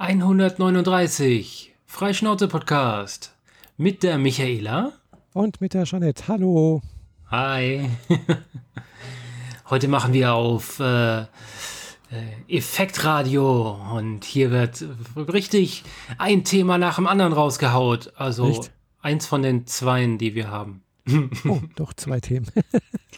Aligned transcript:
139 0.00 1.74
Freischnauze 1.84 2.48
Podcast 2.48 3.34
mit 3.76 4.02
der 4.02 4.16
Michaela 4.16 4.92
und 5.34 5.60
mit 5.60 5.74
der 5.74 5.84
Jeanette. 5.84 6.26
Hallo. 6.26 6.80
Hi. 7.30 7.90
Heute 9.68 9.88
machen 9.88 10.14
wir 10.14 10.32
auf 10.32 10.80
äh, 10.80 11.20
äh, 11.20 11.26
Effektradio 12.48 13.78
und 13.94 14.24
hier 14.24 14.50
wird 14.50 14.82
richtig 15.16 15.84
ein 16.16 16.44
Thema 16.44 16.78
nach 16.78 16.94
dem 16.96 17.06
anderen 17.06 17.34
rausgehaut. 17.34 18.14
Also 18.16 18.48
Echt? 18.48 18.72
eins 19.02 19.26
von 19.26 19.42
den 19.42 19.66
zweien, 19.66 20.16
die 20.16 20.34
wir 20.34 20.48
haben. 20.48 20.82
oh, 21.46 21.60
doch 21.76 21.92
zwei 21.92 22.20
Themen. 22.20 22.46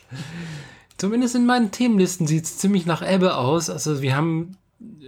Zumindest 0.96 1.36
in 1.36 1.46
meinen 1.46 1.70
Themenlisten 1.70 2.26
sieht 2.26 2.42
es 2.42 2.58
ziemlich 2.58 2.86
nach 2.86 3.08
Ebbe 3.08 3.36
aus. 3.36 3.70
Also 3.70 4.02
wir 4.02 4.16
haben 4.16 4.56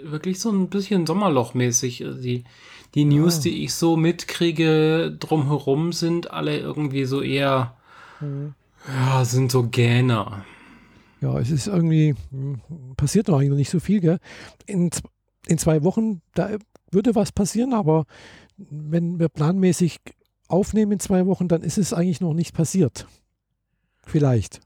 wirklich 0.04 0.40
so 0.40 0.50
ein 0.50 0.68
bisschen 0.68 1.06
Sommerlochmäßig. 1.06 2.04
Also 2.04 2.20
die, 2.20 2.44
die 2.94 3.04
News, 3.04 3.38
oh. 3.38 3.42
die 3.42 3.64
ich 3.64 3.74
so 3.74 3.96
mitkriege 3.96 5.16
drumherum, 5.18 5.92
sind 5.92 6.30
alle 6.30 6.58
irgendwie 6.58 7.04
so 7.04 7.22
eher, 7.22 7.76
mhm. 8.20 8.54
ja, 8.88 9.24
sind 9.24 9.50
so 9.50 9.68
Gähner. 9.68 10.44
Ja, 11.20 11.38
es 11.38 11.50
ist 11.50 11.66
irgendwie, 11.66 12.14
hm, 12.30 12.60
passiert 12.96 13.28
noch 13.28 13.38
eigentlich 13.38 13.58
nicht 13.58 13.70
so 13.70 13.80
viel, 13.80 14.00
gell? 14.00 14.18
In, 14.66 14.90
in 15.46 15.58
zwei 15.58 15.82
Wochen, 15.82 16.20
da 16.34 16.50
würde 16.90 17.14
was 17.14 17.32
passieren, 17.32 17.72
aber 17.72 18.04
wenn 18.56 19.18
wir 19.18 19.28
planmäßig 19.28 20.00
aufnehmen 20.48 20.92
in 20.92 21.00
zwei 21.00 21.26
Wochen, 21.26 21.48
dann 21.48 21.62
ist 21.62 21.78
es 21.78 21.92
eigentlich 21.92 22.20
noch 22.20 22.34
nicht 22.34 22.54
passiert. 22.54 23.06
Vielleicht. 24.06 24.60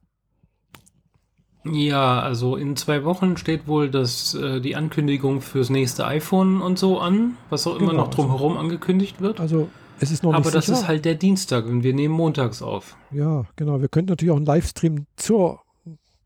Ja, 1.73 2.21
also 2.21 2.57
in 2.57 2.77
zwei 2.77 3.05
Wochen 3.05 3.37
steht 3.37 3.67
wohl 3.67 3.91
das, 3.91 4.35
äh, 4.35 4.61
die 4.61 4.77
Ankündigung 4.77 5.41
fürs 5.41 5.71
nächste 5.71 6.07
iPhone 6.07 6.61
und 6.61 6.79
so 6.79 6.99
an, 6.99 7.37
was 7.51 7.67
auch 7.67 7.77
immer 7.77 7.91
genau, 7.91 8.05
noch 8.05 8.11
drumherum 8.11 8.53
also, 8.53 8.65
angekündigt 8.65 9.21
wird. 9.21 9.41
Also 9.41 9.69
es 10.01 10.11
ist 10.11 10.23
noch 10.23 10.33
Aber 10.33 10.45
nicht 10.45 10.55
das 10.55 10.67
sicher. 10.67 10.79
ist 10.79 10.89
halt 10.89 11.05
der 11.05 11.15
Dienstag 11.15 11.67
und 11.67 11.83
wir 11.83 11.95
nehmen 11.95 12.15
montags 12.15 12.63
auf. 12.63 12.97
Ja, 13.11 13.45
genau. 13.57 13.81
Wir 13.81 13.89
könnten 13.89 14.11
natürlich 14.11 14.33
auch 14.33 14.37
einen 14.37 14.47
Livestream 14.47 15.07
zur 15.17 15.61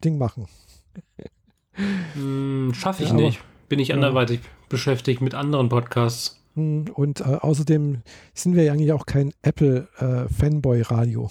Ding 0.05 0.19
machen. 0.19 0.47
Hm, 2.15 2.73
Schaffe 2.75 3.03
ich 3.03 3.11
ja, 3.11 3.15
nicht. 3.15 3.41
Bin 3.69 3.79
ich 3.79 3.95
anderweitig 3.95 4.41
ja. 4.43 4.49
beschäftigt 4.69 5.23
mit 5.23 5.35
anderen 5.35 5.69
Podcasts. 5.69 6.39
Hm, 6.55 6.85
und 6.93 7.21
äh, 7.21 7.39
außerdem 7.41 8.03
sind 8.35 8.57
wir 8.57 8.65
ja 8.65 8.73
eigentlich 8.73 8.93
auch 8.93 9.07
kein 9.07 9.33
Apple 9.43 9.89
äh, 9.99 10.33
Fanboy 10.33 10.83
Radio, 10.89 11.31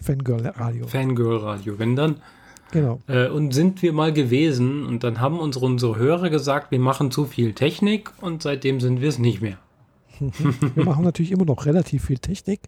Fangirl 0.00 0.46
Radio. 0.46 0.86
Fangirl 0.86 1.38
Radio. 1.38 1.78
Wenn 1.78 1.96
dann 1.96 2.22
Genau. 2.70 3.00
Äh, 3.08 3.28
und 3.28 3.52
sind 3.52 3.82
wir 3.82 3.92
mal 3.92 4.12
gewesen 4.12 4.86
und 4.86 5.04
dann 5.04 5.20
haben 5.20 5.38
unsere, 5.38 5.66
unsere 5.66 5.96
Hörer 5.96 6.30
gesagt, 6.30 6.70
wir 6.70 6.78
machen 6.78 7.10
zu 7.10 7.24
viel 7.24 7.52
Technik 7.52 8.12
und 8.20 8.42
seitdem 8.42 8.80
sind 8.80 9.00
wir 9.00 9.08
es 9.08 9.18
nicht 9.18 9.40
mehr. 9.40 9.58
wir 10.18 10.84
machen 10.84 11.04
natürlich 11.04 11.32
immer 11.32 11.46
noch 11.46 11.66
relativ 11.66 12.04
viel 12.04 12.18
Technik. 12.18 12.60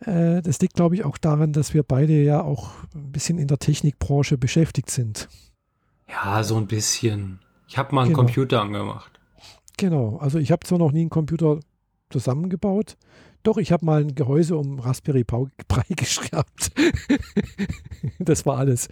Äh, 0.00 0.42
das 0.42 0.60
liegt, 0.60 0.74
glaube 0.74 0.94
ich, 0.94 1.04
auch 1.04 1.18
daran, 1.18 1.52
dass 1.52 1.74
wir 1.74 1.82
beide 1.82 2.22
ja 2.22 2.42
auch 2.42 2.70
ein 2.94 3.12
bisschen 3.12 3.38
in 3.38 3.48
der 3.48 3.58
Technikbranche 3.58 4.38
beschäftigt 4.38 4.90
sind. 4.90 5.28
Ja, 6.08 6.42
so 6.42 6.56
ein 6.56 6.66
bisschen. 6.66 7.40
Ich 7.68 7.78
habe 7.78 7.94
mal 7.94 8.02
einen 8.02 8.10
genau. 8.10 8.24
Computer 8.24 8.62
angemacht. 8.62 9.10
Genau, 9.76 10.16
also 10.18 10.38
ich 10.38 10.52
habe 10.52 10.66
zwar 10.66 10.78
noch 10.78 10.92
nie 10.92 11.00
einen 11.00 11.10
Computer 11.10 11.60
zusammengebaut, 12.10 12.96
doch, 13.46 13.58
ich 13.58 13.70
habe 13.72 13.84
mal 13.84 14.00
ein 14.00 14.14
Gehäuse 14.14 14.56
um 14.56 14.80
Raspberry 14.80 15.24
Pi 15.24 15.46
geschraubt. 15.94 16.72
das 18.18 18.44
war 18.44 18.58
alles. 18.58 18.88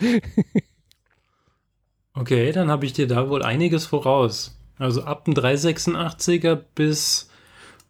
okay, 2.15 2.53
dann 2.53 2.71
habe 2.71 2.87
ich 2.87 2.93
dir 2.93 3.09
da 3.09 3.29
wohl 3.29 3.43
einiges 3.43 3.87
voraus. 3.87 4.57
Also 4.79 5.03
ab 5.05 5.25
dem 5.25 5.35
386er 5.35 6.59
bis, 6.75 7.29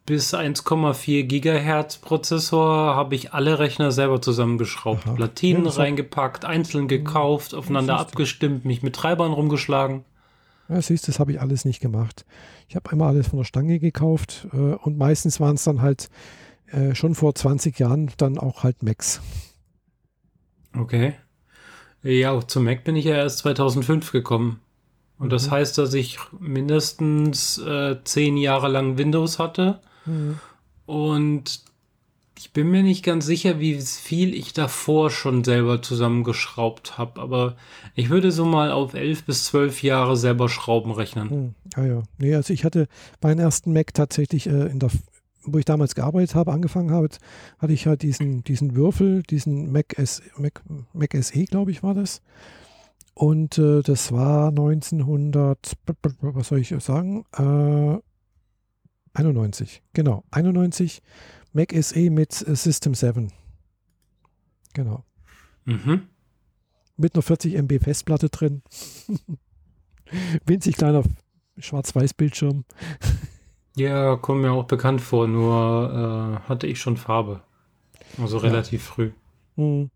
bis 0.05 0.33
1,4 0.33 1.23
Gigahertz 1.23 1.97
Prozessor 1.97 2.95
habe 2.95 3.15
ich 3.15 3.33
alle 3.33 3.59
Rechner 3.59 3.91
selber 3.91 4.21
zusammengeschraubt. 4.21 5.05
Aha. 5.05 5.13
Platinen 5.13 5.65
ja, 5.65 5.71
reingepackt, 5.71 6.45
einzeln 6.45 6.87
gekauft, 6.87 7.53
aufeinander 7.53 7.99
abgestimmt, 7.99 8.65
mich 8.65 8.83
mit 8.83 8.95
Treibern 8.95 9.33
rumgeschlagen. 9.33 10.03
Ja, 10.69 10.81
siehst 10.81 11.07
du, 11.07 11.11
das 11.11 11.19
habe 11.19 11.31
ich 11.31 11.41
alles 11.41 11.63
nicht 11.65 11.79
gemacht. 11.79 12.25
Ich 12.67 12.75
habe 12.75 12.89
einmal 12.91 13.09
alles 13.09 13.27
von 13.27 13.37
der 13.37 13.45
Stange 13.45 13.77
gekauft 13.79 14.47
äh, 14.51 14.57
und 14.57 14.97
meistens 14.97 15.39
waren 15.39 15.55
es 15.55 15.63
dann 15.63 15.81
halt 15.81 16.09
äh, 16.75 16.93
schon 16.93 17.15
vor 17.15 17.33
20 17.33 17.79
Jahren 17.79 18.11
dann 18.17 18.37
auch 18.37 18.63
halt 18.63 18.83
Macs. 18.83 19.21
Okay. 20.77 21.13
Ja, 22.03 22.39
zum 22.45 22.65
Mac 22.65 22.83
bin 22.83 22.95
ich 22.95 23.05
ja 23.05 23.15
erst 23.15 23.39
2005 23.39 24.11
gekommen. 24.11 24.59
Und 25.17 25.27
mhm. 25.27 25.31
das 25.31 25.49
heißt, 25.49 25.77
dass 25.77 25.93
ich 25.93 26.19
mindestens 26.39 27.57
äh, 27.57 27.97
zehn 28.03 28.37
Jahre 28.37 28.67
lang 28.67 28.97
Windows 28.97 29.39
hatte. 29.39 29.79
Mhm. 30.05 30.39
Und 30.85 31.63
ich 32.37 32.51
bin 32.51 32.69
mir 32.69 32.83
nicht 32.83 33.03
ganz 33.03 33.25
sicher, 33.25 33.59
wie 33.59 33.79
viel 33.81 34.35
ich 34.35 34.51
davor 34.51 35.09
schon 35.09 35.45
selber 35.45 35.81
zusammengeschraubt 35.81 36.97
habe. 36.97 37.21
Aber 37.21 37.55
ich 37.95 38.09
würde 38.09 38.31
so 38.31 38.45
mal 38.45 38.71
auf 38.71 38.93
elf 38.93 39.23
bis 39.23 39.45
zwölf 39.45 39.81
Jahre 39.81 40.17
selber 40.17 40.49
Schrauben 40.49 40.91
rechnen. 40.91 41.29
Mhm. 41.29 41.55
Ah 41.75 41.85
ja. 41.85 42.03
Nee, 42.17 42.35
also 42.35 42.53
ich 42.53 42.65
hatte 42.65 42.87
meinen 43.21 43.39
ersten 43.39 43.71
Mac 43.71 43.93
tatsächlich 43.93 44.47
äh, 44.47 44.67
in 44.67 44.79
der 44.79 44.91
wo 45.45 45.57
ich 45.57 45.65
damals 45.65 45.95
gearbeitet 45.95 46.35
habe, 46.35 46.51
angefangen 46.51 46.91
habe, 46.91 47.09
hatte 47.59 47.73
ich 47.73 47.87
halt 47.87 48.01
diesen, 48.01 48.43
diesen 48.43 48.75
Würfel, 48.75 49.23
diesen 49.23 49.71
Mac, 49.71 49.97
S, 49.97 50.21
Mac, 50.37 50.63
Mac 50.93 51.15
SE, 51.21 51.45
glaube 51.45 51.71
ich, 51.71 51.83
war 51.83 51.93
das. 51.93 52.21
Und 53.13 53.57
äh, 53.57 53.81
das 53.81 54.11
war 54.11 54.49
1900, 54.49 55.73
was 56.21 56.47
soll 56.47 56.59
ich 56.59 56.73
sagen? 56.79 57.25
Äh, 57.37 57.99
91, 59.13 59.81
genau, 59.93 60.25
91 60.31 61.01
Mac 61.53 61.73
SE 61.81 62.09
mit 62.09 62.33
System 62.33 62.93
7. 62.93 63.31
Genau. 64.73 65.05
Mhm. 65.63 66.01
Mit 66.97 67.15
einer 67.15 67.21
40 67.21 67.55
MB 67.55 67.79
Festplatte 67.81 68.29
drin. 68.29 68.61
Winzig 70.45 70.75
kleiner 70.75 71.03
Schwarz-Weiß-Bildschirm. 71.57 72.65
Ja, 73.75 74.15
kommt 74.15 74.41
mir 74.41 74.51
auch 74.51 74.65
bekannt 74.65 75.01
vor, 75.01 75.27
nur 75.27 76.39
äh, 76.43 76.49
hatte 76.49 76.67
ich 76.67 76.79
schon 76.79 76.97
Farbe. 76.97 77.41
Also 78.21 78.37
relativ 78.37 78.87
ja. 78.87 78.93
früh. 78.93 79.11
Hm. 79.55 79.89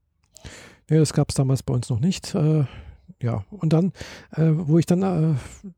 Ja, 0.90 0.98
das 0.98 1.14
gab 1.14 1.30
es 1.30 1.36
damals 1.36 1.64
bei 1.64 1.74
uns 1.74 1.90
noch 1.90 2.00
nicht. 2.00 2.36
Äh, 2.36 2.66
ja, 3.22 3.44
und 3.52 3.74
dann, 3.74 3.92
äh, 4.32 4.50
wo 4.52 4.80
ich 4.80 4.86
dann, 4.86 5.02
äh, 5.02 5.36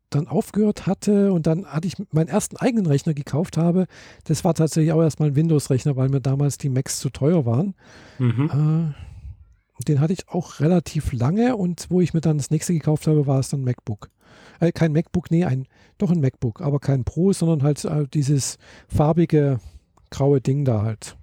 dann 0.10 0.28
aufgehört 0.28 0.86
hatte 0.86 1.32
und 1.34 1.48
dann 1.48 1.66
hatte 1.66 1.88
ich 1.88 1.96
meinen 2.12 2.28
ersten 2.28 2.58
eigenen 2.58 2.86
Rechner 2.86 3.14
gekauft 3.14 3.58
habe, 3.58 3.88
das 4.26 4.44
war 4.44 4.54
tatsächlich 4.54 4.94
auch 4.94 5.02
erstmal 5.02 5.30
ein 5.30 5.36
Windows-Rechner, 5.36 5.96
weil 5.96 6.10
mir 6.10 6.22
damals 6.22 6.58
die 6.58 6.70
Macs 6.70 7.00
zu 7.00 7.10
teuer 7.10 7.46
waren. 7.46 7.74
Mhm. 8.20 8.94
Äh, 8.98 9.84
den 9.84 10.00
hatte 10.00 10.14
ich 10.14 10.30
auch 10.30 10.60
relativ 10.60 11.12
lange 11.14 11.56
und 11.56 11.88
wo 11.90 12.02
ich 12.02 12.14
mir 12.14 12.22
dann 12.22 12.38
das 12.38 12.52
nächste 12.52 12.74
gekauft 12.74 13.08
habe, 13.08 13.26
war 13.26 13.40
es 13.40 13.50
dann 13.50 13.64
MacBook 13.64 14.10
äh, 14.62 14.72
kein 14.72 14.94
MacBook, 14.94 15.30
nee, 15.32 15.44
ein, 15.44 15.68
doch 15.98 16.12
ein 16.12 16.22
MacBook, 16.22 16.62
aber 16.62 16.80
kein 16.80 17.04
Pro, 17.04 17.34
sondern 17.34 17.64
halt 17.64 17.84
äh, 17.84 18.08
dieses 18.14 18.58
farbige 18.88 19.60
graue 20.10 20.40
Ding 20.40 20.64
da 20.64 20.84
halt. 20.84 21.18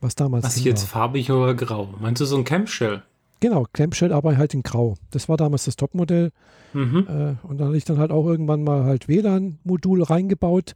Was 0.00 0.14
damals. 0.14 0.44
Was 0.44 0.64
jetzt 0.64 0.82
war. 0.94 1.02
farbig 1.02 1.30
oder 1.30 1.54
grau? 1.54 1.94
Meinst 2.00 2.20
du 2.20 2.24
so 2.24 2.36
ein 2.36 2.44
Campshell? 2.44 3.02
Genau, 3.40 3.66
Campshell, 3.72 4.12
aber 4.12 4.36
halt 4.36 4.54
in 4.54 4.62
grau. 4.62 4.96
Das 5.10 5.28
war 5.28 5.36
damals 5.36 5.64
das 5.64 5.76
Topmodell. 5.76 6.30
Mhm. 6.72 7.06
Äh, 7.08 7.46
und 7.46 7.58
dann 7.58 7.68
hatte 7.68 7.76
ich 7.76 7.84
dann 7.84 7.98
halt 7.98 8.10
auch 8.10 8.26
irgendwann 8.26 8.64
mal 8.64 8.84
halt 8.84 9.08
WLAN-Modul 9.08 10.02
reingebaut. 10.02 10.74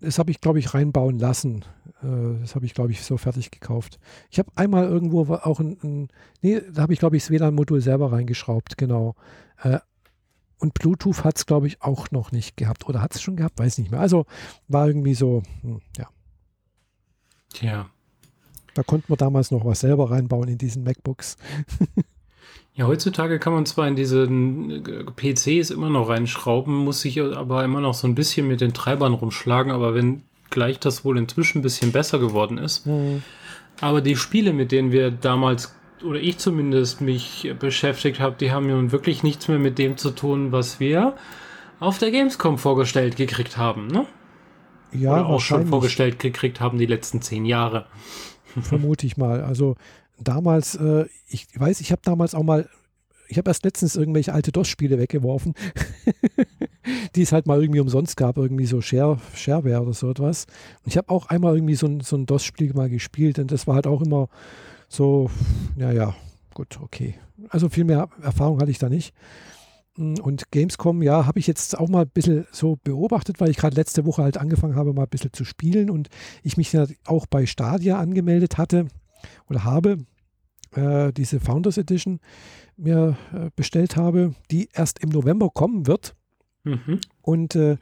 Das 0.00 0.18
habe 0.18 0.30
ich, 0.30 0.40
glaube 0.40 0.58
ich, 0.58 0.74
reinbauen 0.74 1.18
lassen. 1.18 1.64
Äh, 2.02 2.40
das 2.40 2.54
habe 2.54 2.66
ich, 2.66 2.74
glaube 2.74 2.92
ich, 2.92 3.02
so 3.02 3.16
fertig 3.16 3.50
gekauft. 3.50 3.98
Ich 4.30 4.38
habe 4.38 4.50
einmal 4.54 4.84
irgendwo 4.84 5.32
auch 5.34 5.60
ein, 5.60 5.78
ein 5.82 6.08
nee, 6.42 6.60
da 6.72 6.82
habe 6.82 6.92
ich, 6.92 6.98
glaube 6.98 7.16
ich, 7.16 7.22
das 7.22 7.30
WLAN-Modul 7.30 7.80
selber 7.80 8.12
reingeschraubt, 8.12 8.76
genau. 8.76 9.14
Äh, 9.62 9.78
und 10.58 10.74
Bluetooth 10.74 11.24
hat 11.24 11.36
es, 11.36 11.46
glaube 11.46 11.66
ich, 11.66 11.82
auch 11.82 12.10
noch 12.10 12.32
nicht 12.32 12.56
gehabt. 12.56 12.88
Oder 12.88 13.02
hat 13.02 13.14
es 13.14 13.22
schon 13.22 13.36
gehabt? 13.36 13.58
Weiß 13.58 13.78
nicht 13.78 13.90
mehr. 13.90 14.00
Also 14.00 14.26
war 14.68 14.86
irgendwie 14.86 15.14
so, 15.14 15.42
hm, 15.62 15.80
ja. 15.98 16.08
Tja. 17.52 17.90
Da 18.74 18.82
konnten 18.82 19.12
wir 19.12 19.16
damals 19.16 19.50
noch 19.50 19.64
was 19.64 19.80
selber 19.80 20.10
reinbauen 20.10 20.48
in 20.48 20.58
diesen 20.58 20.82
MacBooks. 20.82 21.36
Ja, 22.76 22.88
heutzutage 22.88 23.38
kann 23.38 23.52
man 23.52 23.66
zwar 23.66 23.86
in 23.86 23.94
diese 23.94 24.24
äh, 24.24 25.04
PCs 25.14 25.70
immer 25.70 25.90
noch 25.90 26.08
reinschrauben, 26.08 26.74
muss 26.74 27.02
sich 27.02 27.20
aber 27.20 27.64
immer 27.64 27.80
noch 27.80 27.94
so 27.94 28.08
ein 28.08 28.16
bisschen 28.16 28.48
mit 28.48 28.60
den 28.60 28.74
Treibern 28.74 29.14
rumschlagen, 29.14 29.70
aber 29.70 29.94
wenn 29.94 30.22
gleich 30.50 30.80
das 30.80 31.04
wohl 31.04 31.16
inzwischen 31.16 31.58
ein 31.58 31.62
bisschen 31.62 31.92
besser 31.92 32.18
geworden 32.18 32.58
ist. 32.58 32.86
Mhm. 32.86 33.22
Aber 33.80 34.00
die 34.00 34.16
Spiele, 34.16 34.52
mit 34.52 34.72
denen 34.72 34.90
wir 34.90 35.12
damals, 35.12 35.74
oder 36.04 36.18
ich 36.18 36.38
zumindest, 36.38 37.00
mich 37.00 37.52
beschäftigt 37.58 38.18
habe, 38.18 38.36
die 38.38 38.50
haben 38.50 38.66
nun 38.66 38.90
wirklich 38.90 39.22
nichts 39.22 39.46
mehr 39.46 39.58
mit 39.58 39.78
dem 39.78 39.96
zu 39.96 40.10
tun, 40.10 40.50
was 40.50 40.80
wir 40.80 41.14
auf 41.78 41.98
der 41.98 42.10
Gamescom 42.10 42.58
vorgestellt 42.58 43.16
gekriegt 43.16 43.56
haben, 43.56 43.86
ne? 43.86 44.06
Ja, 44.92 45.12
oder 45.12 45.26
auch 45.26 45.40
schon 45.40 45.66
vorgestellt 45.66 46.18
gekriegt 46.20 46.60
haben 46.60 46.78
die 46.78 46.86
letzten 46.86 47.20
zehn 47.20 47.44
Jahre. 47.44 47.86
Vermute 48.60 49.06
ich 49.06 49.16
mal. 49.16 49.42
Also 49.42 49.74
damals, 50.18 50.74
äh, 50.76 51.06
ich 51.28 51.46
weiß, 51.54 51.80
ich 51.80 51.92
habe 51.92 52.02
damals 52.04 52.34
auch 52.34 52.42
mal, 52.42 52.68
ich 53.28 53.38
habe 53.38 53.50
erst 53.50 53.64
letztens 53.64 53.96
irgendwelche 53.96 54.32
alte 54.32 54.52
DOS-Spiele 54.52 54.98
weggeworfen. 54.98 55.54
die 57.14 57.22
es 57.22 57.32
halt 57.32 57.46
mal 57.46 57.60
irgendwie 57.60 57.80
umsonst 57.80 58.16
gab, 58.16 58.36
irgendwie 58.36 58.66
so 58.66 58.80
Share, 58.80 59.18
Shareware 59.34 59.82
oder 59.82 59.92
so 59.92 60.10
etwas. 60.10 60.46
Und 60.84 60.88
ich 60.88 60.96
habe 60.96 61.10
auch 61.10 61.26
einmal 61.26 61.54
irgendwie 61.54 61.74
so 61.74 61.86
ein, 61.86 62.00
so 62.00 62.16
ein 62.16 62.26
DOS-Spiel 62.26 62.74
mal 62.74 62.90
gespielt 62.90 63.38
und 63.38 63.50
das 63.50 63.66
war 63.66 63.76
halt 63.76 63.86
auch 63.86 64.02
immer 64.02 64.28
so, 64.88 65.30
ja, 65.76 65.92
ja, 65.92 66.14
gut, 66.52 66.78
okay. 66.80 67.14
Also 67.48 67.68
viel 67.68 67.84
mehr 67.84 68.08
Erfahrung 68.22 68.60
hatte 68.60 68.70
ich 68.70 68.78
da 68.78 68.88
nicht. 68.88 69.14
Und 69.96 70.50
Gamescom, 70.50 71.02
ja, 71.02 71.24
habe 71.26 71.38
ich 71.38 71.46
jetzt 71.46 71.78
auch 71.78 71.88
mal 71.88 72.02
ein 72.02 72.10
bisschen 72.12 72.46
so 72.50 72.78
beobachtet, 72.82 73.40
weil 73.40 73.50
ich 73.50 73.56
gerade 73.56 73.76
letzte 73.76 74.04
Woche 74.04 74.24
halt 74.24 74.38
angefangen 74.38 74.74
habe, 74.74 74.92
mal 74.92 75.04
ein 75.04 75.08
bisschen 75.08 75.32
zu 75.32 75.44
spielen 75.44 75.88
und 75.88 76.08
ich 76.42 76.56
mich 76.56 76.72
ja 76.72 76.86
auch 77.06 77.26
bei 77.26 77.46
Stadia 77.46 77.98
angemeldet 77.98 78.58
hatte 78.58 78.88
oder 79.48 79.64
habe, 79.64 79.98
äh, 80.72 81.12
diese 81.12 81.40
Founders 81.40 81.78
Edition 81.78 82.20
mir 82.76 83.16
äh, 83.32 83.50
bestellt 83.54 83.96
habe, 83.96 84.34
die 84.50 84.68
erst 84.72 84.98
im 85.00 85.10
November 85.10 85.50
kommen 85.50 85.86
wird. 85.86 86.14
Mhm. 86.64 87.00
Und 87.22 87.54
äh, 87.54 87.76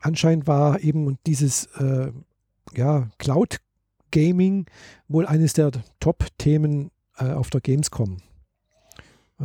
anscheinend 0.00 0.46
war 0.46 0.80
eben 0.80 1.18
dieses 1.26 1.66
äh, 1.76 2.12
ja, 2.74 3.08
Cloud 3.18 3.58
Gaming 4.10 4.66
wohl 5.08 5.26
eines 5.26 5.52
der 5.52 5.70
Top-Themen 6.00 6.90
äh, 7.18 7.30
auf 7.30 7.50
der 7.50 7.60
Gamescom. 7.60 8.18
Äh, 9.40 9.44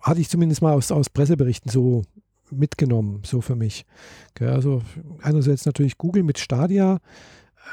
hatte 0.00 0.20
ich 0.20 0.28
zumindest 0.28 0.62
mal 0.62 0.72
aus, 0.72 0.92
aus 0.92 1.10
Presseberichten 1.10 1.70
so 1.70 2.02
mitgenommen, 2.50 3.22
so 3.24 3.40
für 3.40 3.56
mich. 3.56 3.84
Okay, 4.30 4.46
also 4.46 4.82
einerseits 5.22 5.66
natürlich 5.66 5.98
Google 5.98 6.22
mit 6.22 6.38
Stadia, 6.38 6.98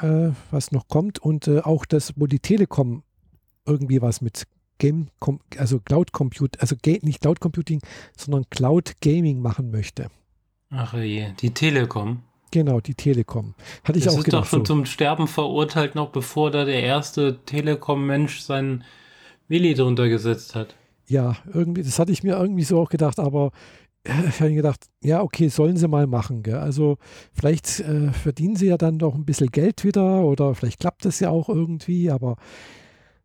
äh, 0.00 0.30
was 0.50 0.72
noch 0.72 0.88
kommt, 0.88 1.18
und 1.18 1.48
äh, 1.48 1.60
auch 1.60 1.84
das, 1.84 2.12
wo 2.16 2.26
die 2.26 2.40
Telekom 2.40 3.02
irgendwie 3.66 4.02
was 4.02 4.20
mit 4.20 4.44
Game, 4.78 5.08
also 5.56 5.78
Cloud 5.80 6.12
Compute, 6.12 6.60
also 6.60 6.76
nicht 7.02 7.20
Cloud 7.20 7.40
Computing, 7.40 7.80
sondern 8.16 8.48
Cloud 8.50 9.00
Gaming 9.00 9.40
machen 9.40 9.70
möchte. 9.70 10.08
Ach 10.70 10.94
je, 10.94 11.32
die 11.40 11.54
Telekom. 11.54 12.22
Genau, 12.50 12.80
die 12.80 12.94
Telekom. 12.94 13.54
Hatte 13.84 13.98
ich 13.98 14.04
das 14.04 14.14
auch 14.14 14.18
ist 14.18 14.24
gedacht, 14.24 14.42
doch 14.44 14.48
schon 14.48 14.60
so. 14.60 14.74
zum 14.74 14.86
Sterben 14.86 15.26
verurteilt, 15.26 15.94
noch 15.94 16.10
bevor 16.10 16.50
da 16.50 16.64
der 16.64 16.82
erste 16.82 17.38
Telekom-Mensch 17.46 18.40
seinen 18.40 18.84
Willi 19.48 19.74
drunter 19.74 20.08
gesetzt 20.08 20.54
hat. 20.54 20.74
Ja, 21.06 21.36
irgendwie, 21.52 21.82
das 21.82 21.98
hatte 21.98 22.12
ich 22.12 22.22
mir 22.22 22.36
irgendwie 22.36 22.64
so 22.64 22.80
auch 22.80 22.88
gedacht, 22.88 23.18
aber 23.18 23.50
ich 24.04 24.40
habe 24.40 24.54
gedacht, 24.54 24.86
ja, 25.02 25.22
okay, 25.22 25.48
sollen 25.48 25.76
sie 25.76 25.88
mal 25.88 26.06
machen. 26.06 26.42
Gell? 26.42 26.56
Also 26.56 26.98
vielleicht 27.32 27.80
äh, 27.80 28.12
verdienen 28.12 28.56
sie 28.56 28.66
ja 28.66 28.76
dann 28.76 28.98
doch 28.98 29.14
ein 29.14 29.24
bisschen 29.24 29.50
Geld 29.50 29.84
wieder 29.84 30.22
oder 30.22 30.54
vielleicht 30.54 30.80
klappt 30.80 31.04
das 31.04 31.20
ja 31.20 31.30
auch 31.30 31.48
irgendwie, 31.48 32.10
aber 32.10 32.36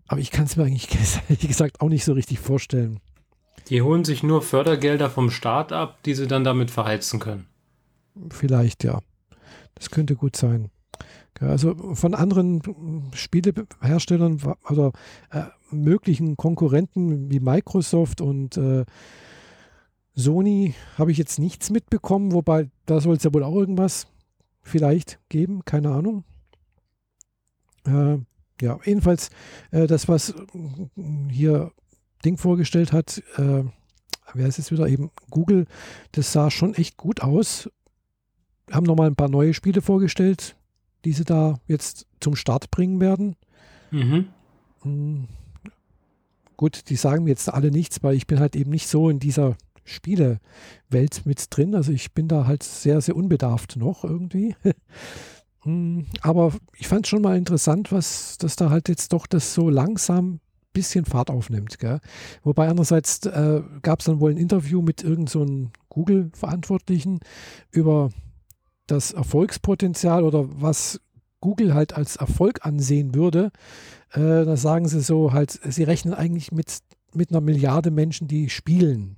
aber 0.07 0.21
ich 0.21 0.31
kann 0.31 0.45
es 0.45 0.55
mir 0.55 0.63
eigentlich 0.63 0.89
ehrlich 1.29 1.47
gesagt 1.47 1.81
auch 1.81 1.89
nicht 1.89 2.05
so 2.05 2.13
richtig 2.13 2.39
vorstellen. 2.39 2.99
Die 3.67 3.81
holen 3.81 4.05
sich 4.05 4.23
nur 4.23 4.41
Fördergelder 4.41 5.09
vom 5.09 5.29
Staat 5.29 5.71
ab, 5.71 6.01
die 6.03 6.15
sie 6.15 6.27
dann 6.27 6.43
damit 6.43 6.71
verheizen 6.71 7.19
können. 7.19 7.45
Vielleicht, 8.31 8.83
ja. 8.83 8.99
Das 9.75 9.91
könnte 9.91 10.15
gut 10.15 10.35
sein. 10.35 10.71
Also 11.39 11.73
von 11.93 12.15
anderen 12.15 12.61
Spieleherstellern 13.13 14.41
oder 14.69 14.91
äh, 15.31 15.43
möglichen 15.71 16.35
Konkurrenten 16.35 17.31
wie 17.31 17.39
Microsoft 17.39 18.19
und 18.19 18.57
äh, 18.57 18.83
Sony 20.15 20.75
habe 20.97 21.11
ich 21.11 21.17
jetzt 21.17 21.39
nichts 21.39 21.69
mitbekommen, 21.69 22.33
wobei 22.33 22.69
da 22.85 22.99
soll 22.99 23.15
es 23.15 23.23
ja 23.23 23.33
wohl 23.33 23.43
auch 23.43 23.55
irgendwas 23.55 24.07
vielleicht 24.61 25.19
geben, 25.29 25.63
keine 25.65 25.91
Ahnung. 25.91 26.23
Äh, 27.85 28.17
ja, 28.61 28.79
jedenfalls 28.83 29.29
äh, 29.71 29.87
das, 29.87 30.07
was 30.07 30.31
äh, 30.31 30.35
hier 31.29 31.71
Ding 32.25 32.37
vorgestellt 32.37 32.91
hat, 32.91 33.23
äh, 33.37 33.63
wer 34.33 34.47
ist 34.47 34.57
jetzt 34.57 34.71
wieder 34.71 34.87
eben 34.87 35.11
Google, 35.29 35.65
das 36.11 36.33
sah 36.33 36.51
schon 36.51 36.73
echt 36.75 36.97
gut 36.97 37.21
aus. 37.21 37.69
Haben 38.71 38.85
nochmal 38.85 39.07
ein 39.07 39.15
paar 39.15 39.29
neue 39.29 39.53
Spiele 39.53 39.81
vorgestellt, 39.81 40.55
die 41.05 41.13
sie 41.13 41.23
da 41.23 41.59
jetzt 41.67 42.05
zum 42.19 42.35
Start 42.35 42.69
bringen 42.71 42.99
werden. 42.99 43.35
Mhm. 43.91 44.27
Hm. 44.81 45.27
Gut, 46.57 46.89
die 46.89 46.97
sagen 46.97 47.23
mir 47.23 47.29
jetzt 47.29 47.51
alle 47.51 47.71
nichts, 47.71 48.03
weil 48.03 48.15
ich 48.15 48.27
bin 48.27 48.39
halt 48.39 48.55
eben 48.55 48.69
nicht 48.69 48.87
so 48.87 49.09
in 49.09 49.19
dieser 49.19 49.55
Spielewelt 49.89 51.25
mit 51.25 51.45
drin. 51.49 51.75
Also 51.75 51.91
ich 51.91 52.13
bin 52.13 52.27
da 52.27 52.45
halt 52.45 52.63
sehr, 52.63 53.01
sehr 53.01 53.15
unbedarft 53.15 53.75
noch 53.75 54.03
irgendwie. 54.03 54.55
Hm, 55.61 56.05
aber 56.21 56.53
ich 56.77 56.87
fand 56.87 57.05
es 57.05 57.09
schon 57.09 57.21
mal 57.21 57.37
interessant, 57.37 57.91
was, 57.91 58.37
dass 58.37 58.55
da 58.55 58.69
halt 58.69 58.89
jetzt 58.89 59.13
doch 59.13 59.27
das 59.27 59.53
so 59.53 59.69
langsam 59.69 60.35
ein 60.35 60.39
bisschen 60.73 61.05
Fahrt 61.05 61.29
aufnimmt. 61.29 61.79
Gell? 61.79 61.99
Wobei 62.43 62.67
andererseits 62.67 63.25
äh, 63.25 63.61
gab 63.81 63.99
es 63.99 64.05
dann 64.05 64.19
wohl 64.19 64.31
ein 64.31 64.37
Interview 64.37 64.81
mit 64.81 65.03
irgendeinem 65.03 65.27
so 65.27 65.71
Google-Verantwortlichen 65.89 67.19
über 67.71 68.09
das 68.87 69.11
Erfolgspotenzial 69.11 70.23
oder 70.23 70.45
was 70.61 70.99
Google 71.41 71.73
halt 71.73 71.93
als 71.93 72.15
Erfolg 72.15 72.65
ansehen 72.65 73.15
würde. 73.15 73.51
Äh, 74.11 74.45
da 74.45 74.57
sagen 74.57 74.87
sie 74.87 75.01
so 75.01 75.33
halt, 75.33 75.59
sie 75.63 75.83
rechnen 75.83 76.13
eigentlich 76.13 76.51
mit, 76.51 76.79
mit 77.13 77.31
einer 77.31 77.41
Milliarde 77.41 77.91
Menschen, 77.91 78.27
die 78.27 78.49
spielen. 78.49 79.17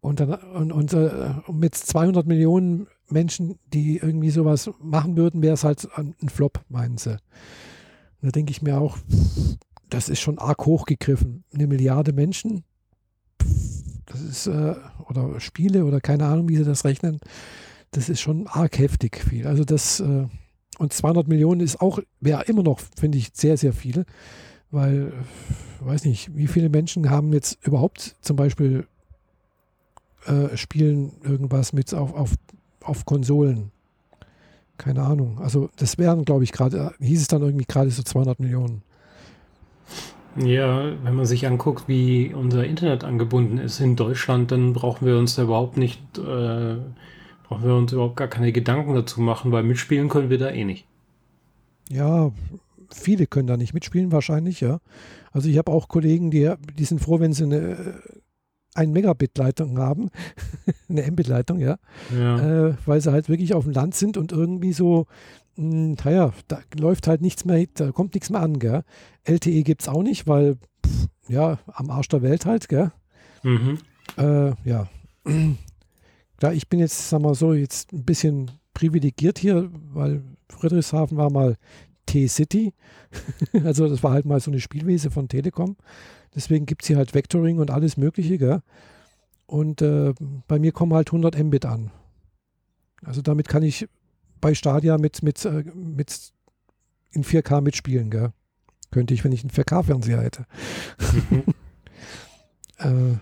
Und, 0.00 0.20
dann, 0.20 0.32
und, 0.32 0.72
und 0.72 0.92
äh, 0.94 1.34
mit 1.52 1.74
200 1.74 2.26
Millionen 2.26 2.86
Menschen, 3.08 3.58
die 3.72 3.98
irgendwie 3.98 4.30
sowas 4.30 4.70
machen 4.80 5.16
würden, 5.16 5.42
wäre 5.42 5.54
es 5.54 5.64
halt 5.64 5.88
ein 5.96 6.28
Flop, 6.28 6.60
meinen 6.68 6.96
sie. 6.96 7.12
Und 7.12 7.18
da 8.22 8.30
denke 8.30 8.50
ich 8.50 8.62
mir 8.62 8.80
auch, 8.80 8.98
das 9.90 10.08
ist 10.08 10.20
schon 10.20 10.38
arg 10.38 10.64
hochgegriffen. 10.64 11.44
Eine 11.52 11.66
Milliarde 11.66 12.12
Menschen, 12.12 12.64
das 14.06 14.20
ist, 14.22 14.46
äh, 14.46 14.74
oder 15.08 15.38
Spiele 15.40 15.84
oder 15.84 16.00
keine 16.00 16.26
Ahnung, 16.26 16.48
wie 16.48 16.56
sie 16.56 16.64
das 16.64 16.84
rechnen, 16.84 17.20
das 17.90 18.08
ist 18.08 18.20
schon 18.20 18.46
arg 18.46 18.78
heftig 18.78 19.18
viel. 19.18 19.46
Also 19.46 19.64
das, 19.64 20.00
äh, 20.00 20.26
und 20.78 20.92
200 20.92 21.28
Millionen 21.28 21.60
ist 21.60 21.80
auch, 21.80 21.98
wäre 22.20 22.44
immer 22.44 22.62
noch, 22.62 22.80
finde 22.98 23.18
ich, 23.18 23.30
sehr, 23.34 23.56
sehr 23.56 23.72
viel, 23.72 24.06
weil, 24.70 25.12
weiß 25.80 26.04
nicht, 26.04 26.34
wie 26.36 26.46
viele 26.46 26.68
Menschen 26.68 27.10
haben 27.10 27.32
jetzt 27.32 27.64
überhaupt 27.66 28.16
zum 28.20 28.36
Beispiel 28.36 28.86
äh, 30.26 30.56
spielen 30.56 31.12
irgendwas 31.22 31.72
mit 31.72 31.94
auf, 31.94 32.14
auf 32.14 32.34
auf 32.82 33.04
Konsolen. 33.04 33.70
Keine 34.78 35.02
Ahnung. 35.02 35.38
Also 35.40 35.68
das 35.76 35.98
wären, 35.98 36.24
glaube 36.24 36.44
ich, 36.44 36.52
gerade, 36.52 36.94
hieß 37.00 37.20
es 37.20 37.28
dann 37.28 37.42
irgendwie 37.42 37.66
gerade 37.66 37.90
so 37.90 38.02
200 38.02 38.40
Millionen. 38.40 38.82
Ja, 40.36 40.92
wenn 41.02 41.14
man 41.14 41.26
sich 41.26 41.46
anguckt, 41.46 41.88
wie 41.88 42.32
unser 42.32 42.64
Internet 42.64 43.04
angebunden 43.04 43.58
ist 43.58 43.80
in 43.80 43.96
Deutschland, 43.96 44.52
dann 44.52 44.72
brauchen 44.72 45.06
wir 45.06 45.18
uns 45.18 45.34
da 45.34 45.42
überhaupt 45.42 45.76
nicht, 45.76 46.00
äh, 46.18 46.76
brauchen 47.48 47.64
wir 47.64 47.74
uns 47.74 47.92
überhaupt 47.92 48.16
gar 48.16 48.28
keine 48.28 48.52
Gedanken 48.52 48.94
dazu 48.94 49.20
machen, 49.20 49.52
weil 49.52 49.64
mitspielen 49.64 50.08
können 50.08 50.30
wir 50.30 50.38
da 50.38 50.50
eh 50.50 50.64
nicht. 50.64 50.86
Ja, 51.90 52.30
viele 52.90 53.26
können 53.26 53.48
da 53.48 53.56
nicht 53.56 53.74
mitspielen, 53.74 54.12
wahrscheinlich, 54.12 54.60
ja. 54.60 54.78
Also 55.32 55.48
ich 55.48 55.58
habe 55.58 55.72
auch 55.72 55.88
Kollegen, 55.88 56.30
die, 56.30 56.50
die 56.78 56.84
sind 56.84 57.00
froh, 57.00 57.18
wenn 57.18 57.32
sie 57.32 57.44
eine 57.44 58.00
ein 58.80 58.92
Megabit-Leitung 58.92 59.78
haben, 59.78 60.10
eine 60.88 61.10
Mbit-Leitung, 61.10 61.60
ja, 61.60 61.78
ja. 62.16 62.68
Äh, 62.68 62.74
weil 62.86 63.00
sie 63.00 63.12
halt 63.12 63.28
wirklich 63.28 63.54
auf 63.54 63.64
dem 63.64 63.72
Land 63.72 63.94
sind 63.94 64.16
und 64.16 64.32
irgendwie 64.32 64.72
so, 64.72 65.06
mh, 65.56 65.72
hm, 65.72 65.96
naja, 66.04 66.32
da 66.48 66.60
läuft 66.78 67.06
halt 67.06 67.20
nichts 67.20 67.44
mehr, 67.44 67.66
da 67.74 67.92
kommt 67.92 68.14
nichts 68.14 68.30
mehr 68.30 68.40
an, 68.40 68.58
gell. 68.58 68.82
LTE 69.24 69.62
gibt 69.62 69.82
es 69.82 69.88
auch 69.88 70.02
nicht, 70.02 70.26
weil, 70.26 70.56
pff, 70.84 71.08
ja, 71.28 71.58
am 71.66 71.90
Arsch 71.90 72.08
der 72.08 72.22
Welt 72.22 72.46
halt, 72.46 72.68
gell. 72.68 72.90
Mhm. 73.42 73.78
Äh, 74.16 74.52
ja. 74.64 74.88
Klar, 76.38 76.54
ich 76.54 76.68
bin 76.68 76.80
jetzt, 76.80 77.10
sag 77.10 77.20
mal 77.20 77.34
so, 77.34 77.52
jetzt 77.52 77.92
ein 77.92 78.04
bisschen 78.04 78.50
privilegiert 78.72 79.38
hier, 79.38 79.70
weil 79.92 80.22
Friedrichshafen 80.48 81.18
war 81.18 81.30
mal 81.30 81.56
T-City. 82.06 82.72
also 83.64 83.88
das 83.88 84.02
war 84.02 84.12
halt 84.12 84.24
mal 84.24 84.40
so 84.40 84.50
eine 84.50 84.60
Spielwiese 84.60 85.10
von 85.10 85.28
Telekom. 85.28 85.76
Deswegen 86.34 86.66
gibt 86.66 86.82
es 86.82 86.88
hier 86.88 86.96
halt 86.96 87.14
Vectoring 87.14 87.58
und 87.58 87.70
alles 87.70 87.96
Mögliche. 87.96 88.38
Gell? 88.38 88.62
Und 89.46 89.82
äh, 89.82 90.14
bei 90.46 90.58
mir 90.58 90.72
kommen 90.72 90.94
halt 90.94 91.08
100 91.08 91.38
Mbit 91.38 91.66
an. 91.66 91.90
Also 93.04 93.22
damit 93.22 93.48
kann 93.48 93.62
ich 93.62 93.88
bei 94.40 94.54
Stadia 94.54 94.98
mit, 94.98 95.22
mit, 95.22 95.44
äh, 95.44 95.64
mit 95.74 96.32
in 97.12 97.24
4K 97.24 97.60
mitspielen. 97.60 98.10
Gell? 98.10 98.32
Könnte 98.90 99.14
ich, 99.14 99.24
wenn 99.24 99.32
ich 99.32 99.42
einen 99.42 99.50
4K-Fernseher 99.50 100.22
hätte. 100.22 100.46
Mhm. 101.30 101.42
äh, 102.78 103.16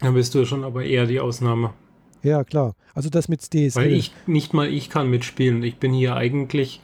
Dann 0.00 0.14
bist 0.14 0.34
du 0.34 0.44
schon 0.44 0.64
aber 0.64 0.84
eher 0.84 1.06
die 1.06 1.20
Ausnahme. 1.20 1.74
Ja, 2.22 2.44
klar. 2.44 2.74
Also 2.94 3.10
das 3.10 3.28
mit 3.28 3.42
DSL. 3.42 3.76
Weil 3.76 3.92
ich, 3.92 4.12
nicht 4.26 4.52
mal 4.52 4.68
ich 4.68 4.90
kann 4.90 5.08
mitspielen. 5.08 5.62
Ich 5.62 5.78
bin 5.78 5.92
hier 5.92 6.16
eigentlich 6.16 6.80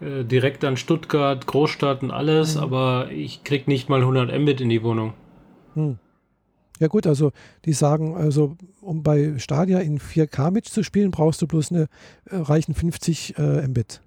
äh, 0.00 0.24
direkt 0.24 0.64
an 0.64 0.76
Stuttgart, 0.76 1.46
Großstadt 1.46 2.02
und 2.02 2.10
alles, 2.10 2.56
mhm. 2.56 2.62
aber 2.62 3.10
ich 3.10 3.44
krieg 3.44 3.68
nicht 3.68 3.88
mal 3.88 4.00
100 4.00 4.38
Mbit 4.38 4.60
in 4.60 4.68
die 4.68 4.82
Wohnung. 4.82 5.14
Hm. 5.74 5.98
Ja 6.78 6.88
gut, 6.88 7.06
also 7.06 7.32
die 7.66 7.74
sagen, 7.74 8.16
also 8.16 8.56
um 8.80 9.02
bei 9.02 9.38
Stadia 9.38 9.80
in 9.80 10.00
4K 10.00 10.50
mitzuspielen, 10.50 11.10
brauchst 11.10 11.42
du 11.42 11.46
bloß 11.46 11.72
eine 11.72 11.88
äh, 12.30 12.36
reichen 12.36 12.74
50 12.74 13.36
äh, 13.36 13.68
Mbit. 13.68 14.00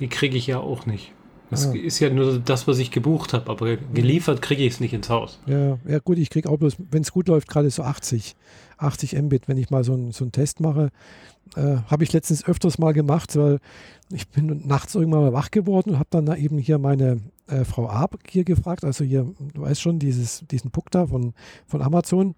Die 0.00 0.08
kriege 0.08 0.36
ich 0.36 0.48
ja 0.48 0.58
auch 0.58 0.84
nicht. 0.84 1.12
Das 1.50 1.68
ah. 1.68 1.72
ist 1.72 2.00
ja 2.00 2.10
nur 2.10 2.40
das, 2.40 2.66
was 2.66 2.78
ich 2.78 2.90
gebucht 2.90 3.32
habe, 3.32 3.48
aber 3.50 3.76
geliefert 3.76 4.42
kriege 4.42 4.64
ich 4.64 4.74
es 4.74 4.80
nicht 4.80 4.92
ins 4.92 5.08
Haus. 5.08 5.38
Ja, 5.46 5.78
ja 5.86 6.00
gut, 6.00 6.18
ich 6.18 6.28
kriege 6.28 6.50
auch 6.50 6.56
bloß, 6.56 6.76
wenn 6.90 7.02
es 7.02 7.12
gut 7.12 7.28
läuft, 7.28 7.48
gerade 7.48 7.70
so 7.70 7.84
80, 7.84 8.34
80 8.78 9.12
Mbit, 9.22 9.46
wenn 9.46 9.56
ich 9.56 9.70
mal 9.70 9.84
so, 9.84 9.94
ein, 9.94 10.10
so 10.10 10.24
einen 10.24 10.32
Test 10.32 10.58
mache. 10.58 10.90
Äh, 11.54 11.76
habe 11.86 12.04
ich 12.04 12.12
letztens 12.12 12.44
öfters 12.44 12.78
mal 12.78 12.92
gemacht, 12.92 13.36
weil 13.36 13.60
ich 14.12 14.28
bin 14.28 14.66
nachts 14.66 14.94
irgendwann 14.94 15.22
mal 15.22 15.32
wach 15.32 15.50
geworden 15.50 15.90
und 15.90 15.98
habe 15.98 16.08
dann 16.10 16.26
da 16.26 16.36
eben 16.36 16.58
hier 16.58 16.78
meine 16.78 17.20
äh, 17.46 17.64
Frau 17.64 17.88
A 17.88 18.08
hier 18.28 18.44
gefragt, 18.44 18.84
also 18.84 19.04
hier, 19.04 19.26
du 19.54 19.62
weißt 19.62 19.80
schon, 19.80 19.98
dieses, 19.98 20.44
diesen 20.50 20.70
Puck 20.70 20.90
da 20.90 21.06
von, 21.06 21.34
von 21.66 21.82
Amazon, 21.82 22.34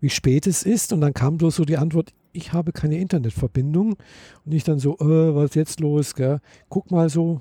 wie 0.00 0.10
spät 0.10 0.46
es 0.46 0.62
ist. 0.64 0.92
Und 0.92 1.00
dann 1.00 1.14
kam 1.14 1.38
bloß 1.38 1.56
so 1.56 1.64
die 1.64 1.78
Antwort, 1.78 2.12
ich 2.32 2.52
habe 2.52 2.72
keine 2.72 2.98
Internetverbindung. 2.98 3.96
Und 4.44 4.52
ich 4.52 4.64
dann 4.64 4.78
so, 4.78 4.94
äh, 4.98 5.34
was 5.34 5.50
ist 5.50 5.54
jetzt 5.56 5.80
los? 5.80 6.14
Gell? 6.14 6.40
Guck 6.68 6.90
mal 6.90 7.08
so, 7.08 7.40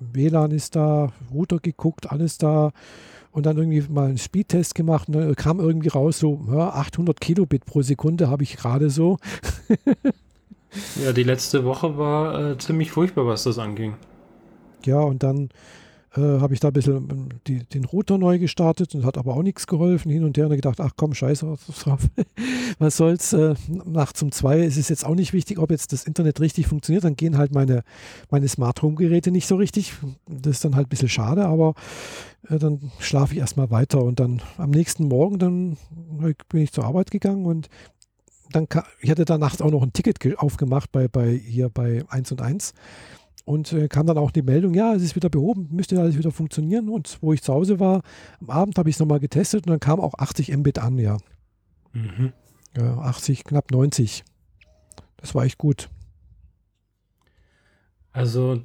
WLAN 0.00 0.50
ist 0.50 0.76
da, 0.76 1.12
Router 1.32 1.58
geguckt, 1.58 2.10
alles 2.10 2.38
da. 2.38 2.72
Und 3.30 3.46
dann 3.46 3.56
irgendwie 3.56 3.82
mal 3.90 4.08
einen 4.08 4.18
Speedtest 4.18 4.76
gemacht 4.76 5.08
und 5.08 5.14
dann 5.14 5.34
kam 5.34 5.58
irgendwie 5.58 5.88
raus, 5.88 6.20
so 6.20 6.40
ja, 6.52 6.70
800 6.70 7.20
Kilobit 7.20 7.64
pro 7.64 7.82
Sekunde 7.82 8.28
habe 8.28 8.44
ich 8.44 8.56
gerade 8.56 8.90
so. 8.90 9.18
ja, 11.04 11.12
die 11.12 11.22
letzte 11.22 11.64
Woche 11.64 11.98
war 11.98 12.52
äh, 12.52 12.58
ziemlich 12.58 12.90
furchtbar, 12.90 13.26
was 13.26 13.44
das 13.44 13.58
anging. 13.58 13.94
Ja, 14.84 15.00
und 15.00 15.22
dann 15.22 15.50
äh, 16.16 16.20
habe 16.20 16.54
ich 16.54 16.60
da 16.60 16.68
ein 16.68 16.74
bisschen 16.74 17.08
ähm, 17.10 17.28
die, 17.46 17.64
den 17.64 17.84
Router 17.84 18.18
neu 18.18 18.38
gestartet 18.38 18.94
und 18.94 19.04
hat 19.04 19.18
aber 19.18 19.34
auch 19.34 19.42
nichts 19.42 19.66
geholfen. 19.66 20.10
Hin 20.10 20.24
und 20.24 20.36
her 20.36 20.46
und 20.46 20.54
gedacht, 20.54 20.80
ach 20.80 20.92
komm, 20.96 21.14
scheiße, 21.14 21.56
was 22.78 22.96
soll's. 22.96 23.32
Äh, 23.34 23.54
nachts 23.84 24.22
um 24.22 24.30
zwei 24.30 24.60
ist 24.60 24.76
es 24.76 24.88
jetzt 24.88 25.04
auch 25.04 25.14
nicht 25.14 25.32
wichtig, 25.32 25.58
ob 25.58 25.70
jetzt 25.70 25.92
das 25.92 26.04
Internet 26.04 26.40
richtig 26.40 26.66
funktioniert. 26.66 27.04
Dann 27.04 27.16
gehen 27.16 27.36
halt 27.36 27.52
meine, 27.52 27.82
meine 28.30 28.46
Smart 28.48 28.82
Home 28.82 28.94
Geräte 28.94 29.30
nicht 29.30 29.46
so 29.46 29.56
richtig. 29.56 29.94
Das 30.28 30.56
ist 30.56 30.64
dann 30.64 30.76
halt 30.76 30.86
ein 30.86 30.90
bisschen 30.90 31.08
schade, 31.08 31.46
aber 31.46 31.74
äh, 32.48 32.58
dann 32.58 32.92
schlafe 33.00 33.34
ich 33.34 33.40
erstmal 33.40 33.70
weiter 33.70 34.02
und 34.02 34.20
dann 34.20 34.40
am 34.56 34.70
nächsten 34.70 35.08
Morgen 35.08 35.38
dann 35.38 35.76
bin 36.48 36.62
ich 36.62 36.72
zur 36.72 36.84
Arbeit 36.84 37.10
gegangen 37.10 37.46
und 37.46 37.68
dann 38.54 38.68
ich 39.00 39.10
hatte 39.10 39.24
da 39.24 39.38
nachts 39.38 39.60
auch 39.60 39.70
noch 39.70 39.82
ein 39.82 39.92
Ticket 39.92 40.38
aufgemacht 40.38 40.92
bei, 40.92 41.08
bei 41.08 41.32
hier 41.32 41.68
bei 41.68 42.04
1 42.08 42.32
und 42.32 42.40
1 42.42 42.74
und 43.44 43.72
äh, 43.72 43.88
kam 43.88 44.06
dann 44.06 44.18
auch 44.18 44.30
die 44.30 44.42
Meldung, 44.42 44.74
ja, 44.74 44.94
es 44.94 45.02
ist 45.02 45.16
wieder 45.16 45.28
behoben, 45.28 45.68
müsste 45.70 46.00
alles 46.00 46.16
wieder 46.16 46.30
funktionieren. 46.30 46.88
Und 46.88 47.18
wo 47.20 47.32
ich 47.32 47.42
zu 47.42 47.52
Hause 47.52 47.78
war, 47.78 48.02
am 48.40 48.50
Abend 48.50 48.78
habe 48.78 48.88
ich 48.88 48.96
es 48.96 49.00
nochmal 49.00 49.20
getestet 49.20 49.66
und 49.66 49.70
dann 49.70 49.80
kam 49.80 50.00
auch 50.00 50.14
80 50.14 50.56
Mbit 50.56 50.78
an, 50.78 50.98
ja. 50.98 51.18
Mhm. 51.92 52.32
ja. 52.76 52.98
80, 52.98 53.44
knapp 53.44 53.70
90. 53.70 54.24
Das 55.18 55.34
war 55.34 55.44
echt 55.44 55.58
gut. 55.58 55.90
Also 58.12 58.62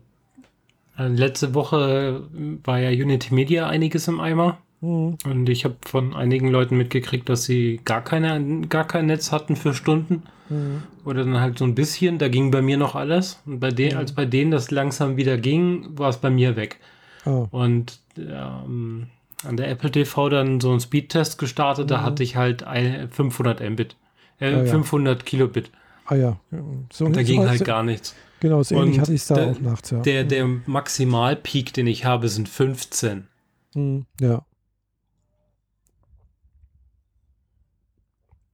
äh, 0.97 1.07
letzte 1.07 1.53
Woche 1.53 2.29
war 2.63 2.79
ja 2.79 2.89
Unity 2.89 3.33
Media 3.33 3.67
einiges 3.67 4.07
im 4.07 4.19
Eimer. 4.21 4.59
Mhm. 4.81 5.17
Und 5.25 5.49
ich 5.49 5.65
habe 5.65 5.75
von 5.85 6.15
einigen 6.15 6.49
Leuten 6.49 6.77
mitgekriegt, 6.77 7.29
dass 7.29 7.43
sie 7.43 7.81
gar, 7.83 8.03
keine, 8.03 8.67
gar 8.67 8.87
kein 8.87 9.07
Netz 9.07 9.31
hatten 9.31 9.55
für 9.55 9.73
Stunden. 9.73 10.23
Mhm. 10.49 10.83
Oder 11.05 11.23
dann 11.23 11.39
halt 11.39 11.57
so 11.57 11.65
ein 11.65 11.75
bisschen, 11.75 12.17
da 12.17 12.27
ging 12.27 12.51
bei 12.51 12.61
mir 12.61 12.77
noch 12.77 12.95
alles. 12.95 13.41
Und 13.45 13.59
bei 13.59 13.71
denen, 13.71 13.93
mhm. 13.93 13.99
als 13.99 14.13
bei 14.13 14.25
denen 14.25 14.51
das 14.51 14.71
langsam 14.71 15.17
wieder 15.17 15.37
ging, 15.37 15.97
war 15.97 16.09
es 16.09 16.17
bei 16.17 16.29
mir 16.29 16.55
weg. 16.55 16.79
Oh. 17.25 17.47
Und 17.51 17.99
ähm, 18.17 19.07
an 19.45 19.57
der 19.57 19.69
Apple 19.69 19.91
TV 19.91 20.29
dann 20.29 20.59
so 20.59 20.71
einen 20.71 20.79
Speedtest 20.79 21.37
gestartet, 21.37 21.85
mhm. 21.85 21.89
da 21.89 22.01
hatte 22.01 22.23
ich 22.23 22.35
halt 22.35 22.65
500 23.11 23.61
Mbit, 23.69 23.95
äh, 24.39 24.53
ah, 24.53 24.63
ja. 24.63 24.65
500 24.65 25.25
Kilobit. 25.25 25.71
Ah 26.05 26.15
ja. 26.15 26.39
So, 26.91 27.05
und 27.05 27.15
da 27.15 27.23
ging 27.23 27.47
halt 27.47 27.63
gar 27.63 27.83
nichts. 27.83 28.15
Genau, 28.39 28.63
so 28.63 28.75
ähnlich 28.75 28.99
hatte 28.99 29.13
ich 29.13 29.21
es 29.21 29.27
da 29.27 29.35
der, 29.35 29.47
auch 29.47 29.59
nachts, 29.59 29.91
ja. 29.91 29.99
Der, 29.99 30.23
der 30.23 30.47
Maximalpeak, 30.65 31.73
den 31.73 31.87
ich 31.87 32.05
habe, 32.05 32.29
sind 32.29 32.47
15. 32.47 33.27
Mhm, 33.75 34.05
ja. 34.19 34.43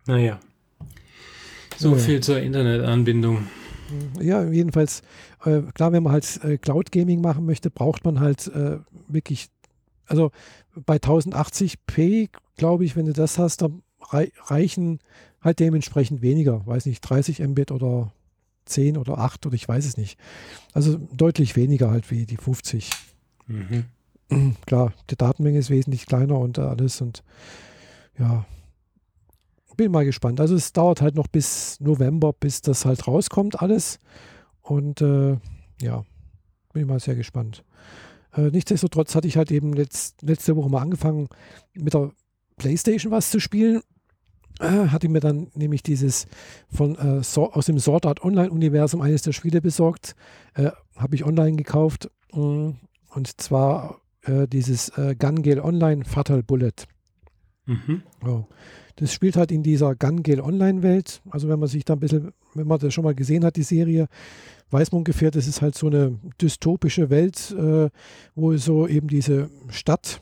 Naja. 0.07 0.39
So 1.77 1.91
ja. 1.91 1.97
viel 1.97 2.21
zur 2.21 2.39
Internetanbindung. 2.39 3.47
Ja, 4.19 4.43
jedenfalls, 4.43 5.01
äh, 5.43 5.61
klar, 5.73 5.91
wenn 5.91 6.03
man 6.03 6.13
halt 6.13 6.43
äh, 6.43 6.57
Cloud 6.57 6.91
Gaming 6.91 7.21
machen 7.21 7.45
möchte, 7.45 7.69
braucht 7.69 8.03
man 8.05 8.19
halt 8.19 8.47
äh, 8.47 8.79
wirklich, 9.07 9.49
also 10.07 10.31
bei 10.75 10.97
1080p, 10.97 12.29
glaube 12.57 12.85
ich, 12.85 12.95
wenn 12.95 13.05
du 13.05 13.13
das 13.13 13.37
hast, 13.37 13.61
dann 13.61 13.83
rei 14.01 14.31
reichen 14.45 14.99
halt 15.41 15.59
dementsprechend 15.59 16.21
weniger, 16.21 16.65
weiß 16.65 16.87
nicht, 16.87 17.01
30 17.01 17.39
Mbit 17.39 17.71
oder 17.71 18.11
10 18.65 18.97
oder 18.97 19.19
8 19.19 19.45
oder 19.45 19.55
ich 19.55 19.67
weiß 19.67 19.85
es 19.85 19.97
nicht. 19.97 20.17
Also 20.73 20.97
deutlich 21.13 21.55
weniger 21.55 21.91
halt 21.91 22.09
wie 22.09 22.25
die 22.25 22.37
50. 22.37 22.89
Mhm. 23.47 24.55
Klar, 24.65 24.93
die 25.11 25.15
Datenmenge 25.15 25.59
ist 25.59 25.69
wesentlich 25.69 26.07
kleiner 26.07 26.39
und 26.39 26.57
alles 26.57 26.99
und 27.01 27.23
ja, 28.17 28.45
bin 29.75 29.91
mal 29.91 30.05
gespannt. 30.05 30.39
Also 30.39 30.55
es 30.55 30.73
dauert 30.73 31.01
halt 31.01 31.15
noch 31.15 31.27
bis 31.27 31.79
November, 31.79 32.33
bis 32.33 32.61
das 32.61 32.85
halt 32.85 33.07
rauskommt 33.07 33.61
alles. 33.61 33.99
Und 34.61 35.01
äh, 35.01 35.37
ja, 35.81 36.03
bin 36.73 36.87
mal 36.87 36.99
sehr 36.99 37.15
gespannt. 37.15 37.63
Äh, 38.33 38.49
nichtsdestotrotz 38.49 39.15
hatte 39.15 39.27
ich 39.27 39.37
halt 39.37 39.51
eben 39.51 39.73
letzt, 39.73 40.21
letzte 40.21 40.55
Woche 40.55 40.69
mal 40.69 40.81
angefangen 40.81 41.29
mit 41.73 41.93
der 41.93 42.11
Playstation 42.57 43.11
was 43.11 43.31
zu 43.31 43.39
spielen. 43.39 43.81
Äh, 44.59 44.87
hatte 44.87 45.09
mir 45.09 45.19
dann 45.19 45.51
nämlich 45.53 45.83
dieses 45.83 46.27
von 46.71 46.95
äh, 46.95 47.23
so, 47.23 47.51
aus 47.51 47.65
dem 47.65 47.79
Sword 47.79 48.05
Art 48.05 48.23
Online 48.23 48.49
Universum 48.49 49.01
eines 49.01 49.21
der 49.21 49.33
Spiele 49.33 49.61
besorgt. 49.61 50.15
Äh, 50.53 50.71
Habe 50.95 51.15
ich 51.15 51.25
online 51.25 51.57
gekauft. 51.57 52.09
Mm, 52.33 52.71
und 53.09 53.41
zwar 53.41 53.99
äh, 54.21 54.47
dieses 54.47 54.89
äh, 54.97 55.15
Gun 55.17 55.41
Gale 55.41 55.63
Online 55.63 56.05
Fatal 56.05 56.41
Bullet. 56.43 56.71
Mhm. 57.65 58.03
Oh. 58.25 58.45
Das 58.97 59.11
spielt 59.11 59.35
halt 59.35 59.51
in 59.51 59.63
dieser 59.63 59.95
Gun 59.95 60.23
Gale 60.23 60.43
Online-Welt. 60.43 61.21
Also 61.29 61.49
wenn 61.49 61.59
man 61.59 61.67
sich 61.67 61.83
da 61.83 61.93
ein 61.93 61.99
bisschen, 61.99 62.31
wenn 62.53 62.67
man 62.67 62.79
das 62.79 62.93
schon 62.93 63.03
mal 63.03 63.15
gesehen 63.15 63.43
hat, 63.43 63.57
die 63.57 63.63
Serie, 63.63 64.07
weiß 64.71 64.91
man 64.91 64.99
ungefähr, 64.99 65.31
das 65.31 65.47
ist 65.47 65.61
halt 65.61 65.75
so 65.75 65.87
eine 65.87 66.17
dystopische 66.41 67.09
Welt, 67.09 67.53
äh, 67.57 67.89
wo 68.35 68.55
so 68.57 68.87
eben 68.87 69.07
diese 69.07 69.49
Stadt 69.69 70.21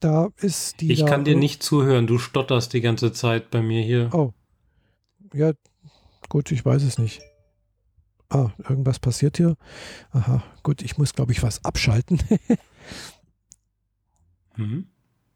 da 0.00 0.28
ist. 0.38 0.80
Die 0.80 0.92
ich 0.92 1.06
kann 1.06 1.24
dir 1.24 1.36
nicht 1.36 1.62
zuhören, 1.62 2.06
du 2.06 2.18
stotterst 2.18 2.72
die 2.72 2.80
ganze 2.80 3.12
Zeit 3.12 3.50
bei 3.50 3.62
mir 3.62 3.82
hier. 3.82 4.10
Oh. 4.12 4.32
Ja, 5.32 5.52
gut, 6.28 6.52
ich 6.52 6.64
weiß 6.64 6.82
es 6.82 6.98
nicht. 6.98 7.22
Ah, 8.28 8.50
irgendwas 8.68 8.98
passiert 8.98 9.36
hier. 9.36 9.56
Aha, 10.10 10.42
gut, 10.62 10.82
ich 10.82 10.98
muss, 10.98 11.12
glaube 11.12 11.32
ich, 11.32 11.42
was 11.42 11.64
abschalten. 11.64 12.20
mhm. 14.56 14.86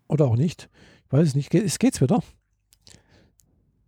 Oder 0.09 0.25
auch 0.25 0.37
nicht. 0.37 0.69
Weiß 1.11 1.35
nicht. 1.35 1.55
Es 1.55 1.79
geht's 1.79 2.01
wieder. 2.01 2.23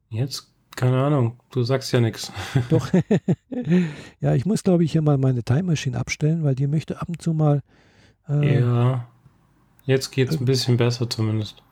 Jetzt, 0.08 0.52
keine 0.76 1.02
Ahnung, 1.02 1.38
du 1.50 1.62
sagst 1.62 1.92
ja 1.92 2.00
nichts. 2.00 2.32
Doch. 2.68 2.90
ja, 4.20 4.34
ich 4.34 4.46
muss, 4.46 4.62
glaube 4.62 4.84
ich, 4.84 4.92
hier 4.92 5.02
mal 5.02 5.18
meine 5.18 5.42
Time 5.42 5.64
Machine 5.64 5.98
abstellen, 5.98 6.42
weil 6.42 6.54
die 6.54 6.66
möchte 6.66 7.00
ab 7.00 7.08
und 7.08 7.22
zu 7.22 7.32
mal. 7.32 7.62
Äh, 8.28 8.60
ja, 8.60 9.08
jetzt 9.84 10.10
geht 10.10 10.30
es 10.30 10.40
ein 10.40 10.44
bisschen 10.44 10.76
besser 10.76 11.08
zumindest. 11.08 11.62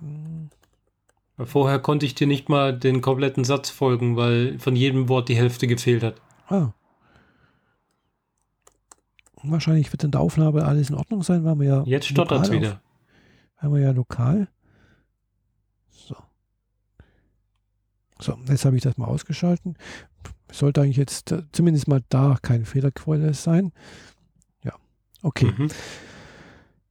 Hm. 0.00 0.50
Vorher 1.44 1.78
konnte 1.78 2.04
ich 2.04 2.14
dir 2.14 2.26
nicht 2.26 2.48
mal 2.48 2.76
den 2.76 3.00
kompletten 3.00 3.44
Satz 3.44 3.70
folgen, 3.70 4.16
weil 4.16 4.58
von 4.58 4.74
jedem 4.74 5.08
Wort 5.08 5.28
die 5.28 5.36
Hälfte 5.36 5.68
gefehlt 5.68 6.02
hat. 6.02 6.20
Ah. 6.48 6.72
Wahrscheinlich 9.44 9.92
wird 9.92 10.02
in 10.02 10.10
der 10.10 10.20
Aufnahme 10.20 10.64
alles 10.64 10.90
in 10.90 10.96
Ordnung 10.96 11.22
sein, 11.22 11.44
weil 11.44 11.54
wir 11.60 11.66
ja. 11.66 11.82
Jetzt 11.84 12.08
stottert 12.08 12.46
es 12.46 12.50
wieder. 12.50 12.80
Weil 13.60 13.72
wir 13.72 13.80
ja 13.80 13.90
lokal. 13.90 14.48
So, 18.20 18.36
jetzt 18.48 18.64
habe 18.64 18.76
ich 18.76 18.82
das 18.82 18.96
mal 18.96 19.06
ausgeschalten. 19.06 19.76
Sollte 20.50 20.80
eigentlich 20.80 20.96
jetzt 20.96 21.30
äh, 21.30 21.42
zumindest 21.52 21.88
mal 21.88 22.02
da 22.08 22.38
kein 22.40 22.64
Fehlerquelle 22.64 23.34
sein. 23.34 23.72
Ja, 24.64 24.72
okay. 25.22 25.52
Mhm. 25.56 25.68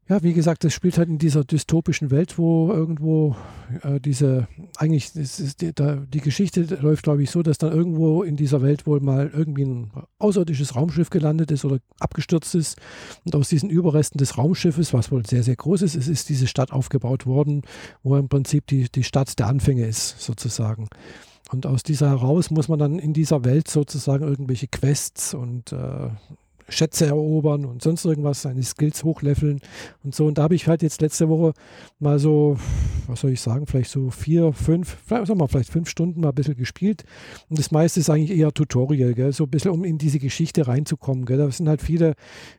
Ja, 0.09 0.23
wie 0.23 0.33
gesagt, 0.33 0.63
das 0.63 0.73
spielt 0.73 0.97
halt 0.97 1.09
in 1.09 1.17
dieser 1.17 1.43
dystopischen 1.43 2.11
Welt, 2.11 2.37
wo 2.37 2.71
irgendwo 2.71 3.35
äh, 3.83 3.99
diese, 3.99 4.47
eigentlich 4.77 5.13
ist 5.15 5.61
die, 5.61 5.73
da, 5.73 5.97
die 5.97 6.21
Geschichte 6.21 6.61
läuft, 6.79 7.03
glaube 7.03 7.23
ich, 7.23 7.29
so, 7.29 7.43
dass 7.43 7.57
dann 7.57 7.73
irgendwo 7.73 8.23
in 8.23 8.37
dieser 8.37 8.61
Welt 8.61 8.87
wohl 8.87 9.01
mal 9.01 9.29
irgendwie 9.33 9.65
ein 9.65 9.91
außerirdisches 10.19 10.77
Raumschiff 10.77 11.09
gelandet 11.09 11.51
ist 11.51 11.65
oder 11.65 11.79
abgestürzt 11.99 12.55
ist. 12.55 12.77
Und 13.25 13.35
aus 13.35 13.49
diesen 13.49 13.69
Überresten 13.69 14.17
des 14.17 14.37
Raumschiffes, 14.37 14.93
was 14.93 15.11
wohl 15.11 15.25
sehr, 15.25 15.43
sehr 15.43 15.57
groß 15.57 15.81
ist, 15.81 15.95
ist, 15.95 16.07
ist 16.07 16.29
diese 16.29 16.47
Stadt 16.47 16.71
aufgebaut 16.71 17.25
worden, 17.25 17.63
wo 18.01 18.15
im 18.15 18.29
Prinzip 18.29 18.65
die, 18.67 18.89
die 18.89 19.03
Stadt 19.03 19.37
der 19.39 19.47
Anfänge 19.47 19.85
ist, 19.85 20.21
sozusagen. 20.21 20.87
Und 21.51 21.65
aus 21.65 21.83
dieser 21.83 22.09
heraus 22.09 22.49
muss 22.49 22.69
man 22.69 22.79
dann 22.79 22.97
in 22.97 23.11
dieser 23.11 23.43
Welt 23.43 23.67
sozusagen 23.67 24.23
irgendwelche 24.23 24.67
Quests 24.67 25.33
und 25.33 25.73
äh, 25.73 26.09
Schätze 26.69 27.05
erobern 27.05 27.65
und 27.65 27.81
sonst 27.81 28.05
irgendwas, 28.05 28.41
seine 28.41 28.63
Skills 28.63 29.03
hochleveln 29.03 29.61
und 30.03 30.13
so. 30.13 30.25
Und 30.25 30.37
da 30.37 30.43
habe 30.43 30.55
ich 30.55 30.67
halt 30.67 30.81
jetzt 30.81 31.01
letzte 31.01 31.29
Woche 31.29 31.53
mal 31.99 32.19
so, 32.19 32.57
was 33.07 33.21
soll 33.21 33.31
ich 33.31 33.41
sagen, 33.41 33.65
vielleicht 33.65 33.89
so 33.89 34.09
vier, 34.09 34.53
fünf, 34.53 34.97
vielleicht, 35.05 35.27
sagen 35.27 35.39
wir, 35.39 35.47
vielleicht 35.47 35.71
fünf 35.71 35.89
Stunden 35.89 36.21
mal 36.21 36.29
ein 36.29 36.35
bisschen 36.35 36.57
gespielt. 36.57 37.03
Und 37.49 37.57
das 37.57 37.71
meiste 37.71 37.99
ist 37.99 38.09
eigentlich 38.09 38.37
eher 38.37 38.51
Tutorial, 38.51 39.13
gell? 39.13 39.31
so 39.31 39.45
ein 39.45 39.49
bisschen, 39.49 39.71
um 39.71 39.83
in 39.83 39.97
diese 39.97 40.19
Geschichte 40.19 40.67
reinzukommen. 40.67 41.25
Gell? 41.25 41.37
Da 41.37 41.49
sind 41.49 41.69
halt 41.69 41.81
viele 41.81 42.15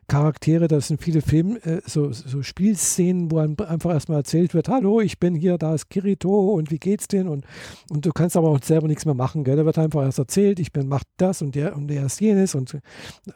Charaktere, 0.07 0.67
da 0.67 0.81
sind 0.81 1.01
viele 1.01 1.21
Film, 1.21 1.57
äh, 1.63 1.81
so, 1.85 2.11
so 2.11 2.41
Spielszenen, 2.41 3.31
wo 3.31 3.37
einfach 3.37 3.91
erstmal 3.91 4.19
erzählt 4.19 4.53
wird, 4.53 4.69
hallo, 4.69 5.01
ich 5.01 5.19
bin 5.19 5.35
hier, 5.35 5.57
da 5.57 5.75
ist 5.75 5.89
Kirito 5.89 6.53
und 6.53 6.71
wie 6.71 6.79
geht's 6.79 7.07
denn? 7.07 7.27
Und, 7.27 7.45
und 7.89 8.05
du 8.05 8.11
kannst 8.11 8.35
aber 8.35 8.49
auch 8.49 8.63
selber 8.63 8.87
nichts 8.87 9.05
mehr 9.05 9.15
machen. 9.15 9.43
Gell? 9.43 9.57
Da 9.57 9.65
wird 9.65 9.77
einfach 9.77 10.03
erst 10.03 10.19
erzählt, 10.19 10.59
ich 10.59 10.71
bin, 10.71 10.87
macht 10.87 11.07
das 11.17 11.41
und 11.41 11.55
der 11.55 11.75
und 11.75 11.87
der 11.87 12.05
ist 12.05 12.19
jenes. 12.19 12.55
Und 12.55 12.79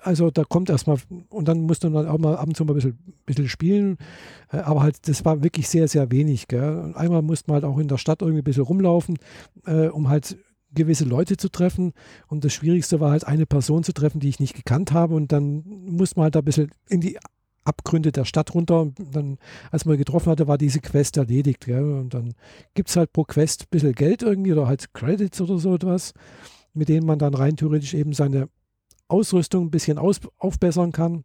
also 0.02 0.32
da 0.32 0.44
kommt 0.64 0.70
erstmal, 0.70 0.98
und 1.30 1.48
dann 1.48 1.62
musst 1.62 1.84
du 1.84 1.90
dann 1.90 2.08
auch 2.08 2.18
mal 2.18 2.38
ab 2.38 2.48
und 2.48 2.56
zu 2.56 2.64
mal 2.64 2.72
ein 2.72 2.76
bisschen, 2.76 2.98
bisschen 3.26 3.50
spielen. 3.50 3.98
Äh, 4.52 4.58
aber 4.58 4.82
halt, 4.82 5.08
das 5.08 5.26
war 5.26 5.44
wirklich 5.44 5.68
sehr, 5.68 5.88
sehr 5.88 6.10
wenig. 6.10 6.48
Gell? 6.48 6.94
Einmal 6.96 7.22
musste 7.22 7.52
man 7.52 7.56
halt 7.56 7.66
auch 7.66 7.78
in 7.80 7.90
der 7.90 7.98
Stadt 7.98 8.22
irgendwie 8.22 8.42
ein 8.42 8.46
bisschen 8.46 8.64
rumlaufen, 8.64 9.18
äh, 9.66 9.88
um 9.88 10.08
halt 10.08 10.38
gewisse 10.74 11.04
Leute 11.04 11.36
zu 11.36 11.50
treffen. 11.50 11.92
Und 12.28 12.46
das 12.46 12.54
Schwierigste 12.54 13.00
war 13.02 13.12
halt, 13.12 13.28
eine 13.28 13.46
Person 13.46 13.84
zu 13.84 13.92
treffen, 13.94 14.22
die 14.22 14.30
ich 14.30 14.40
nicht 14.40 14.56
gekannt 14.56 14.94
habe. 14.94 15.16
Und 15.16 15.32
dann 15.34 15.64
muss 15.86 16.16
man 16.16 16.24
halt 16.24 16.36
da 16.36 16.40
ein 16.40 16.46
bisschen 16.46 16.72
in 16.88 17.02
die 17.02 17.20
Abgründe 17.66 18.14
der 18.14 18.26
Stadt 18.26 18.54
runter. 18.56 18.80
Und 18.80 18.96
dann, 19.12 19.38
als 19.70 19.84
man 19.84 19.98
getroffen 19.98 20.32
hatte, 20.32 20.48
war 20.48 20.58
diese 20.58 20.80
Quest 20.80 21.18
erledigt. 21.18 21.66
Gell? 21.66 21.84
Und 21.84 22.14
dann 22.14 22.36
gibt 22.74 22.90
es 22.90 22.96
halt 22.96 23.12
pro 23.12 23.26
Quest 23.26 23.64
ein 23.64 23.68
bisschen 23.70 23.94
Geld 23.94 24.24
irgendwie 24.24 24.54
oder 24.54 24.68
halt 24.68 24.94
Credits 24.94 25.42
oder 25.42 25.58
so 25.58 25.76
etwas, 25.76 26.14
mit 26.74 26.88
denen 26.88 27.06
man 27.06 27.20
dann 27.20 27.34
rein 27.34 27.58
theoretisch 27.58 27.94
eben 27.94 28.14
seine 28.14 28.48
Ausrüstung 29.14 29.66
ein 29.66 29.72
bisschen 29.72 29.98
aus, 29.98 30.20
aufbessern 30.40 30.92
kann. 30.92 31.24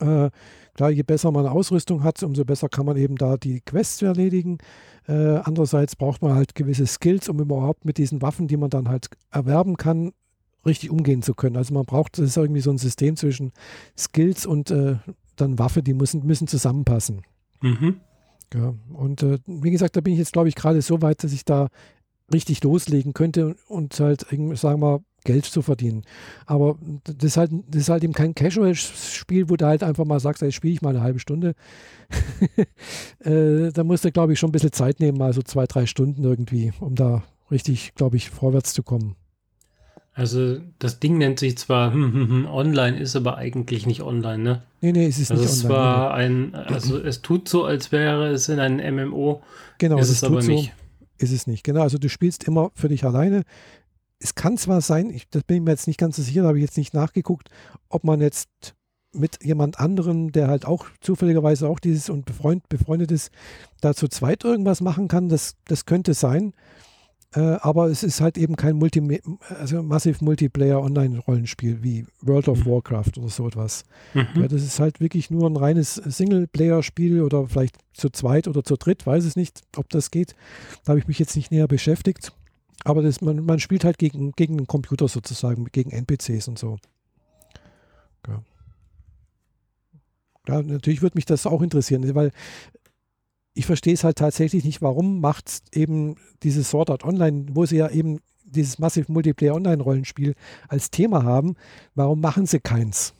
Äh, 0.00 0.30
klar, 0.74 0.90
je 0.90 1.02
besser 1.02 1.30
man 1.30 1.46
Ausrüstung 1.46 2.02
hat, 2.02 2.22
umso 2.22 2.44
besser 2.44 2.68
kann 2.68 2.86
man 2.86 2.96
eben 2.96 3.16
da 3.16 3.36
die 3.36 3.60
Quests 3.60 4.02
erledigen. 4.02 4.58
Äh, 5.06 5.38
andererseits 5.38 5.96
braucht 5.96 6.22
man 6.22 6.34
halt 6.34 6.54
gewisse 6.54 6.86
Skills, 6.86 7.28
um 7.28 7.40
überhaupt 7.40 7.84
mit 7.84 7.98
diesen 7.98 8.20
Waffen, 8.20 8.48
die 8.48 8.56
man 8.56 8.70
dann 8.70 8.88
halt 8.88 9.08
erwerben 9.30 9.76
kann, 9.76 10.12
richtig 10.66 10.90
umgehen 10.90 11.22
zu 11.22 11.34
können. 11.34 11.56
Also 11.56 11.72
man 11.72 11.86
braucht, 11.86 12.18
das 12.18 12.26
ist 12.26 12.36
irgendwie 12.36 12.60
so 12.60 12.70
ein 12.70 12.78
System 12.78 13.16
zwischen 13.16 13.52
Skills 13.96 14.44
und 14.44 14.70
äh, 14.70 14.96
dann 15.36 15.58
Waffe, 15.58 15.82
die 15.82 15.94
müssen, 15.94 16.26
müssen 16.26 16.48
zusammenpassen. 16.48 17.22
Mhm. 17.60 18.00
Ja, 18.54 18.74
und 18.92 19.22
äh, 19.22 19.38
wie 19.46 19.70
gesagt, 19.70 19.96
da 19.96 20.00
bin 20.00 20.12
ich 20.14 20.18
jetzt, 20.18 20.32
glaube 20.32 20.48
ich, 20.48 20.54
gerade 20.54 20.82
so 20.82 21.02
weit, 21.02 21.22
dass 21.22 21.32
ich 21.32 21.44
da 21.44 21.68
richtig 22.32 22.62
loslegen 22.62 23.14
könnte 23.14 23.56
und 23.66 23.98
halt, 24.00 24.26
sagen 24.54 24.80
wir, 24.80 25.00
Geld 25.28 25.44
zu 25.44 25.60
verdienen. 25.60 26.04
Aber 26.46 26.78
das 27.04 27.22
ist 27.22 27.36
halt, 27.36 27.50
das 27.68 27.82
ist 27.82 27.88
halt 27.90 28.02
eben 28.02 28.14
kein 28.14 28.34
Casual-Spiel, 28.34 29.50
wo 29.50 29.56
du 29.56 29.66
halt 29.66 29.82
einfach 29.82 30.06
mal 30.06 30.20
sagst, 30.20 30.40
jetzt 30.40 30.54
spiele 30.54 30.72
ich 30.72 30.80
mal 30.80 30.90
eine 30.90 31.02
halbe 31.02 31.18
Stunde. 31.18 31.54
äh, 33.20 33.70
da 33.70 33.84
musst 33.84 34.06
du, 34.06 34.10
glaube 34.10 34.32
ich, 34.32 34.38
schon 34.38 34.48
ein 34.48 34.52
bisschen 34.52 34.72
Zeit 34.72 35.00
nehmen, 35.00 35.18
mal 35.18 35.34
so 35.34 35.42
zwei, 35.42 35.66
drei 35.66 35.84
Stunden 35.84 36.24
irgendwie, 36.24 36.72
um 36.80 36.94
da 36.94 37.24
richtig, 37.50 37.94
glaube 37.94 38.16
ich, 38.16 38.30
vorwärts 38.30 38.72
zu 38.72 38.82
kommen. 38.82 39.16
Also 40.14 40.60
das 40.78 40.98
Ding 40.98 41.18
nennt 41.18 41.38
sich 41.40 41.58
zwar 41.58 41.92
hm, 41.92 42.14
hm, 42.14 42.28
hm, 42.28 42.46
online, 42.46 42.98
ist 42.98 43.14
aber 43.14 43.36
eigentlich 43.36 43.86
nicht 43.86 44.00
online, 44.00 44.42
ne? 44.42 44.62
Nee, 44.80 44.92
nee, 44.92 45.06
es 45.06 45.18
ist 45.18 45.30
also 45.30 45.42
nicht 45.42 45.52
es 45.52 45.64
online. 45.64 45.78
War 45.78 46.14
ein, 46.14 46.54
also 46.54 46.98
es 46.98 47.20
tut 47.20 47.50
so, 47.50 47.66
als 47.66 47.92
wäre 47.92 48.28
es 48.28 48.48
in 48.48 48.60
einem 48.60 49.10
MMO. 49.10 49.42
Genau, 49.76 49.98
ist 49.98 50.08
es, 50.08 50.16
es 50.16 50.24
aber 50.24 50.40
so, 50.40 50.50
nicht. 50.50 50.72
Ist 51.18 51.32
es 51.32 51.46
nicht. 51.46 51.64
Genau, 51.64 51.82
also 51.82 51.98
du 51.98 52.08
spielst 52.08 52.44
immer 52.44 52.70
für 52.74 52.88
dich 52.88 53.04
alleine 53.04 53.44
es 54.20 54.34
kann 54.34 54.58
zwar 54.58 54.80
sein, 54.80 55.10
ich, 55.10 55.28
das 55.28 55.44
bin 55.44 55.58
ich 55.58 55.62
mir 55.62 55.70
jetzt 55.70 55.86
nicht 55.86 55.98
ganz 55.98 56.16
so 56.16 56.22
sicher, 56.22 56.42
da 56.42 56.48
habe 56.48 56.58
ich 56.58 56.64
jetzt 56.64 56.76
nicht 56.76 56.94
nachgeguckt, 56.94 57.48
ob 57.88 58.04
man 58.04 58.20
jetzt 58.20 58.74
mit 59.12 59.42
jemand 59.42 59.80
anderem, 59.80 60.32
der 60.32 60.48
halt 60.48 60.66
auch 60.66 60.86
zufälligerweise 61.00 61.68
auch 61.68 61.78
dieses 61.78 62.10
und 62.10 62.26
befreund, 62.26 62.68
befreundet 62.68 63.10
ist, 63.10 63.30
da 63.80 63.94
zu 63.94 64.08
zweit 64.08 64.44
irgendwas 64.44 64.80
machen 64.80 65.08
kann. 65.08 65.28
Das, 65.28 65.56
das 65.66 65.86
könnte 65.86 66.14
sein. 66.14 66.52
Äh, 67.34 67.40
aber 67.40 67.88
es 67.88 68.02
ist 68.02 68.22
halt 68.22 68.38
eben 68.38 68.56
kein 68.56 68.76
Multi 68.76 69.20
also 69.48 69.82
massiv 69.82 70.22
Multiplayer 70.22 70.80
Online-Rollenspiel 70.80 71.82
wie 71.82 72.06
World 72.22 72.48
of 72.48 72.64
mhm. 72.64 72.70
Warcraft 72.70 73.18
oder 73.18 73.28
so 73.28 73.46
etwas. 73.46 73.84
Mhm. 74.14 74.42
Ja, 74.42 74.48
das 74.48 74.62
ist 74.62 74.80
halt 74.80 75.00
wirklich 75.00 75.30
nur 75.30 75.48
ein 75.48 75.56
reines 75.56 75.96
Singleplayer-Spiel 75.96 77.20
oder 77.20 77.46
vielleicht 77.46 77.76
zu 77.92 78.08
zweit 78.08 78.48
oder 78.48 78.64
zu 78.64 78.76
dritt, 78.76 79.06
weiß 79.06 79.24
es 79.24 79.36
nicht, 79.36 79.62
ob 79.76 79.90
das 79.90 80.10
geht. 80.10 80.34
Da 80.84 80.90
habe 80.90 81.00
ich 81.00 81.08
mich 81.08 81.18
jetzt 81.18 81.36
nicht 81.36 81.50
näher 81.50 81.68
beschäftigt. 81.68 82.32
Aber 82.84 83.02
das, 83.02 83.20
man, 83.20 83.44
man 83.44 83.58
spielt 83.60 83.84
halt 83.84 83.98
gegen, 83.98 84.32
gegen 84.32 84.56
den 84.56 84.66
Computer 84.66 85.08
sozusagen, 85.08 85.66
gegen 85.66 85.90
NPCs 85.90 86.48
und 86.48 86.58
so. 86.58 86.78
Ja. 88.26 88.42
ja 90.48 90.62
natürlich 90.62 91.02
würde 91.02 91.16
mich 91.16 91.26
das 91.26 91.46
auch 91.46 91.62
interessieren, 91.62 92.14
weil 92.14 92.30
ich 93.54 93.66
verstehe 93.66 93.94
es 93.94 94.04
halt 94.04 94.18
tatsächlich 94.18 94.64
nicht, 94.64 94.82
warum 94.82 95.20
macht 95.20 95.62
eben 95.74 96.14
dieses 96.44 96.70
Sword 96.70 96.90
Art 96.90 97.04
Online, 97.04 97.46
wo 97.50 97.66
sie 97.66 97.76
ja 97.76 97.90
eben 97.90 98.20
dieses 98.44 98.78
Massive 98.78 99.12
Multiplayer 99.12 99.54
Online 99.54 99.82
Rollenspiel 99.82 100.34
als 100.68 100.90
Thema 100.90 101.24
haben, 101.24 101.56
warum 101.94 102.20
machen 102.20 102.46
sie 102.46 102.60
keins? 102.60 103.14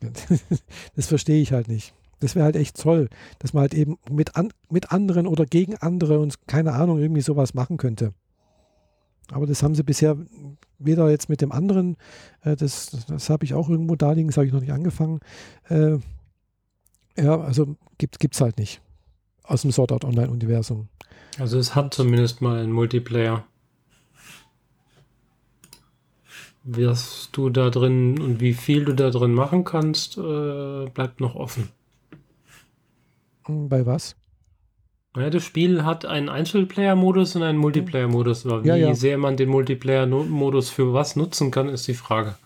das 0.96 1.06
verstehe 1.06 1.42
ich 1.42 1.52
halt 1.52 1.68
nicht. 1.68 1.94
Das 2.20 2.34
wäre 2.34 2.44
halt 2.44 2.56
echt 2.56 2.80
toll, 2.80 3.08
dass 3.38 3.52
man 3.52 3.62
halt 3.62 3.74
eben 3.74 3.98
mit, 4.10 4.36
an, 4.36 4.52
mit 4.70 4.92
anderen 4.92 5.26
oder 5.26 5.46
gegen 5.46 5.76
andere 5.76 6.18
und 6.18 6.46
keine 6.46 6.72
Ahnung 6.72 6.98
irgendwie 6.98 7.22
sowas 7.22 7.54
machen 7.54 7.76
könnte. 7.76 8.12
Aber 9.32 9.46
das 9.46 9.62
haben 9.62 9.74
sie 9.74 9.84
bisher 9.84 10.16
weder 10.78 11.10
jetzt 11.10 11.28
mit 11.28 11.40
dem 11.40 11.52
anderen, 11.52 11.96
äh, 12.42 12.56
das, 12.56 13.04
das, 13.06 13.30
habe 13.30 13.44
ich 13.44 13.54
auch 13.54 13.68
irgendwo 13.68 13.96
da 13.96 14.12
liegen, 14.12 14.28
das 14.28 14.36
habe 14.36 14.46
ich 14.46 14.52
noch 14.52 14.60
nicht 14.60 14.72
angefangen. 14.72 15.20
Äh, 15.68 15.98
ja, 17.16 17.40
also 17.40 17.76
gibt 17.98 18.34
es 18.34 18.40
halt 18.40 18.58
nicht 18.58 18.80
aus 19.44 19.62
dem 19.62 19.72
Sword 19.72 19.92
Art 19.92 20.04
Online-Universum. 20.04 20.88
Also 21.38 21.58
es 21.58 21.74
hat 21.74 21.92
zumindest 21.94 22.40
mal 22.40 22.60
einen 22.60 22.72
Multiplayer. 22.72 23.44
Was 26.62 27.30
du 27.32 27.50
da 27.50 27.70
drin 27.70 28.20
und 28.20 28.40
wie 28.40 28.52
viel 28.52 28.84
du 28.84 28.94
da 28.94 29.10
drin 29.10 29.32
machen 29.32 29.64
kannst, 29.64 30.18
äh, 30.18 30.86
bleibt 30.92 31.20
noch 31.20 31.34
offen. 31.34 31.70
Bei 33.48 33.86
was? 33.86 34.16
Ja, 35.16 35.28
das 35.28 35.42
Spiel 35.42 35.84
hat 35.84 36.04
einen 36.04 36.28
Einzelplayer-Modus 36.28 37.34
und 37.34 37.42
einen 37.42 37.58
Multiplayer-Modus. 37.58 38.46
Aber 38.46 38.62
wie 38.62 38.68
ja, 38.68 38.76
ja. 38.76 38.94
sehr 38.94 39.18
man 39.18 39.36
den 39.36 39.48
Multiplayer-Modus 39.48 40.70
für 40.70 40.92
was 40.92 41.16
nutzen 41.16 41.50
kann, 41.50 41.68
ist 41.68 41.88
die 41.88 41.94
Frage. 41.94 42.36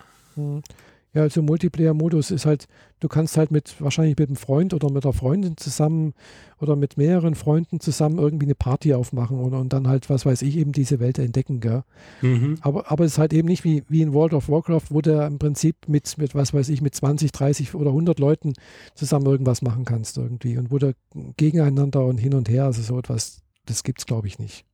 Ja, 1.15 1.23
also 1.23 1.43
Multiplayer-Modus 1.43 2.33
ist 2.33 2.45
halt, 2.45 2.67
du 2.99 3.07
kannst 3.07 3.37
halt 3.37 3.53
mit, 3.53 3.81
wahrscheinlich 3.81 4.19
mit 4.19 4.29
einem 4.29 4.37
Freund 4.37 4.75
oder 4.75 4.91
mit 4.91 5.05
einer 5.05 5.13
Freundin 5.13 5.57
zusammen 5.57 6.13
oder 6.59 6.75
mit 6.75 6.97
mehreren 6.97 7.37
Freunden 7.37 7.79
zusammen 7.79 8.19
irgendwie 8.19 8.47
eine 8.47 8.57
Party 8.57 8.95
aufmachen 8.95 9.39
und, 9.39 9.55
und 9.55 9.73
dann 9.73 9.87
halt, 9.87 10.11
was 10.11 10.27
weiß 10.27 10.43
ich, 10.43 10.57
eben 10.57 10.73
diese 10.73 10.99
Welt 10.99 11.21
entdecken, 11.21 11.61
gell? 11.61 11.85
Mhm. 12.21 12.59
Aber, 12.63 12.91
aber 12.91 13.05
es 13.05 13.13
ist 13.13 13.19
halt 13.19 13.33
eben 13.33 13.47
nicht 13.47 13.63
wie, 13.63 13.85
wie 13.89 14.03
in 14.03 14.13
World 14.13 14.35
of 14.35 14.49
Warcraft, 14.49 14.91
wo 14.91 15.01
du 15.01 15.25
im 15.25 15.39
Prinzip 15.39 15.77
mit, 15.87 16.19
mit, 16.19 16.35
was 16.35 16.53
weiß 16.53 16.69
ich, 16.69 16.83
mit 16.83 16.97
20, 16.97 17.31
30 17.31 17.75
oder 17.77 17.91
100 17.91 18.19
Leuten 18.19 18.53
zusammen 18.97 19.27
irgendwas 19.27 19.63
machen 19.63 19.85
kannst 19.85 20.19
irgendwie 20.19 20.59
und 20.59 20.73
wo 20.73 20.79
du 20.79 20.95
gegeneinander 21.37 22.05
und 22.05 22.19
hin 22.19 22.35
und 22.35 22.49
her, 22.49 22.65
also 22.65 22.83
so 22.83 22.99
etwas, 22.99 23.43
das 23.67 23.85
gibt's 23.85 24.07
glaube 24.07 24.27
ich 24.27 24.41
nicht. 24.41 24.65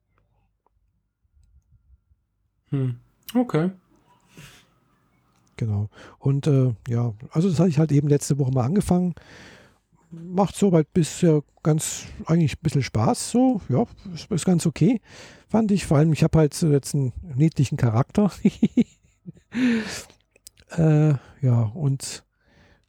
Hm. 2.70 2.96
Okay. 3.35 3.70
Genau. 5.61 5.90
Und 6.18 6.46
äh, 6.46 6.73
ja, 6.88 7.12
also 7.33 7.51
das 7.51 7.61
hatte 7.61 7.68
ich 7.68 7.79
halt 7.79 7.92
eben 7.92 8.09
letzte 8.09 8.38
Woche 8.38 8.51
mal 8.51 8.64
angefangen. 8.64 9.14
Macht 10.11 10.57
soweit 10.57 10.90
bisher 10.94 11.42
ganz 11.62 12.07
eigentlich 12.25 12.55
ein 12.55 12.62
bisschen 12.62 12.83
Spaß. 12.83 13.31
So, 13.31 13.61
ja, 13.68 13.85
ist, 14.14 14.31
ist 14.31 14.46
ganz 14.46 14.64
okay, 14.64 15.03
fand 15.49 15.70
ich. 15.70 15.85
Vor 15.85 15.99
allem, 15.99 16.14
ich 16.14 16.23
habe 16.23 16.38
halt 16.38 16.61
jetzt 16.62 16.94
einen 16.94 17.12
niedlichen 17.37 17.77
Charakter. 17.77 18.33
äh, 20.79 21.12
ja, 21.42 21.62
und 21.75 22.25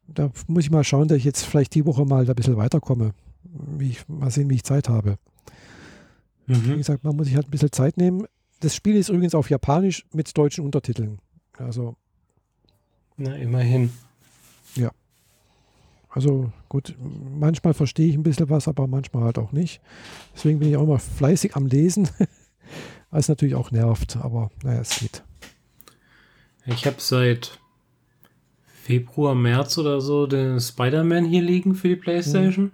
da 0.08 0.32
muss 0.48 0.64
ich 0.64 0.72
mal 0.72 0.86
schauen, 0.86 1.10
dass 1.10 1.18
ich 1.18 1.26
jetzt 1.26 1.44
vielleicht 1.44 1.76
die 1.76 1.86
Woche 1.86 2.06
mal 2.06 2.26
ein 2.26 2.36
bisschen 2.36 2.56
weiterkomme. 2.56 3.12
Wie 3.44 3.90
ich, 3.90 4.08
mal 4.08 4.32
sehen, 4.32 4.50
wie 4.50 4.56
ich 4.56 4.64
Zeit 4.64 4.88
habe. 4.88 5.18
Mhm. 6.48 6.70
Wie 6.70 6.78
gesagt, 6.78 7.04
man 7.04 7.18
muss 7.18 7.28
sich 7.28 7.36
halt 7.36 7.50
ein 7.50 7.52
bisschen 7.52 7.74
Zeit 7.74 7.98
nehmen. 7.98 8.28
Das 8.62 8.74
Spiel 8.74 8.96
ist 8.96 9.10
übrigens 9.10 9.36
auf 9.36 9.50
Japanisch 9.50 10.06
mit 10.14 10.38
deutschen 10.38 10.64
Untertiteln. 10.64 11.20
Also 11.58 11.98
na, 13.18 13.36
immerhin. 13.36 13.92
Ja. 14.76 14.92
Also 16.10 16.52
gut, 16.70 16.96
manchmal 17.40 17.74
verstehe 17.74 18.08
ich 18.08 18.16
ein 18.16 18.24
bisschen 18.24 18.50
was, 18.50 18.68
aber 18.68 18.88
manchmal 18.88 19.24
halt 19.24 19.38
auch 19.38 19.52
nicht. 19.52 19.82
Deswegen 20.36 20.60
bin 20.60 20.70
ich 20.70 20.78
auch 20.78 20.84
immer 20.84 21.00
fleißig 21.00 21.56
am 21.56 21.68
Lesen, 21.68 22.10
was 23.12 23.30
natürlich 23.30 23.56
auch 23.56 23.72
nervt, 23.72 24.18
aber 24.18 24.52
naja, 24.64 24.82
es 24.82 25.00
geht. 25.00 25.24
Ich 26.66 26.86
habe 26.86 26.98
seit 27.00 27.60
Februar, 28.66 29.36
März 29.36 29.78
oder 29.78 30.02
so 30.02 30.28
den 30.28 30.60
Spider-Man 30.60 31.26
hier 31.26 31.42
liegen 31.42 31.76
für 31.76 31.88
die 31.88 31.96
Playstation. 31.96 32.72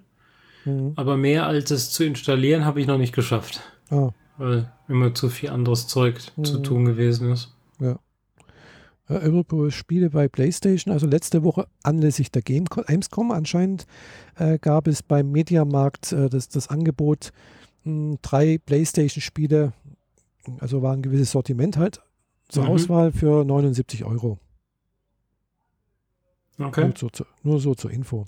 Mhm. 0.66 0.74
mhm. 0.74 0.94
Aber 0.96 1.18
mehr 1.18 1.46
als 1.46 1.70
es 1.72 1.92
zu 1.92 2.04
installieren 2.04 2.66
habe 2.66 2.82
ich 2.82 2.88
noch 2.88 2.98
nicht 2.98 3.14
geschafft. 3.14 3.62
Ah. 3.90 4.10
Weil 4.38 4.72
immer 4.88 5.14
zu 5.14 5.30
viel 5.30 5.50
anderes 5.50 5.88
Zeug 5.88 6.22
mhm. 6.36 6.46
zu 6.46 6.60
tun 6.60 6.86
gewesen 6.86 7.32
ist. 7.32 7.54
Ja. 7.80 8.00
Äh, 9.10 9.14
Europol 9.14 9.72
Spiele 9.72 10.10
bei 10.10 10.28
PlayStation. 10.28 10.94
Also 10.94 11.08
letzte 11.08 11.44
Woche 11.44 11.68
anlässlich 11.84 12.32
der 12.32 12.42
Game 12.42 12.66
Gamescom 12.66 13.32
anscheinend 13.32 13.86
äh, 14.36 14.58
gab 14.60 14.88
es 14.88 15.04
beim 15.04 15.32
Mediamarkt 15.32 16.12
äh, 16.12 16.30
das, 16.30 16.50
das 16.50 16.70
Angebot, 16.70 17.32
mh, 17.84 18.18
drei 18.22 18.60
PlayStation-Spiele, 18.66 19.74
also 20.60 20.82
war 20.82 20.94
ein 20.94 21.02
gewisses 21.02 21.32
Sortiment 21.32 21.78
halt 21.78 22.02
zur 22.50 22.64
mhm. 22.64 22.70
Auswahl 22.70 23.12
für 23.12 23.44
79 23.44 24.06
Euro. 24.06 24.40
Okay. 26.60 26.86
Nur 26.86 27.12
so, 27.14 27.26
nur 27.44 27.60
so 27.60 27.76
zur 27.76 27.92
Info. 27.92 28.26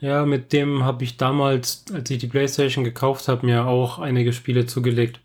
Ja, 0.00 0.26
mit 0.26 0.52
dem 0.52 0.84
habe 0.84 1.04
ich 1.04 1.16
damals, 1.16 1.84
als 1.92 2.10
ich 2.10 2.18
die 2.18 2.26
PlayStation 2.26 2.84
gekauft 2.84 3.28
habe, 3.28 3.46
mir 3.46 3.66
auch 3.66 3.98
einige 3.98 4.32
Spiele 4.32 4.66
zugelegt. 4.66 5.20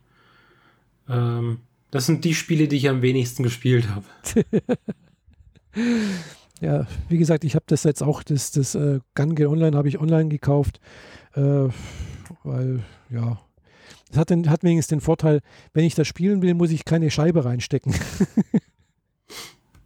Ähm, 1.07 1.61
das 1.91 2.05
sind 2.05 2.23
die 2.25 2.33
Spiele, 2.33 2.67
die 2.67 2.77
ich 2.77 2.89
am 2.89 3.01
wenigsten 3.01 3.43
gespielt 3.43 3.87
habe. 3.89 4.05
ja, 6.61 6.87
wie 7.07 7.17
gesagt, 7.17 7.43
ich 7.43 7.55
habe 7.55 7.65
das 7.67 7.83
jetzt 7.83 8.03
auch, 8.03 8.23
das, 8.23 8.51
das 8.51 8.75
äh, 8.75 8.99
Gun 9.15 9.37
Online 9.45 9.75
habe 9.75 9.87
ich 9.87 9.99
online 9.99 10.29
gekauft, 10.29 10.79
äh, 11.33 11.67
weil, 12.43 12.83
ja, 13.09 13.39
das 14.09 14.17
hat, 14.17 14.29
den, 14.29 14.49
hat 14.49 14.63
wenigstens 14.63 14.89
den 14.89 15.01
Vorteil, 15.01 15.41
wenn 15.73 15.85
ich 15.85 15.95
das 15.95 16.07
spielen 16.07 16.41
will, 16.41 16.53
muss 16.53 16.71
ich 16.71 16.85
keine 16.85 17.11
Scheibe 17.11 17.45
reinstecken. 17.45 17.95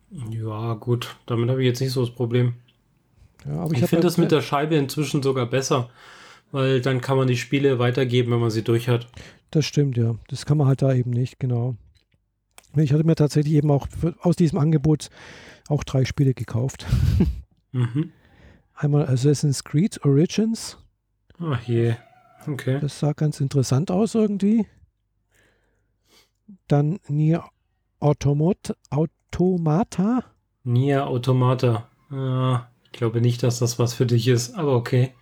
ja, 0.30 0.74
gut, 0.76 1.18
damit 1.26 1.50
habe 1.50 1.62
ich 1.62 1.68
jetzt 1.68 1.82
nicht 1.82 1.92
so 1.92 2.02
das 2.02 2.14
Problem. 2.14 2.54
Ja, 3.46 3.66
ich, 3.66 3.74
ich 3.74 3.80
finde 3.80 3.96
halt, 3.96 4.04
das 4.06 4.18
mit 4.18 4.32
der 4.32 4.42
Scheibe 4.42 4.76
inzwischen 4.76 5.22
sogar 5.22 5.46
besser, 5.46 5.90
weil 6.52 6.82
dann 6.82 7.02
kann 7.02 7.18
man 7.18 7.28
die 7.28 7.38
Spiele 7.38 7.80
weitergeben, 7.80 8.32
wenn 8.32 8.40
man 8.40 8.50
sie 8.50 8.64
durch 8.64 8.88
hat. 8.88 9.08
Das 9.52 9.66
stimmt, 9.66 9.98
ja. 9.98 10.16
Das 10.30 10.46
kann 10.46 10.58
man 10.58 10.68
halt 10.68 10.82
da 10.82 10.94
eben 10.94 11.12
nicht, 11.12 11.40
genau. 11.40 11.76
Ich 12.76 12.94
hatte 12.94 13.04
mir 13.04 13.16
tatsächlich 13.16 13.54
eben 13.54 13.72
auch 13.72 13.88
für, 13.88 14.16
aus 14.22 14.36
diesem 14.36 14.60
Angebot 14.60 15.10
auch 15.68 15.84
drei 15.84 16.06
Spiele 16.06 16.34
gekauft. 16.34 16.86
Mhm. 17.76 18.12
Einmal 18.76 19.08
Assassin's 19.08 19.64
Creed 19.64 20.06
Origins. 20.06 20.78
Ach 21.40 21.60
je. 21.64 21.96
Okay. 22.48 22.80
Das 22.80 23.00
sah 23.00 23.14
ganz 23.14 23.40
interessant 23.40 23.90
aus 23.90 24.14
irgendwie. 24.14 24.68
Dann 26.68 27.00
Nier 27.08 27.46
Automat 28.00 28.78
Automata. 28.92 30.24
Nier 30.64 31.08
Automata. 31.08 31.90
Ah, 32.12 32.68
ich 32.86 32.92
glaube 32.92 33.22
nicht, 33.22 33.42
dass 33.42 33.58
das 33.58 33.80
was 33.80 33.96
für 33.96 34.06
dich 34.06 34.28
ist, 34.28 34.54
aber 34.54 34.76
okay. 34.76 35.14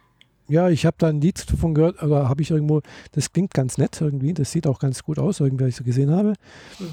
Ja, 0.51 0.69
ich 0.69 0.85
habe 0.85 0.97
da 0.99 1.07
ein 1.07 1.21
Lied 1.21 1.49
davon 1.49 1.73
gehört, 1.73 2.03
aber 2.03 2.27
habe 2.27 2.41
ich 2.41 2.51
irgendwo, 2.51 2.81
das 3.13 3.31
klingt 3.31 3.53
ganz 3.53 3.77
nett 3.77 4.01
irgendwie, 4.01 4.33
das 4.33 4.51
sieht 4.51 4.67
auch 4.67 4.79
ganz 4.79 5.01
gut 5.03 5.17
aus, 5.17 5.39
irgendwie, 5.39 5.65
ich 5.65 5.77
so 5.77 5.85
gesehen 5.85 6.11
habe. 6.11 6.33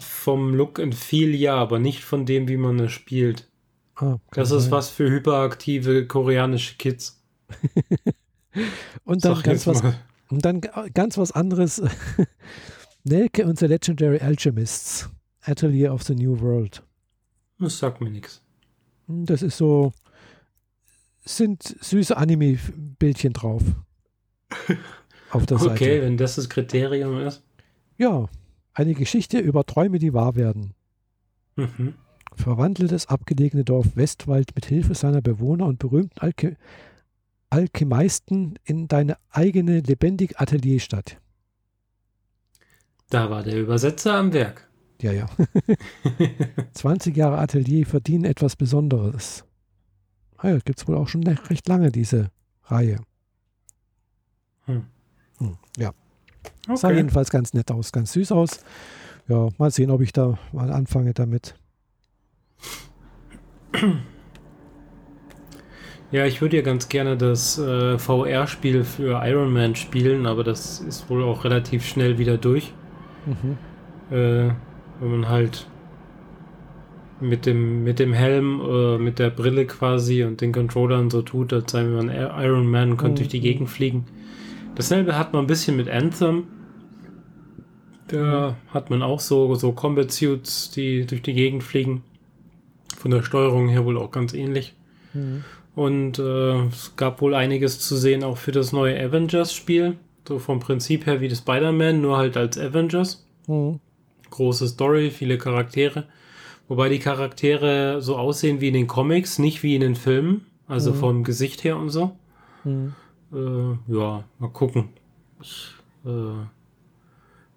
Vom 0.01 0.55
Look 0.55 0.79
and 0.79 0.95
Feel 0.95 1.35
ja, 1.35 1.57
aber 1.57 1.81
nicht 1.81 2.05
von 2.05 2.25
dem, 2.25 2.47
wie 2.47 2.57
man 2.57 2.79
es 2.79 2.93
spielt. 2.93 3.49
Ah, 3.97 4.19
das 4.31 4.53
ist 4.53 4.65
sein. 4.65 4.71
was 4.71 4.91
für 4.91 5.11
hyperaktive 5.11 6.07
koreanische 6.07 6.77
Kids. 6.77 7.21
und 9.05 9.25
dann 9.25 9.43
ganz 9.43 9.67
was, 9.67 9.83
und 10.31 10.45
dann 10.45 10.61
ganz 10.95 11.19
was 11.19 11.33
anderes. 11.33 11.83
Nelke 13.03 13.45
und 13.45 13.59
the 13.59 13.67
Legendary 13.67 14.21
Alchemists. 14.21 15.09
Atelier 15.43 15.93
of 15.93 16.03
the 16.05 16.15
New 16.15 16.41
World. 16.41 16.83
Das 17.59 17.79
sagt 17.79 18.01
mir 18.01 18.11
nichts. 18.11 18.43
Das 19.09 19.43
ist 19.43 19.57
so, 19.57 19.93
sind 21.25 21.63
süße 21.63 22.17
Anime-Bildchen 22.17 23.33
drauf. 23.33 23.63
Auf 25.31 25.47
der 25.47 25.59
Seite. 25.59 25.73
Okay, 25.73 26.03
wenn 26.03 26.17
das 26.17 26.37
das 26.37 26.49
Kriterium 26.49 27.21
ist. 27.21 27.43
Ja, 27.99 28.29
eine 28.73 28.95
Geschichte 28.95 29.39
über 29.39 29.67
Träume, 29.67 29.99
die 29.99 30.15
wahr 30.15 30.37
werden. 30.37 30.75
Mhm. 31.57 31.95
Verwandelt 32.35 32.93
das 32.93 33.09
abgelegene 33.09 33.65
Dorf 33.65 33.97
Westwald 33.97 34.55
mit 34.55 34.67
Hilfe 34.67 34.95
seiner 34.95 35.21
Bewohner 35.21 35.67
und 35.67 35.79
berühmten 35.79 36.19
Alche 36.21 36.57
Alchemisten 37.51 38.59
in 38.65 38.89
deine 38.89 39.17
eigene 39.31 39.81
lebendige 39.81 40.39
Atelierstadt. 40.39 41.19
Da 43.09 43.31
war 43.31 43.43
der 43.43 43.59
Übersetzer 43.59 44.15
am 44.15 44.35
Werk. 44.35 44.69
Ja, 45.01 45.13
ja. 45.13 45.27
20 46.75 47.17
Jahre 47.17 47.39
Atelier 47.39 47.87
verdienen 47.87 48.25
etwas 48.25 48.55
Besonderes. 48.55 49.48
Ah 50.39 50.49
ja, 50.49 50.59
gibt 50.59 50.79
es 50.79 50.89
wohl 50.89 50.97
auch 50.97 51.09
schon 51.09 51.25
recht 51.25 51.69
lange, 51.69 51.91
diese 51.91 52.31
Reihe. 52.65 53.01
Hm. 54.67 54.85
Hm, 55.39 55.57
ja. 55.77 55.93
Okay. 56.67 56.77
Sah 56.77 56.91
jedenfalls 56.91 57.31
ganz 57.31 57.55
nett 57.55 57.71
aus, 57.71 57.93
ganz 57.93 58.13
süß 58.13 58.33
aus. 58.33 58.61
Ja, 59.27 59.49
mal 59.59 59.71
sehen, 59.71 59.91
ob 59.91 60.01
ich 60.01 60.13
da 60.13 60.39
mal 60.53 60.71
anfange 60.73 61.13
damit. 61.13 61.55
Ja, 66.11 66.25
ich 66.25 66.41
würde 66.41 66.57
ja 66.57 66.63
ganz 66.63 66.89
gerne 66.89 67.19
das 67.19 67.59
äh, 67.59 67.99
VR-Spiel 67.99 68.85
für 68.85 69.21
Iron 69.27 69.53
Man 69.53 69.77
spielen, 69.77 70.27
aber 70.27 70.43
das 70.43 70.81
ist 70.81 71.11
wohl 71.11 71.23
auch 71.23 71.45
relativ 71.45 71.85
schnell 71.85 72.17
wieder 72.17 72.39
durch. 72.39 72.73
Mhm. 73.27 73.59
Äh, 74.11 74.51
wenn 75.01 75.11
man 75.11 75.29
halt 75.29 75.67
mit 77.21 77.47
dem, 77.47 77.85
mit 77.85 77.99
dem 77.99 78.13
Helm, 78.13 78.61
äh, 78.61 78.99
mit 78.99 79.19
der 79.19 79.31
Brille 79.31 79.67
quasi 79.67 80.25
und 80.25 80.41
den 80.41 80.53
Controllern 80.53 81.11
so 81.11 81.23
tut, 81.23 81.53
als 81.53 81.73
sei 81.73 81.85
man 81.85 82.09
Iron 82.11 82.71
Man 82.71 82.93
und 82.93 82.97
könnte 82.97 83.13
mhm. 83.13 83.17
durch 83.17 83.29
die 83.29 83.41
Gegend 83.41 83.69
fliegen. 83.69 84.07
Dasselbe 84.75 85.19
hat 85.19 85.33
man 85.33 85.45
ein 85.45 85.49
bisschen 85.49 85.77
mit 85.77 85.89
Anthem. 85.89 86.45
Da 88.09 88.51
mhm. 88.51 88.73
hat 88.73 88.91
man 88.91 89.03
auch 89.03 89.21
so, 89.21 89.55
so 89.55 89.73
Combat 89.73 90.11
Suits, 90.11 90.71
die 90.71 91.07
durch 91.07 91.23
die 91.23 91.35
Gegend 91.35 91.63
fliegen. 91.63 92.03
Von 92.97 93.11
der 93.11 93.23
Steuerung 93.23 93.69
her 93.69 93.85
wohl 93.85 93.99
auch 93.99 94.11
ganz 94.11 94.35
ähnlich. 94.35 94.75
Mhm. 95.15 95.45
Und 95.75 96.19
äh, 96.19 96.67
es 96.67 96.95
gab 96.97 97.21
wohl 97.21 97.35
einiges 97.35 97.79
zu 97.81 97.97
sehen 97.97 98.25
auch 98.25 98.37
für 98.37 98.53
das 98.53 98.73
neue 98.73 98.99
Avengers-Spiel. 98.99 99.97
So 100.27 100.39
vom 100.39 100.61
Prinzip 100.61 101.07
her 101.07 101.21
wie 101.21 101.29
das 101.29 101.39
Spider-Man, 101.39 102.01
nur 102.01 102.17
halt 102.17 102.37
als 102.37 102.59
Avengers. 102.59 103.27
Mhm. 103.47 103.81
Große 104.31 104.69
Story, 104.69 105.11
viele 105.11 105.39
Charaktere. 105.39 106.05
Wobei 106.69 106.91
die 106.91 106.99
Charaktere 106.99 108.03
so 108.03 108.17
aussehen 108.17 108.61
wie 108.61 108.69
in 108.69 108.75
den 108.75 108.87
Comics, 108.87 109.39
nicht 109.39 109.63
wie 109.63 109.75
in 109.75 109.81
den 109.81 109.97
Filmen. 109.97 110.47
Also 110.67 110.93
mhm. 110.93 110.97
vom 110.97 111.25
Gesicht 111.25 111.65
her 111.65 111.79
und 111.79 111.89
so. 111.89 112.13
Mhm. 112.65 112.95
Äh, 113.33 113.95
ja, 113.95 114.25
mal 114.39 114.51
gucken. 114.53 114.91
Ich 115.41 115.71
äh, 116.05 116.45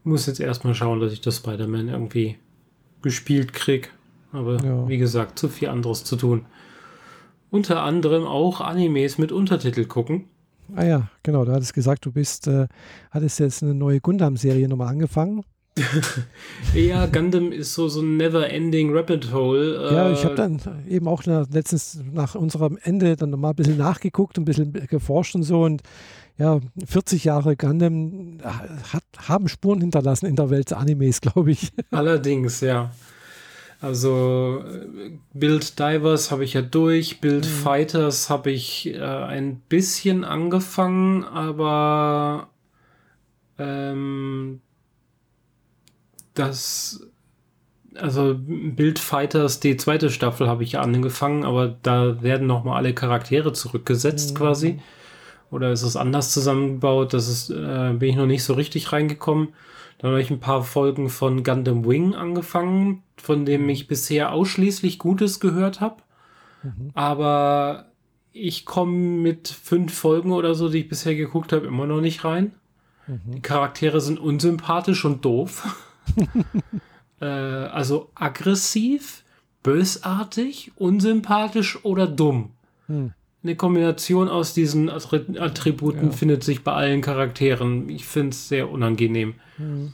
muss 0.04 0.26
jetzt 0.26 0.40
erstmal 0.40 0.74
schauen, 0.76 1.02
dass 1.02 1.12
ich 1.12 1.22
das 1.22 1.38
Spider-Man 1.38 1.90
irgendwie 1.90 2.38
gespielt 3.02 3.54
krieg. 3.54 3.92
Aber 4.32 4.64
ja. 4.64 4.88
wie 4.88 4.98
gesagt, 4.98 5.38
zu 5.38 5.50
viel 5.50 5.68
anderes 5.68 6.06
zu 6.06 6.16
tun. 6.16 6.46
Unter 7.50 7.84
anderem 7.84 8.26
auch 8.26 8.62
Animes 8.62 9.18
mit 9.18 9.34
Untertitel 9.34 9.86
gucken. 9.86 10.26
Ah 10.74 10.86
ja, 10.86 11.10
genau. 11.22 11.44
Du 11.44 11.52
hattest 11.52 11.74
gesagt, 11.74 12.06
du 12.06 12.14
bist, 12.14 12.48
äh, 12.48 12.68
hattest 13.12 13.40
jetzt 13.40 13.62
eine 13.62 13.76
neue 13.76 14.00
Gundam-Serie 14.00 14.70
nochmal 14.70 14.88
angefangen. 14.88 15.44
ja, 16.76 17.06
Gundam 17.06 17.52
ist 17.52 17.74
so, 17.74 17.88
so 17.88 18.02
ein 18.02 18.18
never-ending 18.18 18.94
Rabbit 18.94 19.32
Hole. 19.32 19.90
Äh 19.90 19.94
ja, 19.94 20.12
ich 20.12 20.26
habe 20.26 20.36
dann 20.36 20.60
eben 20.88 21.08
auch 21.08 21.26
nach, 21.26 21.48
letztens 21.50 22.00
nach 22.12 22.36
unserem 22.36 22.78
Ende 22.82 23.16
dann 23.16 23.30
nochmal 23.30 23.54
ein 23.54 23.56
bisschen 23.56 23.78
nachgeguckt, 23.78 24.38
ein 24.38 24.46
bisschen 24.46 24.74
geforscht 24.88 25.36
und 25.36 25.44
so 25.44 25.64
und 25.64 25.82
ja, 26.38 26.60
40 26.86 27.24
Jahre 27.24 27.56
Gundam 27.56 28.40
hat, 28.44 29.04
haben 29.18 29.48
Spuren 29.48 29.80
hinterlassen 29.80 30.26
in 30.26 30.36
der 30.36 30.50
Welt 30.50 30.72
des 30.72 30.78
Animes, 30.78 31.22
glaube 31.22 31.52
ich. 31.52 31.72
Allerdings, 31.92 32.62
ja. 32.62 32.92
Also 33.80 34.64
Build 35.34 35.80
Divers 35.80 36.32
habe 36.32 36.44
ich 36.44 36.54
ja 36.54 36.62
durch, 36.62 37.20
Build 37.20 37.46
mhm. 37.46 37.50
Fighters 37.50 38.30
habe 38.30 38.52
ich 38.52 38.94
äh, 38.94 39.00
ein 39.02 39.62
bisschen 39.70 40.24
angefangen, 40.24 41.24
aber 41.24 42.50
ähm, 43.58 44.62
das, 46.34 47.08
also 47.96 48.36
Build 48.38 49.00
Fighters, 49.00 49.60
die 49.60 49.78
zweite 49.78 50.10
Staffel 50.10 50.48
habe 50.48 50.64
ich 50.64 50.74
ja 50.74 50.82
angefangen, 50.82 51.44
aber 51.44 51.68
da 51.84 52.22
werden 52.22 52.48
nochmal 52.48 52.78
alle 52.78 52.94
Charaktere 52.94 53.54
zurückgesetzt 53.54 54.34
mhm. 54.34 54.38
quasi. 54.38 54.80
Oder 55.50 55.72
ist 55.72 55.84
es 55.84 55.98
anders 55.98 56.32
zusammengebaut? 56.32 57.14
Das 57.14 57.28
ist, 57.28 57.50
äh, 57.50 57.94
bin 57.94 58.10
ich 58.10 58.16
noch 58.16 58.26
nicht 58.26 58.44
so 58.44 58.54
richtig 58.54 58.94
reingekommen. 58.94 59.50
Dann 59.98 60.12
habe 60.12 60.22
ich 60.22 60.32
ein 60.32 60.40
paar 60.40 60.64
Folgen 60.64 61.10
von 61.10 61.44
Gundam 61.44 61.86
Wing 61.86 62.16
angefangen, 62.16 63.04
von 63.18 63.46
dem 63.46 63.68
ich 63.70 63.88
bisher 63.88 64.32
ausschließlich 64.32 64.98
Gutes 64.98 65.40
gehört 65.40 65.82
habe. 65.82 65.98
Mhm. 66.64 66.92
Aber 66.94 67.92
ich 68.34 68.66
komme 68.66 68.94
mit 68.94 69.50
fünf 69.50 69.94
Folgen 69.94 70.32
oder 70.32 70.56
so, 70.56 70.70
die 70.70 70.80
ich 70.80 70.90
bisher 70.90 71.16
geguckt 71.16 71.52
habe, 71.52 71.68
immer 71.68 71.86
noch 71.86 72.02
nicht 72.02 72.24
rein. 72.24 72.54
Mhm. 73.08 73.36
Die 73.36 73.42
Charaktere 73.42 74.00
sind 74.00 74.20
unsympathisch 74.20 75.06
und 75.06 75.26
doof. 75.26 75.88
äh, 77.22 77.26
also 77.26 78.10
aggressiv, 78.16 79.24
bösartig, 79.64 80.72
unsympathisch 80.76 81.84
oder 81.84 82.08
dumm. 82.08 82.52
Hm. 82.88 83.14
Eine 83.44 83.56
Kombination 83.56 84.28
aus 84.28 84.54
diesen 84.54 84.90
Attributen 84.90 86.08
ja. 86.08 86.12
findet 86.12 86.44
sich 86.44 86.64
bei 86.64 86.74
allen 86.74 87.02
Charakteren. 87.02 87.90
Ich 87.90 88.06
finde 88.06 88.30
es 88.30 88.48
sehr 88.48 88.70
unangenehm. 88.70 89.34
Hm. 89.58 89.94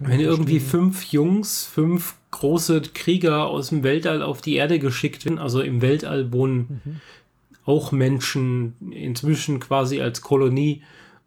Wenn 0.00 0.20
irgendwie 0.20 0.60
fünf 0.60 1.04
Jungs, 1.12 1.64
fünf 1.64 2.16
große 2.30 2.80
Krieger 2.94 3.46
aus 3.46 3.68
dem 3.68 3.82
Weltall 3.82 4.22
auf 4.22 4.40
die 4.40 4.54
Erde 4.54 4.78
geschickt 4.78 5.24
werden, 5.24 5.38
also 5.38 5.60
im 5.60 5.82
Weltall 5.82 6.32
wohnen 6.32 6.80
mhm. 6.84 7.00
auch 7.64 7.92
Menschen 7.92 8.74
inzwischen 8.90 9.60
quasi 9.60 10.00
als 10.00 10.22
Kolonie 10.22 10.82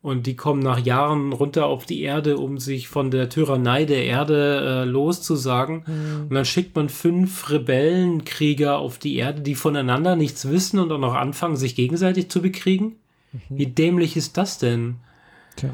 und 0.05 0.27
die 0.27 0.35
kommen 0.35 0.61
nach 0.61 0.77
Jahren 0.77 1.33
runter 1.33 1.65
auf 1.65 1.87
die 1.87 2.03
Erde, 2.03 2.37
um 2.37 2.59
sich 2.59 2.87
von 2.87 3.09
der 3.09 3.27
Tyrannei 3.27 3.85
der 3.85 4.05
Erde 4.05 4.83
äh, 4.83 4.85
loszusagen. 4.85 5.83
Mhm. 5.87 6.21
Und 6.29 6.33
dann 6.35 6.45
schickt 6.45 6.75
man 6.75 6.89
fünf 6.89 7.49
Rebellenkrieger 7.49 8.77
auf 8.77 8.99
die 8.99 9.15
Erde, 9.15 9.41
die 9.41 9.55
voneinander 9.55 10.15
nichts 10.15 10.47
wissen 10.47 10.77
und 10.77 10.89
dann 10.89 11.01
noch 11.01 11.15
anfangen, 11.15 11.55
sich 11.55 11.75
gegenseitig 11.75 12.29
zu 12.29 12.39
bekriegen. 12.39 12.97
Mhm. 13.31 13.39
Wie 13.49 13.65
dämlich 13.65 14.15
ist 14.15 14.37
das 14.37 14.59
denn? 14.59 14.97
Tja. 15.55 15.71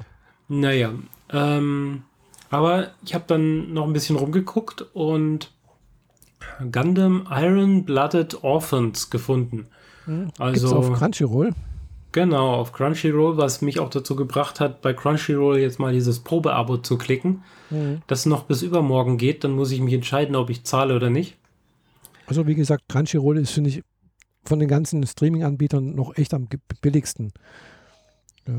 Naja, 0.47 0.93
ähm, 1.33 2.03
aber 2.49 2.91
ich 3.03 3.13
habe 3.13 3.25
dann 3.27 3.73
noch 3.73 3.85
ein 3.85 3.91
bisschen 3.91 4.15
rumgeguckt 4.15 4.85
und 4.93 5.51
Gundam 6.71 7.27
Iron 7.29 7.83
Blooded 7.83 8.45
Orphans 8.45 9.09
gefunden. 9.09 9.67
Mhm. 10.05 10.29
Also 10.39 10.69
Gibt's 10.69 10.73
auf 10.73 10.97
Crunchyroll. 10.97 11.51
Genau, 12.11 12.55
auf 12.55 12.73
Crunchyroll, 12.73 13.37
was 13.37 13.61
mich 13.61 13.79
auch 13.79 13.89
dazu 13.89 14.15
gebracht 14.15 14.59
hat, 14.59 14.81
bei 14.81 14.93
Crunchyroll 14.93 15.59
jetzt 15.59 15.79
mal 15.79 15.93
dieses 15.93 16.19
Probeabo 16.19 16.77
zu 16.77 16.97
klicken, 16.97 17.43
mhm. 17.69 18.01
das 18.07 18.25
noch 18.25 18.43
bis 18.43 18.61
übermorgen 18.61 19.17
geht. 19.17 19.43
Dann 19.43 19.51
muss 19.51 19.71
ich 19.71 19.79
mich 19.79 19.93
entscheiden, 19.93 20.35
ob 20.35 20.49
ich 20.49 20.65
zahle 20.65 20.95
oder 20.95 21.09
nicht. 21.09 21.37
Also 22.27 22.47
wie 22.47 22.55
gesagt, 22.55 22.83
Crunchyroll 22.89 23.37
ist, 23.37 23.51
finde 23.51 23.69
ich, 23.69 23.83
von 24.43 24.59
den 24.59 24.67
ganzen 24.67 25.05
Streaming-Anbietern 25.05 25.95
noch 25.95 26.17
echt 26.17 26.33
am 26.33 26.47
billigsten. 26.81 27.31
Ja. 28.47 28.55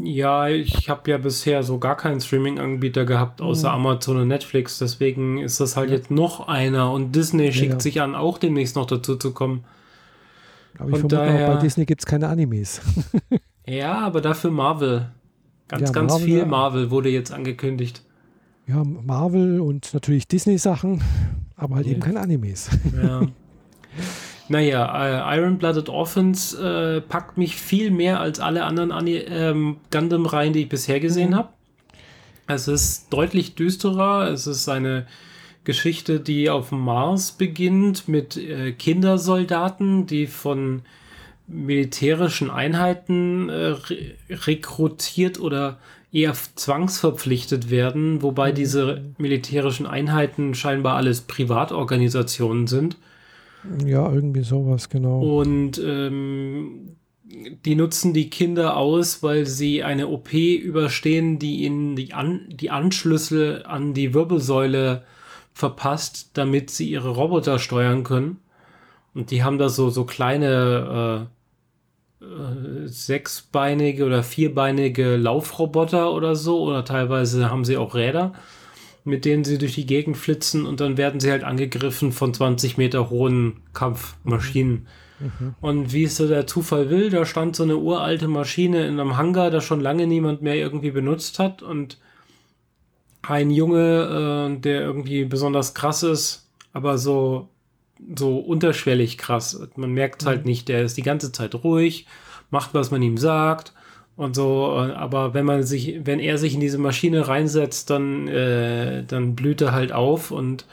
Ja, 0.00 0.48
ich 0.48 0.88
habe 0.88 1.10
ja 1.10 1.18
bisher 1.18 1.62
so 1.64 1.78
gar 1.78 1.96
keinen 1.96 2.20
Streaming-Anbieter 2.20 3.04
gehabt, 3.04 3.40
außer 3.40 3.70
mhm. 3.70 3.86
Amazon 3.86 4.18
und 4.18 4.28
Netflix. 4.28 4.78
Deswegen 4.78 5.38
ist 5.38 5.60
das 5.60 5.76
halt 5.76 5.90
ja. 5.90 5.96
jetzt 5.96 6.10
noch 6.10 6.46
einer. 6.46 6.92
Und 6.92 7.16
Disney 7.16 7.52
schickt 7.52 7.72
ja, 7.72 7.80
sich 7.80 8.00
an, 8.00 8.14
auch 8.14 8.38
demnächst 8.38 8.76
noch 8.76 8.86
dazu 8.86 9.16
zu 9.16 9.32
kommen. 9.32 9.64
Aber 10.78 10.90
ich 10.90 10.96
vermute 10.96 11.16
daher, 11.16 11.48
auch, 11.48 11.54
bei 11.54 11.60
Disney 11.60 11.84
gibt 11.84 12.02
es 12.02 12.06
keine 12.06 12.28
Animes. 12.28 12.80
ja, 13.66 13.98
aber 13.98 14.20
dafür 14.20 14.50
Marvel. 14.50 15.10
Ganz, 15.68 15.92
ganz 15.92 16.12
Marvel, 16.12 16.26
viel 16.26 16.46
Marvel 16.46 16.90
wurde 16.90 17.10
jetzt 17.10 17.32
angekündigt. 17.32 18.02
Ja, 18.66 18.82
Marvel 18.84 19.60
und 19.60 19.92
natürlich 19.92 20.28
Disney-Sachen, 20.28 21.02
aber 21.56 21.76
halt 21.76 21.86
eben 21.86 22.00
keine 22.00 22.20
Animes. 22.20 22.70
Ja. 22.96 23.22
Naja, 24.50 25.34
äh, 25.34 25.38
Iron 25.38 25.58
Blooded 25.58 25.90
Orphans 25.90 26.54
äh, 26.54 27.02
packt 27.02 27.36
mich 27.36 27.56
viel 27.56 27.90
mehr 27.90 28.20
als 28.20 28.40
alle 28.40 28.64
anderen 28.64 28.90
ähm, 29.06 29.76
Gundam-Reihen, 29.90 30.54
die 30.54 30.62
ich 30.62 30.68
bisher 30.70 31.00
gesehen 31.00 31.30
mhm. 31.30 31.36
habe. 31.36 31.48
Es 32.46 32.66
ist 32.66 33.12
deutlich 33.12 33.56
düsterer. 33.56 34.30
Es 34.30 34.46
ist 34.46 34.68
eine 34.70 35.06
Geschichte, 35.68 36.18
die 36.18 36.48
auf 36.48 36.70
dem 36.70 36.80
Mars 36.80 37.32
beginnt 37.32 38.08
mit 38.08 38.38
äh, 38.38 38.72
Kindersoldaten, 38.72 40.06
die 40.06 40.26
von 40.26 40.80
militärischen 41.46 42.48
Einheiten 42.48 43.50
äh, 43.50 43.52
re 43.52 44.14
rekrutiert 44.30 45.38
oder 45.38 45.76
eher 46.10 46.32
zwangsverpflichtet 46.32 47.68
werden, 47.68 48.22
wobei 48.22 48.52
mhm. 48.52 48.54
diese 48.54 49.02
militärischen 49.18 49.84
Einheiten 49.84 50.54
scheinbar 50.54 50.96
alles 50.96 51.20
Privatorganisationen 51.20 52.66
sind. 52.66 52.96
Ja, 53.84 54.10
irgendwie 54.10 54.44
sowas, 54.44 54.88
genau. 54.88 55.20
Und 55.20 55.78
ähm, 55.84 56.96
die 57.66 57.74
nutzen 57.74 58.14
die 58.14 58.30
Kinder 58.30 58.78
aus, 58.78 59.22
weil 59.22 59.44
sie 59.44 59.82
eine 59.82 60.08
OP 60.08 60.32
überstehen, 60.32 61.38
die 61.38 61.64
ihnen 61.64 61.94
die, 61.94 62.14
an 62.14 62.46
die 62.48 62.70
Anschlüsse 62.70 63.64
an 63.66 63.92
die 63.92 64.14
Wirbelsäule 64.14 65.04
verpasst, 65.58 66.30
damit 66.34 66.70
sie 66.70 66.88
ihre 66.88 67.10
Roboter 67.10 67.58
steuern 67.58 68.04
können. 68.04 68.38
Und 69.14 69.30
die 69.32 69.42
haben 69.42 69.58
da 69.58 69.68
so, 69.68 69.90
so 69.90 70.04
kleine 70.04 71.28
äh, 72.20 72.24
äh, 72.24 72.86
sechsbeinige 72.86 74.06
oder 74.06 74.22
vierbeinige 74.22 75.16
Laufroboter 75.16 76.12
oder 76.12 76.36
so, 76.36 76.62
oder 76.62 76.84
teilweise 76.84 77.50
haben 77.50 77.64
sie 77.64 77.76
auch 77.76 77.94
Räder 77.94 78.34
mit 79.04 79.24
denen 79.24 79.42
sie 79.42 79.56
durch 79.56 79.74
die 79.74 79.86
Gegend 79.86 80.18
flitzen 80.18 80.66
und 80.66 80.80
dann 80.80 80.98
werden 80.98 81.18
sie 81.18 81.30
halt 81.30 81.42
angegriffen 81.42 82.12
von 82.12 82.34
20 82.34 82.76
Meter 82.76 83.08
hohen 83.08 83.62
Kampfmaschinen. 83.72 84.86
Mhm. 85.18 85.54
Und 85.62 85.92
wie 85.92 86.04
es 86.04 86.16
so 86.16 86.28
der 86.28 86.46
Zufall 86.46 86.90
will, 86.90 87.08
da 87.08 87.24
stand 87.24 87.56
so 87.56 87.62
eine 87.62 87.78
uralte 87.78 88.28
Maschine 88.28 88.86
in 88.86 89.00
einem 89.00 89.16
Hangar, 89.16 89.50
da 89.50 89.62
schon 89.62 89.80
lange 89.80 90.06
niemand 90.06 90.42
mehr 90.42 90.56
irgendwie 90.56 90.90
benutzt 90.90 91.38
hat 91.38 91.62
und 91.62 91.98
ein 93.28 93.50
Junge, 93.50 94.54
äh, 94.56 94.60
der 94.60 94.80
irgendwie 94.82 95.24
besonders 95.24 95.74
krass 95.74 96.02
ist, 96.02 96.48
aber 96.72 96.98
so, 96.98 97.48
so 98.16 98.38
unterschwellig 98.38 99.18
krass. 99.18 99.60
Man 99.76 99.92
merkt 99.92 100.26
halt 100.26 100.44
mhm. 100.44 100.50
nicht, 100.50 100.68
der 100.68 100.82
ist 100.82 100.96
die 100.96 101.02
ganze 101.02 101.32
Zeit 101.32 101.54
ruhig, 101.54 102.06
macht, 102.50 102.74
was 102.74 102.90
man 102.90 103.02
ihm 103.02 103.18
sagt 103.18 103.72
und 104.16 104.34
so, 104.34 104.74
äh, 104.76 104.92
aber 104.92 105.32
wenn 105.34 105.44
man 105.44 105.62
sich, 105.62 106.00
wenn 106.04 106.18
er 106.18 106.38
sich 106.38 106.54
in 106.54 106.60
diese 106.60 106.78
Maschine 106.78 107.28
reinsetzt, 107.28 107.90
dann, 107.90 108.26
äh, 108.28 109.04
dann 109.04 109.36
blüht 109.36 109.60
er 109.60 109.72
halt 109.72 109.92
auf 109.92 110.30
und 110.30 110.66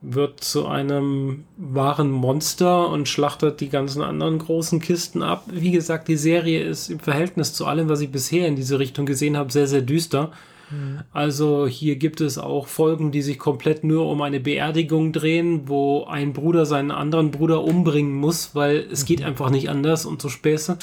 wird 0.00 0.40
zu 0.44 0.66
einem 0.66 1.44
wahren 1.56 2.10
Monster 2.10 2.88
und 2.88 3.08
schlachtet 3.08 3.60
die 3.60 3.70
ganzen 3.70 4.02
anderen 4.02 4.38
großen 4.38 4.80
Kisten 4.80 5.22
ab. 5.22 5.44
Wie 5.50 5.70
gesagt, 5.70 6.08
die 6.08 6.16
Serie 6.16 6.62
ist 6.62 6.90
im 6.90 6.98
Verhältnis 6.98 7.54
zu 7.54 7.64
allem, 7.64 7.88
was 7.88 8.00
ich 8.00 8.10
bisher 8.10 8.46
in 8.46 8.56
diese 8.56 8.78
Richtung 8.78 9.06
gesehen 9.06 9.36
habe, 9.36 9.50
sehr, 9.50 9.66
sehr 9.66 9.80
düster. 9.80 10.32
Mhm. 10.74 11.00
Also 11.12 11.66
hier 11.66 11.96
gibt 11.96 12.20
es 12.20 12.38
auch 12.38 12.66
Folgen, 12.66 13.12
die 13.12 13.22
sich 13.22 13.38
komplett 13.38 13.84
nur 13.84 14.08
um 14.08 14.22
eine 14.22 14.40
Beerdigung 14.40 15.12
drehen, 15.12 15.68
wo 15.68 16.04
ein 16.04 16.32
Bruder 16.32 16.66
seinen 16.66 16.90
anderen 16.90 17.30
Bruder 17.30 17.62
umbringen 17.62 18.14
muss, 18.14 18.54
weil 18.54 18.86
es 18.90 19.02
mhm. 19.02 19.06
geht 19.06 19.22
einfach 19.22 19.50
nicht 19.50 19.70
anders 19.70 20.04
und 20.04 20.20
so 20.20 20.28
Späße. 20.28 20.78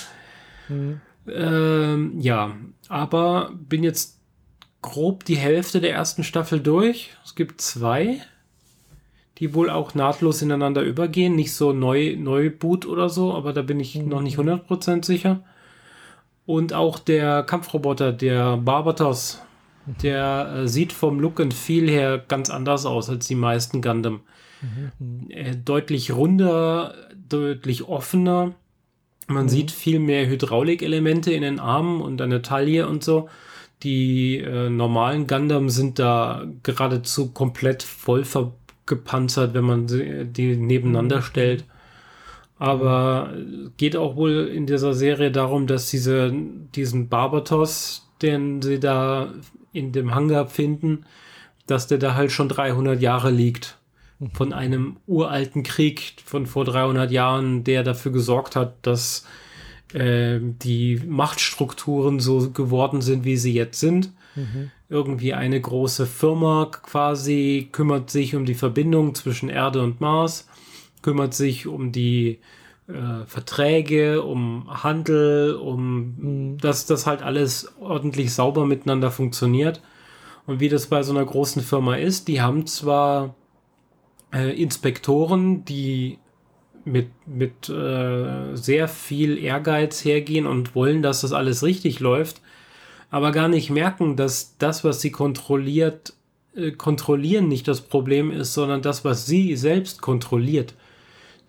Mhm. 0.70 1.02
Ähm, 1.28 2.14
ja, 2.20 2.56
aber 2.88 3.52
bin 3.54 3.84
jetzt 3.84 4.20
grob 4.82 5.26
die 5.26 5.38
Hälfte 5.38 5.80
der 5.80 5.94
ersten 5.94 6.24
Staffel 6.24 6.60
durch. 6.60 7.12
Es 7.24 7.36
gibt 7.36 7.62
zwei, 7.62 8.22
die 9.38 9.54
wohl 9.54 9.70
auch 9.70 9.94
nahtlos 9.94 10.42
ineinander 10.42 10.82
übergehen. 10.82 11.36
Nicht 11.36 11.54
so 11.54 11.74
neu, 11.74 12.16
Neuboot 12.18 12.86
oder 12.86 13.10
so, 13.10 13.34
aber 13.34 13.54
da 13.54 13.62
bin 13.62 13.80
ich 13.80 13.96
mhm. 13.96 14.10
noch 14.10 14.22
nicht 14.22 14.38
100% 14.38 15.06
sicher. 15.06 15.44
Und 16.48 16.74
auch 16.74 16.98
der 16.98 17.44
Kampfroboter, 17.44 18.12
der 18.12 18.58
Barbatos, 18.58 19.42
der 19.86 20.54
äh, 20.56 20.68
sieht 20.68 20.94
vom 20.94 21.20
Look 21.20 21.40
and 21.40 21.54
Feel 21.54 21.90
her 21.90 22.24
ganz 22.28 22.50
anders 22.50 22.86
aus 22.86 23.10
als 23.10 23.28
die 23.28 23.36
meisten 23.36 23.82
Gundam. 23.82 24.22
Mhm. 24.62 25.30
Äh, 25.30 25.56
deutlich 25.56 26.12
runder, 26.12 26.94
deutlich 27.30 27.88
offener 27.88 28.54
man 29.32 29.46
mhm. 29.46 29.50
sieht 29.50 29.72
viel 29.72 30.00
mehr 30.00 30.28
Hydraulikelemente 30.28 31.32
in 31.32 31.42
den 31.42 31.60
Armen 31.60 32.02
und 32.02 32.22
an 32.22 32.30
der 32.30 32.42
Taille 32.42 32.88
und 32.88 33.04
so. 33.04 33.30
Die 33.84 34.38
äh, 34.38 34.70
normalen 34.70 35.26
Gundam 35.28 35.70
sind 35.70 35.98
da 35.98 36.46
geradezu 36.64 37.32
komplett 37.32 37.82
voll 37.84 38.24
gepanzert, 38.86 39.54
wenn 39.54 39.64
man 39.64 39.88
die 39.88 40.56
nebeneinander 40.56 41.18
mhm. 41.18 41.24
stellt. 41.24 41.66
Aber 42.60 43.34
geht 43.78 43.96
auch 43.96 44.16
wohl 44.16 44.52
in 44.54 44.68
dieser 44.68 44.94
Serie 44.94 45.32
darum, 45.32 45.66
dass 45.66 45.90
diese, 45.90 46.32
diesen 46.76 47.10
Barbatos, 47.10 48.08
den 48.22 48.62
sie 48.62 48.80
da 48.80 49.34
in 49.74 49.92
dem 49.92 50.14
Hangar 50.14 50.48
finden, 50.48 51.06
dass 51.68 51.88
der 51.88 51.98
da 51.98 52.16
halt 52.16 52.32
schon 52.32 52.50
300 52.50 53.02
Jahre 53.02 53.32
liegt 53.32 53.78
von 54.34 54.54
einem 54.54 54.98
uralten 55.08 55.64
Krieg 55.64 56.16
von 56.24 56.46
vor 56.46 56.66
300 56.66 57.12
Jahren, 57.12 57.64
der 57.64 57.84
dafür 57.84 58.12
gesorgt 58.12 58.56
hat, 58.56 58.76
dass 58.84 59.26
äh, 59.94 60.40
die 60.42 61.02
Machtstrukturen 61.08 62.20
so 62.20 62.52
geworden 62.52 63.02
sind, 63.02 63.26
wie 63.26 63.38
sie 63.38 63.54
jetzt 63.54 63.80
sind. 63.80 64.12
Mhm. 64.36 64.72
Irgendwie 64.90 65.34
eine 65.34 65.60
große 65.60 66.06
Firma 66.06 66.70
quasi 66.72 67.70
kümmert 67.72 68.10
sich 68.10 68.36
um 68.36 68.46
die 68.46 68.54
Verbindung 68.54 69.16
zwischen 69.16 69.50
Erde 69.50 69.82
und 69.82 70.02
Mars, 70.02 70.48
kümmert 71.02 71.34
sich 71.34 71.66
um 71.66 71.92
die 71.92 72.40
äh, 72.94 73.26
Verträge, 73.26 74.22
um 74.24 74.68
Handel, 74.84 75.56
um 75.56 76.16
mhm. 76.18 76.58
dass 76.58 76.86
das 76.86 77.08
halt 77.08 77.22
alles 77.22 77.74
ordentlich 77.80 78.34
sauber 78.34 78.66
miteinander 78.66 79.12
funktioniert. 79.12 79.82
Und 80.46 80.60
wie 80.60 80.70
das 80.70 80.88
bei 80.88 81.04
so 81.04 81.12
einer 81.14 81.26
großen 81.26 81.62
Firma 81.62 81.96
ist, 81.96 82.28
die 82.28 82.42
haben 82.42 82.66
zwar 82.66 83.36
äh, 84.34 84.60
Inspektoren, 84.62 85.66
die 85.66 86.18
mit, 86.86 87.10
mit 87.28 87.70
äh, 87.70 88.56
sehr 88.56 88.88
viel 88.88 89.38
Ehrgeiz 89.38 90.04
hergehen 90.04 90.48
und 90.48 90.76
wollen, 90.76 91.02
dass 91.02 91.22
das 91.22 91.32
alles 91.32 91.64
richtig 91.64 92.00
läuft, 92.00 92.42
aber 93.10 93.32
gar 93.32 93.48
nicht 93.48 93.70
merken, 93.70 94.16
dass 94.16 94.58
das, 94.58 94.84
was 94.84 95.02
sie 95.02 95.12
kontrolliert, 95.12 96.14
äh, 96.56 96.72
kontrollieren 96.72 97.48
nicht 97.48 97.68
das 97.68 97.82
Problem 97.82 98.32
ist, 98.32 98.54
sondern 98.54 98.82
das, 98.82 99.06
was 99.06 99.26
sie 99.26 99.56
selbst 99.56 100.02
kontrolliert. 100.02 100.74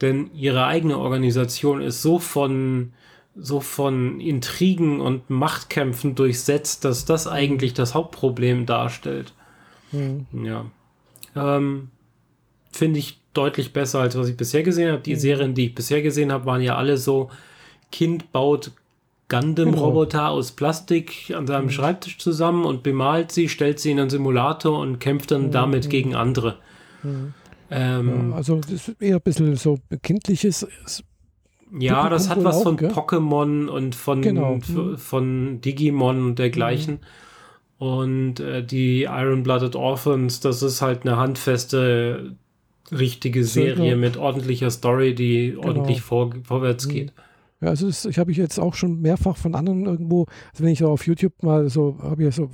Denn 0.03 0.31
ihre 0.35 0.67
eigene 0.67 0.99
Organisation 0.99 1.81
ist 1.81 2.03
so 2.03 2.19
von, 2.19 2.93
so 3.37 3.61
von 3.61 4.21
Intrigen 4.21 5.01
und 5.01 5.31
Machtkämpfen 5.31 6.17
durchsetzt, 6.17 6.85
dass 6.85 7.05
das 7.05 7.27
eigentlich 7.27 7.73
das 7.73 7.95
Hauptproblem 7.95 8.67
darstellt. 8.67 9.33
Mhm. 9.93 10.27
Ja. 10.45 10.67
Ähm, 11.37 11.91
Finde 12.73 12.99
ich 12.99 13.21
deutlich 13.33 13.73
besser, 13.73 14.01
als 14.01 14.17
was 14.17 14.29
ich 14.29 14.37
bisher 14.37 14.63
gesehen 14.63 14.91
habe. 14.91 15.03
Die 15.03 15.15
mhm. 15.15 15.19
Serien, 15.21 15.55
die 15.55 15.67
ich 15.67 15.75
bisher 15.75 16.03
gesehen 16.03 16.33
habe, 16.33 16.47
waren 16.47 16.63
ja 16.63 16.77
alle 16.77 16.99
so, 16.99 17.31
Kind 17.93 18.33
baut 18.33 18.73
Gundam-Roboter 19.29 20.19
genau. 20.19 20.33
aus 20.33 20.53
Plastik 20.53 21.33
an 21.35 21.47
seinem 21.47 21.67
mhm. 21.67 21.71
Schreibtisch 21.71 22.19
zusammen 22.19 22.65
und 22.65 22.83
bemalt 22.83 23.33
sie, 23.33 23.49
stellt 23.49 23.79
sie 23.79 23.93
in 23.93 24.01
einen 24.01 24.11
Simulator 24.11 24.79
und 24.79 24.99
kämpft 24.99 25.31
dann 25.31 25.47
mhm. 25.47 25.53
damit 25.53 25.89
gegen 25.89 26.15
andere. 26.15 26.57
Mhm. 27.03 27.35
Ähm, 27.75 28.31
ja, 28.31 28.37
also 28.37 28.57
das 28.57 28.71
ist 28.71 29.01
eher 29.01 29.17
ein 29.17 29.23
bisschen 29.23 29.57
so 29.57 29.79
kindliches. 30.03 30.67
Ja, 31.79 32.11
das 32.11 32.29
hat 32.29 32.45
was 32.45 32.63
von 32.63 32.77
gell? 32.77 32.91
Pokémon 32.91 33.67
und 33.69 33.95
von, 33.95 34.21
genau. 34.21 34.57
Mhm. 34.57 34.99
von 34.99 35.61
Digimon 35.63 36.23
und 36.23 36.39
dergleichen. 36.39 36.95
Mhm. 36.95 37.87
Und 37.87 38.41
äh, 38.41 38.63
die 38.63 39.05
Iron-Blooded 39.05 39.75
Orphans, 39.75 40.41
das 40.41 40.63
ist 40.63 40.83
halt 40.83 41.03
eine 41.07 41.17
handfeste, 41.17 42.37
richtige 42.91 43.43
Serie 43.43 43.97
mit 43.97 44.19
ordentlicher 44.19 44.71
Story, 44.71 45.15
die 45.15 45.53
genau. 45.53 45.69
ordentlich 45.69 46.03
vor, 46.03 46.31
vorwärts 46.45 46.87
mhm. 46.87 46.91
geht. 46.91 47.13
Ja, 47.63 47.69
also 47.69 47.87
das, 47.87 48.05
ich 48.05 48.19
habe 48.19 48.31
ich 48.31 48.37
jetzt 48.37 48.59
auch 48.59 48.75
schon 48.75 49.01
mehrfach 49.01 49.37
von 49.37 49.55
anderen 49.55 49.87
irgendwo, 49.87 50.27
also 50.53 50.65
wenn 50.65 50.73
ich 50.73 50.81
so 50.81 50.89
auf 50.91 51.07
YouTube 51.07 51.43
mal 51.43 51.71
so, 51.71 51.97
habe 52.03 52.25
ich 52.25 52.35
so 52.35 52.51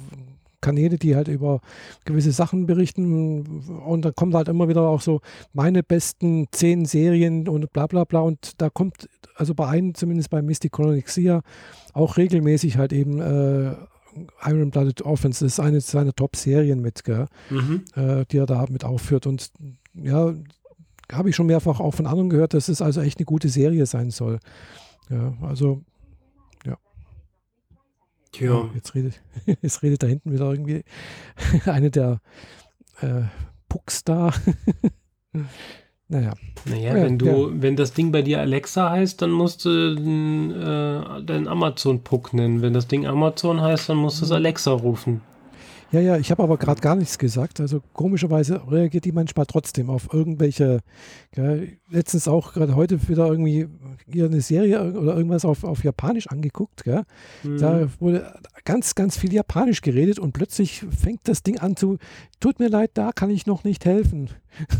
Kanäle, 0.60 0.98
die 0.98 1.14
halt 1.14 1.28
über 1.28 1.60
gewisse 2.04 2.32
Sachen 2.32 2.66
berichten 2.66 3.62
und 3.86 4.04
da 4.04 4.10
kommt 4.10 4.34
halt 4.34 4.48
immer 4.48 4.68
wieder 4.68 4.82
auch 4.82 5.00
so 5.00 5.20
meine 5.52 5.82
besten 5.82 6.46
zehn 6.50 6.84
Serien 6.84 7.48
und 7.48 7.72
bla 7.72 7.86
bla 7.86 8.04
bla 8.04 8.20
und 8.20 8.60
da 8.60 8.70
kommt, 8.70 9.08
also 9.34 9.54
bei 9.54 9.68
einem, 9.68 9.94
zumindest 9.94 10.30
bei 10.30 10.42
Mystic 10.42 10.72
Chronicsia, 10.72 11.42
auch 11.92 12.16
regelmäßig 12.16 12.76
halt 12.76 12.92
eben 12.92 13.20
äh, 13.20 13.74
Iron 14.44 14.70
Blooded 14.70 15.02
Offense, 15.02 15.44
das 15.44 15.54
ist 15.54 15.60
eine 15.60 15.80
seiner 15.80 16.12
Top-Serien 16.12 16.80
mit, 16.80 17.02
mhm. 17.50 17.84
äh, 17.94 18.24
die 18.30 18.38
er 18.38 18.46
da 18.46 18.66
mit 18.68 18.84
aufführt 18.84 19.26
und 19.26 19.52
ja, 19.94 20.34
habe 21.12 21.30
ich 21.30 21.36
schon 21.36 21.46
mehrfach 21.46 21.80
auch 21.80 21.94
von 21.94 22.06
anderen 22.06 22.30
gehört, 22.30 22.54
dass 22.54 22.68
es 22.68 22.82
also 22.82 23.00
echt 23.00 23.18
eine 23.18 23.26
gute 23.26 23.48
Serie 23.48 23.86
sein 23.86 24.10
soll. 24.10 24.38
Ja, 25.10 25.32
also. 25.42 25.82
Tja. 28.32 28.46
Ja, 28.46 28.70
jetzt, 28.74 28.94
redet, 28.94 29.20
jetzt 29.62 29.82
redet 29.82 30.02
da 30.02 30.06
hinten 30.06 30.32
wieder 30.32 30.50
irgendwie 30.50 30.84
eine 31.66 31.90
der 31.90 32.20
äh, 33.00 33.22
Pucks 33.68 34.04
da. 34.04 34.32
naja. 36.08 36.34
Naja, 36.64 36.96
ja, 36.96 37.04
wenn 37.04 37.18
du, 37.18 37.26
ja. 37.26 37.62
wenn 37.62 37.76
das 37.76 37.92
Ding 37.92 38.12
bei 38.12 38.22
dir 38.22 38.40
Alexa 38.40 38.90
heißt, 38.90 39.22
dann 39.22 39.30
musst 39.30 39.64
du 39.64 39.70
äh, 39.70 41.22
deinen 41.22 41.48
Amazon-Puck 41.48 42.34
nennen. 42.34 42.62
Wenn 42.62 42.72
das 42.72 42.88
Ding 42.88 43.06
Amazon 43.06 43.60
heißt, 43.60 43.88
dann 43.88 43.98
musst 43.98 44.20
du 44.20 44.24
es 44.24 44.30
mhm. 44.30 44.36
Alexa 44.36 44.72
rufen. 44.72 45.20
Ja, 45.90 46.00
ja, 46.00 46.16
ich 46.18 46.30
habe 46.30 46.42
aber 46.42 46.58
gerade 46.58 46.80
gar 46.80 46.96
nichts 46.96 47.18
gesagt. 47.18 47.60
Also 47.60 47.80
komischerweise 47.94 48.60
reagiert 48.70 49.04
die 49.04 49.12
manchmal 49.12 49.46
trotzdem 49.46 49.88
auf 49.88 50.12
irgendwelche, 50.12 50.80
gell, 51.32 51.78
letztens 51.88 52.28
auch 52.28 52.52
gerade 52.52 52.76
heute 52.76 53.08
wieder 53.08 53.26
irgendwie 53.26 53.68
hier 54.10 54.26
eine 54.26 54.42
Serie 54.42 54.92
oder 54.92 55.16
irgendwas 55.16 55.44
auf, 55.46 55.64
auf 55.64 55.84
Japanisch 55.84 56.28
angeguckt. 56.28 56.84
Mhm. 56.86 57.58
Da 57.58 57.88
wurde 58.00 58.34
ganz, 58.64 58.94
ganz 58.94 59.16
viel 59.16 59.32
Japanisch 59.32 59.80
geredet 59.80 60.18
und 60.18 60.32
plötzlich 60.32 60.84
fängt 60.90 61.20
das 61.24 61.42
Ding 61.42 61.58
an 61.58 61.76
zu, 61.76 61.96
tut 62.38 62.58
mir 62.58 62.68
leid, 62.68 62.90
da 62.94 63.12
kann 63.12 63.30
ich 63.30 63.46
noch 63.46 63.64
nicht 63.64 63.86
helfen. 63.86 64.30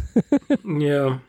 ja. 0.79 1.21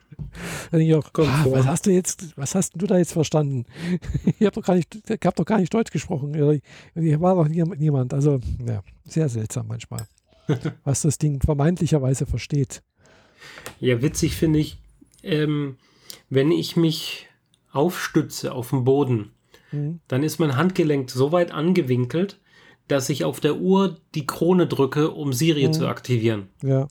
Dann 0.71 0.81
ich 0.81 0.93
auch, 0.95 1.09
ah, 1.17 1.45
was 1.49 1.65
hast 1.65 1.85
du 1.85 1.91
jetzt, 1.91 2.37
was 2.37 2.55
hast 2.55 2.73
du 2.75 2.87
da 2.87 2.97
jetzt 2.97 3.13
verstanden? 3.13 3.65
ich 4.39 4.45
habe 4.45 4.51
doch 4.51 4.63
gar 4.63 4.75
nicht, 4.75 4.95
ich 4.95 5.25
habe 5.25 5.35
doch 5.35 5.45
gar 5.45 5.59
nicht 5.59 5.73
Deutsch 5.73 5.91
gesprochen. 5.91 6.33
Hier 6.95 7.21
war 7.21 7.35
doch 7.35 7.47
niemand. 7.47 8.13
Also, 8.13 8.39
ja, 8.65 8.83
sehr 9.05 9.29
seltsam 9.29 9.67
manchmal, 9.67 10.07
was 10.83 11.01
das 11.01 11.17
Ding 11.17 11.41
vermeintlicherweise 11.41 12.25
versteht. 12.25 12.81
Ja, 13.79 14.01
witzig 14.01 14.35
finde 14.35 14.59
ich, 14.59 14.77
ähm, 15.23 15.77
wenn 16.29 16.51
ich 16.51 16.75
mich 16.75 17.27
aufstütze 17.71 18.53
auf 18.53 18.69
dem 18.69 18.83
Boden, 18.83 19.31
mhm. 19.71 19.99
dann 20.07 20.23
ist 20.23 20.39
mein 20.39 20.55
Handgelenk 20.55 21.09
so 21.09 21.31
weit 21.31 21.51
angewinkelt, 21.51 22.39
dass 22.87 23.09
ich 23.09 23.23
auf 23.23 23.39
der 23.39 23.57
Uhr 23.57 23.97
die 24.15 24.25
Krone 24.25 24.67
drücke, 24.67 25.11
um 25.11 25.31
Siri 25.33 25.67
mhm. 25.67 25.73
zu 25.73 25.87
aktivieren. 25.87 26.49
Ja. 26.63 26.87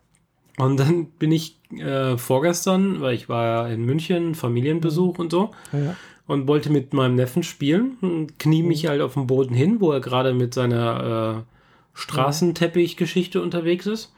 Und 0.59 0.79
dann 0.79 1.07
bin 1.07 1.33
ich 1.33 1.59
äh, 1.79 2.17
vorgestern, 2.17 3.01
weil 3.01 3.15
ich 3.15 3.29
war 3.29 3.45
ja 3.45 3.69
in 3.69 3.85
München, 3.85 4.35
Familienbesuch 4.35 5.15
mhm. 5.15 5.21
und 5.21 5.31
so, 5.31 5.51
ja. 5.73 5.97
und 6.27 6.49
wollte 6.49 6.71
mit 6.71 6.93
meinem 6.93 7.15
Neffen 7.15 7.43
spielen 7.43 7.97
und 8.01 8.39
knie 8.39 8.63
mich 8.63 8.85
mhm. 8.85 8.89
halt 8.89 9.01
auf 9.01 9.15
dem 9.15 9.27
Boden 9.27 9.55
hin, 9.55 9.81
wo 9.81 9.93
er 9.93 10.01
gerade 10.01 10.35
mit 10.35 10.55
seiner 10.55 11.45
äh, 11.47 11.53
Straßenteppich-Geschichte 11.95 13.41
unterwegs 13.41 13.87
ist 13.87 14.13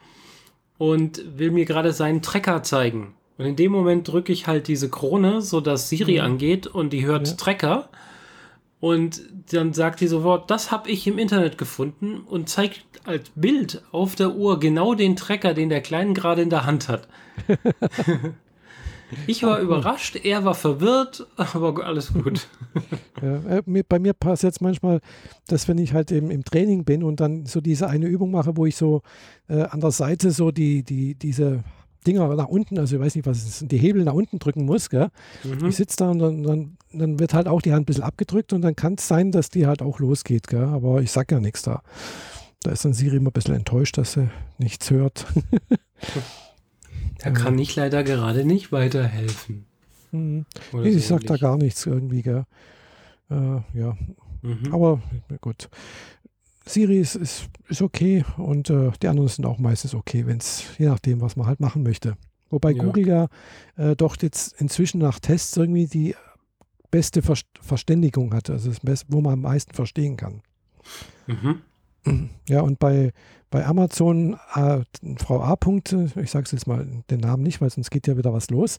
und 0.78 1.22
will 1.38 1.50
mir 1.50 1.66
gerade 1.66 1.92
seinen 1.92 2.22
Trecker 2.22 2.62
zeigen. 2.62 3.14
Und 3.36 3.46
in 3.46 3.56
dem 3.56 3.72
Moment 3.72 4.08
drücke 4.08 4.32
ich 4.32 4.46
halt 4.46 4.68
diese 4.68 4.90
Krone, 4.90 5.40
sodass 5.40 5.88
Siri 5.88 6.14
mhm. 6.14 6.24
angeht 6.24 6.66
und 6.66 6.92
die 6.92 7.06
hört 7.06 7.28
ja. 7.28 7.34
Trecker 7.34 7.88
und 8.80 9.22
dann 9.52 9.74
sagt 9.74 10.00
die 10.00 10.06
sofort, 10.06 10.50
das 10.50 10.70
habe 10.70 10.90
ich 10.90 11.06
im 11.06 11.18
Internet 11.18 11.58
gefunden 11.58 12.20
und 12.20 12.48
zeigt 12.48 12.82
als 13.04 13.30
Bild 13.34 13.82
auf 13.92 14.16
der 14.16 14.34
Uhr 14.34 14.58
genau 14.58 14.94
den 14.94 15.16
Trecker, 15.16 15.52
den 15.52 15.68
der 15.68 15.82
Kleine 15.82 16.14
gerade 16.14 16.42
in 16.42 16.50
der 16.50 16.64
Hand 16.64 16.88
hat. 16.88 17.06
ich 19.26 19.42
war 19.42 19.60
überrascht, 19.60 20.16
er 20.24 20.44
war 20.46 20.54
verwirrt, 20.54 21.26
aber 21.36 21.84
alles 21.84 22.12
gut. 22.12 22.48
Ja, 23.22 23.58
äh, 23.58 23.82
bei 23.86 23.98
mir 23.98 24.14
passt 24.14 24.44
jetzt 24.44 24.62
manchmal, 24.62 25.00
dass 25.46 25.68
wenn 25.68 25.76
ich 25.76 25.92
halt 25.92 26.10
im, 26.10 26.30
im 26.30 26.42
Training 26.42 26.84
bin 26.84 27.02
und 27.02 27.20
dann 27.20 27.44
so 27.44 27.60
diese 27.60 27.86
eine 27.86 28.06
Übung 28.06 28.30
mache, 28.30 28.56
wo 28.56 28.64
ich 28.64 28.76
so 28.76 29.02
äh, 29.46 29.60
an 29.60 29.80
der 29.80 29.90
Seite 29.90 30.30
so 30.30 30.50
die, 30.50 30.82
die, 30.84 31.16
diese 31.16 31.62
Dinger 32.06 32.34
nach 32.34 32.48
unten, 32.48 32.78
also 32.78 32.96
ich 32.96 33.02
weiß 33.02 33.14
nicht, 33.14 33.26
was 33.26 33.38
es 33.38 33.62
ist, 33.62 33.70
die 33.72 33.78
Hebel 33.78 34.04
nach 34.04 34.14
unten 34.14 34.38
drücken 34.38 34.64
muss. 34.64 34.90
Gell? 34.90 35.08
Mhm. 35.44 35.66
Ich 35.68 35.76
sitze 35.76 35.98
da 35.98 36.10
und 36.10 36.18
dann, 36.18 36.42
dann, 36.42 36.76
dann, 36.92 37.18
wird 37.18 37.34
halt 37.34 37.46
auch 37.46 37.60
die 37.60 37.72
Hand 37.72 37.82
ein 37.82 37.86
bisschen 37.86 38.04
abgedrückt 38.04 38.52
und 38.52 38.62
dann 38.62 38.76
kann 38.76 38.94
es 38.94 39.06
sein, 39.06 39.32
dass 39.32 39.50
die 39.50 39.66
halt 39.66 39.82
auch 39.82 39.98
losgeht. 39.98 40.46
Gell? 40.48 40.64
Aber 40.64 41.02
ich 41.02 41.12
sage 41.12 41.34
ja 41.34 41.40
nichts 41.40 41.62
da. 41.62 41.82
Da 42.62 42.70
ist 42.72 42.84
dann 42.84 42.92
Siri 42.92 43.16
immer 43.16 43.30
ein 43.30 43.32
bisschen 43.32 43.54
enttäuscht, 43.54 43.98
dass 43.98 44.12
sie 44.12 44.30
nichts 44.58 44.90
hört. 44.90 45.26
da 47.18 47.30
kann 47.30 47.58
ich 47.58 47.74
leider 47.76 48.02
gerade 48.02 48.44
nicht 48.44 48.72
weiterhelfen. 48.72 49.66
Mhm. 50.12 50.46
Nee, 50.72 50.88
ich 50.88 51.06
sage 51.06 51.24
da 51.24 51.36
gar 51.36 51.56
nichts 51.56 51.86
irgendwie. 51.86 52.22
Gell? 52.22 52.44
Äh, 53.30 53.60
ja. 53.78 53.96
Mhm. 54.42 54.72
Aber 54.72 55.00
gut. 55.40 55.68
Siri 56.72 56.98
ist, 56.98 57.16
ist, 57.16 57.48
ist 57.68 57.82
okay 57.82 58.24
und 58.36 58.70
äh, 58.70 58.90
die 59.02 59.08
anderen 59.08 59.28
sind 59.28 59.44
auch 59.44 59.58
meistens 59.58 59.94
okay, 59.94 60.26
wenn 60.26 60.38
es, 60.38 60.64
je 60.78 60.86
nachdem, 60.86 61.20
was 61.20 61.36
man 61.36 61.46
halt 61.46 61.60
machen 61.60 61.82
möchte. 61.82 62.16
Wobei 62.48 62.72
ja. 62.72 62.82
Google 62.82 63.06
ja 63.06 63.28
äh, 63.76 63.96
doch 63.96 64.16
jetzt 64.20 64.60
inzwischen 64.60 64.98
nach 64.98 65.20
Tests 65.20 65.56
irgendwie 65.56 65.86
die 65.86 66.14
beste 66.90 67.22
Ver 67.22 67.36
Verständigung 67.60 68.34
hat, 68.34 68.50
also 68.50 68.68
das 68.68 68.80
Beste, 68.80 69.06
wo 69.10 69.20
man 69.20 69.34
am 69.34 69.40
meisten 69.42 69.74
verstehen 69.74 70.16
kann. 70.16 70.42
Mhm. 71.26 71.60
Ja, 72.48 72.62
und 72.62 72.78
bei, 72.78 73.12
bei 73.50 73.64
Amazon, 73.66 74.38
äh, 74.54 74.80
Frau 75.18 75.42
A. 75.42 75.56
ich 75.76 76.30
sage 76.30 76.44
es 76.44 76.52
jetzt 76.52 76.66
mal 76.66 76.86
den 77.10 77.20
Namen 77.20 77.42
nicht, 77.42 77.60
weil 77.60 77.70
sonst 77.70 77.90
geht 77.90 78.06
ja 78.06 78.16
wieder 78.16 78.32
was 78.32 78.50
los. 78.50 78.78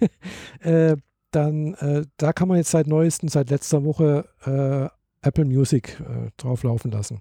äh, 0.60 0.96
dann, 1.32 1.74
äh, 1.74 2.04
da 2.18 2.32
kann 2.32 2.48
man 2.48 2.58
jetzt 2.58 2.70
seit 2.70 2.86
neuestem, 2.86 3.28
seit 3.28 3.50
letzter 3.50 3.84
Woche 3.84 4.28
äh, 4.44 5.01
Apple 5.22 5.44
Music 5.44 6.00
äh, 6.00 6.30
drauflaufen 6.36 6.90
lassen. 6.90 7.20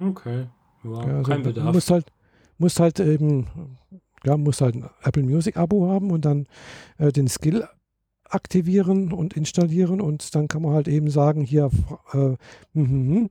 Okay. 0.00 0.46
Wow, 0.82 1.06
ja, 1.06 1.16
also 1.18 1.30
kein 1.30 1.42
Bedarf. 1.42 1.74
Musst 1.74 1.90
halt, 1.90 2.06
musst 2.58 2.80
halt 2.80 3.00
eben, 3.00 3.46
ja, 4.24 4.36
musst 4.36 4.60
halt 4.60 4.76
ein 4.76 4.88
Apple 5.02 5.22
Music 5.22 5.56
Abo 5.56 5.88
haben 5.88 6.10
und 6.10 6.24
dann 6.24 6.46
äh, 6.98 7.12
den 7.12 7.28
Skill 7.28 7.68
aktivieren 8.24 9.12
und 9.12 9.34
installieren 9.34 10.00
und 10.00 10.34
dann 10.34 10.48
kann 10.48 10.62
man 10.62 10.72
halt 10.72 10.88
eben 10.88 11.10
sagen, 11.10 11.42
hier, 11.42 11.70
äh, 12.12 12.36
mm, 12.78 13.28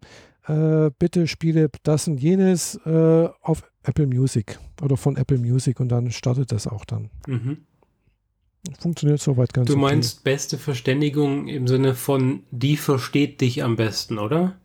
äh, 0.47 0.91
bitte 0.99 1.27
spiele 1.27 1.69
das 1.83 2.07
und 2.07 2.19
jenes 2.19 2.75
äh, 2.85 3.29
auf 3.41 3.63
Apple 3.83 4.07
Music 4.07 4.59
oder 4.81 4.97
von 4.97 5.15
Apple 5.15 5.37
Music 5.37 5.79
und 5.79 5.89
dann 5.89 6.11
startet 6.11 6.51
das 6.51 6.67
auch 6.67 6.85
dann. 6.85 7.09
Mhm. 7.27 7.65
Funktioniert 8.79 9.21
soweit 9.21 9.53
ganz 9.53 9.67
gut. 9.67 9.75
Du 9.75 9.79
meinst 9.79 10.19
okay. 10.19 10.31
beste 10.31 10.57
Verständigung 10.57 11.47
im 11.47 11.67
Sinne 11.67 11.95
von, 11.95 12.43
die 12.51 12.77
versteht 12.77 13.41
dich 13.41 13.63
am 13.63 13.75
besten, 13.75 14.17
oder? 14.17 14.55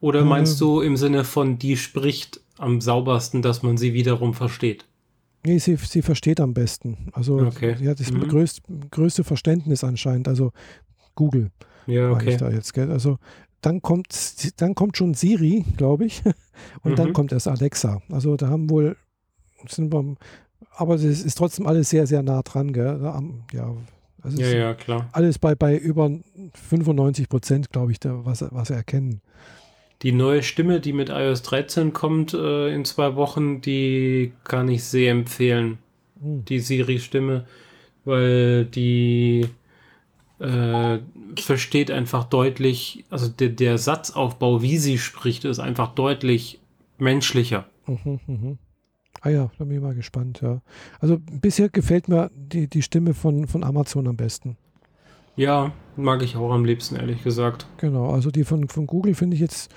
Oder 0.00 0.24
meinst 0.24 0.56
äh, 0.56 0.58
du 0.60 0.80
im 0.80 0.96
Sinne 0.96 1.24
von, 1.24 1.58
die 1.58 1.76
spricht 1.76 2.40
am 2.58 2.80
saubersten, 2.80 3.42
dass 3.42 3.62
man 3.62 3.76
sie 3.76 3.92
wiederum 3.92 4.34
versteht? 4.34 4.86
Nee, 5.44 5.58
sie, 5.58 5.76
sie 5.76 6.02
versteht 6.02 6.40
am 6.40 6.54
besten. 6.54 7.08
Also 7.12 7.38
okay. 7.40 7.76
sie 7.78 7.88
hat 7.88 8.00
das 8.00 8.10
mhm. 8.10 8.28
größte, 8.28 8.62
größte 8.90 9.24
Verständnis 9.24 9.84
anscheinend. 9.84 10.28
Also 10.28 10.52
Google. 11.14 11.50
Ja, 11.86 12.10
okay. 12.10 12.36
da 12.36 12.50
jetzt, 12.50 12.74
gell? 12.74 12.90
Also 12.90 13.18
dann 13.62 13.82
kommt, 13.82 14.60
dann 14.60 14.74
kommt 14.74 14.96
schon 14.96 15.14
Siri, 15.14 15.64
glaube 15.76 16.06
ich. 16.06 16.22
Und 16.82 16.92
mhm. 16.92 16.96
dann 16.96 17.12
kommt 17.12 17.32
erst 17.32 17.48
Alexa. 17.48 18.02
Also 18.10 18.36
da 18.36 18.48
haben 18.48 18.70
wohl, 18.70 18.96
sind 19.68 19.92
wir 19.92 20.16
aber 20.76 20.94
es 20.94 21.02
ist 21.04 21.36
trotzdem 21.36 21.66
alles 21.66 21.90
sehr, 21.90 22.06
sehr 22.06 22.22
nah 22.22 22.42
dran. 22.42 22.72
Gell? 22.72 22.98
Ja, 23.52 23.74
ja, 24.36 24.48
ja, 24.48 24.74
klar. 24.74 25.08
Alles 25.12 25.38
bei, 25.38 25.54
bei 25.54 25.76
über 25.76 26.10
95 26.68 27.28
Prozent, 27.28 27.70
glaube 27.72 27.92
ich, 27.92 28.00
der, 28.00 28.24
was, 28.24 28.44
was 28.50 28.70
erkennen. 28.70 29.20
die 30.02 30.12
neue 30.12 30.42
Stimme, 30.42 30.80
die 30.80 30.92
mit 30.92 31.08
iOS 31.10 31.42
13 31.42 31.92
kommt 31.92 32.34
äh, 32.34 32.74
in 32.74 32.84
zwei 32.84 33.16
Wochen, 33.16 33.60
die 33.60 34.32
kann 34.44 34.68
ich 34.68 34.84
sehr 34.84 35.10
empfehlen. 35.12 35.78
Hm. 36.20 36.44
Die 36.44 36.58
Siri-Stimme, 36.60 37.46
weil 38.04 38.64
die 38.66 39.46
äh, 40.38 40.98
versteht 41.38 41.90
einfach 41.90 42.24
deutlich, 42.24 43.04
also 43.10 43.28
der, 43.28 43.50
der 43.50 43.78
Satzaufbau, 43.78 44.62
wie 44.62 44.78
sie 44.78 44.98
spricht, 44.98 45.44
ist 45.44 45.58
einfach 45.58 45.94
deutlich 45.94 46.60
menschlicher. 46.98 47.66
Mhm, 47.86 48.20
mh. 48.26 48.56
Ah 49.20 49.28
ja, 49.28 49.50
da 49.58 49.64
bin 49.64 49.76
ich 49.76 49.82
mal 49.82 49.94
gespannt, 49.94 50.40
ja. 50.42 50.60
Also 50.98 51.18
bisher 51.18 51.68
gefällt 51.68 52.08
mir 52.08 52.30
die, 52.34 52.68
die 52.68 52.82
Stimme 52.82 53.14
von, 53.14 53.46
von 53.46 53.64
Amazon 53.64 54.08
am 54.08 54.16
besten. 54.16 54.56
Ja, 55.36 55.72
mag 55.96 56.22
ich 56.22 56.36
auch 56.36 56.52
am 56.52 56.64
liebsten, 56.64 56.96
ehrlich 56.96 57.22
gesagt. 57.22 57.66
Genau, 57.78 58.10
also 58.10 58.30
die 58.30 58.44
von, 58.44 58.68
von 58.68 58.86
Google 58.86 59.14
finde 59.14 59.34
ich 59.34 59.40
jetzt, 59.40 59.70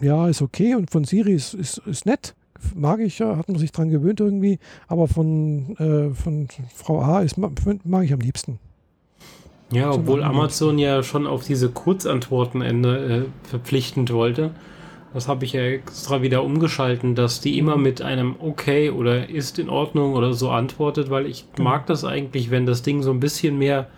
ja, 0.00 0.28
ist 0.28 0.42
okay 0.42 0.74
und 0.74 0.90
von 0.90 1.04
Siri 1.04 1.32
ist, 1.32 1.54
ist, 1.54 1.78
ist 1.78 2.06
nett. 2.06 2.34
Mag 2.74 3.00
ich, 3.00 3.18
ja, 3.18 3.36
hat 3.36 3.48
man 3.48 3.58
sich 3.58 3.72
dran 3.72 3.88
gewöhnt 3.88 4.20
irgendwie, 4.20 4.58
aber 4.86 5.08
von, 5.08 5.76
äh, 5.78 6.14
von 6.14 6.48
Frau 6.74 7.00
A 7.00 7.20
ist, 7.20 7.38
mag 7.38 8.04
ich 8.04 8.12
am 8.12 8.20
liebsten. 8.20 8.58
Ja, 9.72 9.92
obwohl 9.92 10.22
Amazon 10.22 10.78
ja 10.78 11.02
schon 11.02 11.26
auf 11.26 11.44
diese 11.44 11.70
Kurzantwortenende 11.70 13.26
äh, 13.26 13.48
verpflichtend 13.48 14.12
wollte. 14.12 14.50
Das 15.12 15.26
habe 15.26 15.44
ich 15.44 15.52
ja 15.54 15.62
extra 15.62 16.22
wieder 16.22 16.44
umgeschalten, 16.44 17.14
dass 17.14 17.40
die 17.40 17.58
immer 17.58 17.76
mit 17.76 18.00
einem 18.00 18.36
Okay 18.38 18.90
oder 18.90 19.28
ist 19.28 19.58
in 19.58 19.68
Ordnung 19.68 20.14
oder 20.14 20.34
so 20.34 20.50
antwortet, 20.50 21.10
weil 21.10 21.26
ich 21.26 21.46
genau. 21.56 21.70
mag 21.70 21.86
das 21.86 22.04
eigentlich, 22.04 22.50
wenn 22.50 22.64
das 22.64 22.82
Ding 22.82 23.02
so 23.02 23.10
ein 23.10 23.18
bisschen 23.18 23.58
mehr, 23.58 23.88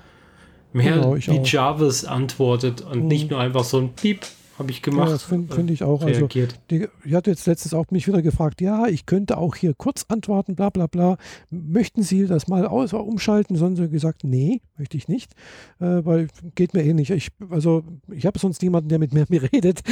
mehr 0.72 0.94
genau, 0.94 1.16
wie 1.16 1.40
auch. 1.40 1.46
Jarvis 1.46 2.04
antwortet 2.06 2.80
und 2.80 3.02
mhm. 3.02 3.08
nicht 3.08 3.30
nur 3.30 3.40
einfach 3.40 3.64
so 3.64 3.78
ein 3.78 3.92
Piep 3.92 4.20
habe 4.62 4.70
ich 4.70 4.82
gemacht. 4.82 5.08
Ja, 5.08 5.12
das 5.12 5.24
finde 5.24 5.54
find 5.54 5.70
ich 5.70 5.82
auch. 5.82 6.02
Also, 6.02 6.26
die, 6.26 6.48
die 6.70 7.14
hat 7.14 7.26
jetzt 7.26 7.46
letztens 7.46 7.74
auch 7.74 7.90
mich 7.90 8.06
wieder 8.06 8.22
gefragt, 8.22 8.60
ja, 8.60 8.86
ich 8.86 9.06
könnte 9.06 9.38
auch 9.38 9.56
hier 9.56 9.74
kurz 9.74 10.06
antworten, 10.08 10.54
bla 10.54 10.70
bla 10.70 10.86
bla. 10.86 11.16
Möchten 11.50 12.02
Sie 12.02 12.26
das 12.26 12.48
mal 12.48 12.66
aus, 12.66 12.92
umschalten? 12.92 13.56
Sonst 13.56 13.78
gesagt, 13.90 14.24
nee, 14.24 14.60
möchte 14.76 14.96
ich 14.96 15.08
nicht, 15.08 15.32
äh, 15.80 16.04
weil 16.04 16.28
geht 16.54 16.74
mir 16.74 16.84
eh 16.84 16.94
nicht. 16.94 17.10
Ich, 17.10 17.30
also 17.50 17.84
ich 18.10 18.24
habe 18.26 18.38
sonst 18.38 18.62
niemanden, 18.62 18.88
der 18.88 18.98
mit 18.98 19.12
mir, 19.12 19.26
mir 19.28 19.42
redet. 19.52 19.82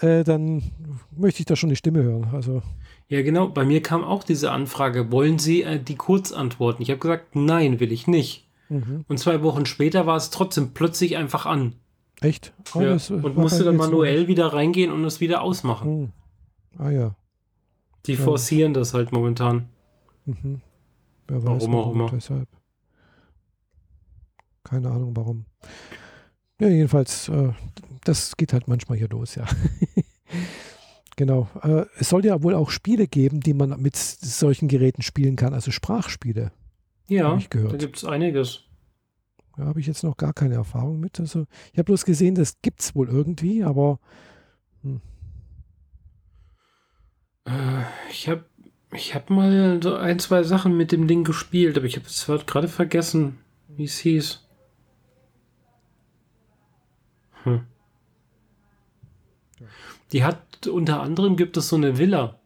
äh, 0.00 0.24
dann 0.24 0.62
möchte 1.16 1.40
ich 1.40 1.46
da 1.46 1.56
schon 1.56 1.70
die 1.70 1.76
Stimme 1.76 2.02
hören. 2.02 2.28
Also. 2.32 2.62
Ja, 3.08 3.22
genau. 3.22 3.48
Bei 3.48 3.64
mir 3.64 3.82
kam 3.82 4.04
auch 4.04 4.24
diese 4.24 4.52
Anfrage, 4.52 5.12
wollen 5.12 5.38
Sie 5.38 5.62
äh, 5.62 5.78
die 5.82 5.96
Kurzantworten? 5.96 6.82
Ich 6.82 6.90
habe 6.90 7.00
gesagt, 7.00 7.34
nein, 7.34 7.80
will 7.80 7.92
ich 7.92 8.06
nicht. 8.06 8.48
Mhm. 8.68 9.04
Und 9.06 9.18
zwei 9.18 9.42
Wochen 9.42 9.66
später 9.66 10.06
war 10.06 10.16
es 10.16 10.30
trotzdem 10.30 10.72
plötzlich 10.72 11.16
einfach 11.16 11.44
an. 11.44 11.74
Echt? 12.22 12.52
Oh, 12.74 12.80
ja. 12.80 12.92
Und 12.92 13.36
musste 13.36 13.64
dann 13.64 13.76
manuell 13.76 14.28
wieder 14.28 14.52
reingehen 14.52 14.92
und 14.92 15.04
es 15.04 15.20
wieder 15.20 15.42
ausmachen. 15.42 15.88
Hm. 15.88 16.12
Ah 16.78 16.90
ja. 16.90 17.16
Die 18.06 18.14
ja. 18.14 18.20
forcieren 18.20 18.74
das 18.74 18.94
halt 18.94 19.12
momentan. 19.12 19.68
Mhm. 20.24 20.60
Wer 21.28 21.42
weiß, 21.42 21.62
warum 21.62 21.74
auch 21.74 21.92
immer. 21.92 22.10
Deshalb. 22.10 22.48
Keine 24.64 24.90
Ahnung 24.90 25.16
warum. 25.16 25.44
Ja, 26.60 26.68
jedenfalls, 26.68 27.28
äh, 27.28 27.52
das 28.04 28.36
geht 28.36 28.52
halt 28.52 28.68
manchmal 28.68 28.98
hier 28.98 29.08
los, 29.08 29.34
ja. 29.34 29.46
genau. 31.16 31.48
Äh, 31.62 31.86
es 31.98 32.08
soll 32.08 32.24
ja 32.24 32.42
wohl 32.42 32.54
auch 32.54 32.70
Spiele 32.70 33.06
geben, 33.06 33.40
die 33.40 33.54
man 33.54 33.80
mit 33.80 33.96
solchen 33.96 34.68
Geräten 34.68 35.02
spielen 35.02 35.36
kann, 35.36 35.54
also 35.54 35.70
Sprachspiele. 35.70 36.52
Ja, 37.08 37.38
da 37.50 37.76
gibt 37.76 37.96
es 37.96 38.04
einiges. 38.04 38.64
Da 39.56 39.64
habe 39.64 39.80
ich 39.80 39.86
jetzt 39.86 40.02
noch 40.02 40.16
gar 40.16 40.32
keine 40.32 40.54
Erfahrung 40.54 41.00
mit. 41.00 41.20
Also 41.20 41.46
ich 41.72 41.78
habe 41.78 41.84
bloß 41.84 42.04
gesehen, 42.04 42.34
das 42.34 42.60
gibt 42.62 42.80
es 42.80 42.94
wohl 42.94 43.08
irgendwie, 43.08 43.62
aber 43.62 43.98
hm. 44.82 45.00
äh, 47.46 47.82
ich 48.10 48.28
habe 48.28 48.44
ich 48.92 49.14
hab 49.14 49.30
mal 49.30 49.80
so 49.82 49.94
ein, 49.96 50.18
zwei 50.18 50.42
Sachen 50.42 50.76
mit 50.76 50.92
dem 50.92 51.06
Ding 51.08 51.24
gespielt, 51.24 51.76
aber 51.76 51.86
ich 51.86 51.96
habe 51.96 52.06
es 52.06 52.26
gerade 52.46 52.68
vergessen, 52.68 53.38
wie 53.68 53.84
es 53.84 53.98
hieß. 53.98 54.46
Hm. 57.44 57.66
Die 60.12 60.24
hat 60.24 60.66
unter 60.66 61.00
anderem 61.00 61.36
gibt 61.36 61.56
es 61.56 61.68
so 61.68 61.76
eine 61.76 61.98
Villa, 61.98 62.38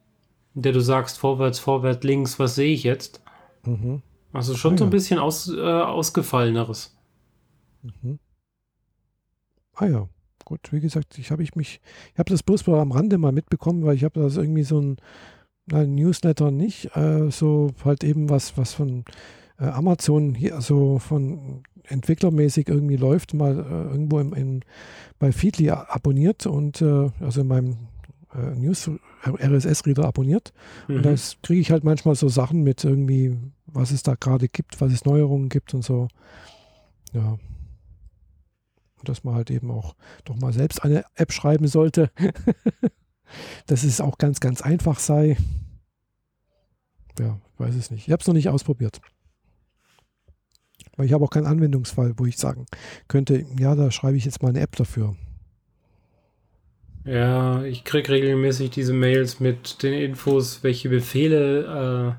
in 0.54 0.62
der 0.62 0.72
du 0.72 0.80
sagst 0.80 1.18
vorwärts, 1.18 1.58
vorwärts, 1.58 2.04
links, 2.04 2.38
was 2.38 2.54
sehe 2.54 2.72
ich 2.72 2.84
jetzt? 2.84 3.20
Mhm. 3.64 4.02
Also 4.32 4.54
schon 4.54 4.74
ah, 4.74 4.78
so 4.78 4.84
ein 4.84 4.90
bisschen 4.90 5.18
aus, 5.18 5.48
äh, 5.48 5.60
ausgefalleneres. 5.60 6.95
Mhm. 8.02 8.18
Ah 9.74 9.86
ja, 9.86 10.08
gut, 10.44 10.72
wie 10.72 10.80
gesagt, 10.80 11.18
ich 11.18 11.30
habe 11.30 11.42
ich 11.42 11.54
mich, 11.54 11.80
ich 12.12 12.18
habe 12.18 12.30
das 12.30 12.42
bloß 12.42 12.66
mal 12.66 12.80
am 12.80 12.92
Rande 12.92 13.18
mal 13.18 13.32
mitbekommen, 13.32 13.84
weil 13.84 13.96
ich 13.96 14.04
habe 14.04 14.20
das 14.20 14.36
irgendwie 14.36 14.62
so 14.62 14.80
ein, 14.80 14.96
ein 15.72 15.94
Newsletter 15.94 16.50
nicht, 16.50 16.96
äh, 16.96 17.30
so 17.30 17.72
halt 17.84 18.04
eben 18.04 18.30
was, 18.30 18.56
was 18.56 18.72
von 18.72 19.04
äh, 19.58 19.66
Amazon 19.66 20.34
hier, 20.34 20.60
so 20.60 20.98
von 20.98 21.62
entwicklermäßig 21.84 22.68
irgendwie 22.68 22.96
läuft, 22.96 23.34
mal 23.34 23.58
äh, 23.58 23.92
irgendwo 23.92 24.20
im, 24.20 24.32
in, 24.34 24.64
bei 25.18 25.32
Feedly 25.32 25.70
abonniert 25.70 26.46
und 26.46 26.80
äh, 26.82 27.10
also 27.20 27.42
in 27.42 27.48
meinem 27.48 27.76
äh, 28.34 28.54
News 28.54 28.90
RSS-Reader 29.26 30.04
abonniert. 30.04 30.52
Mhm. 30.88 30.96
Und 30.96 31.06
da 31.06 31.14
kriege 31.42 31.60
ich 31.60 31.70
halt 31.70 31.84
manchmal 31.84 32.14
so 32.14 32.28
Sachen 32.28 32.62
mit 32.62 32.84
irgendwie, 32.84 33.36
was 33.66 33.90
es 33.90 34.02
da 34.02 34.14
gerade 34.14 34.48
gibt, 34.48 34.80
was 34.80 34.92
es 34.92 35.04
Neuerungen 35.04 35.48
gibt 35.48 35.74
und 35.74 35.84
so. 35.84 36.08
Ja, 37.12 37.38
dass 39.04 39.24
man 39.24 39.34
halt 39.34 39.50
eben 39.50 39.70
auch 39.70 39.94
doch 40.24 40.36
mal 40.36 40.52
selbst 40.52 40.82
eine 40.82 41.04
App 41.14 41.32
schreiben 41.32 41.68
sollte. 41.68 42.10
dass 43.66 43.84
es 43.84 44.00
auch 44.00 44.18
ganz, 44.18 44.40
ganz 44.40 44.62
einfach 44.62 44.98
sei. 44.98 45.36
Ja, 47.18 47.40
weiß 47.58 47.74
es 47.74 47.90
nicht. 47.90 48.06
Ich 48.06 48.12
habe 48.12 48.20
es 48.20 48.26
noch 48.26 48.34
nicht 48.34 48.48
ausprobiert. 48.48 49.00
Weil 50.96 51.06
ich 51.06 51.12
habe 51.12 51.24
auch 51.24 51.30
keinen 51.30 51.46
Anwendungsfall, 51.46 52.14
wo 52.16 52.26
ich 52.26 52.36
sagen 52.36 52.66
könnte, 53.08 53.44
ja, 53.58 53.74
da 53.74 53.90
schreibe 53.90 54.16
ich 54.16 54.24
jetzt 54.24 54.42
mal 54.42 54.48
eine 54.48 54.60
App 54.60 54.76
dafür. 54.76 55.14
Ja, 57.04 57.62
ich 57.62 57.84
kriege 57.84 58.10
regelmäßig 58.10 58.70
diese 58.70 58.92
Mails 58.92 59.38
mit 59.38 59.82
den 59.82 59.92
Infos, 59.92 60.64
welche 60.64 60.88
Befehle 60.88 62.18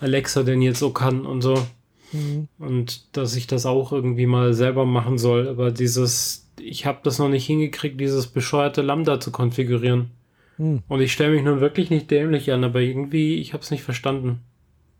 äh, 0.00 0.04
Alexa 0.04 0.42
denn 0.42 0.62
jetzt 0.62 0.78
so 0.78 0.92
kann 0.92 1.26
und 1.26 1.42
so. 1.42 1.66
Mhm. 2.12 2.48
Und 2.58 3.16
dass 3.16 3.34
ich 3.36 3.46
das 3.46 3.66
auch 3.66 3.92
irgendwie 3.92 4.26
mal 4.26 4.54
selber 4.54 4.84
machen 4.84 5.18
soll. 5.18 5.48
Aber 5.48 5.70
dieses, 5.70 6.48
ich 6.60 6.86
habe 6.86 7.00
das 7.02 7.18
noch 7.18 7.28
nicht 7.28 7.46
hingekriegt, 7.46 8.00
dieses 8.00 8.26
bescheuerte 8.26 8.82
Lambda 8.82 9.20
zu 9.20 9.30
konfigurieren. 9.30 10.10
Mhm. 10.58 10.82
Und 10.88 11.00
ich 11.00 11.12
stelle 11.12 11.34
mich 11.34 11.44
nun 11.44 11.60
wirklich 11.60 11.90
nicht 11.90 12.10
dämlich 12.10 12.52
an, 12.52 12.64
aber 12.64 12.80
irgendwie, 12.80 13.36
ich 13.36 13.52
habe 13.52 13.62
es 13.62 13.70
nicht 13.70 13.82
verstanden. 13.82 14.40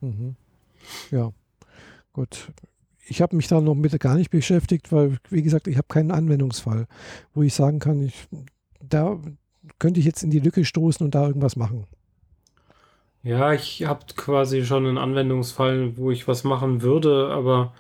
Mhm. 0.01 0.37
Ja, 1.11 1.33
gut. 2.13 2.49
Ich 3.07 3.21
habe 3.21 3.37
mich 3.37 3.49
da 3.49 3.61
noch 3.61 3.75
mit 3.75 3.99
gar 4.01 4.15
nicht 4.15 4.31
beschäftigt, 4.31 4.93
weil, 4.93 5.19
wie 5.29 5.43
gesagt, 5.43 5.67
ich 5.67 5.77
habe 5.77 5.89
keinen 5.89 6.11
Anwendungsfall, 6.11 6.87
wo 7.35 7.43
ich 7.43 7.53
sagen 7.53 7.79
kann, 7.79 8.03
ich, 8.03 8.29
da 8.81 9.19
könnte 9.79 10.01
ich 10.01 10.07
jetzt 10.07 10.23
in 10.23 10.31
die 10.31 10.39
Lücke 10.39 10.65
stoßen 10.65 11.05
und 11.05 11.15
da 11.15 11.27
irgendwas 11.27 11.57
machen. 11.57 11.87
Ja, 13.23 13.53
ich 13.53 13.85
habe 13.85 14.05
quasi 14.17 14.65
schon 14.65 14.87
einen 14.87 14.99
Anwendungsfall, 14.99 15.97
wo 15.97 16.11
ich 16.11 16.27
was 16.27 16.43
machen 16.43 16.83
würde, 16.83 17.29
aber 17.29 17.73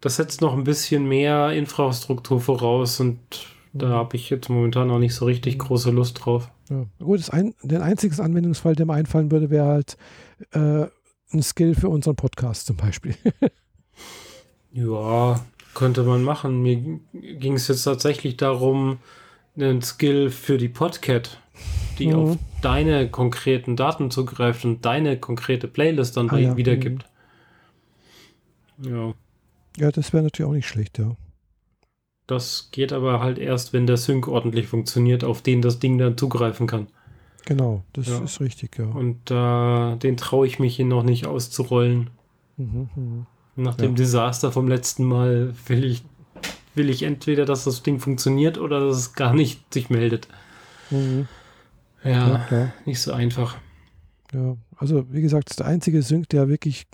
das 0.00 0.16
setzt 0.16 0.40
noch 0.40 0.54
ein 0.54 0.64
bisschen 0.64 1.06
mehr 1.06 1.50
Infrastruktur 1.52 2.40
voraus 2.40 3.00
und 3.00 3.18
da 3.72 3.88
mhm. 3.88 3.92
habe 3.92 4.16
ich 4.16 4.30
jetzt 4.30 4.48
momentan 4.48 4.88
noch 4.88 4.98
nicht 4.98 5.14
so 5.14 5.26
richtig 5.26 5.54
mhm. 5.54 5.58
große 5.58 5.90
Lust 5.90 6.24
drauf. 6.24 6.50
Ja. 6.70 6.86
Gut, 6.98 7.20
das 7.20 7.30
ein, 7.30 7.54
der 7.62 7.82
einzige 7.82 8.22
Anwendungsfall, 8.22 8.74
der 8.74 8.86
mir 8.86 8.94
einfallen 8.94 9.30
würde, 9.30 9.50
wäre 9.50 9.66
halt 9.66 9.96
äh, 10.52 10.86
ein 11.32 11.42
Skill 11.42 11.74
für 11.74 11.88
unseren 11.88 12.16
Podcast 12.16 12.66
zum 12.66 12.76
Beispiel. 12.76 13.14
ja, 14.72 15.44
könnte 15.74 16.04
man 16.04 16.22
machen. 16.22 16.62
Mir 16.62 17.00
ging 17.12 17.54
es 17.54 17.68
jetzt 17.68 17.84
tatsächlich 17.84 18.36
darum, 18.36 18.98
einen 19.56 19.82
Skill 19.82 20.30
für 20.30 20.58
die 20.58 20.68
Podcat 20.68 21.38
die 21.98 22.08
mhm. 22.08 22.14
auf 22.14 22.38
deine 22.66 23.08
konkreten 23.08 23.76
Daten 23.76 24.10
zugreift 24.10 24.64
und 24.64 24.84
deine 24.84 25.20
konkrete 25.20 25.68
Playlist 25.68 26.16
dann 26.16 26.28
ah, 26.30 26.36
ja. 26.36 26.56
wiedergibt. 26.56 27.06
Mhm. 28.78 28.90
Ja. 28.90 29.14
Ja, 29.78 29.92
das 29.92 30.12
wäre 30.12 30.24
natürlich 30.24 30.48
auch 30.48 30.54
nicht 30.54 30.66
schlecht, 30.66 30.98
ja. 30.98 31.14
Das 32.26 32.70
geht 32.72 32.92
aber 32.92 33.20
halt 33.20 33.38
erst, 33.38 33.72
wenn 33.72 33.86
der 33.86 33.98
Sync 33.98 34.26
ordentlich 34.26 34.66
funktioniert, 34.66 35.22
auf 35.22 35.42
den 35.42 35.62
das 35.62 35.78
Ding 35.78 35.96
dann 35.96 36.18
zugreifen 36.18 36.66
kann. 36.66 36.88
Genau, 37.44 37.84
das 37.92 38.08
ja. 38.08 38.18
ist 38.24 38.40
richtig, 38.40 38.76
ja. 38.78 38.86
Und 38.86 39.30
äh, 39.30 39.96
den 39.98 40.16
traue 40.16 40.48
ich 40.48 40.58
mich 40.58 40.74
hier 40.74 40.86
noch 40.86 41.04
nicht 41.04 41.26
auszurollen. 41.26 42.10
Mhm, 42.56 42.88
mh. 42.96 43.26
Nach 43.54 43.76
dem 43.76 43.92
ja. 43.92 43.96
Desaster 43.98 44.50
vom 44.50 44.66
letzten 44.66 45.04
Mal 45.04 45.54
will 45.66 45.84
ich, 45.84 46.02
will 46.74 46.90
ich 46.90 47.04
entweder, 47.04 47.44
dass 47.44 47.62
das 47.62 47.84
Ding 47.84 48.00
funktioniert 48.00 48.58
oder 48.58 48.80
dass 48.80 48.96
es 48.96 49.12
gar 49.12 49.34
nicht 49.34 49.72
sich 49.72 49.88
meldet. 49.88 50.26
Mhm. 50.90 51.28
Ja, 52.06 52.46
ja, 52.50 52.72
nicht 52.84 53.00
so 53.00 53.12
einfach. 53.12 53.56
Ja, 54.32 54.56
also 54.76 55.12
wie 55.12 55.22
gesagt, 55.22 55.58
der 55.58 55.66
einzige 55.66 56.02
Sync, 56.02 56.28
der 56.28 56.48
wirklich 56.48 56.86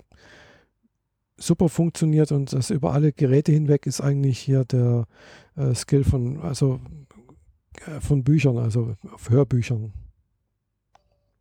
super 1.37 1.69
funktioniert 1.69 2.31
und 2.31 2.53
das 2.53 2.69
über 2.69 2.93
alle 2.93 3.11
Geräte 3.11 3.51
hinweg 3.51 3.85
ist 3.85 4.01
eigentlich 4.01 4.39
hier 4.39 4.65
der 4.65 5.05
äh, 5.55 5.73
Skill 5.73 6.03
von, 6.03 6.39
also 6.41 6.79
äh, 7.85 7.99
von 7.99 8.23
Büchern, 8.23 8.57
also 8.57 8.95
Hörbüchern 9.29 9.93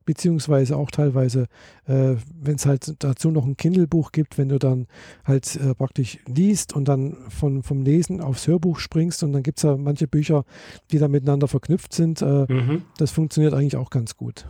beziehungsweise 0.05 0.77
auch 0.77 0.91
teilweise, 0.91 1.47
äh, 1.87 2.17
wenn 2.35 2.57
es 2.57 2.67
halt 2.67 2.95
dazu 2.99 3.31
noch 3.31 3.45
ein 3.45 3.57
Kindle-Buch 3.57 4.13
gibt, 4.13 4.39
wenn 4.39 4.49
du 4.49 4.59
dann 4.59 4.87
halt 5.25 5.57
äh, 5.57 5.75
praktisch 5.75 6.19
liest 6.27 6.75
und 6.75 6.87
dann 6.87 7.17
von, 7.29 7.63
vom 7.63 7.83
Lesen 7.83 8.21
aufs 8.21 8.47
Hörbuch 8.47 8.79
springst 8.79 9.23
und 9.23 9.33
dann 9.33 9.43
gibt 9.43 9.59
es 9.59 9.63
ja 9.63 9.77
manche 9.77 10.09
Bücher, 10.09 10.45
die 10.91 10.99
da 10.99 11.09
miteinander 11.09 11.49
verknüpft 11.49 11.93
sind. 11.93 12.23
Äh, 12.23 12.53
mhm. 12.53 12.83
Das 12.99 13.11
funktioniert 13.11 13.55
eigentlich 13.55 13.77
auch 13.77 13.91
ganz 13.91 14.17
gut. 14.17 14.47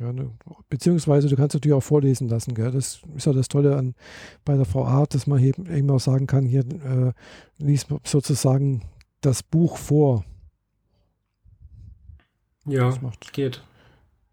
Ja, 0.00 0.12
ne? 0.12 0.30
Beziehungsweise 0.68 1.28
du 1.28 1.36
kannst 1.36 1.54
natürlich 1.54 1.74
auch 1.74 1.82
vorlesen 1.82 2.28
lassen. 2.28 2.54
Gell? 2.54 2.70
Das 2.70 3.00
ist 3.14 3.26
ja 3.26 3.32
das 3.32 3.48
Tolle 3.48 3.76
an 3.76 3.94
bei 4.44 4.56
der 4.56 4.72
VA, 4.72 5.06
dass 5.08 5.26
man 5.26 5.42
eben, 5.42 5.66
eben 5.66 5.90
auch 5.90 6.00
sagen 6.00 6.26
kann, 6.26 6.44
hier 6.44 6.60
äh, 6.60 7.12
liest 7.58 7.88
sozusagen 8.04 8.82
das 9.20 9.42
Buch 9.42 9.78
vor. 9.78 10.24
Ja, 12.66 12.86
das 12.86 13.00
macht, 13.02 13.32
geht. 13.32 13.62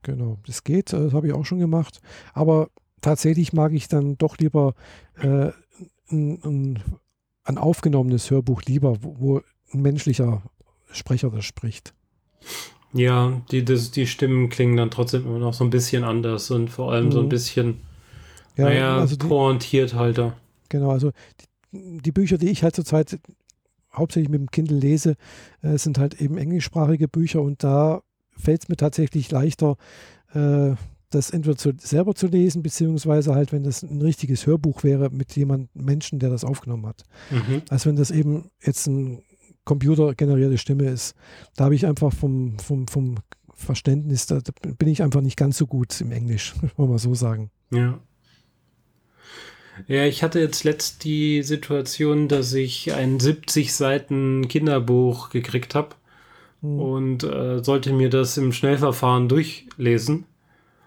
Genau, 0.02 0.38
das 0.46 0.64
geht, 0.64 0.92
äh, 0.94 1.00
das 1.00 1.14
habe 1.14 1.28
ich 1.28 1.34
auch 1.34 1.46
schon 1.46 1.60
gemacht. 1.60 2.02
Aber 2.34 2.70
tatsächlich 3.02 3.54
mag 3.54 3.74
ich 3.74 3.88
dann 3.88 4.18
doch 4.18 4.38
lieber 4.38 4.74
äh, 5.18 5.52
ein, 6.12 6.40
ein, 6.44 6.84
ein, 7.44 7.58
aufgenommenes 7.58 8.30
Hörbuch 8.30 8.64
lieber, 8.64 9.04
wo, 9.04 9.16
wo, 9.20 9.42
ein 9.74 9.82
menschlicher 9.82 10.44
Sprecher 10.92 11.32
das 11.32 11.46
spricht. 11.46 11.94
Ja, 12.94 13.42
die, 13.50 13.66
das, 13.66 13.90
die 13.92 14.06
Stimmen 14.06 14.50
klingen 14.50 14.78
dann 14.78 14.92
trotzdem 14.92 15.26
immer 15.26 15.40
noch 15.40 15.54
so 15.54 15.64
ein 15.64 15.72
bisschen 15.72 16.04
anders 16.04 16.52
und 16.52 16.70
vor 16.70 16.92
allem 16.92 17.08
mhm. 17.08 17.12
so 17.12 17.20
ein 17.20 17.26
mhm. 17.26 17.30
bisschen, 17.30 17.82
ja, 18.56 18.66
naja, 18.66 18.98
also 18.98 19.16
die, 19.16 19.26
pointiert 19.26 19.96
halt 19.96 20.22
Genau, 20.70 20.92
also 20.92 21.12
die, 21.72 22.02
die 22.02 22.12
Bücher, 22.12 22.38
die 22.38 22.50
ich 22.50 22.62
halt 22.62 22.76
zurzeit 22.76 23.20
hauptsächlich 23.92 24.30
mit 24.30 24.42
dem 24.42 24.52
Kindle 24.52 24.78
lese, 24.78 25.16
äh, 25.62 25.78
sind 25.78 25.98
halt 25.98 26.20
eben 26.22 26.38
englischsprachige 26.38 27.08
Bücher 27.08 27.42
und 27.42 27.64
da 27.64 28.02
fällt 28.38 28.64
es 28.64 28.70
mir 28.70 28.78
tatsächlich 28.78 29.32
leichter, 29.32 29.78
äh, 30.34 30.76
das 31.10 31.30
entweder 31.30 31.58
zu, 31.58 31.72
selber 31.78 32.16
zu 32.16 32.28
lesen, 32.28 32.64
beziehungsweise 32.64 33.36
halt, 33.36 33.52
wenn 33.52 33.64
das 33.64 33.84
ein 33.84 34.02
richtiges 34.02 34.48
Hörbuch 34.48 34.84
wäre 34.84 35.10
mit 35.10 35.36
jemandem, 35.36 35.70
Menschen, 35.74 36.20
der 36.20 36.30
das 36.30 36.44
aufgenommen 36.44 36.88
hat. 36.88 37.04
Mhm. 37.30 37.62
Als 37.70 37.86
wenn 37.86 37.96
das 37.96 38.12
eben 38.12 38.50
jetzt 38.62 38.88
ein 38.88 39.22
computergenerierte 39.66 40.58
Stimme 40.58 40.90
ist. 40.90 41.16
Da 41.56 41.66
habe 41.66 41.76
ich 41.76 41.86
einfach 41.86 42.14
vom, 42.14 42.60
vom, 42.60 42.88
vom 42.88 43.16
Verständnis, 43.54 44.26
da 44.26 44.40
bin 44.78 44.90
ich 44.90 45.02
einfach 45.02 45.22
nicht 45.22 45.38
ganz 45.38 45.58
so 45.58 45.68
gut 45.68 46.00
im 46.02 46.12
Englisch, 46.12 46.54
wollen 46.76 46.90
wir 46.90 47.00
so 47.00 47.14
sagen. 47.14 47.50
Ja. 47.72 48.00
Ja, 49.88 50.06
ich 50.06 50.22
hatte 50.22 50.40
jetzt 50.40 50.64
letzt 50.64 51.04
die 51.04 51.42
Situation, 51.42 52.28
dass 52.28 52.54
ich 52.54 52.94
ein 52.94 53.20
70 53.20 53.74
Seiten 53.74 54.48
Kinderbuch 54.48 55.30
gekriegt 55.30 55.74
habe 55.74 55.96
mhm. 56.64 56.80
und 56.80 57.24
äh, 57.24 57.64
sollte 57.64 57.94
mir 57.94 58.10
das 58.10 58.38
im 58.38 58.52
Schnellverfahren 58.52 59.30
durchlesen. 59.30 60.26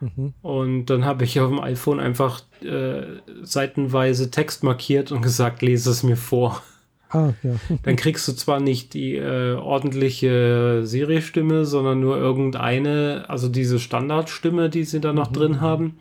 Mhm. 0.00 0.34
Und 0.42 0.86
dann 0.86 1.04
habe 1.04 1.24
ich 1.24 1.38
auf 1.40 1.48
dem 1.48 1.60
iPhone 1.60 2.00
einfach 2.00 2.42
äh, 2.62 3.02
seitenweise 3.42 4.30
Text 4.30 4.64
markiert 4.64 5.12
und 5.12 5.22
gesagt, 5.22 5.62
lese 5.62 5.90
es 5.90 6.02
mir 6.02 6.16
vor. 6.16 6.62
Ah, 7.10 7.32
ja. 7.42 7.54
dann 7.82 7.96
kriegst 7.96 8.26
du 8.26 8.32
zwar 8.32 8.60
nicht 8.60 8.94
die 8.94 9.16
äh, 9.16 9.54
ordentliche 9.54 10.80
Seriestimme, 10.84 11.64
sondern 11.64 12.00
nur 12.00 12.16
irgendeine, 12.16 13.24
also 13.28 13.48
diese 13.48 13.78
Standardstimme, 13.78 14.68
die 14.68 14.84
sie 14.84 15.00
da 15.00 15.12
noch 15.12 15.30
mhm. 15.30 15.34
drin 15.34 15.60
haben, 15.60 15.98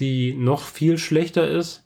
die 0.00 0.34
noch 0.34 0.62
viel 0.62 0.98
schlechter 0.98 1.48
ist, 1.48 1.84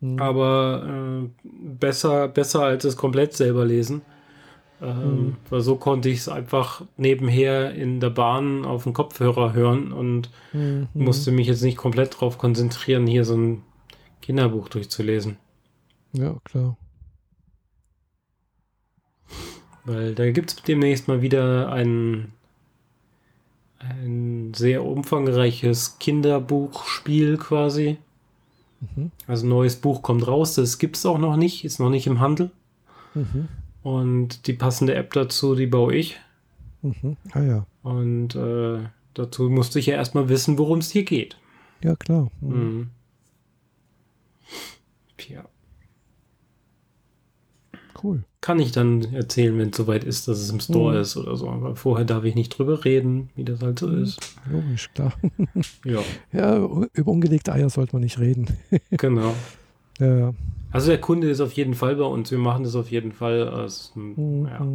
mhm. 0.00 0.20
aber 0.20 1.22
äh, 1.24 1.28
besser, 1.42 2.28
besser 2.28 2.62
als 2.62 2.84
es 2.84 2.96
komplett 2.96 3.32
selber 3.32 3.64
lesen. 3.64 4.02
Ähm. 4.82 5.36
Weil 5.50 5.60
so 5.60 5.76
konnte 5.76 6.08
ich 6.08 6.18
es 6.18 6.28
einfach 6.28 6.82
nebenher 6.96 7.74
in 7.74 8.00
der 8.00 8.10
Bahn 8.10 8.64
auf 8.64 8.84
dem 8.84 8.92
Kopfhörer 8.92 9.52
hören 9.52 9.92
und 9.92 10.30
mhm. 10.52 10.88
musste 10.94 11.30
mich 11.30 11.46
jetzt 11.46 11.62
nicht 11.62 11.76
komplett 11.76 12.14
darauf 12.14 12.38
konzentrieren, 12.38 13.06
hier 13.06 13.24
so 13.24 13.36
ein 13.36 13.62
Kinderbuch 14.20 14.68
durchzulesen. 14.68 15.36
Ja, 16.12 16.36
klar. 16.44 16.76
Weil 19.84 20.14
da 20.14 20.30
gibt 20.30 20.50
es 20.50 20.62
demnächst 20.62 21.08
mal 21.08 21.20
wieder 21.20 21.70
ein, 21.70 22.32
ein 23.78 24.54
sehr 24.54 24.84
umfangreiches 24.84 25.98
Kinderbuchspiel 25.98 27.36
quasi. 27.36 27.98
Mhm. 28.80 29.10
Also 29.26 29.46
ein 29.46 29.50
neues 29.50 29.76
Buch 29.76 30.02
kommt 30.02 30.26
raus, 30.26 30.54
das 30.54 30.78
gibt 30.78 30.96
es 30.96 31.04
auch 31.04 31.18
noch 31.18 31.36
nicht, 31.36 31.64
ist 31.64 31.80
noch 31.80 31.90
nicht 31.90 32.06
im 32.06 32.20
Handel. 32.20 32.50
Mhm. 33.14 33.48
Und 33.84 34.46
die 34.46 34.54
passende 34.54 34.94
App 34.94 35.12
dazu, 35.12 35.54
die 35.54 35.66
baue 35.66 35.94
ich. 35.94 36.18
Mhm. 36.80 37.18
Ah 37.32 37.42
ja. 37.42 37.66
Und 37.82 38.34
äh, 38.34 38.78
dazu 39.12 39.50
musste 39.50 39.78
ich 39.78 39.86
ja 39.86 39.94
erstmal 39.94 40.30
wissen, 40.30 40.56
worum 40.56 40.78
es 40.78 40.90
hier 40.90 41.04
geht. 41.04 41.36
Ja, 41.82 41.94
klar. 41.94 42.30
Mhm. 42.40 42.56
mhm. 42.56 42.90
Ja. 45.28 45.44
Cool. 48.02 48.24
Kann 48.40 48.58
ich 48.58 48.72
dann 48.72 49.14
erzählen, 49.14 49.56
wenn 49.58 49.68
es 49.68 49.76
soweit 49.76 50.04
ist, 50.04 50.28
dass 50.28 50.38
es 50.38 50.50
im 50.50 50.60
Store 50.60 50.94
mhm. 50.94 51.00
ist 51.02 51.16
oder 51.18 51.36
so. 51.36 51.50
Aber 51.50 51.76
vorher 51.76 52.06
darf 52.06 52.24
ich 52.24 52.34
nicht 52.34 52.58
drüber 52.58 52.86
reden, 52.86 53.28
wie 53.36 53.44
das 53.44 53.60
halt 53.60 53.78
so 53.78 53.88
mhm. 53.88 54.02
ist. 54.02 54.18
Logisch, 54.50 54.90
klar. 54.94 55.12
ja. 55.84 56.00
ja, 56.32 56.56
über 56.94 57.12
ungelegte 57.12 57.52
Eier 57.52 57.68
sollte 57.68 57.96
man 57.96 58.02
nicht 58.02 58.18
reden. 58.18 58.48
genau. 58.90 59.34
Ja. 59.98 60.34
Also 60.70 60.88
der 60.88 61.00
Kunde 61.00 61.30
ist 61.30 61.40
auf 61.40 61.52
jeden 61.52 61.74
Fall 61.74 61.96
bei 61.96 62.04
uns. 62.04 62.30
Wir 62.30 62.38
machen 62.38 62.64
das 62.64 62.74
auf 62.74 62.90
jeden 62.90 63.12
Fall. 63.12 63.48
Also, 63.48 63.98
mhm. 63.98 64.46
ja. 64.46 64.66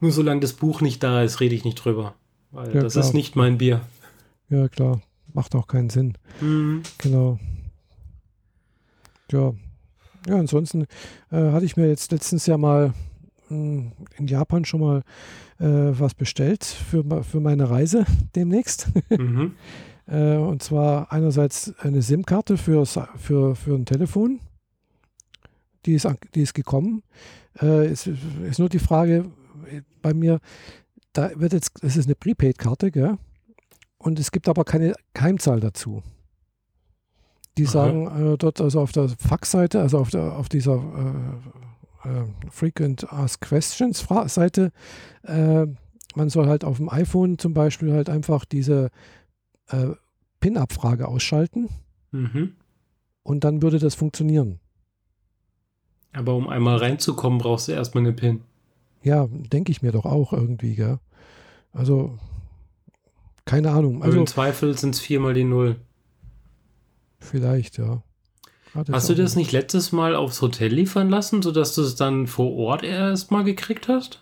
Nur 0.00 0.10
solange 0.10 0.40
das 0.40 0.52
Buch 0.52 0.80
nicht 0.80 1.02
da 1.02 1.22
ist, 1.22 1.40
rede 1.40 1.54
ich 1.54 1.64
nicht 1.64 1.76
drüber. 1.76 2.14
Weil 2.50 2.72
das 2.72 2.92
klar. 2.92 3.04
ist 3.04 3.14
nicht 3.14 3.36
mein 3.36 3.58
Bier. 3.58 3.80
Ja, 4.50 4.68
klar. 4.68 5.00
Macht 5.32 5.54
auch 5.54 5.66
keinen 5.66 5.90
Sinn. 5.90 6.14
Mhm. 6.40 6.82
Genau. 6.98 7.38
Ja. 9.32 9.54
Ja, 10.28 10.36
ansonsten 10.36 10.86
äh, 11.30 11.52
hatte 11.52 11.64
ich 11.64 11.76
mir 11.76 11.88
jetzt 11.88 12.12
letztens 12.12 12.46
ja 12.46 12.56
mal 12.56 12.94
mh, 13.48 13.56
hm, 13.56 13.92
in 14.16 14.26
Japan 14.26 14.64
schon 14.64 14.80
mal 14.80 15.02
äh, 15.58 15.98
was 15.98 16.14
bestellt 16.14 16.64
für, 16.64 17.04
für 17.22 17.40
meine 17.40 17.70
Reise 17.70 18.06
demnächst. 18.36 18.90
Mhm. 19.10 19.52
äh, 20.06 20.36
und 20.36 20.62
zwar 20.62 21.12
einerseits 21.12 21.74
eine 21.78 22.02
SIM-Karte 22.02 22.56
für, 22.56 22.86
für, 22.86 23.54
für 23.54 23.74
ein 23.74 23.86
Telefon 23.86 24.40
die 25.86 25.94
ist, 25.94 26.08
die 26.34 26.42
ist 26.42 26.54
gekommen. 26.54 27.02
Äh, 27.60 27.86
es 27.86 28.06
ist 28.06 28.58
nur 28.58 28.68
die 28.68 28.78
Frage 28.78 29.26
bei 30.02 30.14
mir, 30.14 30.40
da 31.12 31.30
wird 31.36 31.52
jetzt, 31.52 31.82
es 31.82 31.96
ist 31.96 32.06
eine 32.06 32.14
Prepaid-Karte, 32.14 32.90
gell? 32.90 33.18
Und 33.98 34.18
es 34.18 34.30
gibt 34.30 34.48
aber 34.48 34.64
keine 34.64 34.94
Keimzahl 35.14 35.60
dazu. 35.60 36.02
Die 37.56 37.64
sagen 37.64 38.32
äh, 38.32 38.36
dort 38.36 38.60
also 38.60 38.80
auf 38.80 38.92
der 38.92 39.08
Fax-Seite, 39.08 39.80
also 39.80 39.98
auf, 39.98 40.10
der, 40.10 40.36
auf 40.36 40.48
dieser 40.48 40.74
äh, 40.74 42.08
äh, 42.08 42.24
Frequent 42.50 43.10
Ask 43.12 43.40
Questions 43.40 44.04
Seite, 44.26 44.72
äh, 45.22 45.66
man 46.16 46.28
soll 46.28 46.48
halt 46.48 46.64
auf 46.64 46.78
dem 46.78 46.88
iPhone 46.88 47.38
zum 47.38 47.54
Beispiel 47.54 47.92
halt 47.92 48.10
einfach 48.10 48.44
diese 48.44 48.90
äh, 49.68 49.92
PIN-Abfrage 50.40 51.08
ausschalten. 51.08 51.68
Mhm. 52.10 52.54
Und 53.22 53.44
dann 53.44 53.62
würde 53.62 53.78
das 53.78 53.94
funktionieren. 53.94 54.60
Aber 56.12 56.34
um 56.34 56.48
einmal 56.48 56.76
reinzukommen, 56.76 57.38
brauchst 57.38 57.68
du 57.68 57.72
erstmal 57.72 58.04
eine 58.04 58.12
PIN. 58.12 58.42
Ja, 59.02 59.26
denke 59.28 59.72
ich 59.72 59.82
mir 59.82 59.92
doch 59.92 60.04
auch 60.04 60.32
irgendwie, 60.32 60.76
gell? 60.76 60.98
Also, 61.72 62.18
keine 63.44 63.72
Ahnung. 63.72 64.02
Also, 64.02 64.18
im 64.18 64.26
Zweifel 64.26 64.78
sind 64.78 64.94
es 64.94 65.00
viermal 65.00 65.34
die 65.34 65.44
Null. 65.44 65.76
Vielleicht, 67.18 67.78
ja. 67.78 68.02
Ah, 68.74 68.84
hast 68.92 69.08
du 69.08 69.14
das 69.14 69.36
nicht 69.36 69.52
letztes 69.52 69.92
Mal 69.92 70.14
aufs 70.14 70.42
Hotel 70.42 70.72
liefern 70.72 71.08
lassen, 71.08 71.42
sodass 71.42 71.74
du 71.74 71.82
es 71.82 71.96
dann 71.96 72.26
vor 72.26 72.52
Ort 72.54 72.82
erst 72.82 73.30
mal 73.30 73.44
gekriegt 73.44 73.88
hast? 73.88 74.20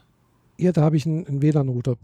Ja, 0.59 0.73
da 0.73 0.83
habe 0.83 0.97
ich 0.97 1.07
einen, 1.07 1.27
einen 1.27 1.43
WLAN-Router 1.43 1.97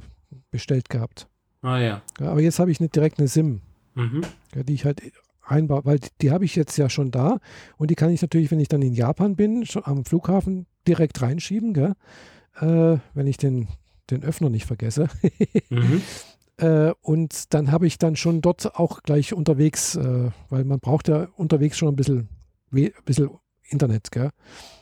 bestellt 0.51 0.89
gehabt. 0.89 1.29
Ah 1.63 1.79
ja. 1.79 2.03
ja 2.21 2.31
aber 2.31 2.41
jetzt 2.41 2.59
habe 2.59 2.71
ich 2.71 2.81
nicht 2.81 2.95
direkt 2.95 3.19
eine 3.19 3.29
SIM, 3.29 3.61
mhm. 3.95 4.23
ja, 4.55 4.63
die 4.63 4.75
ich 4.75 4.85
halt 4.85 5.03
einbauen, 5.43 5.85
weil 5.85 5.99
die, 5.99 6.09
die 6.21 6.31
habe 6.31 6.45
ich 6.45 6.55
jetzt 6.55 6.77
ja 6.77 6.89
schon 6.89 7.11
da 7.11 7.39
und 7.77 7.91
die 7.91 7.95
kann 7.95 8.11
ich 8.11 8.23
natürlich, 8.23 8.51
wenn 8.51 8.61
ich 8.61 8.69
dann 8.69 8.83
in 8.83 8.95
Japan 8.95 9.37
bin, 9.37 9.67
schon 9.67 9.85
am 9.85 10.05
Flughafen 10.05 10.67
direkt 10.87 11.21
reinschieben, 11.21 11.75
gell? 11.75 11.95
Äh, 12.61 12.99
wenn 13.15 13.27
ich 13.27 13.37
den, 13.37 13.69
den 14.11 14.25
Öffner 14.25 14.51
nicht 14.51 14.67
vergesse. 14.67 15.09
mhm. 15.71 16.03
äh, 16.59 16.93
und 17.03 17.55
dann 17.55 17.73
habe 17.73 17.87
ich 17.87 17.99
dann 17.99 18.17
schon 18.17 18.41
dort 18.41 18.75
auch 18.77 19.03
gleich 19.03 19.33
unterwegs, 19.33 19.97
äh, 19.97 20.31
weil 20.49 20.65
man 20.65 20.81
braucht 20.81 21.09
ja 21.09 21.29
unterwegs 21.37 21.79
schon 21.79 21.89
ein 21.89 21.97
bisschen, 21.97 22.29
ein 22.73 22.93
bisschen 23.05 23.31
Internet, 23.71 24.11
gell? 24.11 24.31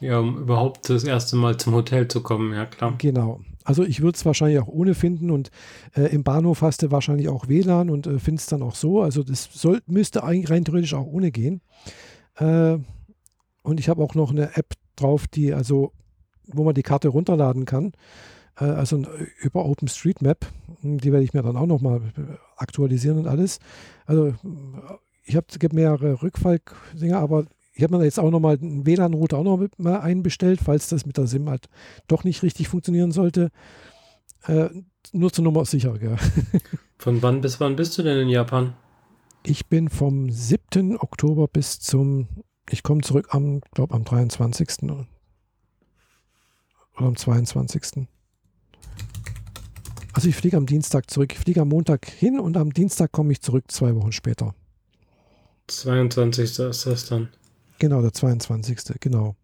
Ja, 0.00 0.20
um 0.20 0.38
überhaupt 0.38 0.88
das 0.88 1.04
erste 1.04 1.36
Mal 1.36 1.56
zum 1.56 1.74
Hotel 1.74 2.08
zu 2.08 2.22
kommen, 2.22 2.54
ja 2.54 2.66
klar. 2.66 2.94
Genau. 2.98 3.40
Also 3.66 3.82
ich 3.82 4.00
würde 4.00 4.16
es 4.16 4.24
wahrscheinlich 4.24 4.60
auch 4.60 4.68
ohne 4.68 4.94
finden 4.94 5.30
und 5.32 5.50
äh, 5.96 6.12
im 6.14 6.22
Bahnhof 6.22 6.62
hast 6.62 6.82
du 6.82 6.92
wahrscheinlich 6.92 7.28
auch 7.28 7.48
WLAN 7.48 7.90
und 7.90 8.06
äh, 8.06 8.20
findest 8.20 8.52
dann 8.52 8.62
auch 8.62 8.76
so. 8.76 9.02
Also 9.02 9.24
das 9.24 9.48
soll, 9.52 9.82
müsste 9.86 10.22
eigentlich 10.22 10.50
rein 10.50 10.64
theoretisch 10.64 10.94
auch 10.94 11.06
ohne 11.06 11.32
gehen. 11.32 11.60
Äh, 12.36 12.78
und 13.62 13.80
ich 13.80 13.88
habe 13.88 14.02
auch 14.04 14.14
noch 14.14 14.30
eine 14.30 14.56
App 14.56 14.74
drauf, 14.94 15.26
die 15.26 15.52
also, 15.52 15.92
wo 16.46 16.62
man 16.62 16.74
die 16.74 16.84
Karte 16.84 17.08
runterladen 17.08 17.64
kann. 17.64 17.92
äh, 18.60 18.64
also 18.64 19.02
über 19.40 19.64
OpenStreetMap. 19.64 20.46
Die 20.82 21.12
werde 21.12 21.24
ich 21.24 21.34
mir 21.34 21.42
dann 21.42 21.56
auch 21.56 21.66
nochmal 21.66 22.00
aktualisieren 22.56 23.18
und 23.18 23.26
alles. 23.26 23.58
Also 24.06 24.34
ich 25.24 25.34
habe 25.34 25.46
mehrere 25.72 26.22
Rückfalldinger, 26.22 27.18
aber 27.18 27.46
ich 27.76 27.82
habe 27.82 27.98
mir 27.98 28.04
jetzt 28.04 28.18
auch 28.18 28.30
nochmal 28.30 28.58
einen 28.58 28.86
WLAN-Router 28.86 29.36
auch 29.36 29.44
noch 29.44 29.68
mal 29.76 30.00
einbestellt, 30.00 30.60
falls 30.64 30.88
das 30.88 31.04
mit 31.04 31.18
der 31.18 31.26
SIM 31.26 31.50
halt 31.50 31.68
doch 32.08 32.24
nicht 32.24 32.42
richtig 32.42 32.68
funktionieren 32.68 33.12
sollte. 33.12 33.50
Äh, 34.44 34.70
nur 35.12 35.30
zur 35.30 35.44
Nummer 35.44 35.66
sicher, 35.66 35.98
gell? 35.98 36.16
Von 36.98 37.20
wann 37.22 37.42
bis 37.42 37.60
wann 37.60 37.76
bist 37.76 37.98
du 37.98 38.02
denn 38.02 38.18
in 38.18 38.28
Japan? 38.30 38.72
Ich 39.42 39.66
bin 39.66 39.90
vom 39.90 40.30
7. 40.30 40.98
Oktober 40.98 41.46
bis 41.46 41.78
zum, 41.78 42.26
ich 42.70 42.82
komme 42.82 43.02
zurück 43.02 43.28
am, 43.30 43.60
glaube 43.74 43.94
am 43.94 44.04
23. 44.04 44.84
oder 44.84 45.06
am 46.94 47.14
22. 47.14 48.08
Also 50.14 50.28
ich 50.28 50.34
fliege 50.34 50.56
am 50.56 50.64
Dienstag 50.64 51.10
zurück. 51.10 51.32
Ich 51.32 51.38
fliege 51.38 51.60
am 51.60 51.68
Montag 51.68 52.06
hin 52.08 52.40
und 52.40 52.56
am 52.56 52.72
Dienstag 52.72 53.12
komme 53.12 53.32
ich 53.32 53.42
zurück, 53.42 53.70
zwei 53.70 53.94
Wochen 53.94 54.12
später. 54.12 54.54
22. 55.68 56.58
ist 56.58 56.86
das 56.86 57.06
dann. 57.06 57.28
Genau, 57.78 58.02
der 58.02 58.12
22. 58.12 58.78
Genau. 59.00 59.36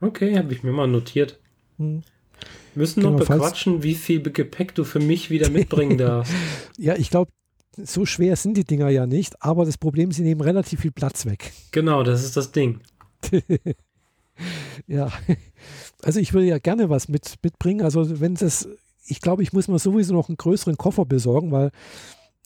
Okay, 0.00 0.36
habe 0.36 0.52
ich 0.52 0.62
mir 0.62 0.72
mal 0.72 0.86
notiert. 0.86 1.38
Hm. 1.78 2.02
Müssen 2.74 3.02
noch 3.02 3.16
genau, 3.16 3.24
bequatschen, 3.24 3.82
wie 3.82 3.94
viel 3.94 4.22
Gepäck 4.22 4.74
du 4.74 4.84
für 4.84 5.00
mich 5.00 5.30
wieder 5.30 5.50
mitbringen 5.50 5.98
darfst. 5.98 6.32
ja, 6.78 6.94
ich 6.96 7.10
glaube, 7.10 7.30
so 7.76 8.06
schwer 8.06 8.36
sind 8.36 8.56
die 8.56 8.64
Dinger 8.64 8.88
ja 8.88 9.06
nicht, 9.06 9.42
aber 9.42 9.64
das 9.64 9.78
Problem, 9.78 10.10
ist, 10.10 10.16
sie 10.16 10.22
nehmen 10.22 10.40
relativ 10.40 10.80
viel 10.80 10.90
Platz 10.90 11.26
weg. 11.26 11.52
Genau, 11.72 12.02
das 12.02 12.24
ist 12.24 12.36
das 12.36 12.52
Ding. 12.52 12.80
ja, 14.86 15.12
also 16.02 16.20
ich 16.20 16.32
würde 16.32 16.46
ja 16.46 16.58
gerne 16.58 16.88
was 16.88 17.08
mit, 17.08 17.34
mitbringen. 17.42 17.82
Also 17.82 18.20
wenn 18.20 18.34
das 18.34 18.68
ich 19.10 19.20
glaube, 19.20 19.42
ich 19.42 19.52
muss 19.52 19.68
mir 19.68 19.78
sowieso 19.78 20.14
noch 20.14 20.28
einen 20.28 20.36
größeren 20.36 20.76
Koffer 20.76 21.04
besorgen, 21.04 21.50
weil 21.50 21.70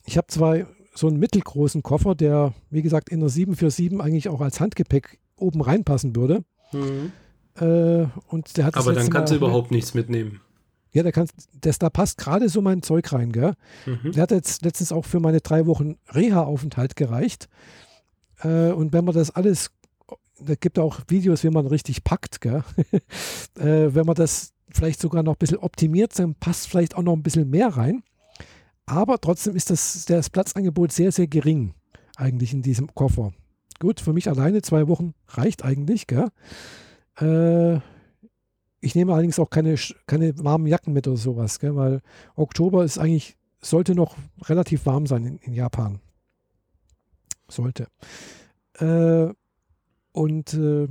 ich 0.07 0.16
habe 0.16 0.28
zwar 0.28 0.59
so 0.95 1.09
einen 1.09 1.18
mittelgroßen 1.18 1.82
Koffer, 1.82 2.14
der, 2.14 2.55
wie 2.70 2.82
gesagt, 2.82 3.09
in 3.09 3.20
der 3.20 3.28
747 3.28 4.01
eigentlich 4.01 4.28
auch 4.28 4.40
als 4.40 4.61
Handgepäck 4.61 5.18
oben 5.36 5.61
reinpassen 5.61 6.14
würde. 6.14 6.45
Mhm. 6.72 7.12
Äh, 7.57 8.07
und 8.28 8.57
der 8.57 8.66
hat 8.66 8.76
Aber 8.76 8.92
dann 8.92 9.11
kannst 9.11 9.32
Mal 9.32 9.38
du 9.38 9.45
überhaupt 9.45 9.70
nichts 9.70 9.95
mitnehmen. 9.95 10.40
Ja, 10.92 11.03
da, 11.03 11.11
kannst, 11.11 11.34
das, 11.61 11.80
da 11.80 11.90
passt 11.90 12.18
gerade 12.18 12.49
so 12.49 12.62
mein 12.62 12.82
Zeug 12.82 13.12
rein, 13.12 13.32
gell? 13.32 13.55
Mhm. 13.84 14.12
Der 14.12 14.22
hat 14.22 14.30
jetzt 14.30 14.64
letztens 14.64 14.92
auch 14.92 15.05
für 15.05 15.18
meine 15.18 15.40
drei 15.40 15.66
Wochen 15.66 15.97
Reha-Aufenthalt 16.12 16.95
gereicht. 16.95 17.49
Äh, 18.42 18.70
und 18.70 18.92
wenn 18.92 19.05
man 19.05 19.14
das 19.14 19.30
alles, 19.32 19.72
da 20.38 20.55
gibt 20.55 20.78
es 20.78 20.84
auch 20.84 21.01
Videos, 21.09 21.42
wie 21.42 21.51
man 21.51 21.66
richtig 21.66 22.05
packt, 22.05 22.40
gell? 22.40 22.62
äh, 23.59 23.92
wenn 23.92 24.07
man 24.07 24.14
das 24.14 24.53
vielleicht 24.70 25.01
sogar 25.01 25.24
noch 25.24 25.34
ein 25.34 25.38
bisschen 25.38 25.59
optimiert, 25.59 26.16
dann 26.16 26.36
passt 26.36 26.68
vielleicht 26.68 26.97
auch 26.97 27.03
noch 27.03 27.14
ein 27.14 27.24
bisschen 27.24 27.51
mehr 27.51 27.68
rein. 27.68 28.05
Aber 28.87 29.20
trotzdem 29.20 29.57
ist 29.57 29.70
das, 29.70 30.05
das 30.07 30.30
Platzangebot 30.30 30.93
sehr, 30.93 31.12
sehr 31.12 31.26
gering 31.26 31.74
eigentlich 32.16 32.53
in 32.53 32.62
diesem 32.62 32.95
Koffer. 32.95 33.32
Gut, 33.80 34.01
für 34.01 34.12
mich 34.12 34.28
alleine 34.28 34.62
zwei 34.62 34.89
Wochen 34.89 35.14
reicht 35.28 35.64
eigentlich. 35.64 36.07
Äh, 37.18 37.74
ich 38.80 38.95
nehme 38.95 39.12
allerdings 39.12 39.39
auch 39.39 39.51
keine, 39.51 39.76
keine 40.07 40.39
warmen 40.39 40.66
Jacken 40.66 40.93
mit 40.93 41.09
oder 41.09 41.16
sowas, 41.16 41.59
gell? 41.59 41.74
weil 41.74 42.03
Oktober 42.37 42.85
ist 42.85 42.99
eigentlich, 42.99 43.37
sollte 43.61 43.95
noch 43.95 44.16
relativ 44.43 44.87
warm 44.87 45.07
sein 45.07 45.24
in, 45.24 45.39
in 45.39 45.55
Japan. 45.55 46.01
Sollte. 47.49 47.89
Äh, 48.78 49.32
und 50.12 50.55
äh, 50.55 50.89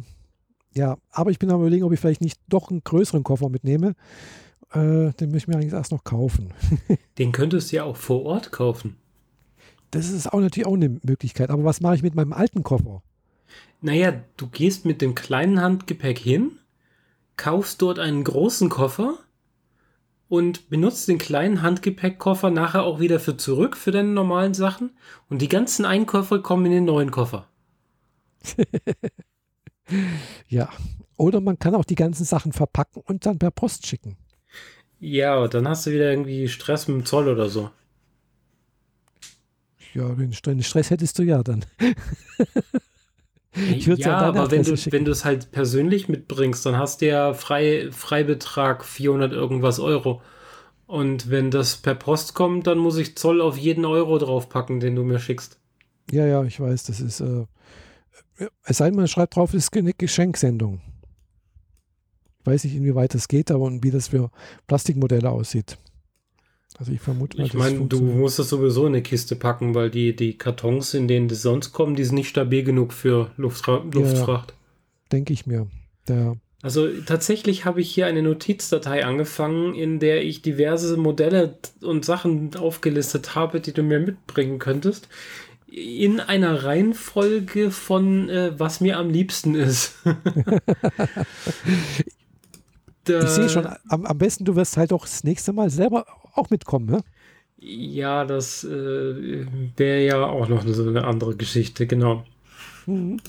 ja, 0.76 0.98
aber 1.12 1.32
ich 1.32 1.39
bin 1.39 1.52
am 1.52 1.62
überlegen, 1.62 1.84
ob 1.84 1.94
ich 1.94 2.00
vielleicht 2.00 2.22
nicht 2.22 2.39
doch 2.50 2.70
einen 2.70 2.84
größeren 2.84 3.24
Koffer 3.24 3.50
mitnehme. 3.50 3.96
Äh, 4.74 5.13
den 5.13 5.32
möchte 5.32 5.38
ich 5.38 5.47
mir 5.47 5.55
eigentlich 5.55 5.74
erst 5.74 5.91
noch 5.91 6.03
kaufen. 6.03 6.53
den 7.17 7.32
könntest 7.32 7.71
du 7.71 7.78
ja 7.78 7.84
auch 7.84 7.97
vor 7.97 8.24
Ort 8.24 8.51
kaufen. 8.51 8.97
Das 9.91 10.09
ist 10.09 10.32
auch 10.34 10.39
natürlich 10.39 10.65
auch 10.65 10.74
eine 10.74 10.99
Möglichkeit. 11.03 11.49
Aber 11.51 11.63
was 11.63 11.82
mache 11.82 11.95
ich 11.95 12.03
mit 12.03 12.15
meinem 12.15 12.34
alten 12.34 12.63
Koffer? 12.63 13.03
Naja, 13.82 14.13
du 14.38 14.47
gehst 14.47 14.86
mit 14.86 15.01
dem 15.01 15.13
kleinen 15.13 15.61
Handgepäck 15.61 16.17
hin, 16.17 16.53
kaufst 17.38 17.82
dort 17.82 17.99
einen 17.99 18.24
großen 18.24 18.69
Koffer 18.69 19.19
und 20.30 20.69
benutzt 20.69 21.07
den 21.07 21.19
kleinen 21.19 21.61
Handgepäckkoffer 21.61 22.49
nachher 22.49 22.84
auch 22.84 22.99
wieder 22.99 23.19
für 23.19 23.38
zurück 23.38 23.78
für 23.78 23.91
deine 23.91 24.09
normalen 24.09 24.55
Sachen 24.55 24.91
und 25.30 25.41
die 25.41 25.49
ganzen 25.49 25.86
Einkäufe 25.86 26.41
kommen 26.41 26.65
in 26.65 26.71
den 26.71 26.86
neuen 26.86 27.11
Koffer. 27.11 27.47
Ja. 30.47 30.69
Oder 31.17 31.41
man 31.41 31.59
kann 31.59 31.76
auch 31.76 31.86
die 31.86 31.95
ganzen 31.95 32.26
Sachen 32.26 32.53
verpacken 32.53 33.03
und 33.05 33.26
dann 33.26 33.38
per 33.38 33.51
Post 33.51 33.86
schicken. 33.86 34.17
Ja, 35.06 35.49
dann 35.49 35.68
hast 35.68 35.86
du 35.86 35.91
wieder 35.91 36.10
irgendwie 36.10 36.47
Stress 36.47 36.88
mit 36.88 36.95
dem 36.95 37.06
Zoll 37.06 37.28
oder 37.28 37.49
so. 37.49 37.70
Ja, 39.93 40.08
den 40.08 40.64
Stress 40.64 40.89
hättest 40.91 41.20
du 41.20 41.24
ja 41.24 41.43
dann. 41.43 41.66
ich 43.54 43.86
ja, 43.86 44.18
aber 44.20 44.49
wenn 44.49 44.64
du, 44.64 44.72
wenn 44.72 45.04
du 45.04 45.12
es 45.12 45.26
halt 45.26 45.51
persönlich 45.51 46.08
mitbringst, 46.08 46.66
dann 46.66 46.78
hast 46.78 47.01
du 47.01 47.08
ja 47.08 47.34
frei, 47.34 47.89
Freibetrag 47.91 48.86
400 48.86 49.34
irgendwas 49.34 49.82
Euro. 49.82 50.22
Und 50.88 51.30
wenn 51.30 51.51
das 51.51 51.76
per 51.76 51.95
Post 51.95 52.34
kommt, 52.34 52.66
dann 52.66 52.78
muss 52.78 52.95
ich 52.95 53.18
Zoll 53.18 53.41
auf 53.41 53.58
jeden 53.58 53.84
Euro 53.84 54.18
draufpacken, 54.20 54.80
den 54.80 54.95
du 54.95 55.04
mir 55.04 55.20
schickst. 55.20 55.60
Ja, 56.12 56.26
ja, 56.26 56.45
ich 56.45 56.62
weiß, 56.62 56.86
das 56.86 57.01
ist, 57.01 57.20
äh, 57.20 57.45
es 58.64 58.78
sei 58.78 58.86
denn, 58.86 58.95
man 58.95 59.10
schreibt 59.10 59.36
drauf, 59.36 59.54
es 59.54 59.66
ist 59.66 59.76
eine 59.76 59.93
Geschenksendung. 59.93 60.80
Ich 62.44 62.48
weiß 62.48 62.66
nicht, 62.66 62.76
inwieweit 62.76 63.14
das 63.14 63.30
geht, 63.30 63.52
aber 63.52 63.72
wie 63.82 63.91
das 63.91 64.10
für 64.10 64.30
Plastikmodelle 64.68 65.30
aussieht. 65.30 65.78
Also 66.78 66.91
ich 66.91 67.00
vermute 67.00 67.38
mal, 67.38 67.46
Ich 67.46 67.54
meine, 67.54 67.86
du 67.86 68.02
musst 68.02 68.38
das 68.38 68.50
sowieso 68.50 68.86
in 68.86 68.94
eine 68.94 69.02
Kiste 69.02 69.38
packen, 69.38 69.76
weil 69.76 69.89
die, 69.89 70.14
die 70.14 70.38
Kartons, 70.38 70.94
in 70.94 71.08
denen 71.08 71.30
das 71.30 71.41
sonst 71.41 71.72
kommen, 71.72 71.96
die 71.96 72.04
sind 72.04 72.16
nicht 72.16 72.28
stabil 72.28 72.64
genug 72.64 72.91
für 72.91 73.32
Luftfra 73.38 73.86
Luftfracht. 73.91 74.52
Ja, 74.52 74.58
Denke 75.14 75.32
ich 75.32 75.46
mir. 75.46 75.68
Der 76.08 76.36
also 76.62 76.88
tatsächlich 77.06 77.66
habe 77.66 77.82
ich 77.82 77.94
hier 77.94 78.08
eine 78.08 78.22
Notizdatei 78.22 79.06
angefangen, 79.06 79.76
in 79.76 80.00
der 80.00 80.24
ich 80.24 80.41
diverse 80.41 80.98
Modelle 80.98 81.58
und 81.82 82.06
Sachen 82.06 82.56
aufgelistet 82.56 83.36
habe, 83.36 83.62
die 83.62 83.74
du 83.74 83.84
mir 83.84 84.00
mitbringen 84.00 84.60
könntest 84.60 85.08
in 85.68 86.20
einer 86.20 86.66
Reihenfolge 86.66 87.72
von 87.72 88.30
äh, 88.30 88.60
was 88.60 88.80
mir 88.80 88.98
am 88.98 89.10
liebsten 89.10 89.56
ist. 89.56 89.96
ich 93.08 93.30
sehe 93.30 93.49
schon, 93.49 93.68
am, 93.89 94.06
am, 94.06 94.18
besten 94.18 94.45
du 94.45 94.56
wirst 94.56 94.78
halt 94.78 94.93
auch 94.93 95.04
das 95.04 95.24
nächste 95.24 95.54
Mal 95.54 95.70
selber 95.70 96.06
auch 96.36 96.49
mitkommen, 96.49 96.86
ne? 96.86 97.01
Ja, 97.58 98.26
das 98.26 98.64
äh, 98.64 99.45
wäre 99.78 100.06
ja 100.06 100.26
auch 100.26 100.47
noch 100.49 100.66
so 100.68 100.88
eine 100.88 101.06
andere 101.06 101.36
Geschichte, 101.36 101.88
genau. 101.88 102.24
Mhm. 102.86 103.20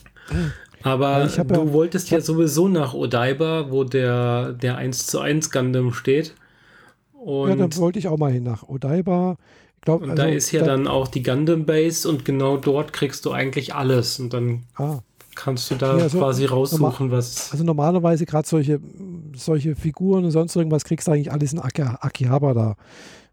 Aber 0.82 1.26
du 1.26 1.54
ja, 1.54 1.72
wolltest 1.72 2.10
ja 2.10 2.20
sowieso 2.20 2.68
nach 2.68 2.94
Odaiba, 2.94 3.70
wo 3.70 3.84
der, 3.84 4.52
der 4.52 4.76
1 4.76 5.06
zu 5.06 5.20
1 5.20 5.50
Gundam 5.50 5.92
steht. 5.92 6.34
Und 7.12 7.48
ja, 7.48 7.56
dann 7.56 7.76
wollte 7.76 7.98
ich 7.98 8.08
auch 8.08 8.18
mal 8.18 8.32
hin 8.32 8.42
nach 8.42 8.64
Odaiba. 8.64 9.36
Glaub, 9.80 10.02
und 10.02 10.10
also, 10.10 10.22
da 10.22 10.28
ist 10.28 10.52
ja 10.52 10.60
da, 10.60 10.66
dann 10.66 10.86
auch 10.86 11.08
die 11.08 11.22
Gundam 11.22 11.64
Base 11.64 12.08
und 12.08 12.24
genau 12.24 12.56
dort 12.56 12.92
kriegst 12.92 13.24
du 13.24 13.32
eigentlich 13.32 13.74
alles 13.74 14.18
und 14.18 14.32
dann 14.32 14.64
ah. 14.76 14.98
Kannst 15.34 15.70
du 15.70 15.74
da 15.76 15.96
ja, 15.96 16.04
also 16.04 16.18
quasi 16.18 16.44
raussuchen, 16.44 17.10
was. 17.10 17.52
Also 17.52 17.64
normalerweise 17.64 18.26
gerade 18.26 18.48
solche, 18.48 18.80
solche 19.34 19.76
Figuren 19.76 20.24
und 20.24 20.30
sonst 20.30 20.54
irgendwas 20.56 20.84
kriegst 20.84 21.08
du 21.08 21.12
eigentlich 21.12 21.32
alles 21.32 21.52
in 21.52 21.58
Aki 21.58 21.82
Akihabara 21.82 22.76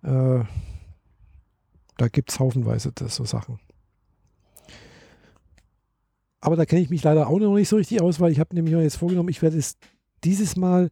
da. 0.01 0.39
Äh, 0.39 0.45
da 1.97 2.07
gibt 2.07 2.31
es 2.31 2.39
haufenweise 2.39 2.91
das, 2.93 3.15
so 3.15 3.25
Sachen. 3.25 3.59
Aber 6.39 6.55
da 6.55 6.65
kenne 6.65 6.81
ich 6.81 6.89
mich 6.89 7.03
leider 7.03 7.27
auch 7.27 7.39
noch 7.39 7.53
nicht 7.53 7.69
so 7.69 7.75
richtig 7.75 8.01
aus, 8.01 8.19
weil 8.19 8.31
ich 8.31 8.39
habe 8.39 8.55
nämlich 8.55 8.73
jetzt 8.75 8.97
vorgenommen, 8.97 9.29
ich 9.29 9.41
werde 9.43 9.57
es 9.57 9.77
dieses 10.23 10.55
Mal 10.55 10.89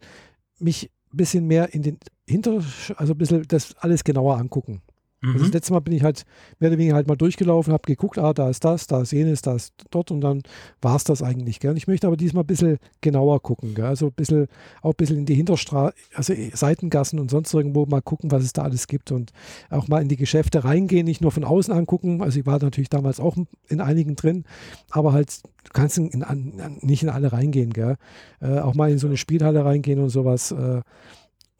mich 0.59 0.91
ein 1.11 1.17
bisschen 1.17 1.47
mehr 1.47 1.73
in 1.73 1.81
den 1.81 1.97
Hinter, 2.27 2.63
also 2.95 3.13
ein 3.13 3.17
bisschen 3.17 3.47
das 3.47 3.75
alles 3.77 4.03
genauer 4.03 4.37
angucken. 4.37 4.83
Mhm. 5.21 5.29
Also 5.29 5.39
das 5.39 5.47
mhm. 5.47 5.53
letzte 5.53 5.73
Mal 5.73 5.79
bin 5.79 5.93
ich 5.93 6.03
halt 6.03 6.25
mehr 6.59 6.69
oder 6.69 6.77
weniger 6.77 6.95
halt 6.95 7.07
mal 7.07 7.15
durchgelaufen, 7.15 7.73
habe 7.73 7.83
geguckt, 7.85 8.17
ah, 8.17 8.33
da 8.33 8.49
ist 8.49 8.63
das, 8.63 8.87
da 8.87 9.01
ist 9.01 9.11
jenes, 9.11 9.41
da 9.41 9.55
ist 9.55 9.73
dort 9.91 10.11
und 10.11 10.21
dann 10.21 10.43
war 10.81 10.95
es 10.95 11.03
das 11.03 11.21
eigentlich. 11.21 11.59
Gell? 11.59 11.75
Ich 11.77 11.87
möchte 11.87 12.07
aber 12.07 12.17
diesmal 12.17 12.43
ein 12.43 12.47
bisschen 12.47 12.77
genauer 13.01 13.41
gucken. 13.41 13.75
Gell? 13.75 13.85
Also 13.85 14.07
ein 14.07 14.13
bisschen, 14.13 14.47
auch 14.81 14.91
ein 14.91 14.97
bisschen 14.97 15.17
in 15.17 15.25
die 15.25 15.35
Hinterstraße, 15.35 15.93
also 16.13 16.33
Seitengassen 16.53 17.19
und 17.19 17.31
sonst 17.31 17.53
irgendwo 17.53 17.85
mal 17.85 18.01
gucken, 18.01 18.31
was 18.31 18.43
es 18.43 18.53
da 18.53 18.63
alles 18.63 18.87
gibt 18.87 19.11
und 19.11 19.31
auch 19.69 19.87
mal 19.87 20.01
in 20.01 20.07
die 20.07 20.17
Geschäfte 20.17 20.63
reingehen, 20.63 21.05
nicht 21.05 21.21
nur 21.21 21.31
von 21.31 21.43
außen 21.43 21.73
angucken. 21.73 22.21
Also 22.21 22.39
ich 22.39 22.45
war 22.45 22.59
natürlich 22.59 22.89
damals 22.89 23.19
auch 23.19 23.37
in 23.67 23.81
einigen 23.81 24.15
drin, 24.15 24.45
aber 24.89 25.13
halt 25.13 25.41
du 25.63 25.71
kannst 25.73 25.97
in, 25.97 26.09
in, 26.09 26.77
nicht 26.81 27.03
in 27.03 27.09
alle 27.09 27.31
reingehen. 27.31 27.73
Gell? 27.73 27.97
Äh, 28.41 28.59
auch 28.59 28.75
mal 28.75 28.91
in 28.91 28.99
so 28.99 29.07
eine 29.07 29.17
Spielhalle 29.17 29.65
reingehen 29.65 29.99
und 29.99 30.09
sowas. 30.09 30.51
Äh, 30.51 30.81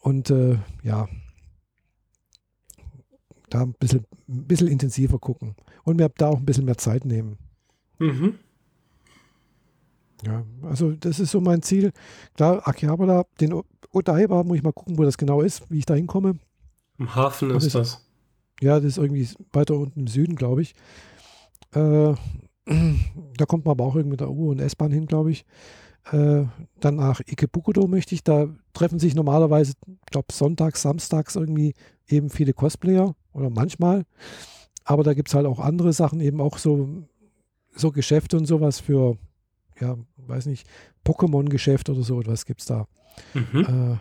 und 0.00 0.30
äh, 0.30 0.56
ja, 0.82 1.08
da 3.50 3.62
ein 3.62 3.74
bisschen, 3.74 4.06
ein 4.28 4.44
bisschen 4.46 4.68
intensiver 4.68 5.18
gucken 5.18 5.54
und 5.84 5.96
mir 5.96 6.08
da 6.16 6.28
auch 6.28 6.38
ein 6.38 6.46
bisschen 6.46 6.64
mehr 6.64 6.78
Zeit 6.78 7.04
nehmen. 7.04 7.38
Mhm. 7.98 8.34
Ja, 10.24 10.44
also 10.62 10.92
das 10.92 11.18
ist 11.18 11.30
so 11.30 11.40
mein 11.40 11.62
Ziel. 11.62 11.92
Klar, 12.34 12.66
Akihabara, 12.66 13.24
den 13.40 13.62
Odaiba, 13.92 14.44
muss 14.44 14.58
ich 14.58 14.62
mal 14.62 14.72
gucken, 14.72 14.98
wo 14.98 15.04
das 15.04 15.16
genau 15.16 15.40
ist, 15.40 15.70
wie 15.70 15.78
ich 15.78 15.86
da 15.86 15.94
hinkomme. 15.94 16.38
Im 16.98 17.14
Hafen 17.14 17.50
ist 17.50 17.74
das. 17.74 18.06
Ja, 18.60 18.76
das 18.76 18.84
ist 18.84 18.98
irgendwie 18.98 19.28
weiter 19.52 19.74
unten 19.76 20.00
im 20.00 20.06
Süden, 20.06 20.36
glaube 20.36 20.62
ich. 20.62 20.74
Äh, 21.72 22.14
da 23.36 23.46
kommt 23.46 23.64
man 23.64 23.72
aber 23.72 23.84
auch 23.84 23.96
irgendwie 23.96 24.12
mit 24.12 24.20
der 24.20 24.30
U- 24.30 24.50
und 24.50 24.60
S-Bahn 24.60 24.92
hin, 24.92 25.06
glaube 25.06 25.30
ich. 25.30 25.46
Äh, 26.12 26.44
dann 26.78 26.96
nach 26.96 27.20
Ikebukuro 27.20 27.86
möchte 27.86 28.14
ich. 28.14 28.22
Da 28.22 28.48
treffen 28.74 28.98
sich 28.98 29.14
normalerweise, 29.14 29.72
ich 29.86 30.06
glaube, 30.10 30.32
sonntags, 30.32 30.82
samstags 30.82 31.36
irgendwie 31.36 31.74
eben 32.06 32.28
viele 32.28 32.52
Cosplayer 32.52 33.14
oder 33.32 33.50
manchmal. 33.50 34.04
Aber 34.84 35.02
da 35.02 35.14
gibt 35.14 35.28
es 35.28 35.34
halt 35.34 35.46
auch 35.46 35.60
andere 35.60 35.92
Sachen, 35.92 36.20
eben 36.20 36.40
auch 36.40 36.58
so, 36.58 37.04
so 37.74 37.92
Geschäfte 37.92 38.36
und 38.36 38.46
sowas 38.46 38.80
für, 38.80 39.16
ja, 39.78 39.96
weiß 40.16 40.46
nicht, 40.46 40.66
Pokémon-Geschäft 41.04 41.88
oder 41.90 42.02
so 42.02 42.20
etwas 42.20 42.44
gibt 42.44 42.60
es 42.60 42.66
da. 42.66 42.86
Mhm. 43.34 43.60
Äh, 43.60 43.98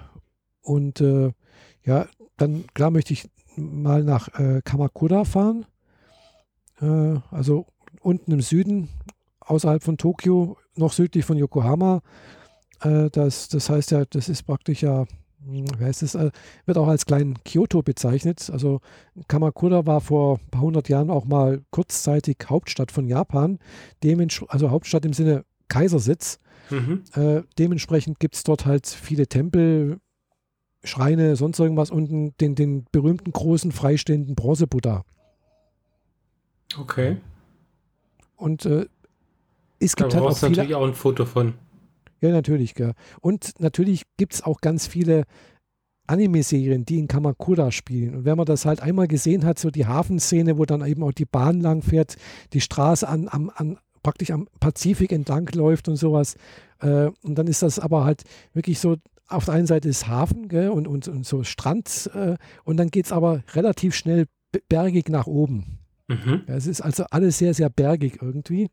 und 0.61 1.01
äh, 1.01 1.31
ja, 1.83 2.07
dann 2.37 2.65
klar 2.73 2.91
möchte 2.91 3.13
ich 3.13 3.29
mal 3.55 4.03
nach 4.03 4.27
äh, 4.39 4.61
Kamakura 4.63 5.25
fahren. 5.25 5.65
Äh, 6.81 7.19
also 7.31 7.65
unten 8.01 8.31
im 8.31 8.41
Süden, 8.41 8.89
außerhalb 9.39 9.83
von 9.83 9.97
Tokio, 9.97 10.57
noch 10.75 10.93
südlich 10.93 11.25
von 11.25 11.37
Yokohama. 11.37 12.01
Äh, 12.81 13.09
das, 13.09 13.49
das 13.49 13.69
heißt 13.69 13.91
ja, 13.91 14.05
das 14.05 14.29
ist 14.29 14.43
praktisch 14.43 14.83
ja, 14.83 15.05
wie 15.45 15.65
heißt 15.79 16.03
es, 16.03 16.15
äh, 16.15 16.31
wird 16.65 16.77
auch 16.77 16.87
als 16.87 17.05
kleinen 17.05 17.35
Kyoto 17.43 17.81
bezeichnet. 17.81 18.49
Also 18.51 18.81
Kamakura 19.27 19.85
war 19.85 20.01
vor 20.01 20.39
ein 20.39 20.49
paar 20.51 20.61
hundert 20.61 20.89
Jahren 20.89 21.09
auch 21.09 21.25
mal 21.25 21.61
kurzzeitig 21.71 22.37
Hauptstadt 22.47 22.91
von 22.91 23.07
Japan, 23.07 23.59
also 24.47 24.69
Hauptstadt 24.69 25.05
im 25.05 25.13
Sinne 25.13 25.45
Kaisersitz. 25.67 26.39
Mhm. 26.69 27.03
Äh, 27.13 27.43
dementsprechend 27.57 28.19
gibt 28.19 28.35
es 28.35 28.43
dort 28.43 28.65
halt 28.65 28.87
viele 28.87 29.27
Tempel, 29.27 29.99
Schreine, 30.83 31.35
sonst 31.35 31.59
irgendwas 31.59 31.91
und 31.91 32.39
den, 32.39 32.55
den 32.55 32.85
berühmten 32.91 33.31
großen 33.31 33.71
freistehenden 33.71 34.35
Bronze-Buddha. 34.35 35.03
Okay. 36.77 37.17
Und 38.35 38.65
äh, 38.65 38.85
es 39.79 39.95
gibt 39.95 40.13
da 40.13 40.19
halt 40.19 40.29
auch 40.29 40.37
viele, 40.37 40.51
natürlich 40.51 40.75
auch 40.75 40.85
ein 40.85 40.93
Foto 40.93 41.25
von. 41.25 41.55
Ja, 42.21 42.31
natürlich, 42.31 42.73
gell. 42.75 42.93
Und 43.21 43.59
natürlich 43.59 44.03
gibt 44.17 44.33
es 44.33 44.43
auch 44.43 44.61
ganz 44.61 44.87
viele 44.87 45.23
Anime-Serien, 46.07 46.85
die 46.85 46.99
in 46.99 47.07
Kamakura 47.07 47.71
spielen. 47.71 48.15
Und 48.15 48.25
wenn 48.25 48.37
man 48.37 48.45
das 48.45 48.65
halt 48.65 48.81
einmal 48.81 49.07
gesehen 49.07 49.45
hat, 49.45 49.59
so 49.59 49.69
die 49.69 49.85
Hafenszene, 49.85 50.57
wo 50.57 50.65
dann 50.65 50.85
eben 50.85 51.03
auch 51.03 51.11
die 51.11 51.25
Bahn 51.25 51.61
lang 51.61 51.81
fährt, 51.81 52.15
die 52.53 52.61
Straße 52.61 53.07
an, 53.07 53.27
an, 53.27 53.49
an 53.51 53.77
praktisch 54.01 54.31
am 54.31 54.47
Pazifik 54.59 55.11
entlang 55.11 55.47
läuft 55.53 55.87
und 55.87 55.97
sowas. 55.97 56.35
Äh, 56.79 57.11
und 57.21 57.35
dann 57.35 57.47
ist 57.47 57.61
das 57.61 57.79
aber 57.79 58.05
halt 58.05 58.23
wirklich 58.53 58.79
so, 58.79 58.97
auf 59.27 59.45
der 59.45 59.53
einen 59.53 59.67
Seite 59.67 59.87
ist 59.87 60.07
Hafen 60.07 60.47
gell, 60.47 60.69
und, 60.69 60.87
und, 60.87 61.07
und 61.07 61.25
so 61.25 61.43
Strand 61.43 62.09
äh, 62.15 62.35
und 62.63 62.77
dann 62.77 62.89
geht 62.89 63.05
es 63.05 63.11
aber 63.11 63.43
relativ 63.53 63.93
schnell 63.93 64.25
bergig 64.67 65.09
nach 65.09 65.27
oben. 65.27 65.79
Mhm. 66.07 66.41
Ja, 66.47 66.55
es 66.55 66.65
ist 66.65 66.81
also 66.81 67.05
alles 67.11 67.37
sehr, 67.37 67.53
sehr 67.53 67.69
bergig 67.69 68.19
irgendwie. 68.21 68.69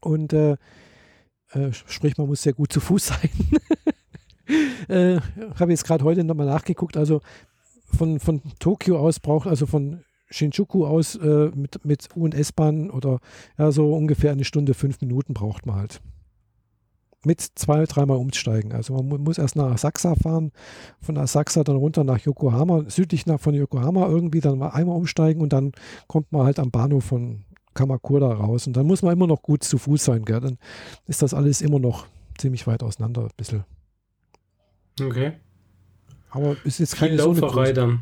Und 0.00 0.32
äh, 0.32 0.56
äh, 1.52 1.72
sprich, 1.72 2.16
man 2.16 2.26
muss 2.26 2.42
sehr 2.42 2.54
gut 2.54 2.72
zu 2.72 2.80
Fuß 2.80 3.06
sein. 3.08 3.30
äh, 4.88 5.20
Habe 5.58 5.72
jetzt 5.72 5.84
gerade 5.84 6.04
heute 6.04 6.24
nochmal 6.24 6.46
nachgeguckt. 6.46 6.96
Also 6.96 7.20
von, 7.96 8.20
von 8.20 8.42
Tokio 8.58 8.98
aus 8.98 9.20
braucht, 9.20 9.46
also 9.46 9.66
von 9.66 10.00
Shinjuku 10.30 10.84
aus 10.86 11.14
äh, 11.16 11.50
mit, 11.54 11.84
mit 11.84 12.08
U- 12.16 12.24
und 12.24 12.34
S-Bahn 12.34 12.90
oder 12.90 13.20
ja, 13.58 13.70
so 13.70 13.94
ungefähr 13.94 14.32
eine 14.32 14.44
Stunde, 14.44 14.74
fünf 14.74 15.00
Minuten 15.00 15.34
braucht 15.34 15.66
man 15.66 15.76
halt. 15.76 16.00
Mit 17.24 17.40
zwei, 17.40 17.84
dreimal 17.86 18.18
umsteigen. 18.18 18.72
Also 18.72 18.94
man 19.02 19.22
muss 19.22 19.38
erst 19.38 19.56
nach 19.56 19.72
Asakusa 19.72 20.14
fahren, 20.14 20.52
von 21.00 21.16
Asakusa 21.16 21.64
dann 21.64 21.76
runter 21.76 22.04
nach 22.04 22.18
Yokohama, 22.20 22.84
südlich 22.88 23.26
nach, 23.26 23.40
von 23.40 23.54
Yokohama 23.54 24.06
irgendwie 24.06 24.40
dann 24.40 24.58
mal 24.58 24.70
einmal 24.70 24.96
umsteigen 24.96 25.42
und 25.42 25.52
dann 25.52 25.72
kommt 26.06 26.30
man 26.32 26.44
halt 26.44 26.58
am 26.58 26.70
Bahnhof 26.70 27.04
von 27.04 27.44
Kamakura 27.76 28.32
raus. 28.32 28.66
Und 28.66 28.76
dann 28.76 28.86
muss 28.86 29.02
man 29.02 29.12
immer 29.12 29.28
noch 29.28 29.42
gut 29.42 29.62
zu 29.62 29.78
Fuß 29.78 30.04
sein, 30.04 30.24
gell? 30.24 30.40
Dann 30.40 30.58
ist 31.06 31.22
das 31.22 31.32
alles 31.32 31.60
immer 31.60 31.78
noch 31.78 32.06
ziemlich 32.38 32.66
weit 32.66 32.82
auseinander, 32.82 33.22
ein 33.22 33.30
bisschen. 33.36 33.64
Okay. 35.00 35.34
Aber 36.30 36.56
ist 36.64 36.80
jetzt 36.80 36.96
keine 36.96 37.18
so 37.18 37.30
eine 37.30 37.72
dann. 37.72 38.00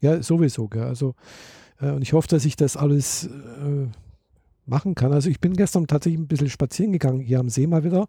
Ja, 0.00 0.22
sowieso, 0.22 0.68
gell? 0.68 0.84
Also, 0.84 1.14
äh, 1.80 1.90
und 1.90 2.02
ich 2.02 2.12
hoffe, 2.12 2.28
dass 2.28 2.44
ich 2.44 2.54
das 2.54 2.76
alles 2.76 3.26
äh, 3.26 3.88
machen 4.66 4.94
kann. 4.94 5.12
Also 5.12 5.30
ich 5.30 5.40
bin 5.40 5.54
gestern 5.54 5.86
tatsächlich 5.86 6.20
ein 6.20 6.28
bisschen 6.28 6.50
spazieren 6.50 6.92
gegangen, 6.92 7.20
hier 7.20 7.40
am 7.40 7.48
See 7.48 7.66
mal 7.66 7.84
wieder. 7.84 8.06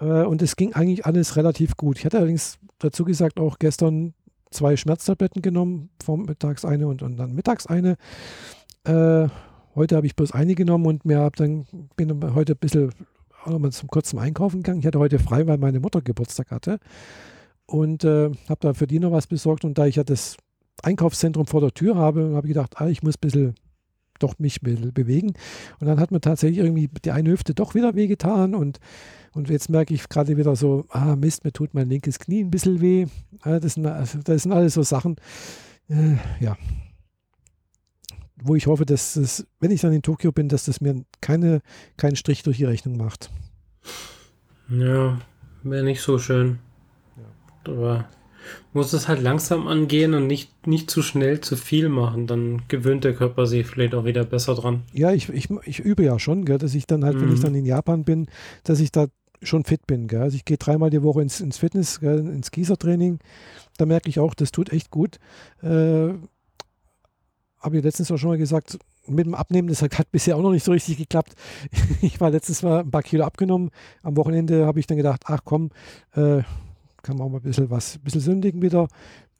Äh, 0.00 0.24
und 0.24 0.42
es 0.42 0.56
ging 0.56 0.74
eigentlich 0.74 1.06
alles 1.06 1.36
relativ 1.36 1.76
gut. 1.76 1.98
Ich 1.98 2.04
hatte 2.04 2.18
allerdings 2.18 2.58
dazu 2.78 3.04
gesagt 3.04 3.38
auch 3.40 3.58
gestern 3.58 4.14
zwei 4.50 4.76
Schmerztabletten 4.76 5.42
genommen, 5.42 5.90
vormittags 6.02 6.64
eine 6.64 6.86
und, 6.86 7.02
und 7.02 7.16
dann 7.16 7.34
mittags 7.34 7.66
eine. 7.66 7.96
Äh, 8.84 9.28
Heute 9.74 9.96
habe 9.96 10.06
ich 10.06 10.14
bloß 10.14 10.32
eine 10.32 10.54
genommen 10.54 10.86
und 10.86 11.04
mir 11.04 11.20
hab 11.20 11.36
dann 11.36 11.66
bin 11.96 12.34
heute 12.34 12.52
ein 12.52 12.58
bisschen 12.58 12.90
auch 13.42 13.50
nochmal 13.50 13.72
zum 13.72 13.88
kurzen 13.88 14.18
Einkaufen 14.18 14.62
gegangen. 14.62 14.80
Ich 14.80 14.86
hatte 14.86 14.98
heute 14.98 15.18
frei, 15.18 15.46
weil 15.46 15.58
meine 15.58 15.80
Mutter 15.80 16.00
Geburtstag 16.00 16.50
hatte 16.50 16.78
und 17.66 18.04
äh, 18.04 18.30
habe 18.48 18.60
da 18.60 18.74
für 18.74 18.86
die 18.86 19.00
noch 19.00 19.12
was 19.12 19.26
besorgt. 19.26 19.64
Und 19.64 19.76
da 19.76 19.86
ich 19.86 19.96
ja 19.96 20.04
das 20.04 20.36
Einkaufszentrum 20.82 21.46
vor 21.46 21.60
der 21.60 21.72
Tür 21.72 21.96
habe, 21.96 22.32
habe 22.34 22.46
ich 22.46 22.54
gedacht, 22.54 22.80
ah, 22.80 22.88
ich 22.88 23.02
muss 23.02 23.16
ein 23.16 23.20
bisschen 23.20 23.54
doch 24.20 24.38
mich 24.38 24.60
bewegen. 24.60 25.34
Und 25.80 25.86
dann 25.86 25.98
hat 25.98 26.12
mir 26.12 26.20
tatsächlich 26.20 26.58
irgendwie 26.58 26.88
die 27.04 27.10
eine 27.10 27.30
Hüfte 27.30 27.54
doch 27.54 27.74
wieder 27.74 27.94
wehgetan 27.94 28.54
und 28.54 28.78
und 29.32 29.50
jetzt 29.50 29.68
merke 29.68 29.92
ich 29.92 30.08
gerade 30.08 30.36
wieder 30.36 30.54
so, 30.54 30.84
ah 30.90 31.16
Mist, 31.16 31.42
mir 31.42 31.52
tut 31.52 31.74
mein 31.74 31.88
linkes 31.88 32.20
Knie 32.20 32.44
ein 32.44 32.52
bisschen 32.52 32.80
weh. 32.80 33.06
Das 33.42 33.74
sind, 33.74 33.82
das 33.82 34.42
sind 34.44 34.52
alles 34.52 34.74
so 34.74 34.84
Sachen. 34.84 35.16
Äh, 35.88 36.14
ja, 36.38 36.56
wo 38.44 38.54
ich 38.54 38.66
hoffe, 38.66 38.84
dass 38.84 39.16
es, 39.16 39.46
wenn 39.58 39.70
ich 39.70 39.80
dann 39.80 39.92
in 39.92 40.02
Tokio 40.02 40.30
bin, 40.30 40.48
dass 40.48 40.66
das 40.66 40.80
mir 40.80 41.02
keine, 41.20 41.60
keinen 41.96 42.16
Strich 42.16 42.42
durch 42.42 42.58
die 42.58 42.64
Rechnung 42.64 42.96
macht. 42.96 43.30
Ja, 44.68 45.18
wäre 45.62 45.84
nicht 45.84 46.02
so 46.02 46.18
schön. 46.18 46.58
Ja. 47.16 47.72
Aber 47.72 48.08
muss 48.74 48.92
es 48.92 49.08
halt 49.08 49.22
langsam 49.22 49.66
angehen 49.66 50.12
und 50.12 50.26
nicht, 50.26 50.66
nicht 50.66 50.90
zu 50.90 51.02
schnell 51.02 51.40
zu 51.40 51.56
viel 51.56 51.88
machen. 51.88 52.26
Dann 52.26 52.62
gewöhnt 52.68 53.04
der 53.04 53.14
Körper 53.14 53.46
sich 53.46 53.66
vielleicht 53.66 53.94
auch 53.94 54.04
wieder 54.04 54.24
besser 54.24 54.54
dran. 54.54 54.82
Ja, 54.92 55.12
ich, 55.12 55.30
ich, 55.30 55.48
ich 55.64 55.80
übe 55.80 56.04
ja 56.04 56.18
schon, 56.18 56.44
gell, 56.44 56.58
dass 56.58 56.74
ich 56.74 56.86
dann 56.86 57.04
halt, 57.04 57.16
mhm. 57.16 57.22
wenn 57.22 57.32
ich 57.32 57.38
mhm. 57.38 57.44
dann 57.44 57.54
in 57.54 57.66
Japan 57.66 58.04
bin, 58.04 58.26
dass 58.64 58.80
ich 58.80 58.92
da 58.92 59.06
schon 59.42 59.64
fit 59.64 59.86
bin. 59.86 60.06
Gell. 60.08 60.20
Also 60.20 60.36
ich 60.36 60.44
gehe 60.44 60.58
dreimal 60.58 60.90
die 60.90 61.02
Woche 61.02 61.22
ins, 61.22 61.40
ins 61.40 61.58
Fitness, 61.58 62.00
gell, 62.00 62.18
ins 62.20 62.50
Gießertraining. 62.50 63.20
Da 63.78 63.86
merke 63.86 64.08
ich 64.08 64.18
auch, 64.18 64.34
das 64.34 64.52
tut 64.52 64.70
echt 64.70 64.90
gut. 64.90 65.18
Äh, 65.62 66.14
habe 67.64 67.78
ich 67.78 67.82
letztens 67.82 68.10
auch 68.10 68.18
schon 68.18 68.30
mal 68.30 68.38
gesagt, 68.38 68.78
mit 69.06 69.26
dem 69.26 69.34
Abnehmen, 69.34 69.68
das 69.68 69.82
hat 69.82 70.12
bisher 70.12 70.36
auch 70.36 70.42
noch 70.42 70.52
nicht 70.52 70.64
so 70.64 70.72
richtig 70.72 70.98
geklappt. 70.98 71.34
Ich 72.02 72.20
war 72.20 72.30
letztens 72.30 72.62
mal 72.62 72.80
ein 72.80 72.90
paar 72.90 73.02
Kilo 73.02 73.24
abgenommen. 73.24 73.70
Am 74.02 74.16
Wochenende 74.16 74.66
habe 74.66 74.80
ich 74.80 74.86
dann 74.86 74.98
gedacht, 74.98 75.22
ach 75.26 75.40
komm, 75.44 75.70
äh, 76.12 76.42
kann 77.02 77.16
man 77.16 77.26
auch 77.26 77.30
mal 77.30 77.38
ein 77.38 77.42
bisschen 77.42 77.70
was, 77.70 77.96
ein 77.96 78.02
bisschen 78.02 78.20
sündigen 78.20 78.60
wieder. 78.62 78.88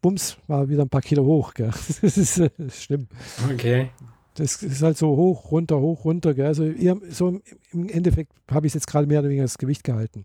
Bums, 0.01 0.39
war 0.47 0.69
wieder 0.69 0.83
ein 0.83 0.89
paar 0.89 1.03
Kilo 1.03 1.25
hoch. 1.25 1.55
Gell. 1.55 1.71
Das, 2.03 2.17
ist, 2.17 2.39
das 2.39 2.51
ist 2.59 2.83
schlimm. 2.83 3.09
Okay. 3.53 3.91
Das 4.35 4.63
ist 4.63 4.83
halt 4.83 4.99
so 4.99 5.17
hoch, 5.17 5.51
runter, 5.51 5.79
hoch, 5.79 6.05
runter. 6.05 6.35
Gell. 6.35 6.47
Also 6.47 6.65
eher, 6.65 6.97
so 7.11 7.41
im 7.73 7.89
Endeffekt 7.89 8.33
habe 8.51 8.67
ich 8.67 8.71
es 8.71 8.75
jetzt 8.75 8.87
gerade 8.87 9.07
mehr 9.07 9.21
oder 9.21 9.29
weniger 9.29 9.45
das 9.45 9.59
Gewicht 9.59 9.85
gehalten. 9.85 10.25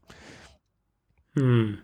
Hm. 1.36 1.78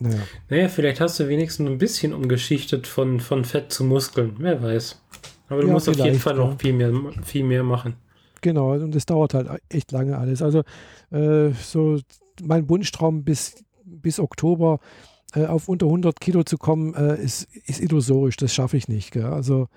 Naja. 0.00 0.20
naja, 0.48 0.68
vielleicht 0.68 1.00
hast 1.00 1.18
du 1.18 1.28
wenigstens 1.28 1.68
ein 1.68 1.78
bisschen 1.78 2.12
umgeschichtet 2.12 2.86
von, 2.86 3.20
von 3.20 3.44
Fett 3.44 3.72
zu 3.72 3.84
Muskeln. 3.84 4.36
Wer 4.38 4.62
weiß. 4.62 5.00
Aber 5.48 5.62
du 5.62 5.66
ja, 5.66 5.72
musst 5.72 5.88
auf 5.88 5.96
jeden 5.96 6.18
Fall 6.18 6.34
noch 6.34 6.58
viel 6.60 6.72
mehr, 6.72 6.92
viel 7.24 7.44
mehr 7.44 7.62
machen. 7.62 7.96
Genau, 8.40 8.74
und 8.74 8.94
es 8.94 9.06
dauert 9.06 9.34
halt 9.34 9.48
echt 9.68 9.90
lange 9.92 10.16
alles. 10.18 10.42
Also 10.42 10.62
äh, 11.10 11.50
so 11.60 11.98
mein 12.42 12.68
Wunschtraum 12.68 13.24
bis, 13.24 13.64
bis 13.84 14.20
Oktober 14.20 14.78
äh, 15.34 15.46
auf 15.46 15.68
unter 15.68 15.86
100 15.86 16.20
Kilo 16.20 16.44
zu 16.44 16.58
kommen, 16.58 16.94
äh, 16.94 17.20
ist, 17.20 17.48
ist 17.66 17.80
illusorisch. 17.80 18.36
Das 18.36 18.54
schaffe 18.54 18.76
ich 18.76 18.88
nicht. 18.88 19.10
Gell? 19.10 19.24
Also 19.24 19.68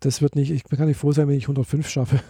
das 0.00 0.22
wird 0.22 0.34
nicht, 0.34 0.50
ich 0.50 0.64
kann 0.64 0.88
nicht 0.88 0.96
froh 0.96 1.12
sein, 1.12 1.28
wenn 1.28 1.36
ich 1.36 1.44
105 1.44 1.88
schaffe. 1.88 2.20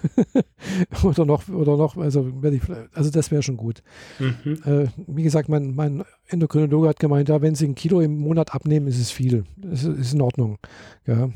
oder 1.04 1.24
noch, 1.24 1.48
oder 1.48 1.76
noch, 1.76 1.96
also, 1.96 2.30
ich, 2.42 2.62
also 2.92 3.10
das 3.10 3.30
wäre 3.30 3.42
schon 3.42 3.56
gut. 3.56 3.82
Mhm. 4.18 4.60
Äh, 4.64 4.88
wie 5.06 5.22
gesagt, 5.22 5.48
mein, 5.48 5.74
mein 5.74 6.04
Endokrinologe 6.26 6.88
hat 6.88 6.98
gemeint, 6.98 7.28
ja, 7.28 7.40
wenn 7.40 7.54
Sie 7.54 7.66
ein 7.66 7.76
Kilo 7.76 8.00
im 8.00 8.18
Monat 8.18 8.54
abnehmen, 8.54 8.88
ist 8.88 9.00
es 9.00 9.10
viel. 9.10 9.44
Das 9.56 9.84
ist, 9.84 9.98
ist 9.98 10.12
in 10.14 10.20
Ordnung. 10.20 10.58
Ja. 11.06 11.30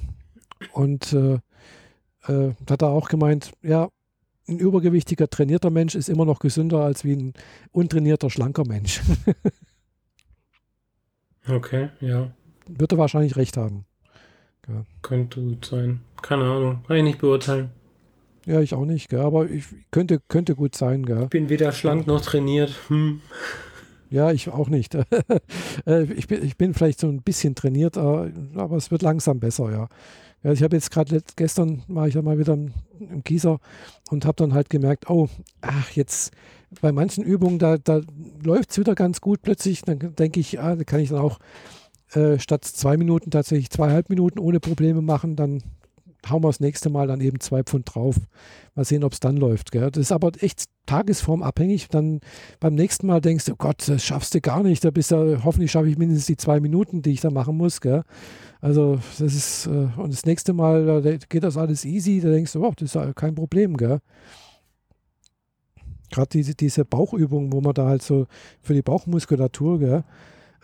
Und 0.73 1.13
äh, 1.13 1.39
äh, 2.27 2.55
hat 2.69 2.83
er 2.83 2.89
auch 2.89 3.09
gemeint, 3.09 3.53
ja, 3.63 3.89
ein 4.49 4.59
übergewichtiger, 4.59 5.31
trainierter 5.31 5.71
Mensch 5.71 5.95
ist 5.95 6.09
immer 6.09 6.25
noch 6.25 6.41
gesünder 6.41 6.81
als 6.81 7.05
wie 7.05 7.15
ein 7.15 7.35
untrainierter, 7.73 8.29
schlanker 8.29 8.67
Mensch. 8.67 9.01
okay, 11.49 11.91
ja. 12.01 12.31
Wird 12.67 12.93
er 12.93 12.99
wahrscheinlich 12.99 13.37
recht 13.37 13.57
haben. 13.57 13.87
Ja. 14.69 14.85
Könnte 15.03 15.41
gut 15.41 15.65
sein. 15.65 16.01
Keine 16.23 16.45
Ahnung. 16.45 16.81
Kann 16.87 16.97
ich 16.97 17.03
nicht 17.03 17.19
beurteilen. 17.19 17.71
Ja, 18.47 18.61
ich 18.61 18.75
auch 18.75 18.85
nicht, 18.85 19.09
gell? 19.09 19.21
aber 19.21 19.49
ich 19.49 19.65
könnte, 19.91 20.21
könnte 20.29 20.55
gut 20.55 20.75
sein. 20.77 21.07
Gell? 21.07 21.25
Ich 21.25 21.31
bin 21.31 21.49
weder 21.49 21.73
schlank 21.73 22.07
noch 22.07 22.21
trainiert. 22.21 22.75
Hm. 22.89 23.21
Ja, 24.11 24.31
ich 24.33 24.49
auch 24.49 24.69
nicht. 24.69 24.97
Äh, 25.87 26.05
ich, 26.05 26.29
bin, 26.29 26.43
ich 26.43 26.57
bin 26.57 26.73
vielleicht 26.73 27.01
so 27.01 27.09
ein 27.09 27.21
bisschen 27.21 27.55
trainiert, 27.55 27.99
aber 27.99 28.31
es 28.77 28.91
wird 28.91 29.03
langsam 29.03 29.39
besser, 29.39 29.71
ja. 29.71 29.89
ja 30.43 30.53
ich 30.53 30.63
habe 30.63 30.77
jetzt 30.77 30.91
gerade 30.91 31.21
gestern 31.37 31.83
war 31.89 32.07
ich 32.07 32.15
ja 32.15 32.23
mal 32.23 32.39
wieder 32.39 32.55
im, 32.55 32.73
im 33.01 33.23
Gießer 33.23 33.59
und 34.09 34.25
habe 34.25 34.37
dann 34.37 34.55
halt 34.55 34.71
gemerkt, 34.71 35.11
oh, 35.11 35.29
ach, 35.61 35.91
jetzt 35.91 36.33
bei 36.81 36.93
manchen 36.93 37.25
Übungen, 37.25 37.59
da, 37.59 37.77
da 37.77 38.01
läuft 38.43 38.71
es 38.71 38.79
wieder 38.79 38.95
ganz 38.95 39.21
gut 39.21 39.43
plötzlich. 39.43 39.83
Dann 39.83 39.99
denke 39.99 40.41
ich, 40.41 40.61
ah, 40.61 40.77
da 40.77 40.85
kann 40.85 41.01
ich 41.01 41.11
dann 41.11 41.19
auch 41.19 41.39
äh, 42.13 42.39
statt 42.39 42.65
zwei 42.65 42.97
Minuten 42.97 43.31
tatsächlich 43.31 43.71
zweieinhalb 43.71 44.09
Minuten 44.09 44.39
ohne 44.39 44.61
Probleme 44.61 45.03
machen. 45.03 45.37
Dann 45.37 45.63
hauen 46.31 46.43
wir 46.43 46.49
das 46.49 46.61
nächste 46.61 46.91
Mal 46.91 47.07
dann 47.07 47.21
eben 47.21 47.41
zwei 47.41 47.63
Pfund 47.63 47.95
drauf. 47.95 48.17
Mal 48.75 48.85
sehen, 48.85 49.05
ob 49.05 49.13
es 49.13 49.21
dann 49.21 49.37
läuft. 49.37 49.73
Gell? 49.73 49.91
Das 49.91 50.01
ist 50.01 50.13
aber 50.13 50.33
echt 50.41 50.65
tagesformabhängig. 50.87 51.89
Dann 51.89 52.21
beim 52.61 52.75
nächsten 52.75 53.07
Mal 53.07 53.21
denkst 53.21 53.47
du, 53.47 53.53
oh 53.53 53.57
Gott, 53.57 53.89
das 53.89 54.05
schaffst 54.05 54.35
du 54.35 54.41
gar 54.41 54.63
nicht. 54.63 54.85
Da 54.85 54.91
bist 54.91 55.11
du, 55.11 55.43
hoffentlich 55.45 55.71
schaffe 55.71 55.89
ich 55.89 55.99
mindestens 55.99 56.27
die 56.27 56.37
zwei 56.37 56.61
Minuten, 56.61 57.03
die 57.03 57.13
ich 57.13 57.21
da 57.21 57.31
machen 57.31 57.57
muss. 57.57 57.81
Gell? 57.81 58.03
Also 58.61 58.99
das 59.19 59.35
ist, 59.35 59.67
äh, 59.67 59.89
und 59.97 60.13
das 60.13 60.25
nächste 60.25 60.53
Mal 60.53 61.03
da 61.03 61.17
geht 61.17 61.45
das 61.45 61.57
alles 61.57 61.85
easy. 61.85 62.21
Da 62.21 62.31
denkst 62.31 62.53
du, 62.53 62.65
oh, 62.65 62.73
das 62.77 62.95
ist 62.95 63.17
kein 63.17 63.35
Problem. 63.35 63.77
Gell? 63.77 64.01
Gerade 66.11 66.29
diese, 66.29 66.55
diese 66.55 66.85
Bauchübung, 66.85 67.53
wo 67.53 67.61
man 67.61 67.75
da 67.75 67.87
halt 67.87 68.03
so 68.03 68.27
für 68.61 68.75
die 68.75 68.83
Bauchmuskulatur, 68.83 69.79
gell? 69.79 70.05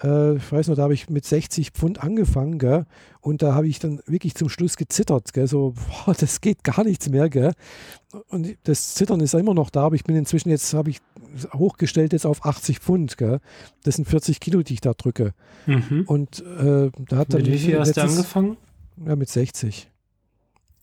Äh, 0.03 0.37
ich 0.37 0.53
weiß 0.53 0.69
noch, 0.69 0.77
da 0.77 0.83
habe 0.83 0.95
ich 0.95 1.11
mit 1.11 1.25
60 1.25 1.71
Pfund 1.71 2.03
angefangen, 2.03 2.59
gell? 2.59 2.87
Und 3.21 3.43
da 3.43 3.55
habe 3.55 3.69
ich 3.69 3.79
dann 3.79 4.01
wirklich 4.07 4.35
zum 4.35 4.49
Schluss 4.49 4.77
gezittert, 4.77 5.33
gell? 5.33 5.47
So, 5.47 5.75
boah, 6.07 6.15
das 6.15 6.41
geht 6.41 6.65
gar 6.65 6.85
nichts 6.85 7.09
mehr, 7.09 7.29
gell? 7.29 7.53
Und 8.29 8.57
das 8.65 8.95
Zittern 8.95 9.21
ist 9.21 9.35
immer 9.35 9.55
noch 9.55 9.71
da, 9.71 9.85
aber 9.85 9.95
ich 9.95 10.05
bin 10.05 10.17
inzwischen 10.17 10.51
jetzt, 10.51 10.73
habe 10.75 10.91
ich 10.91 11.01
hochgestellt 11.53 12.13
jetzt 12.13 12.27
auf 12.27 12.45
80 12.45 12.81
Pfund, 12.81 13.17
gell? 13.19 13.41
Das 13.83 13.97
sind 13.97 14.09
40 14.09 14.41
Kilo, 14.41 14.63
die 14.63 14.75
ich 14.75 14.81
da 14.81 14.95
drücke. 14.95 15.33
Mhm. 15.67 16.05
Und 16.07 16.41
äh, 16.41 16.91
da 17.09 17.17
hat 17.17 17.33
dann. 17.33 17.43
Mit 17.43 17.53
wie 17.53 17.59
viel 17.59 17.79
hast 17.79 17.97
du 17.97 18.03
angefangen? 18.03 18.57
Ja, 19.05 19.17
mit 19.17 19.29
60. 19.29 19.89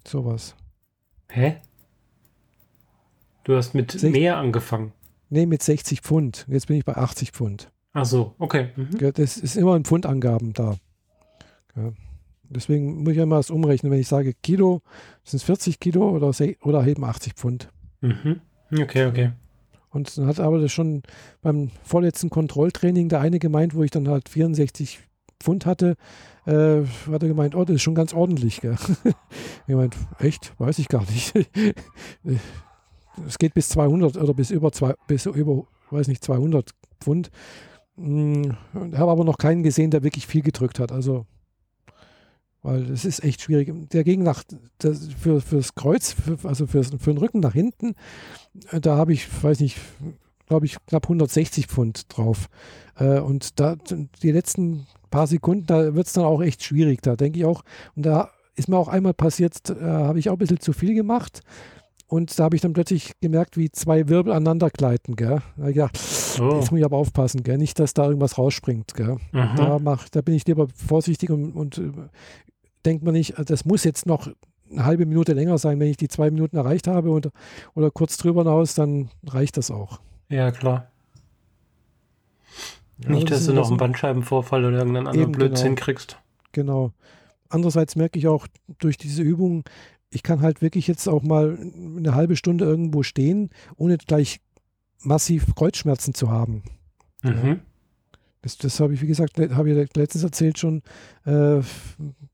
Sowas. 0.07 0.55
Hä? 1.30 1.57
Du 3.43 3.55
hast 3.55 3.74
mit 3.74 3.91
60, 3.91 4.11
mehr 4.11 4.38
angefangen. 4.38 4.93
Nee, 5.30 5.45
mit 5.45 5.61
60 5.61 6.01
Pfund. 6.01 6.45
Jetzt 6.49 6.68
bin 6.68 6.78
ich 6.78 6.86
bei 6.86 6.95
80 6.95 7.32
Pfund. 7.32 7.70
Ach 7.97 8.05
so, 8.05 8.35
okay. 8.37 8.69
Mhm. 8.75 9.11
Das 9.15 9.37
ist 9.37 9.55
immer 9.55 9.75
in 9.75 9.83
Pfundangaben 9.83 10.53
da. 10.53 10.75
Ja. 11.75 11.91
Deswegen 12.43 13.01
muss 13.01 13.13
ich 13.13 13.17
immer 13.17 13.37
das 13.37 13.49
umrechnen. 13.49 13.91
Wenn 13.91 13.99
ich 13.99 14.07
sage 14.07 14.35
Kilo, 14.43 14.83
sind 15.23 15.37
es 15.37 15.43
40 15.43 15.79
Kilo 15.79 16.11
oder, 16.11 16.31
oder 16.61 16.85
eben 16.85 17.03
80 17.03 17.33
Pfund. 17.33 17.71
Mhm. 18.01 18.39
Okay, 18.71 19.07
okay. 19.07 19.31
Und 19.89 20.15
dann 20.15 20.27
hat 20.27 20.39
aber 20.39 20.59
das 20.59 20.71
schon 20.71 21.01
beim 21.41 21.71
vorletzten 21.83 22.29
Kontrolltraining 22.29 23.09
der 23.09 23.19
eine 23.19 23.39
gemeint, 23.39 23.73
wo 23.73 23.81
ich 23.81 23.89
dann 23.89 24.07
halt 24.07 24.29
64 24.29 24.99
Pfund 25.39 25.65
hatte, 25.65 25.95
äh, 26.45 26.83
hat 27.11 27.23
er 27.23 27.27
gemeint, 27.27 27.55
oh, 27.55 27.65
das 27.65 27.77
ist 27.77 27.81
schon 27.81 27.95
ganz 27.95 28.13
ordentlich. 28.13 28.61
Gell? 28.61 28.77
ich 29.67 29.75
meint, 29.75 29.97
echt? 30.19 30.53
Weiß 30.59 30.77
ich 30.77 30.87
gar 30.87 31.01
nicht. 31.01 31.33
es 33.25 33.39
geht 33.39 33.55
bis 33.55 33.69
200 33.69 34.17
oder 34.17 34.35
bis 34.35 34.51
über, 34.51 34.71
zwei, 34.71 34.93
bis 35.07 35.25
über 35.25 35.65
weiß 35.89 36.07
nicht, 36.07 36.23
200 36.23 36.69
Pfund. 36.99 37.31
Hm, 37.97 38.55
ich 38.91 38.97
habe 38.97 39.11
aber 39.11 39.23
noch 39.23 39.37
keinen 39.37 39.63
gesehen, 39.63 39.91
der 39.91 40.03
wirklich 40.03 40.27
viel 40.27 40.41
gedrückt 40.41 40.79
hat. 40.79 40.91
Also, 40.91 41.25
weil 42.61 42.89
es 42.91 43.05
ist 43.05 43.23
echt 43.23 43.41
schwierig. 43.41 43.71
Der 43.91 44.03
ging 44.03 44.23
nach, 44.23 44.43
das, 44.77 45.07
für, 45.13 45.41
fürs 45.41 45.75
Kreuz, 45.75 46.13
für, 46.13 46.37
also 46.47 46.67
für, 46.67 46.83
für 46.83 47.13
den 47.13 47.17
Rücken 47.17 47.39
nach 47.39 47.53
hinten, 47.53 47.95
äh, 48.71 48.79
da 48.79 48.97
habe 48.97 49.13
ich, 49.13 49.27
weiß 49.43 49.59
nicht, 49.59 49.77
glaube 50.47 50.65
ich, 50.65 50.77
knapp 50.85 51.05
160 51.05 51.67
Pfund 51.67 52.05
drauf. 52.09 52.47
Äh, 52.95 53.19
und 53.19 53.59
da 53.59 53.75
die 54.21 54.31
letzten 54.31 54.87
paar 55.09 55.27
Sekunden, 55.27 55.65
da 55.65 55.95
wird 55.95 56.07
es 56.07 56.13
dann 56.13 56.25
auch 56.25 56.41
echt 56.41 56.63
schwierig. 56.63 57.01
Da 57.01 57.15
denke 57.15 57.39
ich 57.39 57.45
auch, 57.45 57.63
und 57.95 58.05
da 58.05 58.31
ist 58.55 58.67
mir 58.67 58.77
auch 58.77 58.87
einmal 58.87 59.13
passiert, 59.13 59.69
äh, 59.69 59.81
habe 59.81 60.19
ich 60.19 60.29
auch 60.29 60.33
ein 60.33 60.39
bisschen 60.39 60.59
zu 60.59 60.73
viel 60.73 60.93
gemacht. 60.93 61.41
Und 62.07 62.39
da 62.39 62.45
habe 62.45 62.55
ich 62.55 62.61
dann 62.61 62.73
plötzlich 62.73 63.19
gemerkt, 63.19 63.57
wie 63.57 63.69
zwei 63.69 64.07
Wirbel 64.07 64.31
aneinander 64.31 64.69
gleiten. 64.69 65.15
Gell? 65.15 65.41
Da 65.55 65.61
habe 65.61 65.69
ich 65.71 65.75
gedacht, 65.75 65.99
oh. 66.39 66.55
jetzt 66.55 66.71
muss 66.71 66.79
ich 66.79 66.85
aber 66.85 66.97
aufpassen, 66.97 67.43
gell? 67.43 67.57
nicht, 67.57 67.79
dass 67.79 67.93
da 67.93 68.05
irgendwas 68.05 68.37
rausspringt. 68.37 68.93
Gell? 68.93 69.17
Da, 69.33 69.77
mach, 69.79 70.07
da 70.09 70.21
bin 70.21 70.35
ich 70.35 70.45
lieber 70.47 70.67
vorsichtig 70.73 71.29
und, 71.29 71.51
und 71.51 71.77
äh, 71.77 71.91
denkt 72.85 73.03
man 73.03 73.13
nicht, 73.13 73.35
das 73.49 73.65
muss 73.65 73.83
jetzt 73.83 74.05
noch 74.05 74.29
eine 74.71 74.85
halbe 74.85 75.05
Minute 75.05 75.33
länger 75.33 75.57
sein. 75.57 75.79
Wenn 75.79 75.89
ich 75.89 75.97
die 75.97 76.07
zwei 76.07 76.31
Minuten 76.31 76.55
erreicht 76.55 76.87
habe 76.87 77.11
und, 77.11 77.29
oder 77.75 77.91
kurz 77.91 78.17
drüber 78.17 78.43
hinaus, 78.43 78.73
dann 78.73 79.09
reicht 79.25 79.57
das 79.57 79.69
auch. 79.69 79.99
Ja, 80.29 80.51
klar. 80.51 80.91
Ja, 83.03 83.11
nicht, 83.11 83.29
das 83.29 83.39
dass 83.39 83.47
du 83.47 83.53
noch 83.53 83.67
einen 83.67 83.77
Bandscheibenvorfall 83.77 84.65
oder 84.65 84.79
irgendeinen 84.79 85.07
anderen 85.07 85.31
Blödsinn 85.31 85.75
genau. 85.75 85.85
kriegst. 85.85 86.19
Genau. 86.53 86.91
Andererseits 87.49 87.95
merke 87.95 88.17
ich 88.17 88.27
auch 88.27 88.47
durch 88.79 88.97
diese 88.97 89.21
Übung, 89.21 89.63
ich 90.09 90.23
kann 90.23 90.41
halt 90.41 90.61
wirklich 90.61 90.87
jetzt 90.87 91.07
auch 91.07 91.23
mal 91.23 91.57
eine 91.97 92.15
halbe 92.15 92.35
Stunde 92.35 92.65
irgendwo 92.65 93.03
stehen, 93.03 93.49
ohne 93.75 93.97
gleich 93.97 94.39
massiv 95.01 95.53
Kreuzschmerzen 95.55 96.13
zu 96.13 96.29
haben. 96.29 96.63
Mhm. 97.23 97.59
Das, 98.41 98.57
das 98.57 98.79
habe 98.79 98.93
ich, 98.93 99.01
wie 99.01 99.07
gesagt, 99.07 99.39
habe 99.39 99.69
ich 99.69 99.95
letztens 99.95 100.23
erzählt 100.23 100.57
schon 100.57 100.81
äh, 101.25 101.59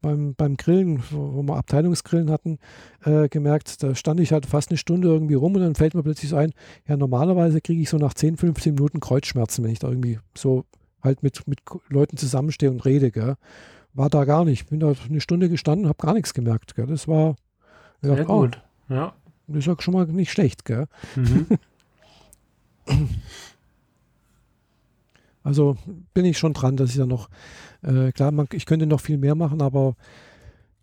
beim, 0.02 0.36
beim 0.36 0.58
Grillen, 0.58 1.02
wo, 1.10 1.36
wo 1.36 1.42
wir 1.42 1.56
Abteilungsgrillen 1.56 2.30
hatten, 2.30 2.60
äh, 3.04 3.30
gemerkt, 3.30 3.82
da 3.82 3.96
stand 3.96 4.20
ich 4.20 4.32
halt 4.34 4.46
fast 4.46 4.70
eine 4.70 4.78
Stunde 4.78 5.08
irgendwie 5.08 5.34
rum 5.34 5.56
und 5.56 5.62
dann 5.62 5.76
fällt 5.76 5.96
mir 5.96 6.04
plötzlich 6.04 6.30
so 6.30 6.36
ein, 6.36 6.54
ja, 6.88 6.98
normalerweise 6.98 7.62
kriege 7.62 7.82
ich 7.82 7.90
so 7.90 7.98
nach 7.98 8.14
10, 8.14 8.38
15 8.38 8.76
Minuten 8.76 9.00
Kreuzschmerzen, 9.00 9.64
wenn 9.64 9.72
ich 9.72 9.80
da 9.80 9.88
irgendwie 9.88 10.20
so 10.38 10.66
halt 11.02 11.24
mit, 11.24 11.48
mit 11.48 11.60
Leuten 11.90 12.18
zusammenstehe 12.18 12.72
und 12.72 12.86
rede. 12.86 13.12
Gell. 13.12 13.36
War 13.94 14.10
da 14.10 14.26
gar 14.26 14.46
nicht. 14.46 14.70
Bin 14.70 14.80
da 14.80 14.94
eine 15.10 15.22
Stunde 15.22 15.50
gestanden, 15.50 15.88
habe 15.88 16.06
gar 16.06 16.14
nichts 16.14 16.34
gemerkt. 16.34 16.76
Gell. 16.76 16.88
Das 16.88 17.08
war, 17.08 17.36
ja, 18.04 18.16
Sehr 18.16 18.26
gut. 18.26 18.62
Ja. 18.90 19.14
Das 19.48 19.58
ist 19.60 19.66
ja 19.66 19.76
schon 19.80 19.94
mal 19.94 20.06
nicht 20.06 20.32
schlecht, 20.32 20.66
gell? 20.66 20.88
Mhm. 21.16 21.48
Also 25.44 25.76
bin 26.14 26.26
ich 26.26 26.38
schon 26.38 26.54
dran, 26.54 26.78
dass 26.78 26.92
ich 26.92 26.96
da 26.96 27.06
noch, 27.06 27.30
äh, 27.82 28.12
klar, 28.14 28.32
man, 28.32 28.48
ich 28.54 28.66
könnte 28.66 28.88
noch 28.88 29.02
viel 29.02 29.18
mehr 29.18 29.36
machen, 29.36 29.62
aber 29.62 29.96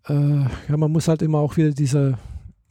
äh, 0.06 0.12
ja, 0.68 0.76
man 0.76 0.92
muss 0.92 1.08
halt 1.08 1.22
immer 1.22 1.38
auch 1.38 1.56
wieder 1.56 1.70
diese 1.70 2.18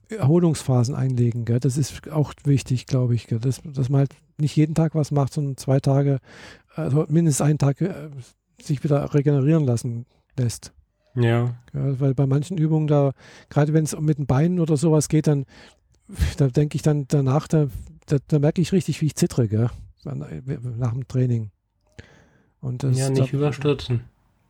Erholungsphasen 0.09 0.95
einlegen. 0.95 1.45
Gell? 1.45 1.59
Das 1.59 1.77
ist 1.77 2.09
auch 2.11 2.33
wichtig, 2.43 2.85
glaube 2.85 3.15
ich, 3.15 3.27
gell? 3.27 3.39
Dass, 3.39 3.61
dass 3.63 3.89
man 3.89 3.99
halt 3.99 4.11
nicht 4.37 4.55
jeden 4.55 4.75
Tag 4.75 4.95
was 4.95 5.11
macht, 5.11 5.33
sondern 5.33 5.57
zwei 5.57 5.79
Tage, 5.79 6.19
also 6.75 7.05
mindestens 7.09 7.45
einen 7.45 7.57
Tag 7.57 7.81
äh, 7.81 8.09
sich 8.61 8.83
wieder 8.83 9.13
regenerieren 9.13 9.65
lassen 9.65 10.05
lässt. 10.37 10.73
Ja. 11.15 11.55
ja. 11.73 11.99
Weil 11.99 12.13
bei 12.13 12.25
manchen 12.25 12.57
Übungen 12.57 12.87
da, 12.87 13.13
gerade 13.49 13.73
wenn 13.73 13.83
es 13.83 13.99
mit 13.99 14.17
den 14.17 14.25
Beinen 14.25 14.59
oder 14.59 14.77
sowas 14.77 15.09
geht, 15.09 15.27
dann 15.27 15.45
da 16.37 16.47
denke 16.47 16.75
ich 16.75 16.81
dann 16.81 17.05
danach, 17.07 17.47
da, 17.47 17.67
da, 18.07 18.17
da, 18.27 18.39
merke 18.39 18.61
ich 18.61 18.71
richtig, 18.71 19.01
wie 19.01 19.07
ich 19.07 19.15
zittere, 19.15 19.47
gell? 19.47 19.69
nach 20.03 20.93
dem 20.93 21.07
Training. 21.07 21.51
Und 22.61 22.83
das, 22.83 22.97
ja, 22.97 23.09
nicht 23.09 23.33
da, 23.33 23.37
überstürzen. 23.37 24.01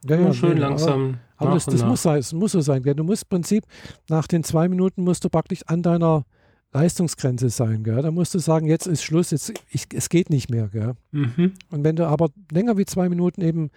Ja, 0.08 0.16
ja, 0.16 0.34
schön 0.34 0.54
nee, 0.54 0.60
langsam. 0.60 1.18
Aber, 1.38 1.50
aber 1.50 1.56
das, 1.56 1.66
das 1.66 1.84
muss, 1.84 2.02
sein, 2.02 2.18
das 2.18 2.34
muss 2.34 2.54
so 2.54 2.62
sein. 2.62 2.84
Gell? 2.84 2.96
Du 2.96 3.04
musst 3.04 3.24
im 3.24 3.30
Prinzip, 3.30 3.66
nach 4.08 4.28
den 4.28 4.44
zwei 4.44 4.70
Minuten 4.70 5.04
musst 5.04 5.26
du 5.26 5.30
praktisch 5.30 5.62
an 5.66 5.84
deiner 5.84 6.26
Leistungsgrenze 6.72 7.50
sein. 7.50 7.84
Gell? 7.84 8.02
Da 8.02 8.12
musst 8.12 8.34
du 8.34 8.40
sagen, 8.40 8.68
jetzt 8.68 8.88
ist 8.88 9.04
Schluss, 9.04 9.32
jetzt, 9.32 9.54
ich, 9.70 9.88
es 9.94 10.10
geht 10.10 10.30
nicht 10.30 10.50
mehr. 10.50 10.70
Gell? 10.70 10.94
Mhm. 11.12 11.54
Und 11.72 11.84
wenn 11.84 11.98
du 11.98 12.08
aber 12.08 12.30
länger 12.52 12.78
wie 12.78 12.86
zwei 12.86 13.10
Minuten 13.10 13.42
eben 13.42 13.72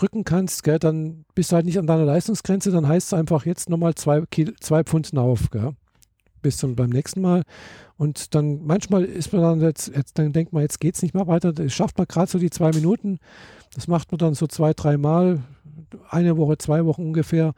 drücken 0.00 0.24
kannst, 0.24 0.62
gell, 0.62 0.78
dann 0.78 1.24
bist 1.34 1.50
du 1.50 1.56
halt 1.56 1.66
nicht 1.66 1.78
an 1.78 1.86
deiner 1.86 2.04
Leistungsgrenze, 2.04 2.70
dann 2.70 2.86
heißt 2.86 3.08
es 3.08 3.12
einfach 3.12 3.46
jetzt 3.46 3.68
nochmal 3.68 3.94
zwei, 3.94 4.22
zwei 4.60 4.84
Pfund 4.84 5.16
auf, 5.16 5.50
gell, 5.50 5.72
bis 6.42 6.56
zum 6.56 6.76
beim 6.76 6.90
nächsten 6.90 7.20
Mal. 7.20 7.42
Und 7.96 8.34
dann 8.34 8.64
manchmal 8.64 9.04
ist 9.04 9.32
man 9.32 9.42
dann 9.42 9.60
jetzt, 9.60 9.88
jetzt 9.94 10.18
dann 10.18 10.32
denkt 10.32 10.52
man, 10.52 10.62
jetzt 10.62 10.80
geht 10.80 10.94
es 10.94 11.02
nicht 11.02 11.14
mehr 11.14 11.26
weiter, 11.26 11.52
das 11.52 11.72
schafft 11.72 11.98
man 11.98 12.06
gerade 12.06 12.30
so 12.30 12.38
die 12.38 12.50
zwei 12.50 12.70
Minuten. 12.70 13.18
Das 13.74 13.88
macht 13.88 14.12
man 14.12 14.18
dann 14.18 14.34
so 14.34 14.46
zwei, 14.46 14.72
dreimal, 14.72 15.42
eine 16.08 16.36
Woche, 16.36 16.58
zwei 16.58 16.84
Wochen 16.84 17.02
ungefähr. 17.02 17.54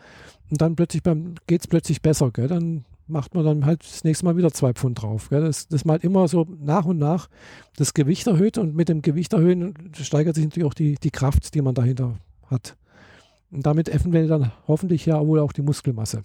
Und 0.51 0.61
dann 0.61 0.76
plötzlich 0.76 1.03
geht 1.47 1.61
es 1.61 1.66
plötzlich 1.66 2.03
besser, 2.03 2.30
gell? 2.30 2.49
Dann 2.49 2.84
macht 3.11 3.34
man 3.34 3.45
dann 3.45 3.66
halt 3.66 3.82
das 3.82 4.05
nächste 4.05 4.24
Mal 4.24 4.36
wieder 4.36 4.53
zwei 4.53 4.72
Pfund 4.72 5.03
drauf. 5.03 5.28
Gell? 5.28 5.43
Das, 5.43 5.68
das 5.68 5.84
man 5.84 5.95
halt 5.95 6.05
immer 6.05 6.28
so 6.28 6.47
nach 6.59 6.86
und 6.86 6.99
nach 6.99 7.28
das 7.76 7.93
Gewicht 7.93 8.26
erhöht 8.26 8.57
und 8.57 8.74
mit 8.74 8.88
dem 8.88 9.03
Gewicht 9.03 9.32
erhöhen 9.32 9.74
steigert 9.95 10.36
sich 10.36 10.45
natürlich 10.45 10.66
auch 10.66 10.74
die, 10.74 10.95
die 10.95 11.11
Kraft, 11.11 11.55
die 11.55 11.62
man 11.62 11.74
dahinter 11.74 12.14
hat. 12.51 12.76
Und 13.51 13.66
damit 13.66 13.88
eventuell 13.88 14.28
dann 14.28 14.53
hoffentlich 14.66 15.07
ja 15.07 15.24
wohl 15.26 15.40
auch 15.40 15.53
die 15.53 15.62
Muskelmasse. 15.62 16.22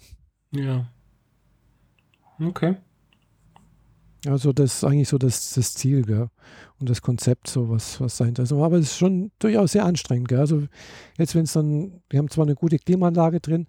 Ja. 0.52 0.86
Okay. 2.40 2.76
Also 4.26 4.52
das 4.52 4.76
ist 4.76 4.84
eigentlich 4.84 5.08
so 5.08 5.18
das, 5.18 5.52
das 5.54 5.74
Ziel, 5.74 6.02
gell? 6.02 6.28
Und 6.78 6.90
das 6.90 7.00
Konzept, 7.00 7.48
so 7.48 7.68
was, 7.68 8.00
was 8.00 8.16
dahinter 8.16 8.42
ist. 8.42 8.52
Aber 8.52 8.76
es 8.76 8.86
ist 8.86 8.98
schon 8.98 9.30
durchaus 9.38 9.72
sehr 9.72 9.84
anstrengend, 9.84 10.28
gell? 10.28 10.40
Also 10.40 10.64
jetzt, 11.16 11.34
wenn 11.34 11.44
es 11.44 11.52
dann, 11.52 12.00
wir 12.10 12.18
haben 12.18 12.30
zwar 12.30 12.44
eine 12.44 12.54
gute 12.54 12.78
Klimaanlage 12.78 13.40
drin, 13.40 13.66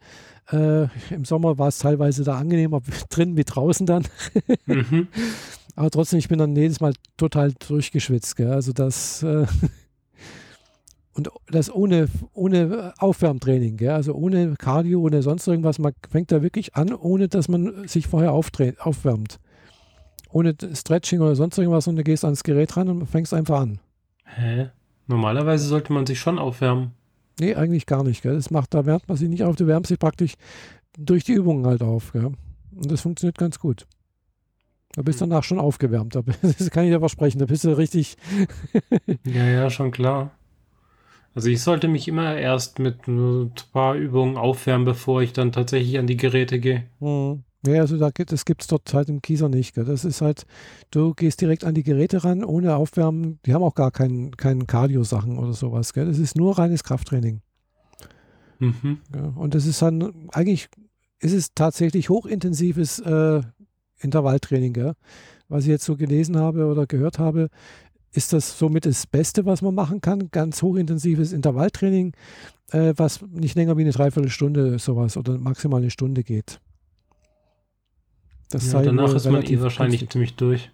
äh, 0.52 0.88
im 1.14 1.26
Sommer 1.26 1.58
war 1.58 1.68
es 1.68 1.80
teilweise 1.80 2.24
da 2.24 2.38
angenehmer 2.38 2.82
drin 3.10 3.38
wie 3.38 3.44
draußen 3.44 3.86
dann. 3.86 4.04
Mhm. 4.66 5.08
Aber 5.76 5.92
trotzdem, 5.92 6.20
ich 6.20 6.28
bin 6.28 6.40
dann 6.40 6.56
jedes 6.56 6.80
Mal 6.80 6.94
total 7.18 7.54
durchgeschwitzt, 7.54 8.36
gell? 8.36 8.52
Also 8.52 8.74
das 8.74 9.22
äh, 9.24 9.46
und 11.18 11.30
das 11.48 11.74
ohne, 11.74 12.08
ohne 12.34 12.94
Aufwärmtraining, 13.00 13.78
gell? 13.78 13.90
also 13.90 14.14
ohne 14.14 14.54
Cardio, 14.56 15.02
ohne 15.02 15.24
sonst 15.24 15.48
irgendwas. 15.48 15.80
Man 15.80 15.94
fängt 16.10 16.32
da 16.32 16.44
wirklich 16.44 16.76
an, 16.76 16.94
ohne 16.94 17.28
dass 17.28 17.50
man 17.50 17.88
sich 17.88 18.08
vorher 18.08 18.34
aufwärmt 18.34 19.40
ohne 20.30 20.56
Stretching 20.74 21.22
oder 21.22 21.36
sonst 21.36 21.58
irgendwas 21.58 21.88
und 21.88 21.96
du 21.96 22.04
gehst 22.04 22.26
ans 22.26 22.44
Gerät 22.44 22.76
ran 22.78 22.90
und 22.90 23.06
fängst 23.08 23.34
einfach 23.34 23.62
an. 23.62 23.80
Hä? 24.26 24.70
Normalerweise 25.08 25.68
sollte 25.68 25.94
man 25.94 26.06
sich 26.06 26.20
schon 26.20 26.38
aufwärmen. 26.38 26.92
Nee, 27.40 27.56
eigentlich 27.56 27.86
gar 27.86 28.04
nicht. 28.04 28.22
Gell? 28.24 28.36
Das 28.36 28.52
macht, 28.52 28.74
da 28.74 28.86
wärmt 28.86 29.08
man 29.08 29.18
sich 29.18 29.30
nicht 29.30 29.44
auf, 29.44 29.56
du 29.56 29.68
wärmst 29.68 29.90
dich 29.90 30.00
praktisch 30.00 30.34
durch 30.98 31.24
die 31.24 31.34
Übungen 31.34 31.66
halt 31.66 31.82
auf. 31.82 32.12
Gell? 32.12 32.32
Und 32.76 32.92
das 32.92 33.02
funktioniert 33.02 33.38
ganz 33.38 33.60
gut. 33.60 33.88
Da 34.94 35.02
bist 35.04 35.22
du 35.22 35.24
hm. 35.24 35.30
danach 35.30 35.44
schon 35.44 35.60
aufgewärmt. 35.60 36.16
Das 36.42 36.70
kann 36.72 36.86
ich 36.86 36.92
dir 36.92 37.00
versprechen. 37.00 37.40
Da 37.40 37.46
bist 37.46 37.64
du 37.64 37.78
richtig. 37.78 38.18
ja, 39.24 39.46
ja, 39.46 39.70
schon 39.70 39.92
klar. 39.92 40.32
Also 41.38 41.50
ich 41.50 41.62
sollte 41.62 41.88
mich 41.88 42.08
immer 42.08 42.36
erst 42.36 42.80
mit 42.80 43.08
ein 43.08 43.52
paar 43.72 43.94
Übungen 43.94 44.38
aufwärmen, 44.38 44.86
bevor 44.86 45.22
ich 45.22 45.34
dann 45.34 45.52
tatsächlich 45.52 46.00
an 46.00 46.08
die 46.08 46.18
Geräte 46.18 46.60
gehe. 46.60 46.88
Mhm. 47.00 47.44
Ja, 47.64 47.82
also 47.82 47.96
da 48.00 48.10
gibt, 48.10 48.32
das 48.32 48.44
gibt 48.44 48.64
es 48.64 48.68
dort 48.68 48.92
halt 48.92 49.08
im 49.08 49.22
Kieser 49.22 49.48
nicht. 49.48 49.76
Gell. 49.76 49.86
Das 49.86 50.04
ist 50.04 50.22
halt, 50.22 50.48
du 50.90 51.14
gehst 51.14 51.40
direkt 51.40 51.64
an 51.64 51.76
die 51.76 51.84
Geräte 51.84 52.24
ran, 52.24 52.44
ohne 52.44 52.76
Aufwärmen. 52.76 53.38
Die 53.46 53.54
haben 53.54 53.62
auch 53.62 53.76
gar 53.76 53.92
keinen 53.92 54.36
kein 54.36 54.66
Cardio-Sachen 54.66 55.38
oder 55.38 55.54
sowas. 55.54 55.94
Gell. 55.94 56.08
Das 56.08 56.18
ist 56.18 56.36
nur 56.36 56.58
reines 56.58 56.84
Krafttraining. 56.84 57.42
Mhm. 58.58 59.02
Ja, 59.14 59.26
und 59.36 59.54
das 59.54 59.68
ist 59.68 59.80
dann, 59.80 60.30
eigentlich 60.32 60.70
ist 61.20 61.34
es 61.34 61.54
tatsächlich 61.54 62.10
hochintensives 62.10 62.98
äh, 62.98 63.42
Intervalltraining. 64.00 64.74
Gell. 64.74 64.94
Was 65.50 65.66
ich 65.66 65.70
jetzt 65.70 65.86
so 65.86 65.98
gelesen 65.98 66.36
habe 66.36 66.66
oder 66.66 66.88
gehört 66.88 67.20
habe, 67.20 67.50
ist 68.14 68.34
das 68.34 68.58
somit 68.58 68.86
das 68.86 69.08
Beste, 69.08 69.46
was 69.46 69.62
man 69.62 69.76
machen 69.76 70.02
kann. 70.02 70.30
Ganz 70.32 70.62
hochintensives 70.62 71.34
Intervalltraining, 71.34 72.14
äh, 72.72 72.94
was 72.96 73.22
nicht 73.22 73.56
länger 73.56 73.78
wie 73.78 73.82
eine 73.82 73.92
Dreiviertelstunde 73.92 74.80
sowas 74.80 75.18
oder 75.18 75.38
maximal 75.38 75.82
eine 75.82 75.92
Stunde 75.92 76.24
geht. 76.24 76.60
Ja, 78.54 78.82
danach 78.82 79.14
ist 79.14 79.30
man 79.30 79.44
eh 79.44 79.60
wahrscheinlich 79.60 80.00
günstig. 80.00 80.12
ziemlich 80.12 80.36
durch. 80.36 80.72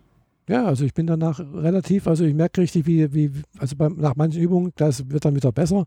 Ja, 0.50 0.66
also 0.66 0.84
ich 0.84 0.94
bin 0.94 1.08
danach 1.08 1.40
relativ, 1.40 2.06
also 2.06 2.26
ich 2.26 2.34
merke 2.34 2.60
richtig, 2.60 2.86
wie, 2.86 3.14
wie 3.14 3.32
also 3.60 3.78
beim, 3.78 3.96
nach 3.96 4.18
manchen 4.18 4.42
Übungen, 4.42 4.74
das 4.76 5.10
wird 5.10 5.24
dann 5.24 5.36
wieder 5.36 5.54
besser, 5.54 5.86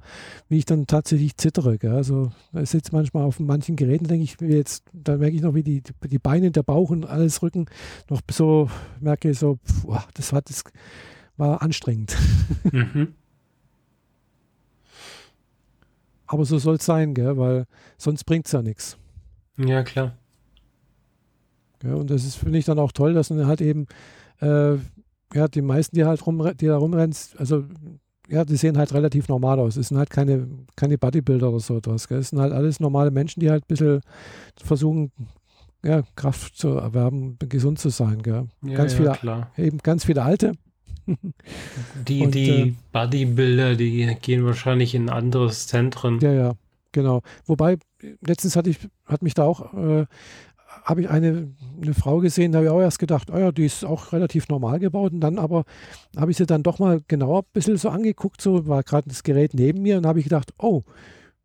wie 0.49 0.57
ich 0.57 0.65
dann 0.65 0.87
tatsächlich 0.87 1.37
zittere. 1.37 1.77
Gell? 1.77 1.93
Also 1.93 2.33
ich 2.59 2.71
sitze 2.71 2.93
manchmal 2.93 3.25
auf 3.25 3.39
manchen 3.39 3.77
Geräten, 3.77 4.07
denke 4.07 4.25
ich, 4.25 4.37
jetzt, 4.41 4.85
da 4.95 5.19
merke 5.19 5.37
ich 5.37 5.43
noch, 5.43 5.55
wie 5.55 5.63
die, 5.63 5.83
die 6.05 6.19
Beine, 6.19 6.51
der 6.51 6.63
Bauch 6.63 6.89
und 6.89 7.05
alles 7.05 7.43
Rücken 7.43 7.67
noch 8.09 8.23
so, 8.31 8.71
merke 8.99 9.29
ich 9.29 9.39
so, 9.39 9.57
pf, 9.57 9.85
das, 10.15 10.33
war, 10.33 10.41
das 10.41 10.65
war 11.37 11.63
anstrengend. 11.63 12.17
Mhm. 12.73 13.15
Aber 16.27 16.45
so 16.45 16.59
soll 16.59 16.77
es 16.77 16.85
sein, 16.85 17.15
gell? 17.15 17.37
weil 17.37 17.67
sonst 17.99 18.25
bringt 18.25 18.47
es 18.47 18.53
ja 18.53 18.63
nichts. 18.63 18.97
Ja, 19.59 19.83
klar. 19.83 20.17
Ja, 21.83 21.95
und 21.95 22.11
das 22.11 22.25
ist, 22.25 22.37
finde 22.37 22.59
ich, 22.59 22.65
dann 22.65 22.79
auch 22.79 22.93
toll, 22.93 23.15
dass 23.15 23.31
man 23.31 23.47
halt 23.47 23.61
eben, 23.61 23.87
äh, 24.41 24.75
ja, 25.35 25.49
die 25.49 25.63
meisten, 25.63 25.95
die 25.97 26.05
halt 26.05 26.27
rum, 26.27 26.51
die 26.59 26.67
da 26.67 26.77
rumrennen, 26.77 27.15
also 27.39 27.65
ja, 28.29 28.45
die 28.45 28.57
sehen 28.57 28.77
halt 28.77 28.93
relativ 28.93 29.29
normal 29.29 29.61
aus. 29.61 29.77
Es 29.77 29.89
sind 29.89 29.99
halt 29.99 30.11
keine, 30.11 30.49
keine 30.75 30.99
Bodybuilder 30.99 31.49
oder 31.49 31.61
so 31.61 31.77
etwas. 31.77 32.11
Es 32.11 32.31
sind 32.31 32.41
halt 32.41 32.53
alles 32.53 32.81
normale 32.81 33.11
Menschen, 33.11 33.41
die 33.41 33.51
halt 33.51 33.65
ein 33.65 33.69
bisschen 33.69 34.01
versuchen, 34.61 35.13
ja, 35.85 36.03
Kraft 36.17 36.57
zu 36.57 36.71
erwerben, 36.71 37.39
gesund 37.39 37.79
zu 37.79 37.91
sein. 37.91 38.23
Gell? 38.23 38.49
Ja, 38.63 38.77
ganz 38.77 38.93
ja, 38.93 38.99
viele, 38.99 39.13
klar. 39.13 39.51
eben 39.57 39.79
ganz 39.79 40.05
viele 40.05 40.23
Alte. 40.23 40.53
Die, 42.09 42.23
und, 42.23 42.35
die 42.35 42.51
äh, 42.51 42.75
Bodybuilder, 42.93 43.77
die 43.77 44.17
gehen 44.21 44.45
wahrscheinlich 44.45 44.95
in 44.95 45.09
andere 45.09 45.51
Zentren. 45.51 46.21
Ja, 46.21 46.33
ja, 46.33 46.53
genau. 46.93 47.23
Wobei, 47.47 47.79
letztens 48.21 48.57
hatte 48.57 48.71
ich, 48.71 48.79
hat 49.07 49.23
mich 49.23 49.35
da 49.35 49.45
auch 49.45 49.73
äh, 49.75 50.07
habe 50.87 51.01
ich 51.01 51.11
eine, 51.11 51.49
eine 51.83 51.95
Frau 51.95 52.19
gesehen, 52.21 52.53
da 52.53 52.59
habe 52.59 52.67
ich 52.67 52.73
auch 52.73 52.81
erst 52.81 53.01
gedacht, 53.01 53.29
oh 53.33 53.39
ja, 53.39 53.51
die 53.51 53.67
ist 53.67 53.85
auch 53.85 54.13
relativ 54.13 54.49
normal 54.49 54.79
gebaut. 54.79 55.13
Und 55.13 55.21
dann 55.21 55.39
aber 55.39 55.65
habe 56.17 56.31
ich 56.31 56.37
sie 56.37 56.47
dann 56.47 56.63
doch 56.63 56.79
mal 56.79 57.01
genauer 57.09 57.41
ein 57.41 57.53
bisschen 57.53 57.77
so 57.77 57.89
angeguckt, 57.89 58.41
so 58.41 58.69
war 58.69 58.85
gerade 58.85 59.09
das 59.09 59.25
Gerät 59.25 59.53
neben 59.53 59.83
mir 59.83 59.97
und 59.99 60.07
habe 60.07 60.21
ich 60.21 60.27
gedacht, 60.27 60.53
oh, 60.59 60.83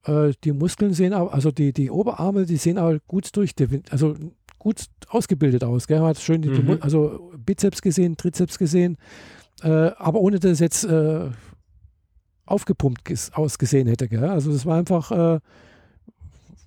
äh, 0.06 0.34
die 0.44 0.52
Muskeln 0.52 0.94
sehen 0.94 1.14
aber, 1.14 1.34
also 1.34 1.52
die, 1.52 1.74
die 1.74 1.90
Oberarme, 1.90 2.46
die 2.46 2.58
sehen 2.58 2.78
aber 2.78 3.00
gut 3.08 3.36
durch, 3.36 3.54
also 3.90 4.16
gut 4.60 4.86
ausgebildet 5.10 5.64
aus. 5.64 5.88
Gell? 5.88 6.00
Man 6.00 6.10
hat 6.10 6.20
schön 6.20 6.44
die, 6.44 6.50
mhm. 6.50 6.78
also 6.82 7.32
Bizeps 7.44 7.82
gesehen, 7.82 8.18
Trizeps 8.18 8.60
gesehen, 8.60 8.98
äh, 9.62 9.92
aber 9.98 10.20
ohne 10.20 10.40
dass 10.40 10.52
es 10.52 10.60
jetzt 10.60 10.84
äh, 10.84 11.30
aufgepumpt 12.46 13.02
ausgesehen 13.34 13.88
hätte. 13.88 14.08
Gell? 14.08 14.26
Also 14.26 14.52
das 14.52 14.66
war 14.66 14.78
einfach, 14.78 15.12
äh, 15.12 15.40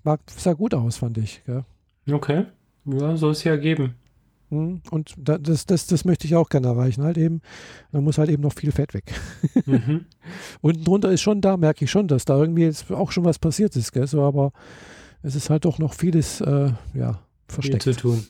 war, 0.03 0.19
sah 0.27 0.53
gut 0.53 0.75
aus, 0.75 0.97
fand 0.97 1.19
ich. 1.19 1.43
Gell? 1.45 1.65
Okay. 2.11 2.47
Ja, 2.87 3.17
soll 3.17 3.33
es 3.33 3.45
ja 3.45 3.57
geben. 3.57 3.95
Hm, 4.51 4.83
und 4.91 5.15
das, 5.17 5.67
das, 5.67 5.87
das 5.87 6.05
möchte 6.05 6.27
ich 6.27 6.37
auch 6.37 6.49
gerne 6.49 6.69
erreichen. 6.69 7.03
Halt 7.03 7.19
eben, 7.19 7.41
da 7.93 8.01
muss 8.01 8.19
halt 8.19 8.31
eben 8.31 8.43
noch 8.43 8.53
viel 8.53 8.73
Fett 8.73 8.95
weg. 8.95 9.05
Mhm. 9.67 10.05
Unten 10.61 10.85
drunter 10.85 11.11
ist 11.11 11.23
schon 11.23 11.41
da, 11.41 11.57
merke 11.57 11.85
ich 11.85 11.91
schon, 11.91 12.07
dass 12.09 12.25
da 12.27 12.37
irgendwie 12.37 12.65
jetzt 12.65 12.91
auch 12.91 13.13
schon 13.13 13.25
was 13.25 13.39
passiert 13.39 13.75
ist, 13.77 13.93
gell? 13.93 14.07
So, 14.07 14.23
aber 14.23 14.53
es 15.23 15.37
ist 15.37 15.49
halt 15.49 15.65
doch 15.65 15.79
noch 15.79 15.95
vieles, 15.95 16.41
äh, 16.43 16.73
ja, 16.93 17.21
versteckt. 17.49 17.85
Viel 17.85 17.95
zu 17.95 18.01
tun. 18.01 18.27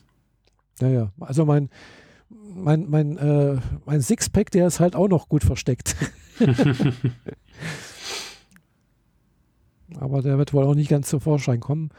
Ja, 0.79 0.87
ja. 0.87 1.11
Also 1.19 1.45
mein, 1.45 1.69
mein, 2.55 2.89
mein, 2.89 3.17
äh, 3.17 3.57
mein 3.85 4.01
Sixpack, 4.01 4.49
der 4.51 4.67
ist 4.67 4.79
halt 4.79 4.95
auch 4.95 5.09
noch 5.09 5.27
gut 5.27 5.43
versteckt. 5.43 5.95
aber 9.99 10.21
der 10.21 10.37
wird 10.37 10.53
wohl 10.53 10.63
auch 10.63 10.75
nicht 10.75 10.89
ganz 10.89 11.09
zum 11.09 11.19
Vorschein 11.19 11.59
kommen. 11.59 11.89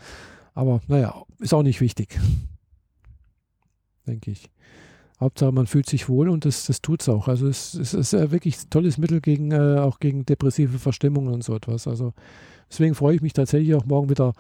Aber 0.55 0.81
naja, 0.89 1.23
ist 1.39 1.53
auch 1.53 1.63
nicht 1.63 1.81
wichtig. 1.81 2.19
Denke 4.07 4.31
ich. 4.31 4.49
Hauptsache, 5.21 5.53
man 5.53 5.67
fühlt 5.67 5.89
sich 5.89 6.09
wohl 6.09 6.29
und 6.29 6.45
das, 6.45 6.67
das 6.67 6.83
tut 6.83 7.01
es 7.03 7.09
auch. 7.09 7.29
Also 7.29 7.49
es, 7.49 7.75
es 7.75 7.95
ist 7.95 8.15
ein 8.15 8.31
wirklich 8.31 8.69
tolles 8.69 8.99
Mittel 8.99 9.21
gegen 9.21 9.51
äh, 9.51 9.79
auch 9.79 9.99
gegen 9.99 10.27
depressive 10.27 10.79
Verstimmungen 10.79 11.33
und 11.33 11.43
so 11.43 11.55
etwas. 11.55 11.87
Also 11.87 12.13
deswegen 12.71 12.95
freue 12.95 13.17
ich 13.17 13.23
mich 13.23 13.33
tatsächlich 13.33 13.75
auch 13.75 13.87
morgen 13.87 14.11
wieder 14.11 14.35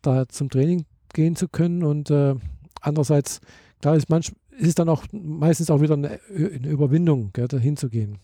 da 0.00 0.28
zum 0.28 0.48
Training 0.50 0.84
gehen 1.12 1.34
zu 1.34 1.48
können. 1.48 1.82
Und 1.82 2.10
äh, 2.10 2.34
andererseits, 2.80 3.40
klar 3.80 3.96
ist 3.96 4.10
manch, 4.10 4.32
ist 4.58 4.68
es 4.68 4.74
dann 4.74 4.88
auch 4.88 5.04
meistens 5.12 5.70
auch 5.70 5.80
wieder 5.80 5.94
eine, 5.94 6.20
eine 6.28 6.68
Überwindung, 6.68 7.30
gell, 7.32 7.48
dahin 7.48 7.76
zu 7.76 7.88
gehen. 7.88 8.18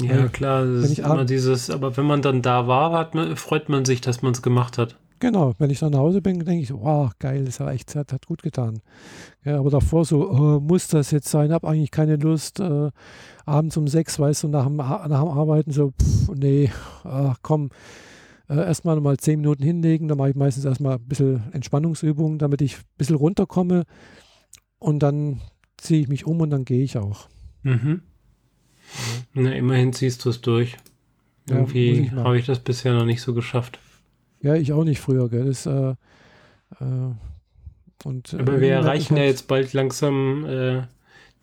Ja, 0.00 0.28
klar, 0.28 0.64
das 0.64 0.90
ist 0.90 0.98
immer 1.00 1.24
dieses, 1.24 1.68
aber 1.68 1.96
wenn 1.96 2.06
man 2.06 2.22
dann 2.22 2.42
da 2.42 2.68
war, 2.68 2.92
hat 2.92 3.14
man, 3.14 3.36
freut 3.36 3.68
man 3.68 3.84
sich, 3.84 4.00
dass 4.00 4.22
man 4.22 4.32
es 4.32 4.42
gemacht 4.42 4.78
hat. 4.78 4.96
Genau, 5.18 5.52
wenn 5.58 5.68
ich 5.68 5.80
dann 5.80 5.92
nach 5.92 5.98
Hause 5.98 6.22
bin, 6.22 6.38
denke 6.38 6.62
ich 6.62 6.72
wow, 6.72 7.10
geil, 7.18 7.44
das 7.44 7.60
hat 7.60 7.74
echt, 7.74 7.94
hat, 7.94 8.12
hat 8.12 8.26
gut 8.26 8.42
getan. 8.42 8.80
Ja, 9.44 9.58
aber 9.58 9.68
davor 9.68 10.04
so, 10.04 10.30
oh, 10.30 10.60
muss 10.60 10.88
das 10.88 11.10
jetzt 11.10 11.28
sein, 11.28 11.52
habe 11.52 11.68
eigentlich 11.68 11.90
keine 11.90 12.16
Lust. 12.16 12.60
Äh, 12.60 12.90
abends 13.44 13.76
um 13.76 13.86
sechs, 13.86 14.18
weißt 14.18 14.44
du, 14.44 14.48
nach 14.48 14.64
dem, 14.64 14.76
nach 14.76 15.04
dem 15.04 15.28
Arbeiten 15.28 15.72
so, 15.72 15.90
pff, 15.90 16.30
nee, 16.34 16.70
ach, 17.04 17.36
komm, 17.42 17.70
äh, 18.50 18.56
erstmal 18.56 19.00
mal 19.00 19.16
zehn 19.16 19.40
Minuten 19.40 19.62
hinlegen, 19.62 20.08
dann 20.08 20.18
mache 20.18 20.30
ich 20.30 20.36
meistens 20.36 20.64
erstmal 20.64 20.96
ein 20.96 21.04
bisschen 21.06 21.44
Entspannungsübungen, 21.52 22.38
damit 22.38 22.60
ich 22.62 22.78
ein 22.78 22.84
bisschen 22.98 23.16
runterkomme 23.16 23.84
und 24.80 24.98
dann 24.98 25.40
ziehe 25.76 26.00
ich 26.00 26.08
mich 26.08 26.26
um 26.26 26.40
und 26.40 26.50
dann 26.50 26.64
gehe 26.64 26.82
ich 26.82 26.98
auch. 26.98 27.28
Mhm. 27.62 28.02
Na, 29.34 29.52
immerhin 29.54 29.92
ziehst 29.92 30.24
du 30.24 30.30
es 30.30 30.40
durch. 30.40 30.76
Irgendwie 31.48 32.06
ja, 32.06 32.24
habe 32.24 32.38
ich 32.38 32.46
das 32.46 32.58
bisher 32.58 32.92
noch 32.92 33.04
nicht 33.04 33.22
so 33.22 33.34
geschafft. 33.34 33.78
Ja, 34.42 34.54
ich 34.54 34.72
auch 34.72 34.84
nicht 34.84 35.00
früher, 35.00 35.28
gell. 35.28 35.44
Das, 35.44 35.66
äh, 35.66 35.94
äh, 36.80 37.14
und, 38.04 38.34
Aber 38.34 38.54
äh, 38.54 38.60
wir 38.60 38.72
erreichen 38.72 39.16
ja 39.16 39.24
jetzt 39.24 39.46
bald 39.46 39.72
langsam 39.74 40.44
äh, 40.44 40.82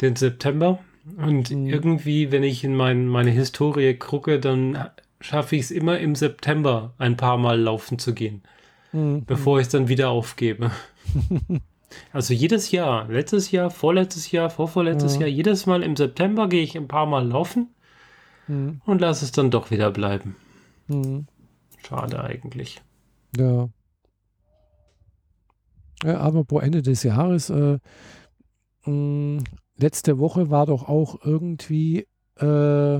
den 0.01 0.15
September. 0.17 0.79
Und 1.15 1.51
mhm. 1.51 1.67
irgendwie, 1.67 2.31
wenn 2.33 2.43
ich 2.43 2.65
in 2.65 2.75
mein, 2.75 3.07
meine 3.07 3.31
Historie 3.31 3.93
gucke, 3.93 4.41
dann 4.41 4.77
schaffe 5.19 5.55
ich 5.55 5.63
es 5.63 5.71
immer 5.71 5.99
im 5.99 6.15
September 6.15 6.93
ein 6.97 7.17
paar 7.17 7.37
Mal 7.37 7.59
laufen 7.59 7.99
zu 7.99 8.13
gehen, 8.13 8.43
mhm. 8.91 9.25
bevor 9.25 9.59
ich 9.59 9.67
es 9.67 9.71
dann 9.71 9.87
wieder 9.87 10.09
aufgebe. 10.09 10.71
Also 12.11 12.33
jedes 12.33 12.71
Jahr, 12.71 13.07
letztes 13.07 13.51
Jahr, 13.51 13.69
vorletztes 13.69 14.31
Jahr, 14.31 14.49
vorvorletztes 14.49 15.15
ja. 15.15 15.21
Jahr, 15.21 15.29
jedes 15.29 15.65
Mal 15.65 15.83
im 15.83 15.95
September 15.95 16.47
gehe 16.49 16.61
ich 16.61 16.75
ein 16.75 16.87
paar 16.87 17.05
Mal 17.05 17.25
laufen 17.27 17.73
mhm. 18.47 18.81
und 18.85 18.99
lasse 18.99 19.25
es 19.25 19.31
dann 19.31 19.51
doch 19.51 19.71
wieder 19.71 19.91
bleiben. 19.91 20.35
Mhm. 20.87 21.27
Schade 21.87 22.21
eigentlich. 22.23 22.81
Ja. 23.37 23.69
Ja, 26.03 26.19
aber 26.19 26.43
pro 26.43 26.59
Ende 26.59 26.81
des 26.81 27.03
Jahres, 27.03 27.49
äh, 27.49 27.79
mh, 28.85 29.43
letzte 29.77 30.19
Woche 30.19 30.49
war 30.49 30.65
doch 30.65 30.87
auch 30.87 31.23
irgendwie 31.23 32.07
äh, 32.35 32.99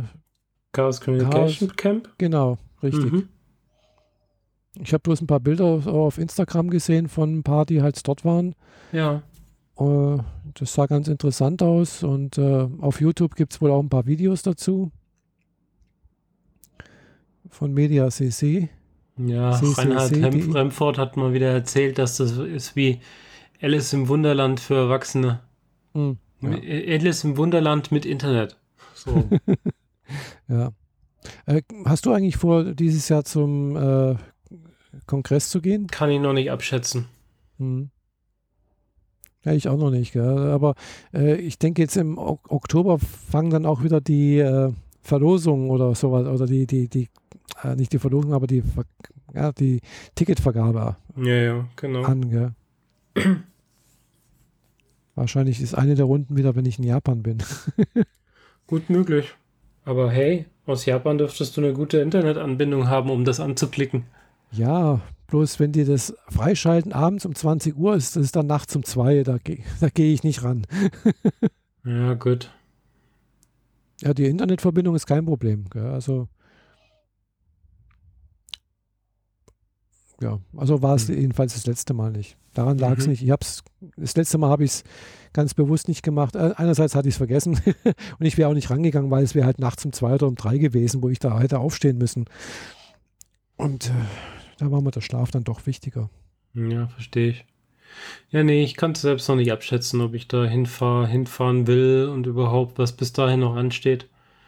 Chaos 0.77 1.01
Communication 1.01 1.67
Chaos- 1.69 1.75
Camp. 1.77 2.09
genau, 2.17 2.57
richtig. 2.83 3.11
Mhm. 3.11 3.27
Ich 4.79 4.93
habe 4.93 5.01
bloß 5.01 5.21
ein 5.21 5.27
paar 5.27 5.39
Bilder 5.39 5.65
auf- 5.65 5.87
auf 5.87 6.17
Instagram 6.19 6.69
gesehen 6.69 7.07
von 7.09 7.37
ein 7.39 7.43
paar, 7.43 7.65
die 7.65 7.81
halt 7.81 8.07
dort 8.07 8.23
waren. 8.23 8.53
Ja. 8.91 9.23
Äh, 9.79 10.17
das 10.53 10.73
sah 10.73 10.85
ganz 10.85 11.07
interessant 11.07 11.61
aus 11.63 12.03
und 12.03 12.37
äh, 12.37 12.67
auf 12.79 13.01
YouTube 13.01 13.35
gibt 13.35 13.53
es 13.53 13.61
wohl 13.61 13.71
auch 13.71 13.81
ein 13.81 13.89
paar 13.89 14.05
Videos 14.05 14.43
dazu. 14.43 14.91
Von 17.49 17.73
Media 17.73 18.09
CC. 18.09 18.69
Ja, 19.17 19.53
sie- 19.53 19.73
Reinhard 19.73 20.09
sie- 20.13 20.21
Hem- 20.21 20.31
die- 20.31 20.41
Remford 20.51 20.97
hat 20.99 21.17
mal 21.17 21.33
wieder 21.33 21.49
erzählt, 21.51 21.97
dass 21.97 22.17
das 22.17 22.37
ist 22.37 22.75
wie 22.75 22.99
Alice 23.61 23.93
im 23.93 24.07
Wunderland 24.09 24.59
für 24.59 24.75
Erwachsene. 24.75 25.39
Hm, 25.93 26.17
ja. 26.41 26.49
Alice 26.51 27.23
im 27.23 27.35
Wunderland 27.37 27.91
mit 27.91 28.05
Internet. 28.05 28.57
So. 28.93 29.27
ja. 30.47 30.71
Äh, 31.45 31.61
hast 31.85 32.05
du 32.05 32.11
eigentlich 32.11 32.37
vor, 32.37 32.63
dieses 32.73 33.09
Jahr 33.09 33.23
zum 33.23 33.75
äh, 33.75 34.15
Kongress 35.05 35.49
zu 35.49 35.61
gehen? 35.61 35.87
Kann 35.87 36.09
ich 36.09 36.19
noch 36.19 36.33
nicht 36.33 36.51
abschätzen. 36.51 37.05
Hm. 37.57 37.89
Ja, 39.43 39.53
ich 39.53 39.67
auch 39.69 39.77
noch 39.77 39.91
nicht. 39.91 40.13
Gell? 40.13 40.51
Aber 40.51 40.75
äh, 41.13 41.35
ich 41.35 41.57
denke, 41.57 41.81
jetzt 41.81 41.97
im 41.97 42.17
Ok 42.17 42.51
Oktober 42.51 42.99
fangen 42.99 43.49
dann 43.49 43.65
auch 43.65 43.83
wieder 43.83 44.01
die 44.01 44.39
äh, 44.39 44.71
Verlosungen 45.01 45.69
oder 45.69 45.95
sowas, 45.95 46.27
oder 46.27 46.45
die, 46.45 46.67
die, 46.67 46.89
die, 46.89 47.09
äh, 47.63 47.75
nicht 47.75 47.93
die 47.93 47.99
Verlosung, 47.99 48.33
aber 48.33 48.47
die, 48.47 48.63
ja, 49.33 49.51
die 49.53 49.79
Ticketvergabe 50.15 50.97
Ja, 51.15 51.35
ja, 51.35 51.67
genau. 51.77 52.03
an. 52.03 52.29
Gell? 52.29 52.53
Wahrscheinlich 55.15 55.61
ist 55.61 55.73
eine 55.73 55.95
der 55.95 56.05
Runden 56.05 56.35
wieder, 56.35 56.55
wenn 56.55 56.65
ich 56.65 56.77
in 56.77 56.83
Japan 56.83 57.23
bin. 57.23 57.37
Gut 58.67 58.89
möglich. 58.89 59.33
Aber 59.87 60.11
hey, 60.11 60.45
aus 60.65 60.85
Japan 60.85 61.17
dürftest 61.17 61.55
du 61.55 61.61
eine 61.61 61.71
gute 61.71 61.99
Internetanbindung 61.99 62.89
haben, 62.89 63.09
um 63.09 63.23
das 63.23 63.39
anzuklicken. 63.39 64.03
Ja, 64.51 64.99
bloß 65.27 65.61
wenn 65.61 65.71
die 65.71 65.85
das 65.85 66.13
freischalten 66.27 66.91
abends 66.91 67.25
um 67.25 67.33
20 67.33 67.77
Uhr, 67.77 67.95
ist 67.95 68.17
das 68.17 68.25
ist 68.25 68.35
dann 68.35 68.47
nachts 68.47 68.75
um 68.75 68.83
2, 68.83 69.23
da, 69.23 69.37
da 69.79 69.87
gehe 69.87 70.13
ich 70.13 70.23
nicht 70.23 70.43
ran. 70.43 70.67
Ja, 71.85 72.15
gut. 72.15 72.51
Ja, 74.01 74.13
die 74.13 74.25
Internetverbindung 74.25 74.93
ist 74.93 75.05
kein 75.05 75.23
Problem. 75.23 75.69
Gell? 75.69 75.85
Also, 75.85 76.27
ja, 80.21 80.39
also 80.55 80.81
war 80.81 80.95
es 80.95 81.07
Mhm. 81.09 81.15
jedenfalls 81.19 81.53
das 81.53 81.65
letzte 81.65 81.93
Mal 81.93 82.11
nicht. 82.11 82.37
Daran 82.53 82.77
lag 82.77 82.97
es 82.97 83.05
Mhm. 83.05 83.11
nicht. 83.11 83.23
Ich 83.23 83.29
hab's, 83.31 83.63
das 83.97 84.15
letzte 84.15 84.37
Mal 84.37 84.49
habe 84.49 84.63
ich 84.63 84.71
es 84.71 84.83
ganz 85.33 85.53
bewusst 85.53 85.87
nicht 85.87 86.01
gemacht. 86.03 86.35
Äh, 86.35 86.53
Einerseits 86.57 86.95
hatte 86.95 87.07
ich 87.07 87.13
es 87.13 87.17
vergessen 87.17 87.59
und 88.19 88.25
ich 88.25 88.37
wäre 88.37 88.49
auch 88.49 88.53
nicht 88.55 88.69
rangegangen, 88.69 89.11
weil 89.11 89.23
es 89.23 89.35
wäre 89.35 89.45
halt 89.45 89.59
nachts 89.59 89.85
um 89.85 89.93
zwei 89.93 90.13
oder 90.15 90.27
um 90.27 90.35
drei 90.35 90.57
gewesen, 90.57 91.03
wo 91.03 91.09
ich 91.09 91.19
da 91.19 91.39
hätte 91.39 91.59
aufstehen 91.59 91.97
müssen. 91.97 92.25
Und 93.57 93.87
äh, 93.87 93.91
da 94.57 94.71
war 94.71 94.81
mir 94.81 94.91
der 94.91 95.01
Schlaf 95.01 95.31
dann 95.31 95.43
doch 95.43 95.65
wichtiger. 95.67 96.09
Ja, 96.55 96.87
verstehe 96.87 97.29
ich. 97.29 97.45
Ja, 98.31 98.43
nee, 98.43 98.63
ich 98.63 98.75
kann 98.75 98.91
es 98.91 99.01
selbst 99.01 99.27
noch 99.29 99.35
nicht 99.35 99.51
abschätzen, 99.51 100.01
ob 100.01 100.13
ich 100.13 100.27
da 100.27 100.45
hinfahr, 100.45 101.07
hinfahren 101.07 101.67
will 101.67 102.09
und 102.11 102.27
überhaupt, 102.27 102.77
was 102.79 102.91
bis 102.91 103.13
dahin 103.13 103.39
noch 103.41 103.55
ansteht. 103.55 104.07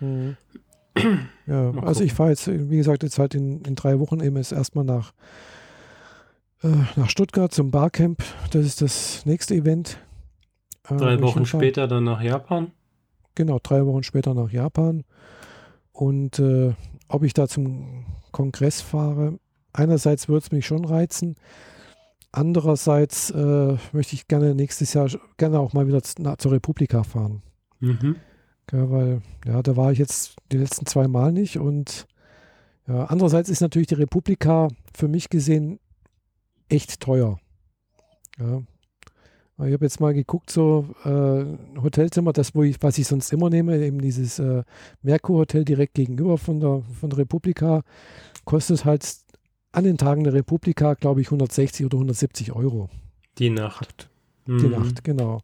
Ja, 1.47 1.71
Mal 1.71 1.85
also 1.87 2.03
ich 2.03 2.13
fahre 2.13 2.31
jetzt, 2.31 2.47
wie 2.47 2.75
gesagt, 2.77 3.03
jetzt 3.03 3.19
halt 3.19 3.33
in, 3.33 3.61
in 3.61 3.75
drei 3.75 3.99
Wochen 3.99 4.19
eben 4.19 4.35
erstmal 4.35 4.83
nach, 4.83 5.13
nach 6.61 7.09
Stuttgart 7.09 7.53
zum 7.53 7.71
Barcamp. 7.71 8.23
Das 8.51 8.65
ist 8.65 8.81
das 8.81 9.25
nächste 9.25 9.55
Event. 9.55 9.97
äh, 10.89 10.97
Drei 10.97 11.21
Wochen 11.21 11.45
später 11.45 11.87
dann 11.87 12.03
nach 12.03 12.21
Japan. 12.21 12.71
Genau, 13.35 13.59
drei 13.61 13.85
Wochen 13.85 14.03
später 14.03 14.33
nach 14.33 14.51
Japan. 14.51 15.03
Und 15.93 16.39
äh, 16.39 16.73
ob 17.07 17.23
ich 17.23 17.33
da 17.33 17.47
zum 17.47 18.05
Kongress 18.31 18.81
fahre, 18.81 19.39
einerseits 19.73 20.27
würde 20.27 20.45
es 20.45 20.51
mich 20.51 20.65
schon 20.65 20.85
reizen. 20.85 21.35
Andererseits 22.31 23.31
äh, 23.31 23.77
möchte 23.91 24.15
ich 24.15 24.27
gerne 24.27 24.53
nächstes 24.53 24.93
Jahr 24.93 25.09
gerne 25.37 25.59
auch 25.59 25.73
mal 25.73 25.87
wieder 25.87 26.03
zur 26.03 26.51
Republika 26.51 27.03
fahren. 27.03 27.41
Mhm. 27.79 28.17
Ja, 28.71 28.91
weil, 28.91 29.21
ja, 29.47 29.63
da 29.63 29.75
war 29.75 29.91
ich 29.91 29.97
jetzt 29.97 30.35
die 30.51 30.57
letzten 30.57 30.85
zwei 30.85 31.07
Mal 31.07 31.31
nicht 31.31 31.57
und 31.57 32.05
ja, 32.87 33.05
andererseits 33.05 33.49
ist 33.49 33.61
natürlich 33.61 33.87
die 33.87 33.95
Republika 33.95 34.67
für 34.95 35.07
mich 35.07 35.29
gesehen 35.29 35.79
echt 36.69 36.99
teuer. 36.99 37.39
Ja. 38.39 38.61
Ich 39.65 39.73
habe 39.73 39.83
jetzt 39.83 39.99
mal 39.99 40.13
geguckt, 40.13 40.49
so 40.49 40.85
äh, 41.03 41.79
Hotelzimmer, 41.81 42.31
das, 42.31 42.55
wo 42.55 42.63
ich, 42.63 42.77
was 42.81 42.97
ich 42.97 43.07
sonst 43.07 43.33
immer 43.33 43.49
nehme, 43.49 43.77
eben 43.77 43.99
dieses 43.99 44.39
äh, 44.39 44.63
Merkur 45.01 45.39
Hotel 45.39 45.65
direkt 45.65 45.95
gegenüber 45.95 46.37
von 46.37 46.61
der, 46.61 46.81
von 46.97 47.09
der 47.09 47.19
Republika, 47.19 47.83
kostet 48.45 48.85
halt 48.85 49.05
an 49.73 49.83
den 49.83 49.97
Tagen 49.97 50.23
der 50.23 50.33
Republika, 50.33 50.93
glaube 50.93 51.19
ich, 51.19 51.27
160 51.27 51.85
oder 51.85 51.97
170 51.97 52.53
Euro 52.53 52.89
Die 53.37 53.49
Nacht. 53.49 54.09
die 54.47 54.53
Mhm. 54.53 54.71
Nacht, 54.71 55.03
genau. 55.03 55.41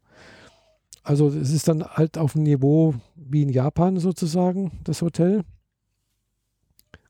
Also 1.03 1.28
es 1.28 1.51
ist 1.51 1.67
dann 1.67 1.84
halt 1.84 2.17
auf 2.17 2.34
dem 2.34 2.43
Niveau 2.43 2.95
wie 3.15 3.43
in 3.43 3.49
Japan 3.49 3.99
sozusagen, 3.99 4.71
das 4.86 5.01
Hotel. 5.01 5.43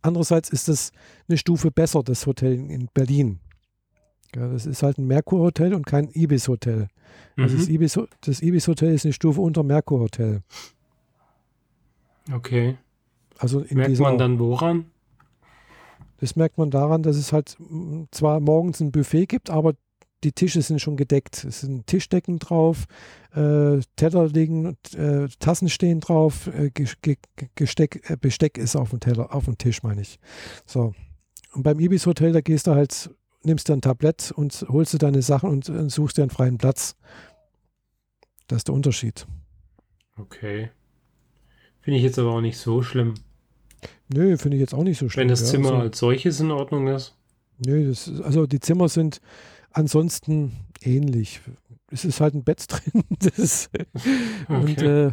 Andererseits 0.01 0.49
ist 0.49 0.70
es 0.70 0.91
eine 1.30 1.38
Stufe 1.38 1.72
besser, 1.72 2.03
das 2.03 2.26
Hotel 2.26 2.53
in 2.53 2.89
Berlin. 2.93 3.39
Ja, 4.36 4.48
das 4.50 4.66
ist 4.66 4.84
halt 4.84 4.98
ein 4.98 5.08
Merkur-Hotel 5.08 5.74
und 5.74 5.86
kein 5.86 6.10
Ibis-Hotel. 6.14 6.88
Also 7.38 7.56
das 7.58 7.68
Mhm. 7.68 7.76
Ibis- 7.76 8.08
das 8.22 8.42
Ibis-Hotel 8.42 8.94
ist 8.94 9.06
eine 9.06 9.14
Stufe 9.14 9.40
unter 9.42 9.64
Merkur-Hotel. 9.64 10.42
Okay. 12.34 12.78
Also 13.38 13.64
Merkt 13.70 13.92
dieser, 13.92 14.04
man 14.04 14.18
dann 14.18 14.40
woran? 14.40 14.86
das 16.18 16.36
merkt 16.36 16.58
man 16.58 16.72
daran, 16.72 17.04
dass 17.04 17.18
es 17.18 17.34
halt 17.34 17.58
mm, 17.60 18.04
zwar 18.12 18.40
morgens 18.40 18.80
ein 18.80 18.92
Buffet 18.92 19.26
gibt, 19.28 19.50
aber 19.50 19.74
die 20.24 20.32
Tische 20.32 20.62
sind 20.62 20.80
schon 20.80 20.96
gedeckt. 20.98 21.44
Es 21.44 21.62
sind 21.62 21.86
Tischdecken 21.88 22.40
drauf, 22.40 22.86
äh, 23.36 23.80
Teller 23.96 24.28
liegen, 24.28 24.76
äh, 24.98 25.28
Tassen 25.40 25.70
stehen 25.70 26.00
drauf, 26.00 26.48
äh, 26.48 26.72
Ges- 26.74 26.96
Ge- 27.02 27.18
Ge- 27.36 27.50
Gesteck, 27.56 28.10
äh, 28.10 28.18
Besteck 28.20 28.58
ist 28.58 28.76
auf 28.76 28.90
dem 28.90 29.02
Teller, 29.02 29.36
auf 29.36 29.46
dem 29.46 29.58
Tisch, 29.58 29.84
meine 29.84 30.02
ich. 30.02 30.18
So. 30.66 30.94
Und 31.54 31.64
beim 31.64 31.80
Ibis 31.80 32.06
Hotel, 32.08 32.32
da 32.32 32.42
gehst 32.42 32.66
du 32.68 32.72
halt, 32.74 33.12
nimmst 33.46 33.68
dir 33.70 33.74
ein 33.74 33.82
Tablett 33.82 34.32
und 34.36 34.66
holst 34.70 34.93
dir 34.93 34.98
deine 34.98 35.22
Sachen 35.22 35.50
und, 35.50 35.70
äh, 35.70 35.89
suchst 35.89 36.18
dir 36.18 36.24
einen 36.24 36.32
freien 36.32 36.58
Platz. 36.58 36.96
Das 38.48 38.58
ist 38.58 38.68
der 38.68 38.76
Unterschied. 38.76 39.26
Okay. 40.18 40.70
Finde 41.82 41.98
ich 41.98 42.04
jetzt 42.04 42.20
aber 42.20 42.32
auch 42.34 42.41
nicht 42.41 42.58
so 42.58 42.82
schlimm. 42.82 43.16
Nö, 44.14 44.38
finde 44.38 44.58
ich 44.58 44.62
jetzt 44.62 44.74
auch 44.74 44.84
nicht 44.84 44.98
so 44.98 45.10
schlimm. 45.10 45.22
Wenn 45.24 45.28
das 45.30 45.41
ja. 45.41 45.48
Zimmer 45.48 45.70
Also- 45.72 45.82
als 45.82 46.00
solches 46.00 46.39
in 46.39 46.52
Ordnung 46.52 46.88
ist. 46.88 47.16
Nö, 47.66 47.88
das, 47.88 48.08
ist- 48.08 48.22
also 48.22 48.46
die 48.48 48.60
Zimmer 48.60 48.89
sind 48.89 49.20
ansonsten 49.72 50.54
ähnlich. 50.82 51.41
Es 51.91 52.04
ist 52.06 52.20
halt 52.22 52.34
ein 52.34 52.43
Bett 52.43 52.66
drin. 52.70 53.04
Das 53.20 53.38
ist, 53.39 53.70
Und 54.48 54.72
Okay. 54.72 54.86
äh, 54.86 55.12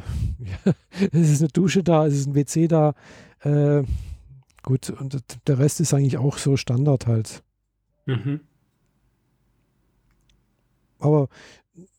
ja, 0.67 0.73
es 1.13 1.31
ist 1.31 1.41
eine 1.43 1.49
Dusche 1.49 1.83
da, 1.83 2.07
es 2.07 2.15
ist 2.15 2.27
ein 2.27 2.35
WC 2.35 2.69
da. 2.69 2.95
Äh, 3.41 3.83
gut, 4.63 4.91
und 4.91 5.19
der 5.47 5.59
Rest 5.59 5.81
ist 5.81 5.93
eigentlich 5.95 6.19
auch 6.19 6.39
so 6.39 6.57
Standard 6.57 7.07
halt. 7.07 7.43
Mhm. 8.07 8.41
Aber 10.99 11.29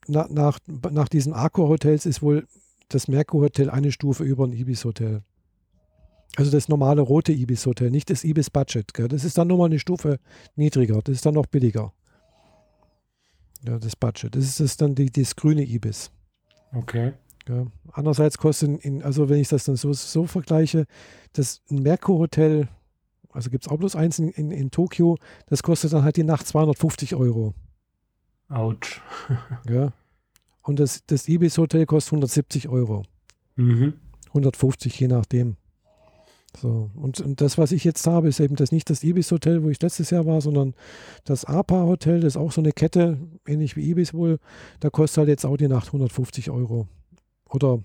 na, 0.07 0.27
nach, 0.29 0.59
nach 0.67 1.09
diesen 1.09 1.33
Accor-Hotels 1.33 2.05
ist 2.05 2.21
wohl 2.21 2.47
das 2.89 3.07
Merkur-Hotel 3.07 3.69
eine 3.69 3.91
Stufe 3.91 4.23
über 4.23 4.45
ein 4.45 4.53
Ibis-Hotel. 4.53 5.23
Also 6.35 6.51
das 6.51 6.67
normale 6.67 7.01
rote 7.01 7.31
Ibis-Hotel, 7.31 7.91
nicht 7.91 8.09
das 8.09 8.23
Ibis-Budget. 8.23 8.91
Das 9.11 9.23
ist 9.23 9.37
dann 9.37 9.47
nochmal 9.47 9.67
eine 9.67 9.79
Stufe 9.79 10.19
niedriger. 10.55 11.01
Das 11.03 11.15
ist 11.15 11.25
dann 11.25 11.35
noch 11.35 11.45
billiger. 11.45 11.93
Ja, 13.65 13.77
das 13.77 13.95
Budget. 13.95 14.35
Das 14.35 14.43
ist 14.43 14.59
das 14.59 14.77
dann 14.77 14.95
die, 14.95 15.11
das 15.11 15.35
grüne 15.35 15.63
Ibis. 15.63 16.11
Okay. 16.73 17.13
Ja. 17.47 17.67
Andererseits 17.91 18.37
kostet, 18.37 18.83
in, 18.83 19.03
also 19.03 19.29
wenn 19.29 19.39
ich 19.39 19.49
das 19.49 19.65
dann 19.65 19.75
so, 19.75 19.93
so 19.93 20.25
vergleiche, 20.25 20.85
das 21.33 21.61
ein 21.69 21.83
Merkur-Hotel, 21.83 22.67
also 23.33 23.49
gibt 23.49 23.65
es 23.65 23.71
auch 23.71 23.77
bloß 23.77 23.95
eins 23.95 24.19
in, 24.19 24.29
in, 24.29 24.51
in 24.51 24.71
Tokio, 24.71 25.17
das 25.47 25.63
kostet 25.63 25.93
dann 25.93 26.03
halt 26.03 26.17
die 26.17 26.23
Nacht 26.23 26.47
250 26.47 27.15
Euro. 27.15 27.53
Autsch. 28.49 29.01
Ja. 29.69 29.91
Und 30.61 30.79
das, 30.79 31.05
das 31.05 31.27
Ibis-Hotel 31.27 31.85
kostet 31.85 32.13
170 32.13 32.69
Euro. 32.69 33.03
Mhm. 33.57 33.95
150, 34.27 34.97
je 34.97 35.09
nachdem. 35.09 35.57
So, 36.55 36.89
und, 36.95 37.19
und 37.19 37.41
das, 37.41 37.57
was 37.57 37.71
ich 37.71 37.83
jetzt 37.83 38.05
habe, 38.07 38.29
ist 38.29 38.39
eben 38.39 38.55
das 38.55 38.71
nicht 38.71 38.89
das 38.89 39.03
Ibis-Hotel, 39.03 39.63
wo 39.63 39.69
ich 39.69 39.81
letztes 39.81 40.11
Jahr 40.11 40.25
war, 40.25 40.39
sondern 40.39 40.73
das 41.25 41.45
APA-Hotel, 41.45 42.21
das 42.21 42.33
ist 42.33 42.37
auch 42.37 42.51
so 42.51 42.61
eine 42.61 42.71
Kette, 42.71 43.17
ähnlich 43.45 43.75
wie 43.75 43.89
Ibis 43.89 44.13
wohl. 44.13 44.39
Da 44.79 44.89
kostet 44.89 45.17
halt 45.19 45.29
jetzt 45.29 45.45
auch 45.45 45.57
die 45.57 45.67
Nacht 45.67 45.87
150 45.87 46.49
Euro. 46.51 46.87
Oder 47.49 47.79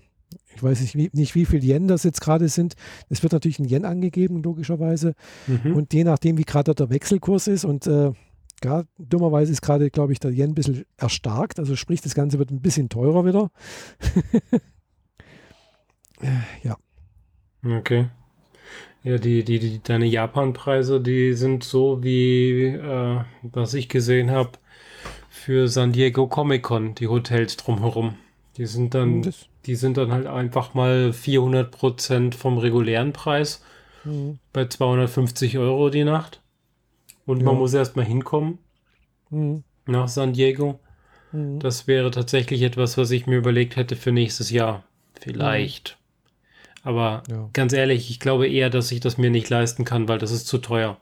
ich 0.55 0.61
weiß 0.61 0.81
nicht, 0.81 0.95
wie, 0.95 1.09
nicht 1.13 1.35
wie 1.35 1.45
viel 1.45 1.63
Yen 1.63 1.87
das 1.87 2.03
jetzt 2.03 2.21
gerade 2.21 2.49
sind. 2.49 2.75
Es 3.09 3.23
wird 3.23 3.33
natürlich 3.33 3.59
in 3.59 3.65
Yen 3.65 3.85
angegeben, 3.85 4.43
logischerweise. 4.43 5.15
Mhm. 5.47 5.75
Und 5.75 5.93
je 5.93 6.03
nachdem, 6.03 6.37
wie 6.37 6.43
gerade 6.43 6.75
der 6.75 6.89
Wechselkurs 6.89 7.47
ist 7.47 7.65
und 7.65 7.87
äh, 7.87 8.11
Ja, 8.63 8.83
dummerweise 8.97 9.51
ist 9.51 9.61
gerade, 9.61 9.89
glaube 9.89 10.11
ich, 10.13 10.19
der 10.19 10.31
Yen 10.31 10.51
ein 10.51 10.55
bisschen 10.55 10.85
erstarkt. 10.97 11.59
Also 11.59 11.75
sprich, 11.75 12.01
das 12.01 12.13
Ganze 12.13 12.39
wird 12.39 12.51
ein 12.51 12.61
bisschen 12.61 12.89
teurer 12.89 13.25
wieder. 13.25 13.51
ja. 16.63 16.77
Okay. 17.63 18.09
Ja, 19.03 19.17
die, 19.17 19.45
die, 19.45 19.59
die, 19.59 19.81
deine 19.81 20.05
Japan-Preise, 20.05 20.99
die 20.99 21.33
sind 21.33 21.63
so 21.63 22.03
wie, 22.03 22.65
äh, 22.65 23.21
was 23.43 23.73
ich 23.73 23.87
gesehen 23.87 24.29
habe, 24.29 24.51
für 25.29 25.69
San 25.69 25.93
Diego 25.93 26.27
Comic 26.27 26.63
Con, 26.63 26.95
die 26.95 27.07
Hotels 27.07 27.55
drumherum. 27.55 28.15
Die 28.59 28.65
sind 28.65 28.93
dann, 28.93 29.21
das 29.21 29.47
die 29.65 29.75
sind 29.75 29.95
dann 29.95 30.11
halt 30.11 30.27
einfach 30.27 30.73
mal 30.73 31.13
400 31.13 31.71
Prozent 31.71 32.35
vom 32.35 32.57
regulären 32.57 33.13
Preis 33.13 33.63
mhm. 34.03 34.39
bei 34.51 34.65
250 34.65 35.57
Euro 35.57 35.89
die 35.89 36.03
Nacht. 36.03 36.41
Und 37.25 37.39
ja. 37.39 37.45
man 37.45 37.55
muss 37.55 37.73
erst 37.73 37.95
mal 37.95 38.03
hinkommen 38.03 38.57
mhm. 39.29 39.63
nach 39.85 40.09
San 40.09 40.33
Diego. 40.33 40.77
Mhm. 41.31 41.59
Das 41.59 41.87
wäre 41.87 42.11
tatsächlich 42.11 42.61
etwas, 42.61 42.97
was 42.97 43.11
ich 43.11 43.27
mir 43.27 43.37
überlegt 43.37 43.77
hätte 43.77 43.95
für 43.95 44.11
nächstes 44.11 44.51
Jahr. 44.51 44.83
Vielleicht. 45.21 45.97
Aber 46.83 47.23
ja. 47.29 47.49
ganz 47.53 47.71
ehrlich, 47.71 48.09
ich 48.09 48.19
glaube 48.19 48.49
eher, 48.49 48.69
dass 48.69 48.91
ich 48.91 48.99
das 48.99 49.17
mir 49.17 49.29
nicht 49.29 49.49
leisten 49.49 49.85
kann, 49.85 50.09
weil 50.09 50.17
das 50.17 50.31
ist 50.31 50.47
zu 50.47 50.57
teuer. 50.57 50.97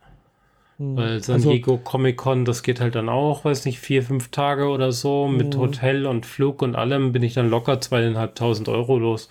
Hm. 0.78 0.95
Weil 0.95 1.24
San 1.24 1.36
also, 1.36 1.52
Diego 1.52 1.78
Comic 1.78 2.18
Con, 2.18 2.45
das 2.45 2.64
geht 2.64 2.80
halt 2.80 2.95
dann 2.95 3.10
auch, 3.10 3.45
weiß 3.45 3.66
nicht, 3.66 3.80
vier, 3.80 4.04
fünf 4.04 4.30
Tage 4.30 4.68
oder 4.68 4.91
so. 4.91 5.28
Mit 5.28 5.56
hm. 5.56 5.62
Hotel 5.62 6.06
und 6.06 6.26
Flug 6.26 6.62
und 6.62 6.76
allem 6.76 7.12
bin 7.12 7.24
ich 7.24 7.34
dann 7.34 7.49
locker 7.49 7.82
zweieinhalbtausend 7.82 8.70
Euro 8.70 8.98
los. 8.98 9.30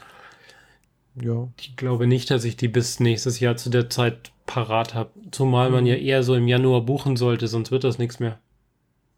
Ja. 1.20 1.48
Ich 1.58 1.76
glaube 1.76 2.06
nicht, 2.06 2.30
dass 2.30 2.44
ich 2.44 2.56
die 2.56 2.68
bis 2.68 3.00
nächstes 3.00 3.40
Jahr 3.40 3.56
zu 3.56 3.70
der 3.70 3.88
Zeit 3.88 4.32
parat 4.44 4.94
habe. 4.94 5.10
Zumal 5.30 5.70
man 5.70 5.80
hm. 5.80 5.86
ja 5.86 5.94
eher 5.94 6.22
so 6.22 6.34
im 6.34 6.48
Januar 6.48 6.82
buchen 6.82 7.16
sollte, 7.16 7.48
sonst 7.48 7.70
wird 7.70 7.84
das 7.84 7.98
nichts 7.98 8.20
mehr. 8.20 8.38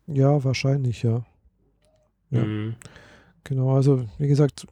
Ja, 0.07 0.43
wahrscheinlich, 0.43 1.03
ja. 1.03 1.25
ja. 2.31 2.45
Mhm. 2.45 2.77
Genau, 3.45 3.75
also 3.75 4.07
wie 4.19 4.29
gesagt, 4.29 4.67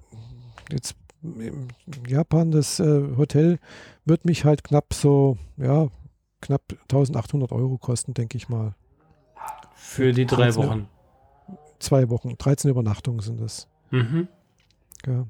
jetzt 0.70 0.96
in 1.22 1.68
Japan, 2.06 2.50
das 2.50 2.80
äh, 2.80 3.02
Hotel 3.16 3.58
wird 4.04 4.24
mich 4.24 4.44
halt 4.44 4.64
knapp 4.64 4.94
so, 4.94 5.36
ja, 5.56 5.88
knapp 6.46 6.62
1800 6.82 7.52
Euro 7.52 7.78
kosten, 7.78 8.14
denke 8.14 8.36
ich 8.36 8.48
mal. 8.48 8.74
Für 9.74 10.12
die 10.12 10.26
drei 10.26 10.54
Wochen? 10.54 10.88
Zwei 11.78 12.08
Wochen, 12.08 12.36
13 12.38 12.70
Übernachtungen 12.70 13.20
sind 13.20 13.40
es. 13.40 13.68
Mhm. 13.90 14.28
Ja. 15.06 15.26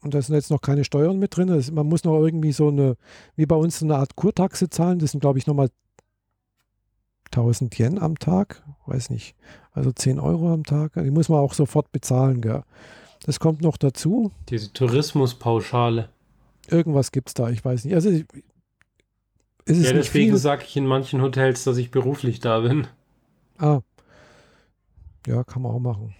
Und 0.00 0.14
da 0.14 0.22
sind 0.22 0.34
jetzt 0.34 0.50
noch 0.50 0.60
keine 0.60 0.84
Steuern 0.84 1.18
mit 1.18 1.36
drin. 1.36 1.48
Das, 1.48 1.70
man 1.70 1.86
muss 1.86 2.04
noch 2.04 2.18
irgendwie 2.18 2.52
so 2.52 2.68
eine, 2.68 2.96
wie 3.36 3.46
bei 3.46 3.56
uns, 3.56 3.82
eine 3.82 3.96
Art 3.96 4.16
Kurtaxe 4.16 4.70
zahlen. 4.70 4.98
Das 4.98 5.10
sind, 5.10 5.20
glaube 5.20 5.38
ich, 5.38 5.46
nochmal 5.46 5.70
1000 7.26 7.78
Yen 7.78 7.98
am 7.98 8.18
Tag. 8.18 8.64
Weiß 8.86 9.10
nicht. 9.10 9.34
Also 9.72 9.92
10 9.92 10.20
Euro 10.20 10.52
am 10.52 10.64
Tag. 10.64 10.92
Die 10.94 11.10
muss 11.10 11.28
man 11.28 11.40
auch 11.40 11.52
sofort 11.52 11.92
bezahlen. 11.92 12.40
Gell. 12.40 12.62
Das 13.26 13.40
kommt 13.40 13.60
noch 13.60 13.76
dazu. 13.76 14.32
Diese 14.48 14.72
Tourismuspauschale. 14.72 16.08
Irgendwas 16.70 17.12
gibt 17.12 17.28
es 17.28 17.34
da, 17.34 17.48
ich 17.50 17.64
weiß 17.64 17.84
nicht. 17.84 17.94
Also 17.94 18.10
ist 19.76 19.86
ja, 19.86 19.92
deswegen 19.92 20.36
sage 20.36 20.64
ich 20.66 20.76
in 20.76 20.86
manchen 20.86 21.22
Hotels, 21.22 21.64
dass 21.64 21.76
ich 21.76 21.90
beruflich 21.90 22.40
da 22.40 22.60
bin. 22.60 22.86
Ah. 23.58 23.80
Ja, 25.26 25.44
kann 25.44 25.62
man 25.62 25.72
auch 25.72 25.80
machen. 25.80 26.14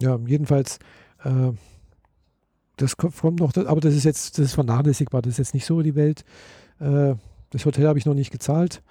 Ja, 0.00 0.18
jedenfalls, 0.26 0.78
äh, 1.24 1.52
das 2.76 2.96
kommt 2.96 3.40
noch, 3.40 3.56
aber 3.56 3.80
das 3.80 3.94
ist 3.94 4.04
jetzt, 4.04 4.38
das 4.38 4.46
ist 4.46 4.54
vernachlässigbar, 4.54 5.22
das 5.22 5.32
ist 5.32 5.38
jetzt 5.38 5.54
nicht 5.54 5.66
so 5.66 5.82
die 5.82 5.94
Welt. 5.94 6.24
Äh, 6.80 7.14
das 7.50 7.64
Hotel 7.64 7.86
habe 7.86 7.98
ich 7.98 8.06
noch 8.06 8.14
nicht 8.14 8.30
gezahlt. 8.30 8.82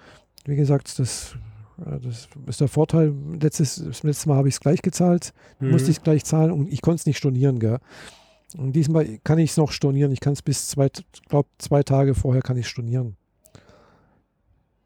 Wie 0.44 0.56
gesagt, 0.56 0.98
das 0.98 1.36
das 1.76 2.28
ist 2.46 2.60
der 2.60 2.68
Vorteil. 2.68 3.12
Letztes, 3.40 3.82
das 3.84 4.02
letzte 4.02 4.28
Mal 4.28 4.36
habe 4.36 4.48
ich 4.48 4.54
es 4.54 4.60
gleich 4.60 4.80
gezahlt, 4.82 5.34
mhm. 5.60 5.72
musste 5.72 5.90
ich 5.90 5.98
es 5.98 6.02
gleich 6.02 6.24
zahlen 6.24 6.50
und 6.50 6.72
ich 6.72 6.80
konnte 6.80 7.00
es 7.00 7.06
nicht 7.06 7.18
stornieren. 7.18 7.58
Gell? 7.58 7.78
Diesmal 8.58 9.18
kann 9.22 9.38
ich 9.38 9.50
es 9.50 9.56
noch 9.56 9.70
stornieren. 9.70 10.12
Ich 10.12 10.20
kann 10.20 10.32
es 10.32 10.42
bis 10.42 10.68
zwei, 10.68 10.88
glaub, 11.28 11.46
zwei 11.58 11.82
Tage 11.82 12.14
vorher 12.14 12.42
kann 12.42 12.56
ich 12.56 12.66
stornieren. 12.66 13.16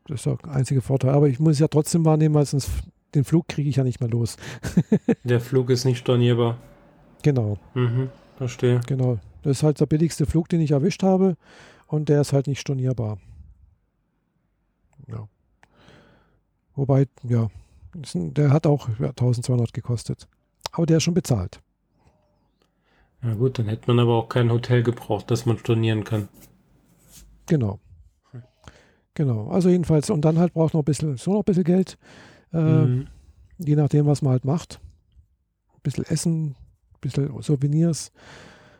Das 0.06 0.20
ist 0.20 0.26
der 0.26 0.38
einzige 0.50 0.80
Vorteil. 0.80 1.10
Aber 1.10 1.28
ich 1.28 1.38
muss 1.38 1.54
es 1.54 1.58
ja 1.60 1.68
trotzdem 1.68 2.04
wahrnehmen, 2.04 2.34
weil 2.34 2.46
sonst 2.46 2.68
den 3.14 3.24
Flug 3.24 3.46
kriege 3.46 3.68
ich 3.68 3.76
ja 3.76 3.84
nicht 3.84 4.00
mehr 4.00 4.10
los. 4.10 4.36
der 5.24 5.40
Flug 5.40 5.70
ist 5.70 5.84
nicht 5.84 5.98
stornierbar. 5.98 6.58
Genau. 7.22 7.58
Mhm, 7.74 8.10
verstehe. 8.36 8.80
Genau. 8.86 9.18
Das 9.42 9.58
ist 9.58 9.62
halt 9.62 9.80
der 9.80 9.86
billigste 9.86 10.26
Flug, 10.26 10.48
den 10.48 10.60
ich 10.60 10.72
erwischt 10.72 11.04
habe. 11.04 11.36
Und 11.86 12.08
der 12.08 12.20
ist 12.20 12.32
halt 12.32 12.48
nicht 12.48 12.60
stornierbar. 12.60 13.18
Ja. 15.06 15.28
Wobei, 16.74 17.06
ja, 17.22 17.48
der 18.14 18.50
hat 18.50 18.66
auch 18.66 18.88
ja, 18.98 19.08
1200 19.08 19.72
gekostet. 19.72 20.28
Aber 20.72 20.86
der 20.86 20.96
ist 20.96 21.04
schon 21.04 21.14
bezahlt. 21.14 21.60
Na 23.22 23.34
gut, 23.34 23.58
dann 23.58 23.68
hätte 23.68 23.84
man 23.86 23.98
aber 23.98 24.14
auch 24.14 24.28
kein 24.28 24.50
Hotel 24.50 24.82
gebraucht, 24.82 25.30
das 25.30 25.46
man 25.46 25.58
stornieren 25.58 26.04
kann. 26.04 26.28
Genau. 27.46 27.80
Genau. 29.14 29.48
Also 29.48 29.68
jedenfalls, 29.68 30.08
und 30.08 30.24
dann 30.24 30.38
halt 30.38 30.54
braucht 30.54 30.72
noch 30.72 30.82
ein 30.82 30.84
bisschen, 30.84 31.16
so 31.16 31.32
noch 31.32 31.40
ein 31.40 31.44
bisschen 31.44 31.64
Geld. 31.64 31.98
Äh, 32.52 32.58
mhm. 32.58 33.08
Je 33.58 33.76
nachdem, 33.76 34.06
was 34.06 34.22
man 34.22 34.32
halt 34.32 34.44
macht. 34.44 34.80
Ein 35.74 35.80
bisschen 35.82 36.04
Essen, 36.04 36.46
ein 36.48 37.00
bisschen 37.00 37.42
Souvenirs, 37.42 38.12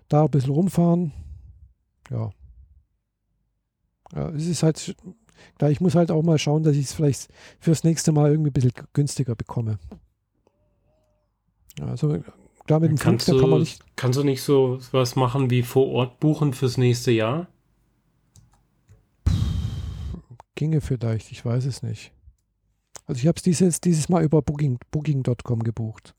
da 0.08 0.24
ein 0.24 0.30
bisschen 0.30 0.52
rumfahren. 0.52 1.12
Ja. 2.10 2.30
ja 4.14 4.30
es 4.30 4.46
ist 4.46 4.62
halt 4.62 4.96
Klar, 5.58 5.70
ich 5.70 5.80
muss 5.80 5.94
halt 5.94 6.10
auch 6.10 6.22
mal 6.22 6.38
schauen, 6.38 6.62
dass 6.62 6.76
ich 6.76 6.86
es 6.86 6.92
vielleicht 6.92 7.28
fürs 7.58 7.84
nächste 7.84 8.12
Mal 8.12 8.30
irgendwie 8.30 8.50
ein 8.50 8.54
bisschen 8.54 8.72
günstiger 8.92 9.34
bekomme. 9.34 9.78
Also 11.80 12.22
klar, 12.66 12.81
mit 12.81 12.91
dem 12.91 12.99
kannst 12.99 13.27
Flug, 13.27 13.37
du, 13.37 13.41
kann 13.43 13.51
man 13.51 13.61
nicht. 13.61 13.81
Kannst 13.97 14.19
du 14.19 14.24
nicht 14.24 14.43
so 14.43 14.78
was 14.93 15.16
machen 15.16 15.51
wie 15.51 15.62
vor 15.62 15.89
Ort 15.89 16.20
buchen 16.20 16.53
fürs 16.53 16.78
nächste 16.78 17.11
Jahr? 17.11 17.49
Ginge 20.55 20.81
vielleicht, 20.81 21.32
ich 21.32 21.45
weiß 21.45 21.65
es 21.65 21.82
nicht. 21.82 22.12
Also 23.07 23.20
ich 23.20 23.27
habe 23.27 23.37
es 23.37 23.43
dieses, 23.43 23.81
dieses 23.81 24.09
Mal 24.09 24.23
über 24.23 24.43
Booking, 24.43 24.78
Booking.com 24.91 25.62
gebucht. 25.62 26.15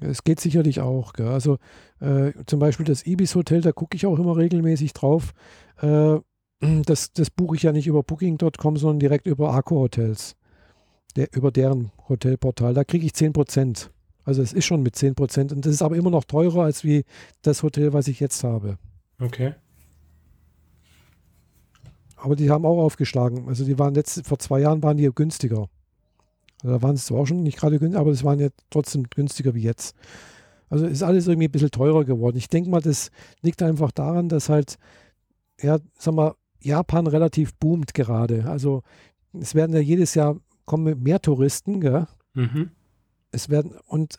Es 0.00 0.24
geht 0.24 0.40
sicherlich 0.40 0.80
auch. 0.80 1.12
Gell? 1.12 1.28
Also 1.28 1.58
äh, 2.00 2.32
zum 2.46 2.58
Beispiel 2.58 2.86
das 2.86 3.06
Ibis 3.06 3.34
Hotel, 3.34 3.60
da 3.60 3.72
gucke 3.72 3.96
ich 3.96 4.06
auch 4.06 4.18
immer 4.18 4.36
regelmäßig 4.36 4.92
drauf. 4.92 5.32
Äh, 5.80 6.16
das, 6.86 7.12
das 7.12 7.30
buche 7.30 7.56
ich 7.56 7.62
ja 7.62 7.72
nicht 7.72 7.86
über 7.86 8.02
Booking.com, 8.02 8.76
sondern 8.76 9.00
direkt 9.00 9.26
über 9.26 9.52
Arco 9.52 9.76
Hotels. 9.76 10.36
Der, 11.16 11.28
über 11.32 11.52
deren 11.52 11.92
Hotelportal. 12.08 12.74
Da 12.74 12.82
kriege 12.82 13.06
ich 13.06 13.12
10%. 13.12 13.90
Also 14.24 14.42
es 14.42 14.52
ist 14.52 14.64
schon 14.64 14.82
mit 14.82 14.96
10%. 14.96 15.52
Und 15.52 15.66
das 15.66 15.72
ist 15.72 15.82
aber 15.82 15.96
immer 15.96 16.10
noch 16.10 16.24
teurer 16.24 16.64
als 16.64 16.84
wie 16.84 17.04
das 17.42 17.62
Hotel, 17.62 17.92
was 17.92 18.08
ich 18.08 18.20
jetzt 18.20 18.42
habe. 18.44 18.78
Okay. 19.20 19.54
Aber 22.16 22.36
die 22.36 22.50
haben 22.50 22.64
auch 22.64 22.82
aufgeschlagen. 22.82 23.48
Also 23.48 23.64
die 23.64 23.78
waren 23.78 23.94
letzt, 23.94 24.26
vor 24.26 24.38
zwei 24.38 24.60
Jahren 24.60 24.82
waren 24.82 24.96
die 24.96 25.10
günstiger. 25.14 25.68
Also 26.62 26.76
da 26.76 26.82
waren 26.82 26.94
es 26.94 27.06
zwar 27.06 27.20
auch 27.20 27.26
schon 27.26 27.42
nicht 27.42 27.58
gerade 27.58 27.78
günstiger, 27.78 28.00
aber 28.00 28.10
es 28.10 28.24
waren 28.24 28.40
ja 28.40 28.48
trotzdem 28.70 29.04
günstiger 29.10 29.54
wie 29.54 29.62
jetzt. 29.62 29.94
Also 30.70 30.86
ist 30.86 31.02
alles 31.02 31.26
irgendwie 31.26 31.48
ein 31.48 31.52
bisschen 31.52 31.70
teurer 31.70 32.04
geworden. 32.04 32.38
Ich 32.38 32.48
denke 32.48 32.70
mal, 32.70 32.80
das 32.80 33.10
liegt 33.42 33.62
einfach 33.62 33.92
daran, 33.92 34.30
dass 34.30 34.48
halt, 34.48 34.78
ja, 35.60 35.78
sag 35.98 36.14
mal, 36.14 36.34
Japan 36.60 37.06
relativ 37.06 37.54
boomt 37.56 37.92
gerade. 37.92 38.46
Also 38.46 38.82
es 39.38 39.54
werden 39.54 39.74
ja 39.74 39.80
jedes 39.80 40.14
Jahr 40.14 40.36
kommen 40.64 41.02
mehr 41.02 41.20
Touristen, 41.20 41.80
gell? 41.80 42.06
Mhm. 42.32 42.70
Es 43.34 43.48
werden 43.48 43.72
und 43.86 44.18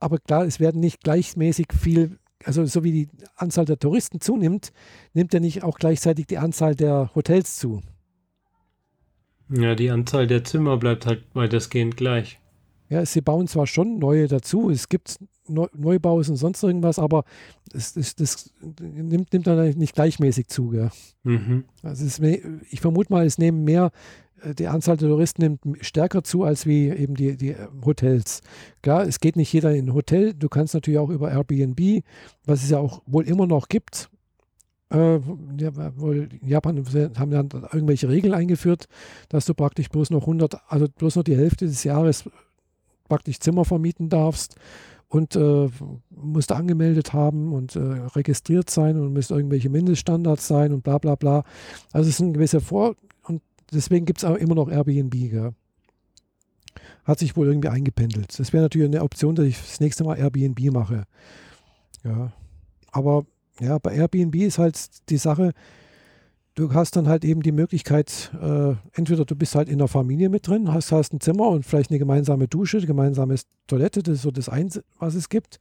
aber 0.00 0.18
klar, 0.18 0.44
es 0.44 0.60
werden 0.60 0.80
nicht 0.80 1.02
gleichmäßig 1.02 1.68
viel, 1.78 2.18
also 2.44 2.64
so 2.66 2.84
wie 2.84 2.92
die 2.92 3.08
Anzahl 3.36 3.64
der 3.64 3.78
Touristen 3.78 4.20
zunimmt, 4.20 4.72
nimmt 5.12 5.34
ja 5.34 5.40
nicht 5.40 5.64
auch 5.64 5.78
gleichzeitig 5.78 6.26
die 6.26 6.38
Anzahl 6.38 6.74
der 6.74 7.10
Hotels 7.14 7.56
zu. 7.56 7.82
Ja, 9.50 9.74
die 9.74 9.90
Anzahl 9.90 10.26
der 10.26 10.44
Zimmer 10.44 10.76
bleibt 10.76 11.06
halt 11.06 11.24
weitestgehend 11.34 11.96
gleich. 11.96 12.38
Ja, 12.90 13.04
sie 13.04 13.20
bauen 13.20 13.48
zwar 13.48 13.66
schon 13.66 13.98
neue 13.98 14.28
dazu, 14.28 14.70
es 14.70 14.88
gibt 14.88 15.18
Neubaus 15.48 16.28
und 16.28 16.36
sonst 16.36 16.62
irgendwas, 16.62 16.98
aber 16.98 17.24
das, 17.70 17.94
das, 17.94 18.14
das 18.14 18.52
nimmt, 18.80 19.32
nimmt, 19.32 19.46
dann 19.46 19.78
nicht 19.78 19.94
gleichmäßig 19.94 20.48
zu. 20.48 20.68
Gell? 20.70 20.90
Mhm. 21.22 21.64
Also 21.82 22.04
es, 22.04 22.18
ich 22.70 22.80
vermute 22.80 23.12
mal, 23.12 23.24
es 23.24 23.38
nehmen 23.38 23.64
mehr, 23.64 23.90
die 24.54 24.68
Anzahl 24.68 24.96
der 24.96 25.08
Touristen 25.08 25.42
nimmt 25.42 25.60
stärker 25.80 26.22
zu 26.22 26.44
als 26.44 26.66
wie 26.66 26.88
eben 26.88 27.14
die, 27.14 27.36
die 27.36 27.50
äh, 27.50 27.68
Hotels. 27.84 28.40
Klar, 28.82 29.06
es 29.06 29.20
geht 29.20 29.36
nicht 29.36 29.52
jeder 29.52 29.74
in 29.74 29.86
ein 29.86 29.94
Hotel, 29.94 30.34
du 30.34 30.48
kannst 30.48 30.74
natürlich 30.74 30.98
auch 30.98 31.10
über 31.10 31.30
Airbnb, 31.30 32.02
was 32.44 32.62
es 32.62 32.70
ja 32.70 32.78
auch 32.78 33.02
wohl 33.06 33.26
immer 33.26 33.46
noch 33.46 33.68
gibt, 33.68 34.10
äh, 34.90 35.20
ja, 35.58 35.98
wohl 36.00 36.28
Japan 36.42 36.84
haben 37.18 37.30
dann 37.30 37.50
irgendwelche 37.72 38.08
Regeln 38.08 38.34
eingeführt, 38.34 38.86
dass 39.28 39.44
du 39.44 39.54
praktisch 39.54 39.88
bloß 39.88 40.10
noch 40.10 40.22
100, 40.22 40.56
also 40.68 40.86
bloß 40.88 41.16
noch 41.16 41.24
die 41.24 41.36
Hälfte 41.36 41.66
des 41.66 41.84
Jahres 41.84 42.24
praktisch 43.08 43.40
Zimmer 43.40 43.64
vermieten 43.64 44.08
darfst 44.08 44.56
und 45.08 45.36
äh, 45.36 45.68
musste 46.10 46.56
angemeldet 46.56 47.12
haben 47.12 47.52
und 47.52 47.76
äh, 47.76 47.80
registriert 47.80 48.70
sein 48.70 48.98
und 48.98 49.12
müsste 49.12 49.34
irgendwelche 49.34 49.70
Mindeststandards 49.70 50.46
sein 50.46 50.72
und 50.72 50.82
bla 50.82 50.98
bla 50.98 51.14
bla. 51.14 51.44
Also 51.92 52.08
es 52.10 52.18
sind 52.18 52.34
gewisse 52.34 52.60
Vor- 52.60 52.96
deswegen 53.72 54.06
gibt 54.06 54.18
es 54.18 54.24
auch 54.24 54.36
immer 54.36 54.54
noch 54.54 54.68
Airbnb. 54.68 55.12
Gell? 55.12 55.52
Hat 57.04 57.18
sich 57.18 57.36
wohl 57.36 57.48
irgendwie 57.48 57.68
eingependelt. 57.68 58.38
Das 58.38 58.52
wäre 58.52 58.62
natürlich 58.62 58.88
eine 58.88 59.02
Option, 59.02 59.34
dass 59.34 59.46
ich 59.46 59.58
das 59.58 59.80
nächste 59.80 60.04
Mal 60.04 60.18
Airbnb 60.18 60.60
mache. 60.72 61.04
Ja. 62.04 62.32
Aber 62.92 63.26
ja, 63.60 63.78
bei 63.78 63.94
Airbnb 63.94 64.34
ist 64.36 64.58
halt 64.58 64.78
die 65.10 65.16
Sache, 65.16 65.52
du 66.54 66.72
hast 66.74 66.96
dann 66.96 67.08
halt 67.08 67.24
eben 67.24 67.42
die 67.42 67.52
Möglichkeit, 67.52 68.32
äh, 68.40 68.74
entweder 68.92 69.24
du 69.24 69.36
bist 69.36 69.54
halt 69.54 69.68
in 69.68 69.78
der 69.78 69.88
Familie 69.88 70.28
mit 70.28 70.46
drin, 70.46 70.72
hast, 70.72 70.92
hast 70.92 71.12
ein 71.12 71.20
Zimmer 71.20 71.48
und 71.48 71.64
vielleicht 71.64 71.90
eine 71.90 71.98
gemeinsame 71.98 72.48
Dusche, 72.48 72.80
gemeinsame 72.80 73.36
Toilette, 73.66 74.02
das 74.02 74.16
ist 74.16 74.22
so 74.22 74.30
das 74.30 74.48
Einzige, 74.48 74.84
was 74.98 75.14
es 75.14 75.28
gibt. 75.28 75.58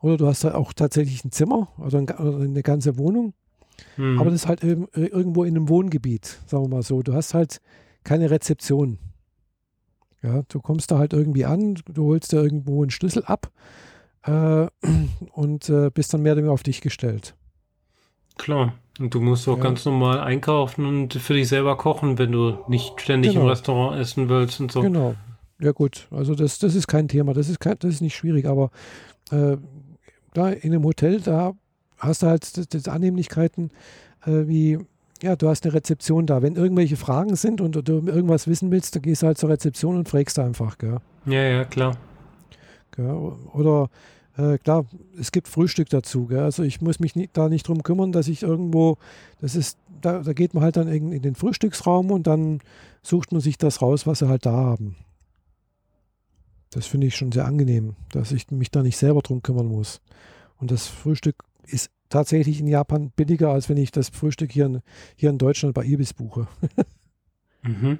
Oder 0.00 0.16
du 0.16 0.26
hast 0.26 0.42
halt 0.42 0.54
auch 0.54 0.72
tatsächlich 0.72 1.24
ein 1.24 1.30
Zimmer 1.30 1.68
oder, 1.78 1.98
ein, 1.98 2.08
oder 2.10 2.40
eine 2.40 2.62
ganze 2.62 2.98
Wohnung. 2.98 3.34
Mhm. 3.96 4.18
Aber 4.18 4.30
das 4.30 4.42
ist 4.42 4.48
halt 4.48 4.62
irgendwo 4.62 5.44
in 5.44 5.56
einem 5.56 5.68
Wohngebiet, 5.68 6.40
sagen 6.46 6.64
wir 6.64 6.68
mal 6.68 6.82
so. 6.82 7.02
Du 7.02 7.14
hast 7.14 7.34
halt 7.34 7.60
keine 8.04 8.30
Rezeption. 8.30 8.98
Ja, 10.22 10.42
du 10.48 10.60
kommst 10.60 10.90
da 10.90 10.98
halt 10.98 11.12
irgendwie 11.12 11.44
an, 11.44 11.74
du 11.92 12.04
holst 12.04 12.32
da 12.32 12.42
irgendwo 12.42 12.82
einen 12.82 12.90
Schlüssel 12.90 13.24
ab 13.24 13.50
äh, 14.24 14.66
und 15.32 15.68
äh, 15.68 15.90
bist 15.90 16.14
dann 16.14 16.22
mehr 16.22 16.32
oder 16.32 16.42
weniger 16.42 16.52
auf 16.52 16.62
dich 16.62 16.80
gestellt. 16.80 17.34
Klar. 18.38 18.74
Und 18.98 19.14
du 19.14 19.20
musst 19.20 19.48
auch 19.48 19.56
ja. 19.56 19.62
ganz 19.62 19.84
normal 19.84 20.20
einkaufen 20.20 20.84
und 20.84 21.14
für 21.14 21.34
dich 21.34 21.48
selber 21.48 21.76
kochen, 21.76 22.18
wenn 22.18 22.30
du 22.30 22.58
nicht 22.68 23.00
ständig 23.00 23.32
genau. 23.32 23.44
im 23.44 23.48
Restaurant 23.48 23.98
essen 23.98 24.28
willst 24.28 24.60
und 24.60 24.70
so. 24.70 24.82
Genau. 24.82 25.14
Ja 25.58 25.72
gut, 25.72 26.08
also 26.10 26.34
das, 26.34 26.58
das 26.58 26.74
ist 26.74 26.88
kein 26.88 27.08
Thema, 27.08 27.34
das 27.34 27.48
ist, 27.48 27.60
kein, 27.60 27.78
das 27.78 27.94
ist 27.94 28.00
nicht 28.00 28.16
schwierig, 28.16 28.46
aber 28.46 28.70
äh, 29.30 29.56
da 30.34 30.50
in 30.50 30.72
einem 30.72 30.84
Hotel, 30.84 31.20
da 31.20 31.52
hast 32.02 32.22
du 32.22 32.26
halt 32.26 32.74
das 32.74 32.88
Annehmlichkeiten 32.88 33.70
äh, 34.26 34.46
wie, 34.46 34.78
ja, 35.22 35.36
du 35.36 35.48
hast 35.48 35.64
eine 35.64 35.74
Rezeption 35.74 36.26
da. 36.26 36.42
Wenn 36.42 36.56
irgendwelche 36.56 36.96
Fragen 36.96 37.36
sind 37.36 37.60
und 37.60 37.76
du 37.76 37.92
irgendwas 38.06 38.46
wissen 38.46 38.70
willst, 38.70 38.94
dann 38.94 39.02
gehst 39.02 39.22
du 39.22 39.26
halt 39.26 39.38
zur 39.38 39.50
Rezeption 39.50 39.96
und 39.96 40.08
fragst 40.08 40.38
einfach, 40.38 40.78
gell? 40.78 40.98
Ja, 41.26 41.42
ja, 41.42 41.64
klar. 41.64 41.96
Gell? 42.90 43.32
Oder 43.52 43.88
äh, 44.36 44.58
klar, 44.58 44.86
es 45.18 45.32
gibt 45.32 45.48
Frühstück 45.48 45.88
dazu. 45.90 46.26
Gell? 46.26 46.40
Also 46.40 46.62
ich 46.62 46.80
muss 46.80 47.00
mich 47.00 47.14
nie, 47.14 47.28
da 47.32 47.48
nicht 47.48 47.68
drum 47.68 47.82
kümmern, 47.82 48.12
dass 48.12 48.28
ich 48.28 48.42
irgendwo, 48.42 48.98
das 49.40 49.54
ist, 49.54 49.78
da, 50.00 50.20
da 50.20 50.32
geht 50.32 50.54
man 50.54 50.62
halt 50.62 50.76
dann 50.76 50.88
in, 50.88 51.12
in, 51.12 51.22
den 51.22 51.34
Frühstücksraum 51.34 52.10
und 52.10 52.26
dann 52.26 52.60
sucht 53.02 53.32
man 53.32 53.40
sich 53.40 53.58
das 53.58 53.82
raus, 53.82 54.06
was 54.06 54.20
sie 54.20 54.28
halt 54.28 54.46
da 54.46 54.52
haben. 54.52 54.96
Das 56.70 56.86
finde 56.86 57.06
ich 57.06 57.16
schon 57.16 57.32
sehr 57.32 57.44
angenehm, 57.44 57.94
dass 58.12 58.32
ich 58.32 58.50
mich 58.50 58.70
da 58.70 58.82
nicht 58.82 58.96
selber 58.96 59.20
drum 59.20 59.42
kümmern 59.42 59.66
muss. 59.66 60.00
Und 60.58 60.70
das 60.70 60.86
Frühstück 60.86 61.44
ist 61.66 61.90
tatsächlich 62.08 62.60
in 62.60 62.66
Japan 62.66 63.10
billiger, 63.10 63.50
als 63.50 63.68
wenn 63.68 63.76
ich 63.76 63.90
das 63.90 64.08
Frühstück 64.08 64.52
hier 64.52 64.66
in, 64.66 64.80
hier 65.16 65.30
in 65.30 65.38
Deutschland 65.38 65.74
bei 65.74 65.84
Ibis 65.84 66.12
buche. 66.12 66.46
mhm. 67.62 67.98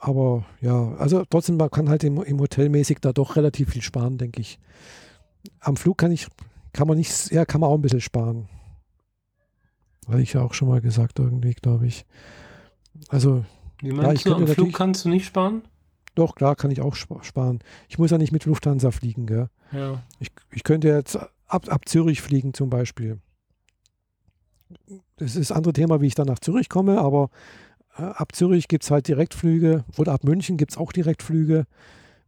Aber 0.00 0.46
ja, 0.62 0.94
also 0.94 1.24
trotzdem, 1.28 1.58
man 1.58 1.70
kann 1.70 1.90
halt 1.90 2.02
im, 2.04 2.22
im 2.22 2.40
Hotel 2.40 2.70
mäßig 2.70 2.98
da 3.02 3.12
doch 3.12 3.36
relativ 3.36 3.70
viel 3.70 3.82
sparen, 3.82 4.16
denke 4.16 4.40
ich. 4.40 4.58
Am 5.60 5.76
Flug 5.76 5.98
kann 5.98 6.10
ich, 6.10 6.26
kann 6.72 6.88
man 6.88 6.96
nicht, 6.96 7.30
ja, 7.30 7.44
kann 7.44 7.60
man 7.60 7.68
auch 7.68 7.74
ein 7.74 7.82
bisschen 7.82 8.00
sparen. 8.00 8.48
Habe 10.08 10.22
ich 10.22 10.32
ja 10.32 10.40
auch 10.40 10.54
schon 10.54 10.68
mal 10.68 10.80
gesagt, 10.80 11.18
irgendwie, 11.18 11.52
glaube 11.52 11.86
ich. 11.86 12.06
Also. 13.08 13.44
Wie 13.82 13.92
meinst 13.92 14.24
ja, 14.24 14.32
du, 14.32 14.38
am 14.38 14.46
Flug 14.46 14.72
kannst 14.72 15.04
du 15.04 15.10
nicht 15.10 15.26
sparen? 15.26 15.62
Doch, 16.14 16.34
klar, 16.34 16.56
kann 16.56 16.70
ich 16.70 16.80
auch 16.80 16.94
sparen. 16.94 17.60
Ich 17.88 17.98
muss 17.98 18.10
ja 18.10 18.18
nicht 18.18 18.32
mit 18.32 18.44
Lufthansa 18.44 18.90
fliegen, 18.90 19.26
gell? 19.26 19.48
Ja. 19.72 20.02
Ich, 20.18 20.30
ich 20.52 20.64
könnte 20.64 20.88
jetzt 20.88 21.16
ab, 21.46 21.68
ab 21.68 21.88
Zürich 21.88 22.20
fliegen 22.20 22.54
zum 22.54 22.70
Beispiel. 22.70 23.18
Das 25.16 25.36
ist 25.36 25.50
das 25.50 25.56
andere 25.56 25.72
Thema, 25.72 26.00
wie 26.00 26.06
ich 26.06 26.14
dann 26.14 26.26
nach 26.26 26.38
Zürich 26.38 26.68
komme, 26.68 27.00
aber 27.00 27.30
ab 27.94 28.34
Zürich 28.34 28.68
gibt 28.68 28.84
es 28.84 28.90
halt 28.90 29.08
Direktflüge 29.08 29.84
oder 29.96 30.12
ab 30.12 30.24
München 30.24 30.56
gibt 30.56 30.72
es 30.72 30.78
auch 30.78 30.92
Direktflüge. 30.92 31.66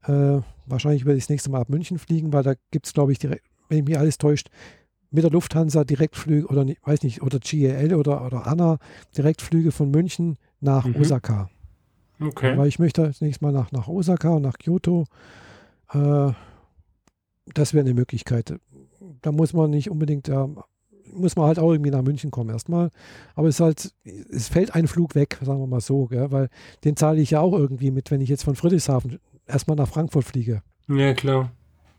Äh, 0.05 0.41
wahrscheinlich 0.67 1.05
werde 1.05 1.19
ich 1.19 1.25
das 1.25 1.31
nächste 1.31 1.51
Mal 1.51 1.61
ab 1.61 1.69
München 1.69 1.99
fliegen, 1.99 2.33
weil 2.33 2.43
da 2.43 2.55
gibt 2.71 2.87
es, 2.87 2.93
glaube 2.93 3.13
ich, 3.13 3.19
direkt, 3.19 3.45
wenn 3.69 3.79
ich 3.79 3.85
mich 3.85 3.99
alles 3.99 4.19
täuscht, 4.19 4.49
mit 5.11 5.25
der 5.25 5.31
Lufthansa 5.31 5.85
Direktflüge 5.85 6.47
oder 6.47 6.67
weiß 6.85 7.03
nicht, 7.03 7.23
oder 7.23 7.39
GEL 7.39 7.95
oder, 7.95 8.25
oder 8.25 8.47
ANA 8.47 8.79
Direktflüge 9.17 9.71
von 9.71 9.91
München 9.91 10.39
nach 10.61 10.87
mhm. 10.87 10.97
Osaka. 10.97 11.51
Okay. 12.23 12.57
Weil 12.57 12.69
ich 12.69 12.79
möchte 12.79 13.11
zunächst 13.13 13.43
mal 13.43 13.53
nach, 13.53 13.73
nach 13.73 13.89
Osaka 13.89 14.31
und 14.31 14.43
nach 14.43 14.59
Kyoto. 14.59 15.05
Äh, 15.93 16.33
das 17.55 17.75
wäre 17.75 17.85
eine 17.85 17.95
Möglichkeit. 17.95 18.55
Da 19.21 19.33
muss 19.33 19.53
man 19.53 19.71
nicht 19.71 19.91
unbedingt 19.91 20.29
ja, 20.29 20.49
muss 21.13 21.37
man 21.37 21.47
halt 21.47 21.59
auch 21.59 21.71
irgendwie 21.71 21.91
nach 21.91 22.03
München 22.03 22.31
kommen 22.31 22.51
erstmal. 22.51 22.91
Aber 23.35 23.49
es 23.49 23.57
ist 23.57 23.61
halt, 23.61 23.95
es 24.05 24.49
fällt 24.49 24.75
ein 24.75 24.87
Flug 24.87 25.15
weg, 25.15 25.39
sagen 25.43 25.61
wir 25.61 25.67
mal 25.67 25.81
so, 25.81 26.07
gell? 26.07 26.31
weil 26.31 26.49
den 26.85 26.97
zahle 26.97 27.21
ich 27.21 27.31
ja 27.31 27.41
auch 27.41 27.53
irgendwie 27.53 27.91
mit, 27.91 28.11
wenn 28.11 28.21
ich 28.21 28.29
jetzt 28.29 28.45
von 28.45 28.55
Friedrichshafen 28.55 29.19
erstmal 29.47 29.77
nach 29.77 29.89
Frankfurt 29.89 30.25
fliege. 30.25 30.63
Ja, 30.89 31.15
klar. 31.15 31.53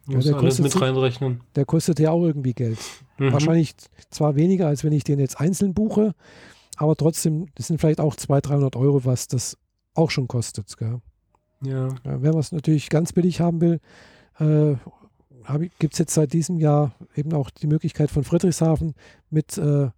Ja, 0.07 0.19
der 0.19 0.35
reinrechnen. 0.35 1.41
Der 1.55 1.65
kostet 1.65 1.99
ja 1.99 2.11
auch 2.11 2.23
irgendwie 2.23 2.53
Geld. 2.53 2.79
Mhm. 3.17 3.31
Wahrscheinlich 3.31 3.73
zwar 4.09 4.35
weniger, 4.35 4.67
als 4.67 4.83
wenn 4.83 4.91
ich 4.91 5.05
den 5.05 5.19
jetzt 5.19 5.39
einzeln 5.39 5.73
buche, 5.73 6.13
aber 6.75 6.95
trotzdem, 6.95 7.47
das 7.55 7.67
sind 7.67 7.79
vielleicht 7.79 8.01
auch 8.01 8.15
200, 8.15 8.49
300 8.49 8.75
Euro, 8.75 9.05
was 9.05 9.27
das 9.27 9.57
auch 9.94 10.11
schon 10.11 10.28
kostet. 10.28 10.76
Gell? 10.78 11.02
Ja. 11.64 11.88
ja. 11.88 12.22
Wenn 12.22 12.32
man 12.32 12.40
es 12.40 12.52
natürlich 12.52 12.90
ganz 12.90 13.14
billig 13.14 13.40
haben 13.40 13.61
will, 13.61 13.80
äh, 14.40 14.76
gibt 15.80 15.94
es 15.94 15.99
jetzt 15.99 16.14
seit 16.14 16.34
diesem 16.34 16.57
Jahr 16.57 16.94
eben 17.15 17.34
auch 17.34 17.49
die 17.49 17.68
Möglichkeit 17.68 18.11
von 18.11 18.24
Friedrichshafen 18.24 18.94
mit 19.30 19.57
äh, 19.57 19.90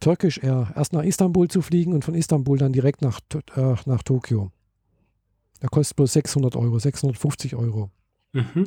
Turkish 0.00 0.38
Air 0.38 0.72
erst 0.74 0.92
nach 0.92 1.02
Istanbul 1.02 1.48
zu 1.48 1.62
fliegen 1.62 1.92
und 1.92 2.04
von 2.04 2.14
Istanbul 2.14 2.58
dann 2.58 2.72
direkt 2.72 3.02
nach, 3.02 3.20
äh, 3.56 3.74
nach 3.84 4.02
Tokio. 4.02 4.50
Da 5.60 5.68
kostet 5.68 5.96
bloß 5.96 6.12
600 6.14 6.56
Euro, 6.56 6.78
650 6.78 7.54
Euro. 7.54 7.90
Mhm. 8.32 8.66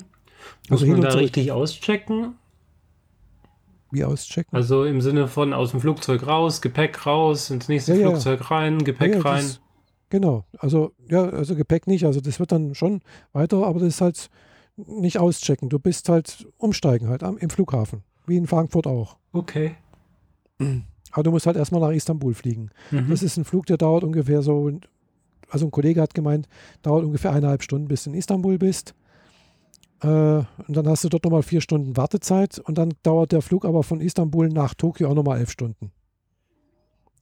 Muss 0.69 0.81
also 0.81 0.87
man 0.87 1.01
da 1.01 1.09
richtig 1.09 1.51
auschecken? 1.51 2.35
Wie 3.91 4.03
auschecken? 4.03 4.55
Also 4.55 4.85
im 4.85 5.01
Sinne 5.01 5.27
von 5.27 5.53
aus 5.53 5.71
dem 5.71 5.79
Flugzeug 5.79 6.25
raus, 6.25 6.61
Gepäck 6.61 7.05
raus, 7.05 7.49
ins 7.49 7.67
nächste 7.67 7.95
ja, 7.95 8.09
Flugzeug 8.09 8.41
ja. 8.41 8.47
rein, 8.47 8.83
Gepäck 8.83 9.15
ja, 9.15 9.21
rein. 9.21 9.43
Das, 9.43 9.61
genau, 10.13 10.45
also 10.59 10.91
ja, 11.09 11.23
also 11.23 11.55
Gepäck 11.55 11.87
nicht, 11.87 12.05
also 12.05 12.21
das 12.21 12.39
wird 12.39 12.51
dann 12.51 12.75
schon 12.75 13.01
weiter, 13.31 13.65
aber 13.65 13.79
das 13.79 13.95
ist 13.95 14.01
halt 14.01 14.29
nicht 14.77 15.17
auschecken. 15.17 15.69
Du 15.69 15.79
bist 15.79 16.07
halt 16.07 16.47
umsteigen 16.57 17.09
halt 17.09 17.23
am, 17.23 17.37
im 17.37 17.49
Flughafen. 17.49 18.03
Wie 18.27 18.37
in 18.37 18.45
Frankfurt 18.45 18.85
auch. 18.85 19.17
Okay. 19.31 19.75
Aber 21.11 21.23
du 21.23 21.31
musst 21.31 21.47
halt 21.47 21.57
erstmal 21.57 21.81
nach 21.81 21.89
Istanbul 21.89 22.35
fliegen. 22.35 22.69
Mhm. 22.91 23.09
Das 23.09 23.23
ist 23.23 23.37
ein 23.37 23.43
Flug, 23.43 23.65
der 23.65 23.77
dauert 23.77 24.03
ungefähr 24.03 24.43
so, 24.43 24.71
also 25.49 25.65
ein 25.65 25.71
Kollege 25.71 25.99
hat 25.99 26.13
gemeint, 26.13 26.47
dauert 26.83 27.03
ungefähr 27.03 27.31
eineinhalb 27.31 27.63
Stunden, 27.63 27.87
bis 27.87 28.03
du 28.03 28.11
in 28.11 28.15
Istanbul 28.15 28.59
bist. 28.59 28.93
Äh, 30.01 30.07
und 30.07 30.45
dann 30.69 30.87
hast 30.87 31.03
du 31.03 31.09
dort 31.09 31.23
nochmal 31.23 31.41
vier 31.41 31.61
Stunden 31.61 31.97
Wartezeit 31.97 32.59
und 32.59 32.77
dann 32.77 32.93
dauert 33.01 33.31
der 33.31 33.41
Flug 33.41 33.65
aber 33.65 33.81
von 33.81 33.99
Istanbul 33.99 34.49
nach 34.49 34.75
Tokio 34.75 35.09
auch 35.09 35.15
nochmal 35.15 35.39
elf 35.39 35.49
Stunden. 35.49 35.91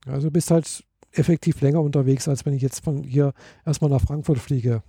Also 0.05 0.27
du 0.27 0.31
bist 0.31 0.51
halt 0.51 0.83
effektiv 1.13 1.61
länger 1.61 1.81
unterwegs, 1.81 2.27
als 2.27 2.45
wenn 2.45 2.53
ich 2.53 2.61
jetzt 2.61 2.83
von 2.83 3.03
hier 3.03 3.33
erstmal 3.65 3.89
nach 3.89 4.01
Frankfurt 4.01 4.39
fliege. 4.39 4.83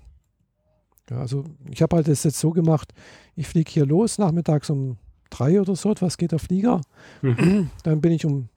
Ja, 1.10 1.18
also 1.18 1.44
ich 1.70 1.82
habe 1.82 1.96
halt 1.96 2.08
das 2.08 2.24
jetzt 2.24 2.38
so 2.38 2.50
gemacht, 2.50 2.92
ich 3.34 3.48
fliege 3.48 3.70
hier 3.70 3.86
los, 3.86 4.18
nachmittags 4.18 4.70
um 4.70 4.98
drei 5.30 5.60
oder 5.60 5.74
so 5.74 5.90
etwas 5.90 6.16
geht 6.16 6.32
der 6.32 6.38
Flieger. 6.38 6.80
Mhm. 7.22 7.70
Dann 7.82 8.00
bin 8.00 8.12
ich 8.12 8.24
um 8.24 8.48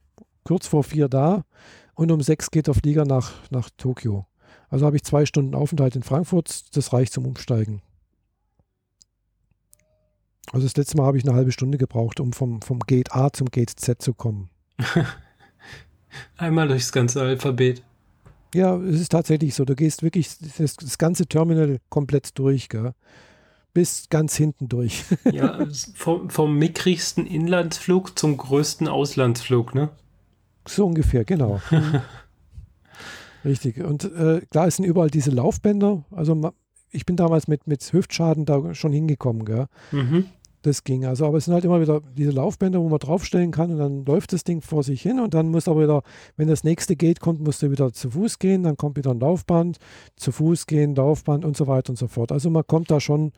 kurz 0.44 0.66
vor 0.66 0.84
vier 0.84 1.08
da 1.08 1.44
und 1.94 2.12
um 2.12 2.20
sechs 2.20 2.50
geht 2.50 2.68
der 2.68 2.74
Flieger 2.74 3.04
nach, 3.04 3.32
nach 3.50 3.68
Tokio. 3.76 4.26
Also 4.68 4.86
habe 4.86 4.96
ich 4.96 5.04
zwei 5.04 5.26
Stunden 5.26 5.54
Aufenthalt 5.54 5.96
in 5.96 6.02
Frankfurt, 6.02 6.76
das 6.76 6.92
reicht 6.92 7.12
zum 7.12 7.26
Umsteigen. 7.26 7.82
Also 10.52 10.66
das 10.66 10.76
letzte 10.76 10.96
Mal 10.96 11.06
habe 11.06 11.18
ich 11.18 11.24
eine 11.26 11.34
halbe 11.34 11.50
Stunde 11.50 11.78
gebraucht, 11.78 12.20
um 12.20 12.32
vom, 12.32 12.62
vom 12.62 12.78
Gate 12.80 13.12
A 13.12 13.32
zum 13.32 13.50
Gate 13.50 13.70
Z 13.70 14.00
zu 14.00 14.14
kommen. 14.14 14.48
Einmal 16.36 16.68
durchs 16.68 16.92
ganze 16.92 17.22
Alphabet. 17.22 17.82
Ja, 18.54 18.76
es 18.76 19.00
ist 19.00 19.12
tatsächlich 19.12 19.54
so. 19.54 19.64
Du 19.64 19.74
gehst 19.74 20.02
wirklich 20.02 20.30
das, 20.58 20.76
das 20.76 20.98
ganze 20.98 21.26
Terminal 21.26 21.78
komplett 21.88 22.38
durch, 22.38 22.68
gell? 22.68 22.92
bis 23.74 24.08
ganz 24.08 24.34
hinten 24.36 24.70
durch. 24.70 25.04
ja, 25.30 25.58
vom, 25.94 26.30
vom 26.30 26.58
mickrigsten 26.58 27.26
Inlandsflug 27.26 28.18
zum 28.18 28.38
größten 28.38 28.88
Auslandsflug, 28.88 29.74
ne? 29.74 29.90
So 30.66 30.86
ungefähr, 30.86 31.26
genau. 31.26 31.60
Richtig. 33.44 33.84
Und 33.84 34.04
äh, 34.04 34.40
klar, 34.50 34.68
es 34.68 34.76
sind 34.76 34.86
überall 34.86 35.10
diese 35.10 35.30
Laufbänder. 35.30 36.04
Also 36.10 36.52
ich 36.90 37.04
bin 37.04 37.16
damals 37.16 37.48
mit, 37.48 37.66
mit 37.66 37.82
Hüftschaden 37.92 38.46
da 38.46 38.74
schon 38.74 38.92
hingekommen, 38.92 39.44
gell? 39.44 39.66
Mhm 39.92 40.24
das 40.66 40.84
ging. 40.84 41.04
Also, 41.06 41.26
aber 41.26 41.38
es 41.38 41.46
sind 41.46 41.54
halt 41.54 41.64
immer 41.64 41.80
wieder 41.80 42.00
diese 42.00 42.30
Laufbänder, 42.30 42.80
wo 42.80 42.88
man 42.88 42.98
draufstellen 42.98 43.50
kann 43.50 43.70
und 43.70 43.78
dann 43.78 44.04
läuft 44.04 44.32
das 44.32 44.44
Ding 44.44 44.60
vor 44.60 44.82
sich 44.82 45.00
hin 45.00 45.20
und 45.20 45.34
dann 45.34 45.48
muss 45.48 45.68
aber 45.68 45.82
wieder, 45.82 46.02
wenn 46.36 46.48
das 46.48 46.64
nächste 46.64 46.96
Gate 46.96 47.20
kommt, 47.20 47.40
musst 47.40 47.62
du 47.62 47.70
wieder 47.70 47.92
zu 47.92 48.10
Fuß 48.10 48.38
gehen, 48.38 48.62
dann 48.62 48.76
kommt 48.76 48.96
wieder 48.96 49.10
ein 49.10 49.20
Laufband, 49.20 49.78
zu 50.16 50.32
Fuß 50.32 50.66
gehen, 50.66 50.94
Laufband 50.94 51.44
und 51.44 51.56
so 51.56 51.66
weiter 51.66 51.90
und 51.90 51.96
so 51.96 52.08
fort. 52.08 52.32
Also 52.32 52.50
man 52.50 52.66
kommt 52.66 52.90
da 52.90 53.00
schon, 53.00 53.32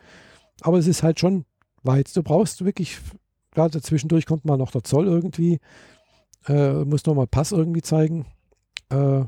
aber 0.62 0.78
es 0.78 0.86
ist 0.86 1.02
halt 1.02 1.20
schon 1.20 1.44
weit. 1.82 2.14
Du 2.16 2.22
brauchst 2.22 2.64
wirklich, 2.64 2.98
klar, 3.52 3.68
dazwischendurch 3.68 4.26
kommt 4.26 4.44
mal 4.44 4.56
noch 4.56 4.70
der 4.70 4.84
Zoll 4.84 5.06
irgendwie, 5.06 5.60
äh, 6.46 6.84
muss 6.84 7.06
nochmal 7.06 7.26
Pass 7.26 7.52
irgendwie 7.52 7.82
zeigen. 7.82 8.26
Äh, 8.90 9.24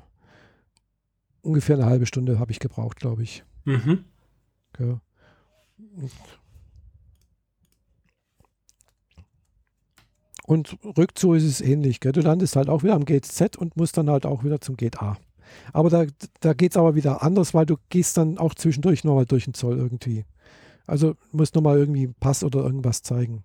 ungefähr 1.43 1.77
eine 1.77 1.87
halbe 1.87 2.07
Stunde 2.07 2.39
habe 2.39 2.53
ich 2.53 2.59
gebraucht, 2.61 2.99
glaube 2.99 3.23
ich. 3.23 3.45
Mhm. 3.65 4.05
Ja. 4.79 5.01
Und 10.51 10.79
Rückzug 10.99 11.37
ist 11.37 11.45
es 11.45 11.61
ähnlich. 11.61 12.01
Gell? 12.01 12.11
Du 12.11 12.23
landest 12.23 12.57
halt 12.57 12.69
auch 12.69 12.83
wieder 12.83 12.95
am 12.95 13.05
Gate 13.05 13.25
Z 13.25 13.57
und 13.57 13.77
musst 13.77 13.97
dann 13.97 14.11
halt 14.11 14.27
auch 14.27 14.43
wieder 14.43 14.61
zum 14.61 14.77
Gate 14.77 15.01
A. 15.01 15.17
Aber 15.73 15.91
da, 15.91 16.07
da 16.41 16.55
geht 16.55 16.73
es 16.73 16.77
aber 16.77 16.97
wieder 16.97 17.23
anders, 17.23 17.55
weil 17.55 17.67
du 17.67 17.77
gehst 17.89 18.17
dann 18.17 18.37
auch 18.37 18.57
zwischendurch 18.57 19.05
nochmal 19.05 19.27
durch 19.27 19.45
den 19.45 19.55
Zoll 19.55 19.79
irgendwie. 19.79 20.25
Also 20.89 21.15
musst 21.31 21.55
nochmal 21.55 21.79
irgendwie 21.79 22.03
einen 22.03 22.15
Pass 22.15 22.43
oder 22.43 22.65
irgendwas 22.65 23.03
zeigen. 23.03 23.45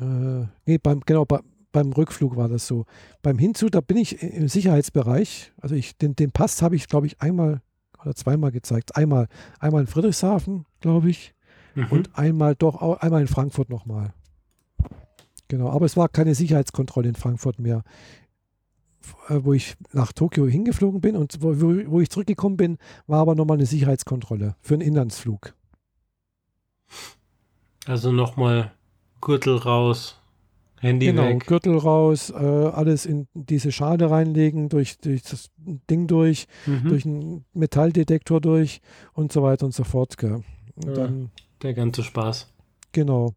Äh, 0.00 0.46
nee, 0.64 0.78
beim, 0.78 1.00
genau, 1.04 1.26
bei, 1.26 1.40
beim 1.72 1.92
Rückflug 1.92 2.36
war 2.36 2.48
das 2.48 2.66
so. 2.66 2.86
Beim 3.20 3.36
Hinzug, 3.36 3.72
da 3.72 3.82
bin 3.82 3.98
ich 3.98 4.22
im 4.22 4.48
Sicherheitsbereich. 4.48 5.52
Also 5.60 5.74
ich, 5.74 5.98
den, 5.98 6.16
den 6.16 6.32
Pass 6.32 6.62
habe 6.62 6.74
ich, 6.74 6.88
glaube 6.88 7.06
ich, 7.06 7.20
einmal 7.20 7.60
oder 8.00 8.14
zweimal 8.14 8.50
gezeigt. 8.50 8.96
Einmal, 8.96 9.28
einmal 9.60 9.82
in 9.82 9.88
Friedrichshafen, 9.88 10.64
glaube 10.80 11.10
ich. 11.10 11.34
Mhm. 11.74 11.86
Und 11.90 12.18
einmal 12.18 12.54
doch, 12.54 12.80
einmal 13.02 13.20
in 13.20 13.28
Frankfurt 13.28 13.68
nochmal. 13.68 14.14
Genau, 15.48 15.70
aber 15.70 15.86
es 15.86 15.96
war 15.96 16.08
keine 16.08 16.34
Sicherheitskontrolle 16.34 17.08
in 17.08 17.14
Frankfurt 17.14 17.58
mehr. 17.58 17.82
Äh, 19.28 19.40
wo 19.42 19.52
ich 19.52 19.76
nach 19.92 20.12
Tokio 20.12 20.46
hingeflogen 20.46 21.00
bin 21.00 21.16
und 21.16 21.38
wo, 21.40 21.54
wo 21.90 22.00
ich 22.00 22.10
zurückgekommen 22.10 22.56
bin, 22.56 22.78
war 23.06 23.20
aber 23.20 23.34
nochmal 23.34 23.56
eine 23.56 23.66
Sicherheitskontrolle 23.66 24.56
für 24.60 24.74
einen 24.74 24.82
Inlandsflug. 24.82 25.54
Also 27.86 28.10
nochmal 28.12 28.72
Gürtel 29.20 29.56
raus, 29.56 30.20
Handy 30.80 31.06
genau, 31.06 31.24
weg. 31.24 31.46
Gürtel 31.46 31.76
raus, 31.78 32.30
äh, 32.30 32.34
alles 32.34 33.06
in 33.06 33.28
diese 33.34 33.72
Schale 33.72 34.10
reinlegen, 34.10 34.68
durch, 34.68 34.98
durch 34.98 35.22
das 35.22 35.50
Ding 35.56 36.06
durch, 36.06 36.46
mhm. 36.66 36.88
durch 36.88 37.06
einen 37.06 37.44
Metalldetektor 37.54 38.40
durch 38.40 38.80
und 39.12 39.32
so 39.32 39.42
weiter 39.42 39.66
und 39.66 39.74
so 39.74 39.84
fort. 39.84 40.22
Und 40.22 40.44
ja, 40.84 40.92
dann, 40.92 41.30
der 41.62 41.74
ganze 41.74 42.02
Spaß. 42.02 42.52
Genau. 42.92 43.34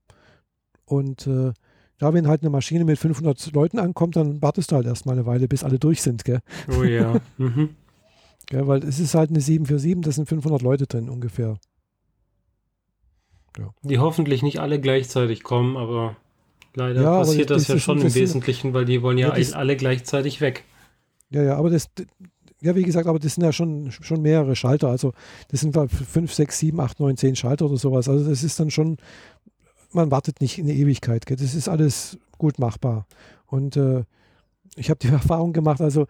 Und 0.86 1.28
äh, 1.28 1.54
ja, 2.02 2.14
wenn 2.14 2.28
halt 2.28 2.42
eine 2.42 2.50
Maschine 2.50 2.86
mit 2.86 2.98
500 2.98 3.52
Leuten 3.54 3.80
ankommt, 3.80 4.16
dann 4.16 4.42
wartest 4.42 4.72
du 4.72 4.76
halt 4.76 4.86
erstmal 4.86 5.16
eine 5.16 5.26
Weile, 5.26 5.48
bis 5.48 5.64
alle 5.64 5.80
durch 5.80 6.02
sind, 6.02 6.24
gell? 6.24 6.40
Oh 6.78 6.84
ja. 6.84 7.20
Mhm. 7.38 7.70
Gell, 8.48 8.68
weil 8.68 8.84
es 8.84 9.00
ist 9.00 9.14
halt 9.14 9.30
eine 9.30 9.42
747, 9.42 10.02
da 10.04 10.12
sind 10.12 10.28
500 10.28 10.62
Leute 10.62 10.88
drin 10.88 11.08
ungefähr. 11.08 11.60
Ja. 13.58 13.70
Die 13.84 14.00
hoffentlich 14.00 14.42
nicht 14.42 14.60
alle 14.60 14.80
gleichzeitig 14.80 15.44
kommen, 15.44 15.78
aber 15.78 16.16
leider 16.74 17.02
ja, 17.02 17.20
passiert 17.20 17.50
das, 17.50 17.64
das, 17.64 17.76
ja 17.76 17.80
schon 17.80 18.02
im 18.02 18.16
Wesentlichen, 18.16 18.74
weil 18.74 18.86
die 18.86 19.02
wollen 19.02 19.18
ja, 19.18 19.38
ja 19.38 19.56
alle 19.56 19.76
gleichzeitig 19.76 20.42
weg. 20.42 20.64
Ja, 21.30 21.44
ja, 21.44 21.58
aber 21.58 21.70
das, 21.70 21.90
ja, 22.62 22.76
wie 22.76 22.84
gesagt, 22.84 23.08
aber 23.08 23.20
das 23.20 23.36
sind 23.36 23.44
ja 23.44 23.54
schon, 23.54 23.92
schon 23.92 24.22
mehrere 24.22 24.56
Schalter. 24.56 24.90
Also 24.90 25.14
das 25.50 25.62
sind 25.62 25.74
5, 25.74 26.34
6, 26.34 26.60
7, 26.60 26.80
8, 26.80 27.00
9, 27.00 27.18
10 27.18 27.36
Schalter 27.36 27.66
oder 27.66 27.78
sowas. 27.78 28.10
Also 28.10 28.28
das 28.28 28.44
ist 28.44 28.60
dann 28.60 28.70
schon 28.70 28.98
man 29.92 30.12
wartet 30.12 30.42
nicht 30.42 30.58
in 30.58 30.68
der 30.68 30.76
Ewigkeit. 30.76 31.26
Gell? 31.26 31.38
Das 31.38 31.56
ist 31.56 31.68
alles 31.68 32.18
gut 32.38 32.60
machbar. 32.60 33.06
Und 33.48 33.78
äh, 33.78 34.04
ich 34.76 34.90
habe 34.90 35.00
die 35.00 35.08
Erfahrung 35.12 35.54
gemacht, 35.54 35.82
also 35.82 36.08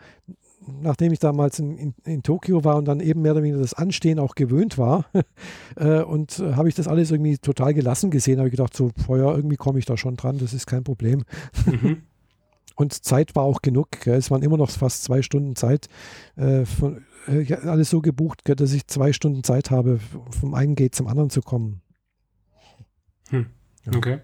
nachdem 0.82 1.12
ich 1.12 1.20
damals 1.20 1.60
in, 1.60 1.78
in, 1.78 1.96
in, 2.06 2.22
Tokio 2.22 2.64
war 2.64 2.76
und 2.76 2.86
dann 2.86 3.00
eben 3.00 3.22
mehr 3.22 3.32
oder 3.32 3.44
weniger 3.44 3.62
das 3.62 3.74
Anstehen 3.74 4.20
auch 4.20 4.36
gewöhnt 4.36 4.78
war, 4.78 5.06
äh, 5.76 6.02
und 6.02 6.40
äh, 6.40 6.54
habe 6.54 6.70
ich 6.70 6.76
das 6.76 6.88
alles 6.88 7.12
irgendwie 7.12 7.38
total 7.38 7.74
gelassen 7.74 8.12
gesehen, 8.12 8.38
habe 8.38 8.50
ich 8.50 8.56
gedacht, 8.56 8.76
so, 8.76 8.92
vorher 9.06 9.36
irgendwie 9.36 9.56
komme 9.56 9.80
ich 9.80 9.86
da 9.86 9.98
schon 9.98 10.16
dran, 10.16 10.38
das 10.38 10.54
ist 10.54 10.68
kein 10.68 10.84
Problem. 10.84 11.24
Mhm. 11.66 12.04
und 12.76 12.94
Zeit 12.94 13.36
war 13.36 13.44
auch 13.44 13.62
genug. 13.62 13.90
Gell? 14.04 14.16
Es 14.16 14.32
waren 14.32 14.44
immer 14.44 14.58
noch 14.58 14.70
fast 14.70 15.04
zwei 15.04 15.22
Stunden 15.22 15.56
Zeit. 15.56 15.88
Äh, 16.36 16.66
von, 16.66 17.04
äh, 17.28 17.54
alles 17.54 17.90
so 17.90 18.02
gebucht, 18.02 18.46
gell, 18.46 18.56
dass 18.56 18.74
ich 18.74 18.88
zwei 18.88 19.14
Stunden 19.14 19.44
Zeit 19.44 19.72
habe, 19.72 20.00
vom 20.40 20.54
einen 20.54 20.76
Gate 20.76 20.96
zum 20.96 21.08
anderen 21.08 21.30
zu 21.30 21.42
kommen. 21.42 21.82
Hm. 23.30 23.48
Ja. 23.92 23.98
Okay. 23.98 24.20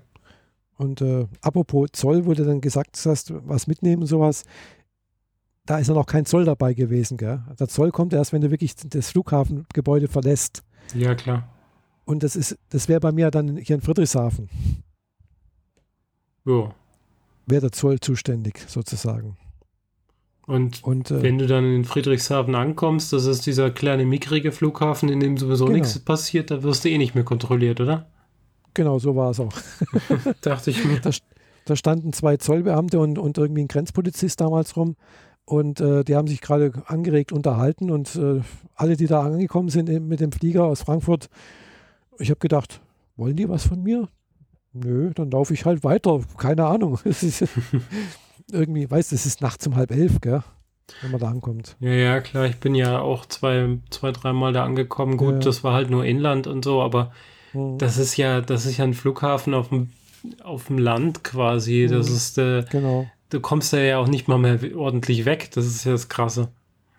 Und 0.77 1.01
äh, 1.01 1.27
apropos 1.41 1.89
Zoll, 1.93 2.25
wo 2.25 2.33
du 2.33 2.43
dann 2.43 2.61
gesagt 2.61 3.01
hast, 3.05 3.33
was 3.47 3.67
mitnehmen, 3.67 4.05
sowas, 4.05 4.43
da 5.65 5.79
ist 5.79 5.87
ja 5.87 5.93
noch 5.93 6.05
kein 6.05 6.25
Zoll 6.25 6.45
dabei 6.45 6.73
gewesen. 6.73 7.17
Gell? 7.17 7.41
Der 7.59 7.67
Zoll 7.67 7.91
kommt 7.91 8.13
erst, 8.13 8.33
wenn 8.33 8.41
du 8.41 8.51
wirklich 8.51 8.75
das 8.75 9.09
Flughafengebäude 9.11 10.07
verlässt. 10.07 10.63
Ja, 10.93 11.15
klar. 11.15 11.49
Und 12.05 12.23
das 12.23 12.35
ist, 12.35 12.57
das 12.69 12.87
wäre 12.87 12.99
bei 12.99 13.11
mir 13.11 13.31
dann 13.31 13.57
hier 13.57 13.75
in 13.75 13.81
Friedrichshafen. 13.81 14.49
Ja. 16.45 16.75
Wäre 17.47 17.61
der 17.61 17.71
Zoll 17.71 17.99
zuständig, 17.99 18.63
sozusagen. 18.67 19.37
Und, 20.45 20.83
und 20.83 21.09
äh, 21.09 21.23
wenn 21.23 21.39
du 21.39 21.47
dann 21.47 21.65
in 21.65 21.85
Friedrichshafen 21.85 22.53
ankommst, 22.53 23.11
das 23.13 23.25
ist 23.25 23.47
dieser 23.47 23.71
kleine, 23.71 24.05
mickrige 24.05 24.51
Flughafen, 24.51 25.09
in 25.09 25.19
dem 25.19 25.37
sowieso 25.37 25.65
genau. 25.65 25.77
nichts 25.77 25.97
passiert, 25.97 26.51
da 26.51 26.61
wirst 26.61 26.85
du 26.85 26.89
eh 26.89 26.99
nicht 26.99 27.15
mehr 27.15 27.23
kontrolliert, 27.23 27.81
oder? 27.81 28.07
Genau, 28.75 28.99
so 28.99 29.15
war 29.15 29.31
es 29.31 29.39
auch. 29.39 29.53
Dachte 30.41 30.69
ich 30.69 30.85
mir. 30.85 30.99
Da, 30.99 31.09
da, 31.65 31.75
standen 31.75 32.13
zwei 32.13 32.37
Zollbeamte 32.37 32.99
und, 32.99 33.17
und 33.17 33.37
irgendwie 33.37 33.63
ein 33.63 33.67
Grenzpolizist 33.67 34.39
damals 34.39 34.77
rum. 34.77 34.95
Und 35.45 35.79
äh, 35.79 36.03
die 36.03 36.15
haben 36.15 36.27
sich 36.27 36.41
gerade 36.41 36.71
angeregt 36.85 37.31
unterhalten 37.31 37.89
und 37.91 38.15
äh, 38.15 38.41
alle, 38.75 38.97
die 38.97 39.07
da 39.07 39.21
angekommen 39.21 39.69
sind 39.69 39.89
mit 40.07 40.19
dem 40.19 40.31
Flieger 40.31 40.65
aus 40.65 40.81
Frankfurt, 40.81 41.29
ich 42.17 42.29
habe 42.29 42.39
gedacht, 42.39 42.81
wollen 43.15 43.35
die 43.35 43.49
was 43.49 43.67
von 43.67 43.81
mir? 43.81 44.09
Nö, 44.73 45.11
dann 45.13 45.31
laufe 45.31 45.53
ich 45.53 45.65
halt 45.65 45.83
weiter. 45.83 46.19
Keine 46.37 46.65
Ahnung. 46.65 46.99
irgendwie, 48.51 48.89
weißt 48.89 49.11
du, 49.11 49.15
es 49.15 49.25
ist 49.25 49.41
nachts 49.41 49.65
um 49.67 49.75
halb 49.75 49.91
elf, 49.91 50.19
gell? 50.21 50.43
wenn 51.01 51.11
man 51.11 51.19
da 51.19 51.29
ankommt. 51.29 51.75
Ja, 51.79 51.91
ja, 51.91 52.21
klar. 52.21 52.45
Ich 52.45 52.57
bin 52.57 52.75
ja 52.75 52.99
auch 52.99 53.25
zwei, 53.25 53.79
zwei 53.89 54.11
dreimal 54.11 54.53
da 54.53 54.63
angekommen. 54.63 55.17
Gut, 55.17 55.33
ja. 55.33 55.39
das 55.39 55.63
war 55.63 55.73
halt 55.73 55.89
nur 55.89 56.05
Inland 56.05 56.47
und 56.47 56.63
so, 56.63 56.81
aber 56.81 57.11
Mhm. 57.55 57.77
Das 57.77 57.97
ist 57.97 58.17
ja, 58.17 58.41
das 58.41 58.65
ist 58.65 58.77
ja 58.77 58.83
ein 58.83 58.93
Flughafen 58.93 59.53
auf 59.53 59.69
dem, 59.69 59.89
auf 60.43 60.65
dem 60.67 60.77
Land 60.77 61.23
quasi. 61.23 61.87
Das 61.89 62.09
mhm. 62.09 62.15
ist 62.15 62.37
äh, 62.37 62.63
genau. 62.69 63.07
Du 63.29 63.39
kommst 63.39 63.73
da 63.73 63.77
ja 63.79 63.97
auch 63.97 64.07
nicht 64.07 64.27
mal 64.27 64.37
mehr 64.37 64.59
ordentlich 64.75 65.25
weg. 65.25 65.49
Das 65.53 65.65
ist 65.65 65.83
ja 65.83 65.91
das 65.91 66.09
Krasse. 66.09 66.49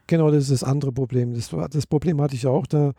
Genau, 0.07 0.31
das 0.31 0.45
ist 0.45 0.63
das 0.63 0.65
andere 0.65 0.93
Problem. 0.93 1.35
Das, 1.35 1.51
das 1.71 1.87
Problem 1.87 2.21
hatte 2.21 2.35
ich 2.35 2.47
auch. 2.47 2.67
Da 2.67 2.93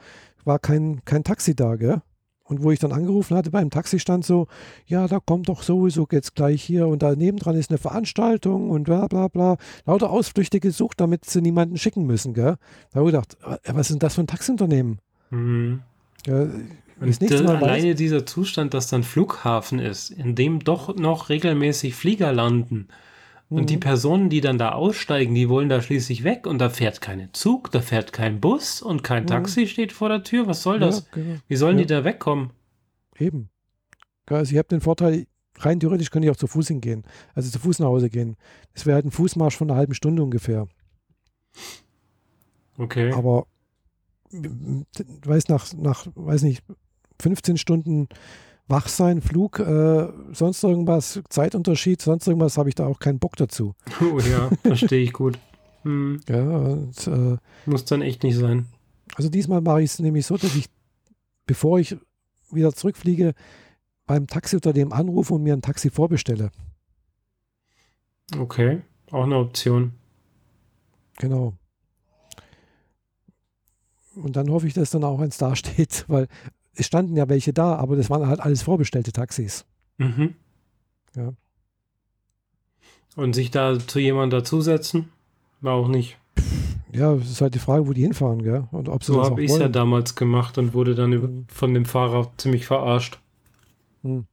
war 0.44 0.60
kein, 0.60 1.02
kein 1.06 1.24
Taxi 1.24 1.56
da, 1.56 1.76
gell? 1.76 2.02
Und 2.44 2.64
wo 2.64 2.72
ich 2.72 2.80
dann 2.80 2.94
angerufen 2.94 3.36
hatte 3.36 3.52
beim 3.52 3.70
Taxi 3.70 4.00
stand 4.00 4.26
so, 4.26 4.48
ja, 4.86 5.08
da 5.08 5.20
kommt 5.20 5.50
doch 5.50 5.64
sowieso 5.64 6.08
jetzt 6.12 6.34
gleich 6.34 6.64
hier 6.64 6.88
und 6.88 7.04
da 7.04 7.14
nebendran 7.14 7.58
ist 7.58 7.70
eine 7.70 7.78
Veranstaltung 7.78 8.70
und 8.70 8.84
bla 8.86 9.08
bla 9.08 9.28
bla. 9.28 9.58
Lauter 9.86 10.10
Ausflüchte 10.10 10.62
gesucht, 10.62 11.02
damit 11.02 11.26
sie 11.26 11.42
niemanden 11.42 11.78
schicken 11.78 12.06
müssen, 12.06 12.34
gell? 12.34 12.56
Da 12.92 13.00
habe 13.00 13.10
ich 13.10 13.14
gedacht, 13.14 13.38
äh, 13.44 13.74
was 13.74 13.88
ist 13.88 13.96
denn 13.96 14.00
das 14.00 14.16
für 14.16 14.22
ein 14.22 14.28
Taxiunternehmen? 14.28 15.00
Mhm. 15.30 15.82
Ja, 16.26 16.48
und 17.00 17.22
das, 17.22 17.42
alleine 17.42 17.96
dieser 17.96 18.26
Zustand, 18.26 18.74
dass 18.74 18.88
dann 18.88 19.04
Flughafen 19.04 19.80
ist, 19.80 20.10
in 20.10 20.36
dem 20.36 20.60
doch 20.60 20.96
noch 20.96 21.30
regelmäßig 21.30 21.96
Flieger 21.96 22.34
landen. 22.34 22.88
Mhm. 23.50 23.58
Und 23.58 23.70
die 23.70 23.76
mhm. 23.76 23.82
Personen, 23.82 24.30
die 24.30 24.42
dann 24.42 24.58
da 24.58 24.72
aussteigen, 24.72 25.36
die 25.36 25.50
wollen 25.50 25.70
da 25.70 25.82
schließlich 25.82 26.24
weg 26.24 26.48
und 26.48 26.60
da 26.60 26.70
fährt 26.70 27.02
kein 27.02 27.30
Zug, 27.34 27.72
da 27.72 27.82
fährt 27.82 28.14
kein 28.14 28.42
Bus 28.42 28.82
und 28.82 29.04
kein 29.04 29.24
mhm. 29.24 29.28
Taxi 29.28 29.68
steht 29.68 29.92
vor 29.92 30.10
der 30.10 30.24
Tür. 30.24 30.48
Was 30.48 30.64
soll 30.64 30.80
das? 30.80 31.00
Ja, 31.00 31.06
genau. 31.12 31.40
Wie 31.48 31.56
sollen 31.56 31.78
ja. 31.78 31.84
die 31.84 31.94
da 31.94 32.04
wegkommen? 32.04 32.52
Eben. 33.18 33.50
Also 34.26 34.52
ich 34.52 34.58
habe 34.58 34.68
den 34.68 34.82
Vorteil, 34.82 35.28
rein 35.60 35.80
theoretisch 35.80 36.10
könnte 36.10 36.28
ich 36.28 36.32
auch 36.32 36.38
zu 36.38 36.48
Fuß 36.48 36.68
hingehen, 36.68 37.04
also 37.34 37.50
zu 37.50 37.60
Fuß 37.60 37.80
nach 37.80 37.88
Hause 37.88 38.10
gehen. 38.10 38.36
Es 38.74 38.86
wäre 38.86 38.96
halt 38.96 39.06
ein 39.06 39.12
Fußmarsch 39.12 39.56
von 39.56 39.70
einer 39.70 39.78
halben 39.78 39.94
Stunde 39.94 40.24
ungefähr. 40.24 40.68
Okay. 42.78 43.12
Aber 43.14 43.48
weiß 44.32 45.48
nach, 45.48 45.74
nach, 45.74 46.08
weiß 46.16 46.42
nicht, 46.44 46.64
15 47.20 47.58
Stunden 47.58 48.08
wach 48.68 48.88
sein, 48.88 49.22
Flug, 49.22 49.60
äh, 49.60 50.08
sonst 50.34 50.64
irgendwas, 50.64 51.22
Zeitunterschied, 51.30 52.02
sonst 52.02 52.28
irgendwas, 52.28 52.58
habe 52.58 52.70
ich 52.70 52.76
da 52.76 52.86
auch 52.86 53.00
keinen 53.00 53.20
Bock 53.20 53.36
dazu. 53.36 53.74
Oh 54.02 54.20
ja, 54.20 54.50
verstehe 54.62 55.04
ich 55.04 55.14
gut. 55.14 55.40
Hm. 55.84 56.20
Ja, 56.28 56.42
und, 56.42 57.08
äh, 57.08 57.38
Muss 57.66 57.86
dann 57.86 58.02
echt 58.02 58.24
nicht 58.24 58.36
sein. 58.36 58.68
Also 59.16 59.30
diesmal 59.30 59.62
mache 59.62 59.82
ich 59.82 59.92
es 59.92 60.00
nämlich 60.00 60.26
so, 60.26 60.38
dass 60.38 60.56
ich, 60.56 60.66
bevor 61.46 61.80
ich 61.80 61.96
wieder 62.52 62.74
zurückfliege, 62.74 63.34
beim 64.06 64.28
Taxiunternehmen 64.28 64.94
anrufe 64.94 65.34
und 65.34 65.44
mir 65.44 65.54
ein 65.54 65.62
Taxi 65.62 65.90
vorbestelle. 65.90 66.52
Okay, 68.38 68.82
auch 69.12 69.24
eine 69.24 69.38
Option. 69.38 69.94
Genau. 71.18 71.54
Und 74.16 74.36
dann 74.36 74.50
hoffe 74.50 74.68
ich, 74.68 74.74
dass 74.74 74.90
dann 74.90 75.04
auch 75.04 75.20
eins 75.20 75.38
dasteht, 75.38 76.06
weil 76.08 76.28
es 76.78 76.86
standen 76.86 77.16
ja 77.18 77.28
welche 77.28 77.54
da, 77.54 77.76
aber 77.76 77.96
das 77.96 78.10
waren 78.10 78.28
halt 78.28 78.40
alles 78.40 78.62
vorbestellte 78.62 79.12
Taxis. 79.12 79.66
Mhm. 79.98 80.36
Ja. 81.16 81.34
Und 83.16 83.34
sich 83.34 83.50
da 83.50 83.80
zu 83.80 84.00
jemandem 84.00 84.40
dazusetzen? 84.40 85.10
War 85.62 85.74
auch 85.74 85.88
nicht. 85.88 86.18
Ja, 86.94 87.14
es 87.16 87.32
ist 87.32 87.42
halt 87.42 87.56
die 87.56 87.60
Frage, 87.60 87.88
wo 87.88 87.94
die 87.94 88.04
hinfahren, 88.04 88.44
gell? 88.44 88.68
Und 88.72 88.90
ob 88.90 89.04
sie 89.04 89.12
so 89.12 89.24
habe 89.24 89.44
ich 89.44 89.52
es 89.52 89.58
ja 89.58 89.70
damals 89.70 90.16
gemacht 90.16 90.58
und 90.58 90.74
wurde 90.74 90.96
dann 90.96 91.10
mhm. 91.10 91.46
von 91.50 91.74
dem 91.74 91.86
Fahrer 91.86 92.32
ziemlich 92.38 92.66
verarscht. 92.66 93.20
Mhm. 94.04 94.26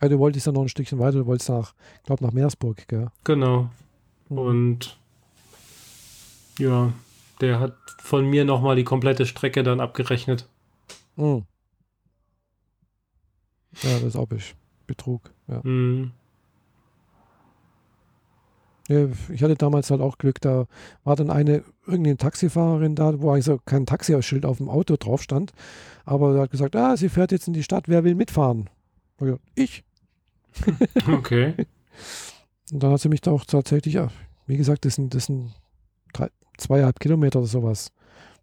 Ja, 0.00 0.08
du 0.08 0.18
wolltest 0.18 0.46
ja 0.46 0.52
noch 0.52 0.62
ein 0.62 0.68
Stückchen 0.68 0.98
weiter, 0.98 1.18
du 1.18 1.26
wolltest 1.26 1.50
nach, 1.50 1.74
ich 1.98 2.02
glaube, 2.04 2.24
nach 2.24 2.32
Meersburg, 2.32 2.88
gell? 2.88 3.08
Genau. 3.24 3.70
Mhm. 4.30 4.38
Und 4.38 4.98
ja, 6.58 6.92
der 7.42 7.60
hat 7.60 7.74
von 8.00 8.24
mir 8.24 8.44
nochmal 8.44 8.76
die 8.76 8.84
komplette 8.84 9.26
Strecke 9.26 9.62
dann 9.62 9.80
abgerechnet. 9.80 10.48
Mhm. 11.16 11.44
Ja, 13.82 13.94
das 13.94 14.02
ist 14.04 14.16
auch 14.16 14.28
Betrug. 14.86 15.30
Ja. 15.48 15.60
Mhm. 15.62 16.12
Ich 18.88 19.42
hatte 19.42 19.56
damals 19.56 19.90
halt 19.90 20.00
auch 20.00 20.18
Glück, 20.18 20.40
da 20.40 20.66
war 21.04 21.16
dann 21.16 21.30
eine 21.30 21.62
irgendeine 21.86 22.16
Taxifahrerin 22.16 22.94
da, 22.94 23.20
wo 23.20 23.30
eigentlich 23.30 23.46
so 23.46 23.58
kein 23.64 23.86
Taxischild 23.86 24.44
auf 24.44 24.58
dem 24.58 24.68
Auto 24.68 24.96
drauf 24.96 25.22
stand, 25.22 25.52
aber 26.04 26.34
sie 26.34 26.40
hat 26.40 26.50
gesagt, 26.50 26.76
ah, 26.76 26.96
sie 26.96 27.08
fährt 27.08 27.32
jetzt 27.32 27.46
in 27.46 27.54
die 27.54 27.62
Stadt, 27.62 27.88
wer 27.88 28.04
will 28.04 28.14
mitfahren? 28.14 28.68
Ich. 29.54 29.84
Okay. 31.08 31.54
Und 32.72 32.82
dann 32.82 32.92
hat 32.92 33.00
sie 33.00 33.08
mich 33.08 33.20
da 33.20 33.30
auch 33.30 33.44
tatsächlich, 33.44 33.98
wie 34.46 34.56
gesagt, 34.56 34.84
das 34.84 34.96
sind, 34.96 35.14
das 35.14 35.26
sind 35.26 35.52
zweieinhalb 36.62 37.00
Kilometer 37.00 37.38
oder 37.38 37.48
sowas. 37.48 37.92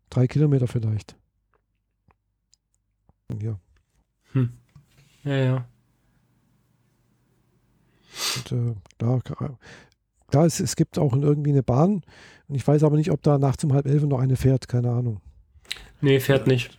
Drei 0.09 0.27
Kilometer 0.27 0.67
vielleicht. 0.67 1.15
Ja. 3.41 3.59
Hm. 4.33 4.49
Ja, 5.23 5.35
ja. 5.35 5.65
Und, 8.35 8.51
äh, 8.51 8.75
klar, 8.97 9.57
klar 10.27 10.45
es, 10.45 10.59
es 10.59 10.75
gibt 10.75 10.97
auch 10.97 11.13
irgendwie 11.13 11.51
eine 11.51 11.63
Bahn. 11.63 12.01
Und 12.47 12.55
ich 12.55 12.67
weiß 12.67 12.83
aber 12.83 12.97
nicht, 12.97 13.11
ob 13.11 13.21
da 13.21 13.37
nachts 13.37 13.63
um 13.63 13.73
halb 13.73 13.85
elf 13.85 14.03
noch 14.03 14.19
eine 14.19 14.35
fährt. 14.35 14.67
Keine 14.67 14.91
Ahnung. 14.91 15.21
Nee, 16.01 16.19
fährt 16.19 16.47
nicht. 16.47 16.77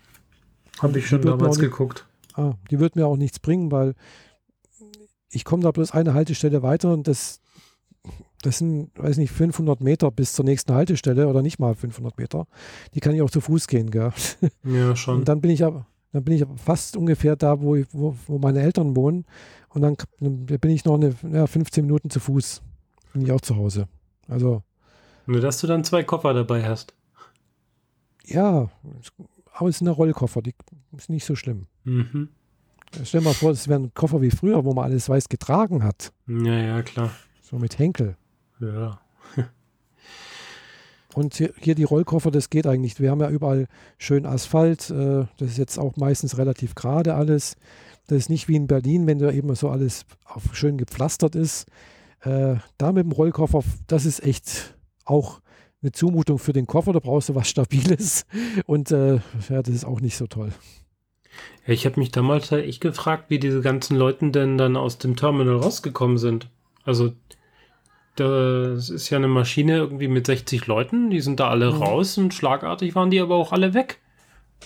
Habe 0.80 0.98
ich 0.98 1.06
schon 1.06 1.22
damals 1.22 1.58
nicht, 1.58 1.70
geguckt. 1.70 2.06
Ah, 2.34 2.54
die 2.70 2.80
wird 2.80 2.96
mir 2.96 3.06
auch 3.06 3.16
nichts 3.16 3.38
bringen, 3.38 3.70
weil 3.70 3.94
ich 5.30 5.44
komme 5.44 5.62
da 5.62 5.70
bloß 5.70 5.92
eine 5.92 6.14
Haltestelle 6.14 6.62
weiter 6.62 6.92
und 6.92 7.06
das, 7.06 7.40
das 8.42 8.58
sind, 8.58 8.90
weiß 8.96 9.18
nicht, 9.18 9.30
500 9.30 9.80
Meter 9.80 10.10
bis 10.10 10.32
zur 10.32 10.44
nächsten 10.44 10.72
Haltestelle 10.72 11.28
oder 11.28 11.42
nicht 11.42 11.58
mal 11.58 11.74
500 11.74 12.16
Meter. 12.18 12.46
Die 12.94 13.00
kann 13.00 13.14
ich 13.14 13.22
auch 13.22 13.30
zu 13.30 13.40
Fuß 13.40 13.66
gehen, 13.66 13.90
gell? 13.90 14.12
Ja, 14.64 14.96
schon. 14.96 15.18
Und 15.18 15.28
dann 15.28 15.40
bin 15.40 15.50
ich 15.50 15.64
aber, 15.64 15.86
dann 16.12 16.24
bin 16.24 16.34
ich 16.34 16.44
fast 16.56 16.96
ungefähr 16.96 17.36
da, 17.36 17.60
wo, 17.60 17.76
ich, 17.76 17.86
wo, 17.92 18.16
wo 18.26 18.38
meine 18.38 18.60
Eltern 18.60 18.96
wohnen. 18.96 19.26
Und 19.68 19.82
dann, 19.82 19.96
dann 20.20 20.46
bin 20.46 20.70
ich 20.70 20.84
noch 20.84 20.94
eine, 20.94 21.14
ja, 21.30 21.46
15 21.46 21.84
Minuten 21.84 22.10
zu 22.10 22.20
Fuß. 22.20 22.62
Bin 23.12 23.22
ich 23.22 23.32
auch 23.32 23.40
zu 23.40 23.56
Hause. 23.56 23.88
Also. 24.26 24.62
Nur, 25.26 25.40
dass 25.40 25.60
du 25.60 25.66
dann 25.66 25.84
zwei 25.84 26.02
Koffer 26.02 26.32
dabei 26.32 26.64
hast. 26.64 26.94
Ja, 28.24 28.70
aber 29.52 29.68
es 29.68 29.76
ist 29.76 29.82
eine 29.82 29.90
Rollkoffer, 29.90 30.40
die 30.40 30.54
ist 30.96 31.10
nicht 31.10 31.24
so 31.24 31.34
schlimm. 31.34 31.66
Mhm. 31.84 32.28
Stell 33.04 33.20
dir 33.20 33.26
mal 33.26 33.34
vor, 33.34 33.50
es 33.50 33.68
wären 33.68 33.92
Koffer 33.94 34.20
wie 34.20 34.30
früher, 34.30 34.64
wo 34.64 34.72
man 34.72 34.84
alles 34.84 35.08
weiß 35.08 35.28
getragen 35.28 35.84
hat. 35.84 36.12
Ja, 36.26 36.54
ja, 36.54 36.82
klar. 36.82 37.10
So 37.50 37.58
mit 37.58 37.78
Henkel. 37.78 38.16
Ja. 38.60 39.00
Und 41.14 41.34
hier, 41.34 41.74
die 41.74 41.84
Rollkoffer, 41.84 42.30
das 42.30 42.48
geht 42.48 42.66
eigentlich. 42.66 43.00
Wir 43.00 43.10
haben 43.10 43.20
ja 43.20 43.28
überall 43.28 43.66
schön 43.98 44.24
Asphalt. 44.24 44.90
Äh, 44.90 45.26
das 45.38 45.50
ist 45.50 45.58
jetzt 45.58 45.78
auch 45.78 45.96
meistens 45.96 46.38
relativ 46.38 46.76
gerade 46.76 47.14
alles. 47.14 47.56
Das 48.06 48.18
ist 48.18 48.30
nicht 48.30 48.46
wie 48.46 48.54
in 48.54 48.68
Berlin, 48.68 49.08
wenn 49.08 49.18
da 49.18 49.32
eben 49.32 49.52
so 49.56 49.68
alles 49.68 50.06
schön 50.52 50.78
gepflastert 50.78 51.34
ist. 51.34 51.66
Äh, 52.20 52.56
da 52.78 52.92
mit 52.92 53.04
dem 53.04 53.12
Rollkoffer, 53.12 53.64
das 53.88 54.04
ist 54.04 54.22
echt 54.22 54.76
auch 55.04 55.40
eine 55.82 55.90
Zumutung 55.90 56.38
für 56.38 56.52
den 56.52 56.68
Koffer. 56.68 56.92
Da 56.92 57.00
brauchst 57.00 57.30
du 57.30 57.34
was 57.34 57.48
Stabiles. 57.48 58.26
Und 58.66 58.92
äh, 58.92 59.14
ja, 59.48 59.62
das 59.62 59.74
ist 59.74 59.84
auch 59.84 60.00
nicht 60.00 60.16
so 60.16 60.28
toll. 60.28 60.52
Ich 61.66 61.84
habe 61.84 61.98
mich 61.98 62.12
damals 62.12 62.52
halt 62.52 62.66
echt 62.66 62.80
gefragt, 62.80 63.24
wie 63.28 63.40
diese 63.40 63.60
ganzen 63.60 63.96
Leute 63.96 64.30
denn 64.30 64.56
dann 64.56 64.76
aus 64.76 64.98
dem 64.98 65.16
Terminal 65.16 65.56
rausgekommen 65.56 66.18
sind. 66.18 66.48
Also 66.84 67.12
das 68.16 68.90
ist 68.90 69.10
ja 69.10 69.18
eine 69.18 69.28
Maschine 69.28 69.76
irgendwie 69.76 70.08
mit 70.08 70.26
60 70.26 70.66
Leuten, 70.66 71.10
die 71.10 71.20
sind 71.20 71.40
da 71.40 71.48
alle 71.48 71.72
mhm. 71.72 71.82
raus 71.82 72.18
und 72.18 72.34
schlagartig 72.34 72.94
waren 72.94 73.10
die 73.10 73.20
aber 73.20 73.36
auch 73.36 73.52
alle 73.52 73.74
weg. 73.74 73.98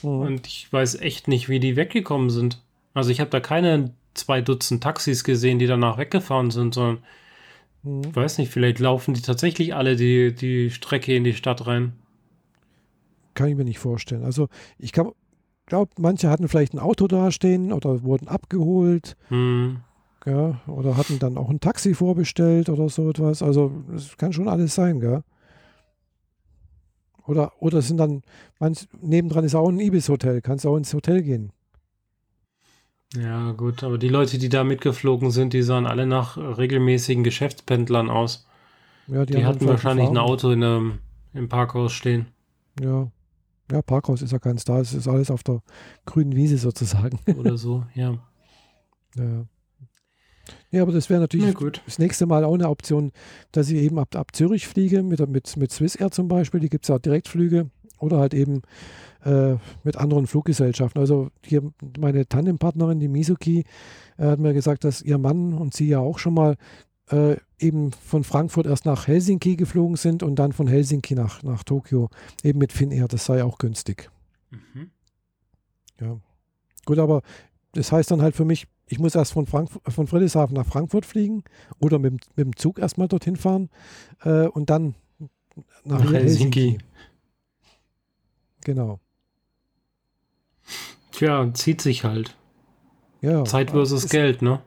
Mhm. 0.02 0.08
Und 0.08 0.46
ich 0.46 0.72
weiß 0.72 1.00
echt 1.00 1.28
nicht, 1.28 1.48
wie 1.48 1.60
die 1.60 1.76
weggekommen 1.76 2.30
sind. 2.30 2.62
Also 2.94 3.10
ich 3.10 3.20
habe 3.20 3.30
da 3.30 3.40
keine 3.40 3.92
zwei 4.14 4.40
Dutzend 4.40 4.82
Taxis 4.82 5.24
gesehen, 5.24 5.58
die 5.58 5.66
danach 5.66 5.98
weggefahren 5.98 6.50
sind, 6.50 6.74
sondern 6.74 7.04
mhm. 7.82 8.02
ich 8.08 8.16
weiß 8.16 8.38
nicht, 8.38 8.50
vielleicht 8.50 8.78
laufen 8.78 9.14
die 9.14 9.22
tatsächlich 9.22 9.74
alle 9.74 9.96
die, 9.96 10.34
die 10.34 10.70
Strecke 10.70 11.14
in 11.14 11.24
die 11.24 11.34
Stadt 11.34 11.66
rein. 11.66 11.92
Kann 13.34 13.48
ich 13.48 13.56
mir 13.56 13.64
nicht 13.64 13.80
vorstellen. 13.80 14.24
Also 14.24 14.48
ich 14.78 14.92
glaube, 14.92 15.14
manche 15.98 16.30
hatten 16.30 16.48
vielleicht 16.48 16.72
ein 16.74 16.78
Auto 16.78 17.08
dastehen 17.08 17.72
oder 17.72 18.02
wurden 18.02 18.28
abgeholt. 18.28 19.16
Mhm. 19.28 19.80
Gell? 20.24 20.58
Oder 20.66 20.96
hatten 20.96 21.18
dann 21.18 21.36
auch 21.36 21.50
ein 21.50 21.60
Taxi 21.60 21.94
vorbestellt 21.94 22.68
oder 22.68 22.88
so 22.88 23.10
etwas. 23.10 23.42
Also 23.42 23.72
es 23.94 24.16
kann 24.16 24.32
schon 24.32 24.48
alles 24.48 24.74
sein, 24.74 25.00
gell? 25.00 25.22
Oder, 27.26 27.52
oder 27.60 27.82
sind 27.82 27.98
dann, 27.98 28.22
manch, 28.58 28.86
nebendran 29.00 29.44
ist 29.44 29.54
auch 29.54 29.68
ein 29.68 29.80
Ibis-Hotel, 29.80 30.42
kannst 30.42 30.66
auch 30.66 30.76
ins 30.76 30.92
Hotel 30.92 31.22
gehen. 31.22 31.52
Ja, 33.14 33.52
gut, 33.52 33.82
aber 33.84 33.96
die 33.98 34.08
Leute, 34.08 34.38
die 34.38 34.48
da 34.48 34.64
mitgeflogen 34.64 35.30
sind, 35.30 35.52
die 35.52 35.62
sahen 35.62 35.86
alle 35.86 36.06
nach 36.06 36.36
regelmäßigen 36.36 37.22
Geschäftspendlern 37.22 38.10
aus. 38.10 38.46
Ja, 39.06 39.24
die, 39.24 39.34
die 39.34 39.44
hatten 39.44 39.66
wahrscheinlich 39.66 40.08
ein 40.08 40.18
Auto 40.18 40.50
in 40.50 40.64
einem, 40.64 40.98
im 41.32 41.48
Parkhaus 41.48 41.92
stehen. 41.92 42.26
Ja. 42.80 43.10
Ja, 43.70 43.80
Parkhaus 43.80 44.20
ist 44.20 44.32
ja 44.32 44.38
keins 44.38 44.64
da, 44.64 44.80
es 44.80 44.92
ist 44.92 45.08
alles 45.08 45.30
auf 45.30 45.42
der 45.42 45.62
grünen 46.04 46.34
Wiese 46.36 46.58
sozusagen. 46.58 47.18
Oder 47.38 47.56
so, 47.56 47.84
ja. 47.94 48.18
Ja. 49.16 49.46
Ja, 50.70 50.82
aber 50.82 50.92
das 50.92 51.10
wäre 51.10 51.20
natürlich 51.20 51.54
ja, 51.54 51.70
das 51.84 51.98
nächste 51.98 52.26
Mal 52.26 52.44
auch 52.44 52.54
eine 52.54 52.68
Option, 52.68 53.12
dass 53.52 53.70
ich 53.70 53.76
eben 53.76 53.98
ab, 53.98 54.14
ab 54.16 54.34
Zürich 54.34 54.66
fliege, 54.66 55.02
mit, 55.02 55.26
mit, 55.28 55.56
mit 55.56 55.72
Swiss 55.72 55.96
Air 55.96 56.10
zum 56.10 56.28
Beispiel, 56.28 56.60
die 56.60 56.68
gibt 56.68 56.84
es 56.84 56.88
ja 56.88 56.98
Direktflüge 56.98 57.70
oder 57.98 58.18
halt 58.18 58.34
eben 58.34 58.62
äh, 59.24 59.56
mit 59.82 59.96
anderen 59.96 60.26
Fluggesellschaften. 60.26 61.00
Also 61.00 61.28
hier 61.44 61.62
meine 61.98 62.28
Tandempartnerin, 62.28 63.00
die 63.00 63.08
Mizuki, 63.08 63.64
äh, 64.18 64.26
hat 64.26 64.38
mir 64.38 64.52
gesagt, 64.52 64.84
dass 64.84 65.02
ihr 65.02 65.18
Mann 65.18 65.54
und 65.54 65.74
sie 65.74 65.88
ja 65.88 66.00
auch 66.00 66.18
schon 66.18 66.34
mal 66.34 66.56
äh, 67.10 67.36
eben 67.58 67.92
von 67.92 68.24
Frankfurt 68.24 68.66
erst 68.66 68.86
nach 68.86 69.06
Helsinki 69.06 69.56
geflogen 69.56 69.96
sind 69.96 70.22
und 70.22 70.36
dann 70.36 70.52
von 70.52 70.66
Helsinki 70.66 71.14
nach, 71.14 71.42
nach 71.42 71.64
Tokio, 71.64 72.10
eben 72.42 72.58
mit 72.58 72.72
Finnair. 72.72 73.08
Das 73.08 73.24
sei 73.24 73.44
auch 73.44 73.58
günstig. 73.58 74.10
Mhm. 74.50 74.90
Ja. 76.00 76.18
Gut, 76.84 76.98
aber 76.98 77.22
das 77.72 77.92
heißt 77.92 78.10
dann 78.10 78.22
halt 78.22 78.36
für 78.36 78.44
mich, 78.44 78.66
ich 78.86 78.98
muss 78.98 79.14
erst 79.14 79.32
von, 79.32 79.46
Frankfurt, 79.46 79.82
von 79.92 80.06
Friedrichshafen 80.06 80.54
nach 80.56 80.66
Frankfurt 80.66 81.06
fliegen 81.06 81.44
oder 81.78 81.98
mit, 81.98 82.12
mit 82.36 82.46
dem 82.46 82.56
Zug 82.56 82.78
erstmal 82.78 83.08
dorthin 83.08 83.36
fahren 83.36 83.70
äh, 84.24 84.46
und 84.46 84.70
dann 84.70 84.94
nach, 85.84 86.02
nach 86.02 86.12
Helsinki. 86.12 86.60
Helsinki. 86.60 86.78
Genau. 88.64 89.00
Tja, 91.12 91.52
zieht 91.54 91.80
sich 91.80 92.04
halt. 92.04 92.36
Ja, 93.20 93.44
Zeit 93.44 93.70
versus 93.70 94.08
Geld, 94.08 94.42
ne? 94.42 94.60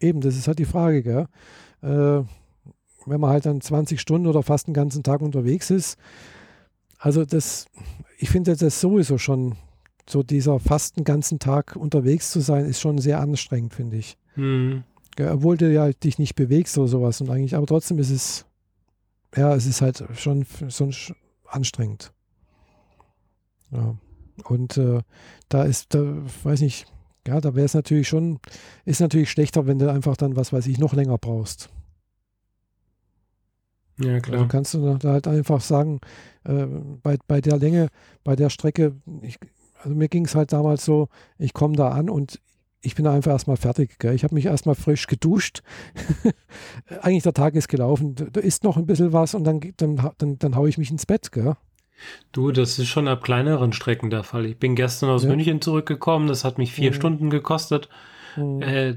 Eben, 0.00 0.20
das 0.20 0.36
ist 0.36 0.48
halt 0.48 0.58
die 0.58 0.64
Frage, 0.64 1.02
gell? 1.02 1.28
Äh, 1.82 2.24
wenn 3.06 3.20
man 3.20 3.30
halt 3.30 3.46
dann 3.46 3.60
20 3.60 4.00
Stunden 4.00 4.26
oder 4.26 4.42
fast 4.42 4.66
einen 4.66 4.74
ganzen 4.74 5.02
Tag 5.02 5.20
unterwegs 5.22 5.70
ist. 5.70 5.98
Also 6.98 7.24
das, 7.24 7.66
ich 8.18 8.30
finde 8.30 8.56
das 8.56 8.80
sowieso 8.80 9.18
schon 9.18 9.56
so 10.08 10.22
dieser 10.22 10.58
fast 10.58 10.96
einen 10.96 11.04
ganzen 11.04 11.38
Tag 11.38 11.76
unterwegs 11.76 12.30
zu 12.30 12.40
sein, 12.40 12.64
ist 12.64 12.80
schon 12.80 12.98
sehr 12.98 13.20
anstrengend, 13.20 13.74
finde 13.74 13.96
ich. 13.96 14.16
Mhm. 14.36 14.84
Ja, 15.18 15.34
obwohl 15.34 15.56
du 15.56 15.70
ja 15.70 15.92
dich 15.92 16.18
nicht 16.18 16.34
bewegst 16.34 16.76
oder 16.78 16.88
sowas 16.88 17.20
und 17.20 17.30
eigentlich, 17.30 17.54
aber 17.54 17.66
trotzdem 17.66 17.98
ist 17.98 18.10
es, 18.10 18.46
ja, 19.36 19.54
es 19.54 19.66
ist 19.66 19.82
halt 19.82 20.04
schon 20.14 20.46
so 20.68 20.90
anstrengend. 21.46 22.12
Ja. 23.70 23.96
Und 24.44 24.76
äh, 24.78 25.02
da 25.48 25.64
ist, 25.64 25.94
da 25.94 26.02
weiß 26.42 26.62
nicht, 26.62 26.86
ja, 27.26 27.40
da 27.40 27.54
wäre 27.54 27.66
es 27.66 27.74
natürlich 27.74 28.08
schon, 28.08 28.40
ist 28.84 29.00
natürlich 29.00 29.30
schlechter, 29.30 29.66
wenn 29.66 29.78
du 29.78 29.90
einfach 29.90 30.16
dann, 30.16 30.36
was 30.36 30.52
weiß 30.52 30.66
ich, 30.66 30.78
noch 30.78 30.94
länger 30.94 31.18
brauchst. 31.18 31.70
Ja, 33.98 34.20
klar. 34.20 34.38
Also 34.38 34.48
kannst 34.48 34.74
du 34.74 34.98
da 34.98 35.12
halt 35.12 35.28
einfach 35.28 35.60
sagen, 35.60 36.00
äh, 36.44 36.66
bei, 37.02 37.18
bei 37.26 37.40
der 37.40 37.58
Länge, 37.58 37.88
bei 38.24 38.34
der 38.34 38.50
Strecke, 38.50 38.96
ich, 39.20 39.38
also 39.82 39.94
mir 39.94 40.08
ging 40.08 40.24
es 40.24 40.34
halt 40.34 40.52
damals 40.52 40.84
so, 40.84 41.08
ich 41.38 41.52
komme 41.52 41.76
da 41.76 41.90
an 41.90 42.08
und 42.08 42.40
ich 42.82 42.94
bin 42.96 43.06
einfach 43.06 43.30
erstmal 43.30 43.56
fertig. 43.56 43.98
Gell? 43.98 44.14
Ich 44.14 44.24
habe 44.24 44.34
mich 44.34 44.46
erstmal 44.46 44.74
frisch 44.74 45.06
geduscht. 45.06 45.62
Eigentlich 47.02 47.22
der 47.22 47.32
Tag 47.32 47.54
ist 47.54 47.68
gelaufen. 47.68 48.16
Da 48.32 48.40
ist 48.40 48.64
noch 48.64 48.76
ein 48.76 48.86
bisschen 48.86 49.12
was 49.12 49.34
und 49.34 49.44
dann, 49.44 49.60
dann, 49.76 50.10
dann, 50.18 50.38
dann 50.38 50.56
haue 50.56 50.68
ich 50.68 50.78
mich 50.78 50.90
ins 50.90 51.06
Bett. 51.06 51.30
Gell? 51.30 51.54
Du, 52.32 52.50
das 52.50 52.78
ist 52.78 52.88
schon 52.88 53.06
ab 53.06 53.22
kleineren 53.22 53.72
Strecken 53.72 54.10
der 54.10 54.24
Fall. 54.24 54.46
Ich 54.46 54.58
bin 54.58 54.74
gestern 54.74 55.10
aus 55.10 55.22
ja. 55.22 55.28
München 55.28 55.60
zurückgekommen. 55.60 56.26
Das 56.26 56.44
hat 56.44 56.58
mich 56.58 56.72
vier 56.72 56.90
mhm. 56.90 56.94
Stunden 56.94 57.30
gekostet. 57.30 57.88
Mhm. 58.36 58.62
Äh, 58.62 58.96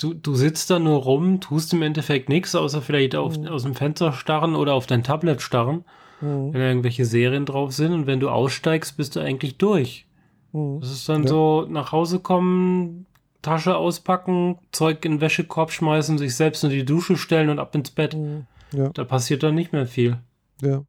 du, 0.00 0.14
du 0.14 0.34
sitzt 0.34 0.70
da 0.70 0.78
nur 0.80 0.98
rum, 0.98 1.40
tust 1.40 1.72
im 1.72 1.82
Endeffekt 1.82 2.28
nichts, 2.28 2.54
außer 2.56 2.82
vielleicht 2.82 3.14
auf, 3.14 3.38
mhm. 3.38 3.46
aus 3.46 3.62
dem 3.62 3.74
Fenster 3.74 4.12
starren 4.12 4.56
oder 4.56 4.74
auf 4.74 4.86
dein 4.86 5.04
Tablet 5.04 5.40
starren, 5.40 5.84
mhm. 6.20 6.52
wenn 6.52 6.60
irgendwelche 6.60 7.04
Serien 7.04 7.46
drauf 7.46 7.72
sind. 7.72 7.92
Und 7.92 8.06
wenn 8.08 8.18
du 8.18 8.28
aussteigst, 8.28 8.96
bist 8.96 9.14
du 9.14 9.20
eigentlich 9.20 9.58
durch. 9.58 10.06
Mhm. 10.52 10.80
Das 10.80 10.90
ist 10.90 11.08
dann 11.08 11.22
ja. 11.22 11.28
so 11.28 11.66
nach 11.68 11.92
Hause 11.92 12.20
kommen, 12.20 13.06
Tasche 13.42 13.76
auspacken, 13.76 14.58
Zeug 14.72 15.04
in 15.04 15.12
den 15.12 15.20
Wäschekorb 15.20 15.70
schmeißen, 15.72 16.18
sich 16.18 16.34
selbst 16.34 16.62
in 16.64 16.70
die 16.70 16.84
Dusche 16.84 17.16
stellen 17.16 17.48
und 17.48 17.58
ab 17.58 17.74
ins 17.74 17.90
Bett. 17.90 18.14
Mhm. 18.16 18.46
Ja. 18.72 18.90
Da 18.90 19.04
passiert 19.04 19.42
dann 19.42 19.54
nicht 19.54 19.72
mehr 19.72 19.86
viel. 19.86 20.18
Ja. 20.62 20.84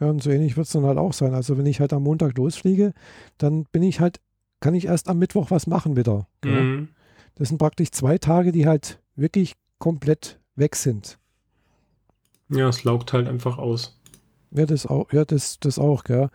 Ja, 0.00 0.08
und 0.08 0.22
so 0.22 0.30
ähnlich 0.30 0.56
wird 0.56 0.66
es 0.66 0.72
dann 0.72 0.84
halt 0.84 0.98
auch 0.98 1.12
sein. 1.12 1.32
Also 1.32 1.56
wenn 1.56 1.66
ich 1.66 1.80
halt 1.80 1.92
am 1.92 2.02
Montag 2.02 2.36
losfliege, 2.36 2.92
dann 3.38 3.64
bin 3.70 3.84
ich 3.84 4.00
halt, 4.00 4.20
kann 4.58 4.74
ich 4.74 4.86
erst 4.86 5.08
am 5.08 5.18
Mittwoch 5.18 5.52
was 5.52 5.68
machen 5.68 5.96
wieder. 5.96 6.26
Mhm. 6.44 6.88
Das 7.36 7.48
sind 7.48 7.58
praktisch 7.58 7.92
zwei 7.92 8.18
Tage, 8.18 8.50
die 8.50 8.66
halt 8.66 9.00
wirklich 9.14 9.54
komplett 9.78 10.40
weg 10.56 10.74
sind. 10.74 11.18
Ja, 12.48 12.68
es 12.68 12.84
laugt 12.84 13.12
halt 13.12 13.28
einfach 13.28 13.58
aus. 13.58 13.98
Ja, 14.54 14.66
das 14.66 14.86
auch, 14.86 15.10
ja, 15.12 15.24
das, 15.24 15.58
das 15.60 15.78
auch, 15.78 16.04
gell. 16.04 16.28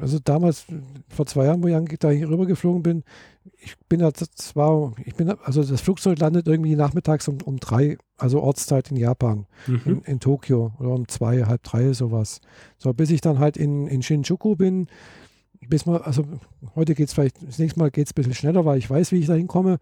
Also 0.00 0.18
damals, 0.22 0.66
vor 1.08 1.26
zwei 1.26 1.46
Jahren, 1.46 1.62
wo 1.62 1.68
ich 1.68 1.98
da 1.98 2.10
hier 2.10 2.28
rüber 2.28 2.46
geflogen 2.46 2.82
bin, 2.82 3.04
ich 3.58 3.76
bin 3.88 4.00
da 4.00 4.12
zwar, 4.14 4.92
ich 5.04 5.14
bin, 5.14 5.30
also 5.42 5.64
das 5.64 5.80
Flugzeug 5.80 6.18
landet 6.20 6.46
irgendwie 6.46 6.76
nachmittags 6.76 7.26
um, 7.26 7.38
um 7.44 7.58
drei, 7.58 7.98
also 8.16 8.40
Ortszeit 8.40 8.90
in 8.90 8.96
Japan, 8.96 9.46
mhm. 9.66 9.82
in, 9.84 10.02
in 10.02 10.20
Tokio, 10.20 10.72
oder 10.78 10.90
um 10.90 11.08
zwei, 11.08 11.44
halb 11.44 11.62
drei, 11.64 11.92
sowas. 11.92 12.40
So, 12.78 12.92
bis 12.92 13.10
ich 13.10 13.20
dann 13.20 13.40
halt 13.40 13.56
in, 13.56 13.88
in 13.88 14.02
Shinjuku 14.02 14.54
bin, 14.54 14.86
bis 15.68 15.86
mal, 15.86 16.00
also 16.02 16.24
heute 16.76 16.94
geht 16.94 17.08
es 17.08 17.14
vielleicht, 17.14 17.42
das 17.46 17.58
nächste 17.58 17.80
Mal 17.80 17.90
geht 17.90 18.06
es 18.06 18.12
ein 18.12 18.14
bisschen 18.14 18.34
schneller, 18.34 18.64
weil 18.64 18.78
ich 18.78 18.88
weiß, 18.88 19.12
wie 19.12 19.18
ich 19.18 19.26
da 19.26 19.34
hinkomme. 19.34 19.78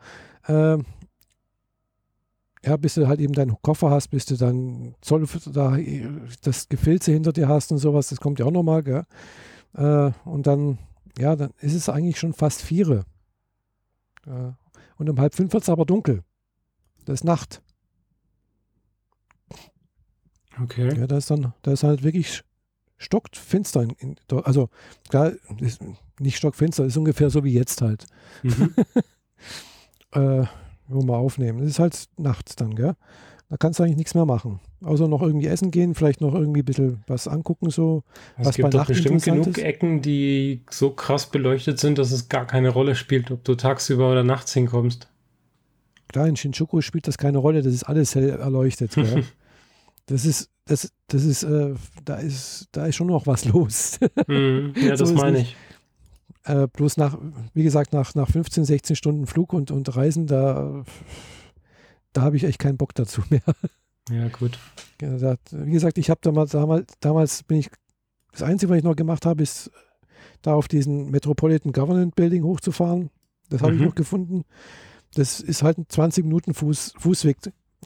Äh, 0.46 0.78
ja, 2.64 2.76
bis 2.76 2.94
du 2.94 3.08
halt 3.08 3.20
eben 3.20 3.32
deinen 3.32 3.56
Koffer 3.62 3.90
hast, 3.90 4.08
bis 4.08 4.26
du 4.26 4.36
dann 4.36 4.94
Zoll, 5.00 5.26
da, 5.46 5.76
das 6.42 6.68
Gefilze 6.68 7.12
hinter 7.12 7.32
dir 7.32 7.48
hast 7.48 7.72
und 7.72 7.78
sowas, 7.78 8.08
das 8.08 8.20
kommt 8.20 8.38
ja 8.38 8.46
auch 8.46 8.50
nochmal, 8.50 8.82
gell? 8.82 9.04
Äh, 9.74 10.10
und 10.24 10.46
dann, 10.46 10.78
ja, 11.18 11.36
dann 11.36 11.52
ist 11.60 11.74
es 11.74 11.88
eigentlich 11.88 12.18
schon 12.18 12.34
fast 12.34 12.60
viere. 12.62 13.04
Äh, 14.26 14.52
und 14.98 15.08
um 15.08 15.18
halb 15.18 15.34
fünf 15.34 15.52
wird 15.52 15.62
es 15.62 15.68
aber 15.68 15.86
dunkel. 15.86 16.22
Das 17.06 17.20
ist 17.20 17.24
Nacht. 17.24 17.62
Okay. 20.62 20.94
Ja, 20.98 21.06
da 21.06 21.16
ist 21.16 21.30
dann, 21.30 21.54
da 21.62 21.72
ist 21.72 21.82
halt 21.82 22.02
wirklich 22.02 22.42
stockfinster. 22.98 23.82
In, 23.82 23.90
in, 23.98 24.16
also, 24.44 24.68
klar, 25.08 25.32
ist 25.58 25.80
nicht 26.18 26.36
stockfinster, 26.36 26.84
ist 26.84 26.98
ungefähr 26.98 27.30
so 27.30 27.42
wie 27.44 27.54
jetzt 27.54 27.80
halt. 27.80 28.06
Mhm. 28.42 28.74
äh, 30.12 30.44
wo 30.90 31.02
wir 31.02 31.16
aufnehmen. 31.16 31.60
Es 31.60 31.70
ist 31.70 31.78
halt 31.78 32.08
nachts 32.16 32.56
dann, 32.56 32.74
gell? 32.74 32.94
Da 33.48 33.56
kannst 33.56 33.78
du 33.78 33.82
eigentlich 33.82 33.96
nichts 33.96 34.14
mehr 34.14 34.26
machen. 34.26 34.60
Außer 34.80 35.08
noch 35.08 35.22
irgendwie 35.22 35.48
essen 35.48 35.72
gehen, 35.72 35.96
vielleicht 35.96 36.20
noch 36.20 36.34
irgendwie 36.34 36.60
ein 36.60 36.64
bisschen 36.64 37.02
was 37.08 37.26
angucken, 37.26 37.70
so. 37.70 38.04
Es 38.38 38.46
was 38.46 38.56
gibt 38.56 38.72
doch 38.72 38.86
bestimmt 38.86 39.24
genug 39.24 39.48
ist. 39.48 39.58
Ecken, 39.58 40.02
die 40.02 40.62
so 40.70 40.90
krass 40.90 41.26
beleuchtet 41.26 41.80
sind, 41.80 41.98
dass 41.98 42.12
es 42.12 42.28
gar 42.28 42.46
keine 42.46 42.70
Rolle 42.70 42.94
spielt, 42.94 43.30
ob 43.32 43.42
du 43.42 43.56
tagsüber 43.56 44.10
oder 44.10 44.22
nachts 44.22 44.54
hinkommst. 44.54 45.08
Klar, 46.08 46.28
in 46.28 46.36
Shinjuku 46.36 46.80
spielt 46.80 47.08
das 47.08 47.18
keine 47.18 47.38
Rolle, 47.38 47.62
das 47.62 47.74
ist 47.74 47.84
alles 47.84 48.14
hell 48.14 48.30
erleuchtet. 48.30 48.94
Gell? 48.94 49.24
das 50.06 50.24
ist, 50.24 50.50
das, 50.64 50.92
das 51.08 51.24
ist, 51.24 51.42
äh, 51.42 51.74
da 52.04 52.16
ist, 52.16 52.68
da 52.72 52.86
ist 52.86 52.96
schon 52.96 53.08
noch 53.08 53.26
was 53.26 53.44
los. 53.52 53.98
mm, 54.28 54.70
ja, 54.76 54.96
das 54.96 55.08
so 55.08 55.14
meine 55.14 55.40
ich. 55.40 55.56
Äh, 56.44 56.68
bloß 56.68 56.96
nach, 56.96 57.18
wie 57.52 57.62
gesagt, 57.62 57.92
nach, 57.92 58.14
nach 58.14 58.30
15, 58.30 58.64
16 58.64 58.96
Stunden 58.96 59.26
Flug 59.26 59.52
und, 59.52 59.70
und 59.70 59.94
Reisen, 59.94 60.26
da, 60.26 60.84
da 62.12 62.22
habe 62.22 62.36
ich 62.36 62.44
echt 62.44 62.58
keinen 62.58 62.78
Bock 62.78 62.94
dazu 62.94 63.22
mehr. 63.30 63.42
Ja, 64.10 64.28
gut. 64.28 64.58
Wie 64.98 65.70
gesagt, 65.70 65.98
ich 65.98 66.10
habe 66.10 66.20
damals, 66.22 66.52
damals, 66.52 66.94
damals 67.00 67.42
bin 67.42 67.58
ich, 67.58 67.70
das 68.32 68.42
Einzige, 68.42 68.70
was 68.70 68.78
ich 68.78 68.84
noch 68.84 68.96
gemacht 68.96 69.26
habe, 69.26 69.42
ist 69.42 69.70
da 70.42 70.54
auf 70.54 70.68
diesen 70.68 71.10
Metropolitan 71.10 71.72
Government 71.72 72.14
Building 72.16 72.44
hochzufahren. 72.44 73.10
Das 73.48 73.62
habe 73.62 73.72
mhm. 73.72 73.80
ich 73.80 73.86
noch 73.86 73.94
gefunden. 73.94 74.44
Das 75.14 75.40
ist 75.40 75.62
halt 75.62 75.76
20 75.88 76.24
Minuten 76.24 76.54
Fuß, 76.54 76.94
Fußweg 76.98 77.36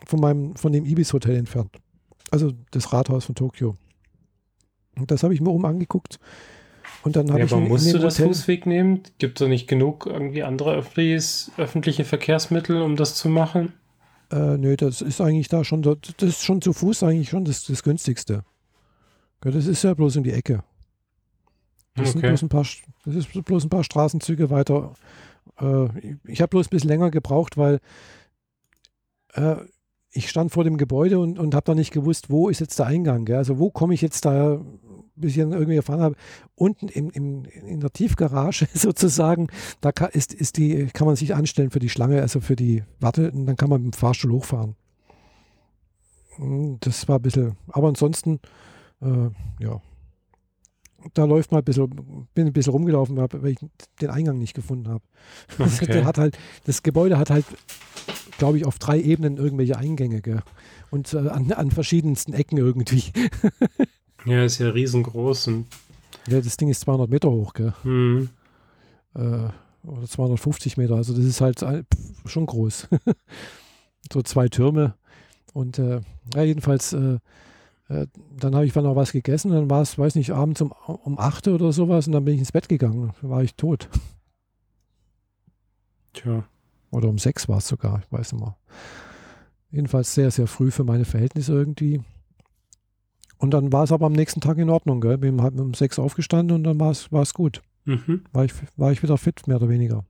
von 0.06 0.20
meinem, 0.20 0.56
von 0.56 0.72
dem 0.72 0.85
Ibis 0.85 1.12
Hotel 1.12 1.36
entfernt. 1.36 1.76
Also 2.31 2.52
das 2.70 2.93
Rathaus 2.93 3.24
von 3.24 3.35
Tokio. 3.35 3.76
Und 4.97 5.10
das 5.10 5.22
habe 5.22 5.35
ich 5.35 5.40
mir 5.40 5.51
oben 5.51 5.66
angeguckt. 5.66 6.18
Und 7.05 7.16
dann 7.16 7.28
habe 7.28 7.40
ja, 7.40 7.44
ich. 7.44 7.52
Aber 7.52 7.60
musst 7.60 7.93
du 7.93 7.98
das 7.98 8.18
Hotel 8.18 8.28
Fußweg 8.28 8.66
nehmen? 8.66 9.02
Gibt 9.18 9.39
es 9.39 9.44
da 9.44 9.48
nicht 9.48 9.68
genug 9.68 10.06
irgendwie 10.06 10.43
andere 10.43 10.74
öffentliche 10.74 12.05
Verkehrsmittel, 12.05 12.81
um 12.81 12.97
das 12.97 13.14
zu 13.14 13.28
machen? 13.28 13.74
Äh, 14.32 14.56
nö, 14.56 14.76
das 14.76 15.02
ist 15.02 15.20
eigentlich 15.20 15.48
da 15.48 15.64
schon, 15.64 15.82
das 15.82 15.98
ist 16.20 16.43
schon 16.43 16.62
zu 16.62 16.72
Fuß 16.72 17.02
eigentlich 17.02 17.28
schon 17.28 17.44
das, 17.44 17.64
das 17.66 17.82
günstigste. 17.82 18.43
das 19.43 19.66
ist 19.66 19.85
ja 19.85 19.93
bloß 19.93 20.16
um 20.16 20.24
die 20.24 20.32
Ecke. 20.32 20.64
Das, 21.94 22.16
okay. 22.16 22.20
sind 22.20 22.22
bloß 22.22 22.43
ein 22.43 22.48
paar, 22.48 22.66
das 23.05 23.14
ist 23.14 23.44
bloß 23.44 23.64
ein 23.64 23.70
paar 23.70 23.85
Straßenzüge 23.85 24.48
weiter. 24.48 24.94
Äh, 25.60 26.16
ich 26.24 26.40
habe 26.40 26.48
bloß 26.48 26.66
ein 26.66 26.70
bisschen 26.70 26.89
länger 26.89 27.10
gebraucht, 27.10 27.59
weil 27.59 27.81
äh, 29.35 29.56
ich 30.10 30.31
stand 30.31 30.52
vor 30.52 30.64
dem 30.64 30.78
Gebäude 30.78 31.18
und, 31.18 31.39
und 31.39 31.55
habe 31.55 31.66
da 31.66 31.74
nicht 31.74 31.93
gewusst, 31.93 32.31
wo 32.31 32.48
ist 32.48 32.60
jetzt 32.60 32.78
der 32.78 32.86
Eingang. 32.86 33.24
Gell? 33.26 33.36
Also 33.36 33.59
wo 33.59 33.70
komme 33.70 33.94
ich 33.94 34.01
jetzt 34.01 34.24
da 34.24 34.60
bis 35.16 35.32
ich 35.32 35.39
dann 35.39 35.53
irgendwie 35.53 35.77
erfahren 35.77 36.01
habe, 36.01 36.16
unten 36.55 36.89
im, 36.89 37.11
im, 37.11 37.45
in 37.45 37.81
der 37.81 37.93
Tiefgarage 37.93 38.66
sozusagen, 38.74 39.49
da 39.81 39.93
kann, 39.93 40.11
ist, 40.11 40.32
ist 40.35 40.57
die, 40.57 40.86
kann 40.93 41.07
man 41.07 41.16
sich 41.16 41.35
anstellen 41.35 41.70
für 41.70 41.78
die 41.78 41.89
Schlange, 41.89 42.20
also 42.20 42.41
für 42.41 42.57
die 42.57 42.82
Warte, 43.01 43.31
und 43.31 43.47
dann 43.47 43.57
kann 43.57 43.70
man 43.70 43.82
mit 43.82 43.95
dem 43.95 43.99
Fahrstuhl 43.99 44.32
hochfahren. 44.32 44.77
Hm, 46.36 46.78
das 46.81 47.09
war 47.09 47.19
ein 47.19 47.23
bisschen, 47.23 47.57
aber 47.69 47.89
ansonsten, 47.89 48.41
äh, 49.01 49.31
ja, 49.61 49.81
da 51.12 51.24
läuft 51.24 51.53
mal 51.53 51.59
ein 51.59 51.65
bisschen, 51.65 51.91
bin 52.35 52.47
ein 52.47 52.53
bisschen 52.53 52.73
rumgelaufen, 52.73 53.16
weil 53.16 53.47
ich 53.47 53.59
den 54.01 54.11
Eingang 54.11 54.39
nicht 54.39 54.55
gefunden 54.55 54.89
habe. 54.89 55.05
Okay. 55.59 55.86
Der 55.86 56.05
hat 56.05 56.19
halt, 56.19 56.39
das 56.65 56.82
Gebäude 56.82 57.19
hat 57.19 57.31
halt, 57.31 57.45
glaube 58.39 58.59
ich, 58.59 58.66
auf 58.66 58.78
drei 58.78 59.01
Ebenen 59.01 59.36
irgendwelche 59.36 59.77
Eingänge 59.77 60.23
gell? 60.23 60.43
und 60.91 61.12
äh, 61.12 61.28
an, 61.28 61.53
an 61.53 61.70
verschiedensten 61.70 62.32
Ecken 62.32 62.57
irgendwie. 62.57 63.05
Ja, 64.24 64.44
ist 64.44 64.59
ja 64.59 64.70
riesengroß. 64.70 65.48
Und 65.48 65.66
ja, 66.26 66.40
das 66.40 66.56
Ding 66.56 66.68
ist 66.68 66.80
200 66.80 67.10
Meter 67.10 67.30
hoch, 67.30 67.52
gell? 67.52 67.74
Mhm. 67.84 68.30
Äh, 69.14 69.48
oder 69.86 70.06
250 70.06 70.76
Meter. 70.76 70.94
Also 70.94 71.14
das 71.14 71.24
ist 71.24 71.40
halt 71.40 71.62
schon 72.24 72.46
groß. 72.46 72.88
so 74.12 74.22
zwei 74.22 74.48
Türme. 74.48 74.94
Und 75.52 75.78
äh, 75.78 76.01
ja, 76.34 76.42
jedenfalls, 76.42 76.94
äh, 76.94 77.18
äh, 77.88 78.06
dann 78.36 78.55
habe 78.55 78.66
ich 78.66 78.72
dann 78.72 78.84
noch 78.84 78.96
was 78.96 79.12
gegessen. 79.12 79.51
Dann 79.52 79.68
war 79.68 79.82
es, 79.82 79.98
weiß 79.98 80.14
nicht, 80.14 80.30
abends 80.30 80.62
um, 80.62 80.72
um 80.86 81.18
8 81.18 81.48
oder 81.48 81.72
sowas. 81.72 82.06
Und 82.06 82.14
dann 82.14 82.24
bin 82.24 82.34
ich 82.34 82.40
ins 82.40 82.52
Bett 82.52 82.68
gegangen. 82.68 83.12
Dann 83.20 83.30
war 83.30 83.42
ich 83.42 83.55
tot. 83.55 83.88
Tja. 86.14 86.44
Oder 86.90 87.09
um 87.09 87.18
6 87.18 87.48
war 87.48 87.59
es 87.59 87.68
sogar, 87.68 88.01
ich 88.05 88.12
weiß 88.12 88.32
nicht 88.32 88.40
mehr. 88.40 88.56
Jedenfalls 89.70 90.14
sehr, 90.14 90.30
sehr 90.30 90.46
früh 90.46 90.70
für 90.70 90.84
meine 90.84 91.05
Verhältnisse 91.05 91.52
irgendwie. 91.52 92.01
Und 93.44 93.50
dann 93.50 93.74
war 93.74 93.84
es 93.84 93.92
aber 93.92 94.06
am 94.06 94.14
nächsten 94.14 94.40
Tag 94.40 94.56
in 94.56 94.70
Ordnung. 94.70 95.02
Gell? 95.02 95.18
Bin 95.18 95.42
halt 95.42 95.60
um 95.60 95.74
sechs 95.74 95.98
aufgestanden 95.98 96.56
und 96.56 96.64
dann 96.64 96.80
war 96.80 96.90
es 96.90 97.34
gut. 97.34 97.60
Mhm. 97.84 98.22
War, 98.32 98.46
ich, 98.46 98.54
war 98.78 98.90
ich 98.90 99.02
wieder 99.02 99.18
fit, 99.18 99.46
mehr 99.46 99.58
oder 99.58 99.68
weniger. 99.68 100.06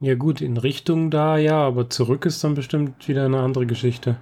Ja 0.00 0.16
gut, 0.16 0.40
in 0.40 0.56
Richtung 0.56 1.12
da 1.12 1.36
ja, 1.36 1.60
aber 1.60 1.88
zurück 1.88 2.26
ist 2.26 2.42
dann 2.42 2.54
bestimmt 2.54 3.06
wieder 3.06 3.26
eine 3.26 3.38
andere 3.38 3.64
Geschichte. 3.64 4.16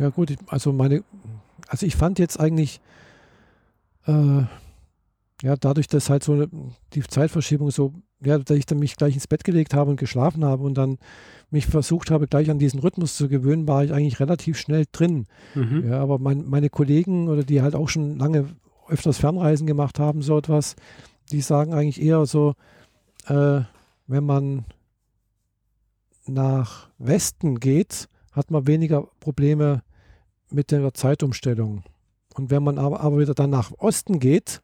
Ja 0.00 0.08
gut, 0.08 0.34
also 0.48 0.72
meine, 0.72 1.04
also 1.68 1.86
ich 1.86 1.94
fand 1.94 2.18
jetzt 2.18 2.40
eigentlich, 2.40 2.80
äh, 4.08 4.42
ja, 5.42 5.56
dadurch, 5.60 5.86
dass 5.86 6.10
halt 6.10 6.24
so 6.24 6.32
eine, 6.32 6.48
die 6.92 7.02
Zeitverschiebung 7.02 7.70
so, 7.70 7.94
ja, 8.24 8.38
dass 8.38 8.56
ich 8.56 8.66
dann 8.66 8.78
mich 8.78 8.96
gleich 8.96 9.14
ins 9.14 9.26
Bett 9.26 9.44
gelegt 9.44 9.74
habe 9.74 9.90
und 9.90 9.98
geschlafen 9.98 10.44
habe 10.44 10.62
und 10.64 10.74
dann 10.74 10.98
mich 11.50 11.66
versucht 11.66 12.10
habe, 12.10 12.28
gleich 12.28 12.50
an 12.50 12.58
diesen 12.58 12.80
Rhythmus 12.80 13.16
zu 13.16 13.28
gewöhnen, 13.28 13.68
war 13.68 13.84
ich 13.84 13.92
eigentlich 13.92 14.20
relativ 14.20 14.58
schnell 14.58 14.86
drin. 14.90 15.26
Mhm. 15.54 15.84
Ja, 15.88 16.00
aber 16.00 16.18
mein, 16.18 16.48
meine 16.48 16.70
Kollegen 16.70 17.28
oder 17.28 17.44
die 17.44 17.62
halt 17.62 17.74
auch 17.74 17.88
schon 17.88 18.18
lange 18.18 18.48
öfters 18.88 19.18
Fernreisen 19.18 19.66
gemacht 19.66 19.98
haben, 19.98 20.22
so 20.22 20.38
etwas, 20.38 20.76
die 21.30 21.40
sagen 21.40 21.74
eigentlich 21.74 22.00
eher 22.00 22.24
so, 22.26 22.54
äh, 23.26 23.60
wenn 24.06 24.24
man 24.24 24.64
nach 26.26 26.88
Westen 26.98 27.60
geht, 27.60 28.08
hat 28.32 28.50
man 28.50 28.66
weniger 28.66 29.08
Probleme 29.20 29.82
mit 30.50 30.70
der 30.70 30.94
Zeitumstellung. 30.94 31.82
Und 32.34 32.50
wenn 32.50 32.62
man 32.62 32.78
aber, 32.78 33.00
aber 33.00 33.18
wieder 33.18 33.34
dann 33.34 33.50
nach 33.50 33.72
Osten 33.78 34.18
geht, 34.20 34.62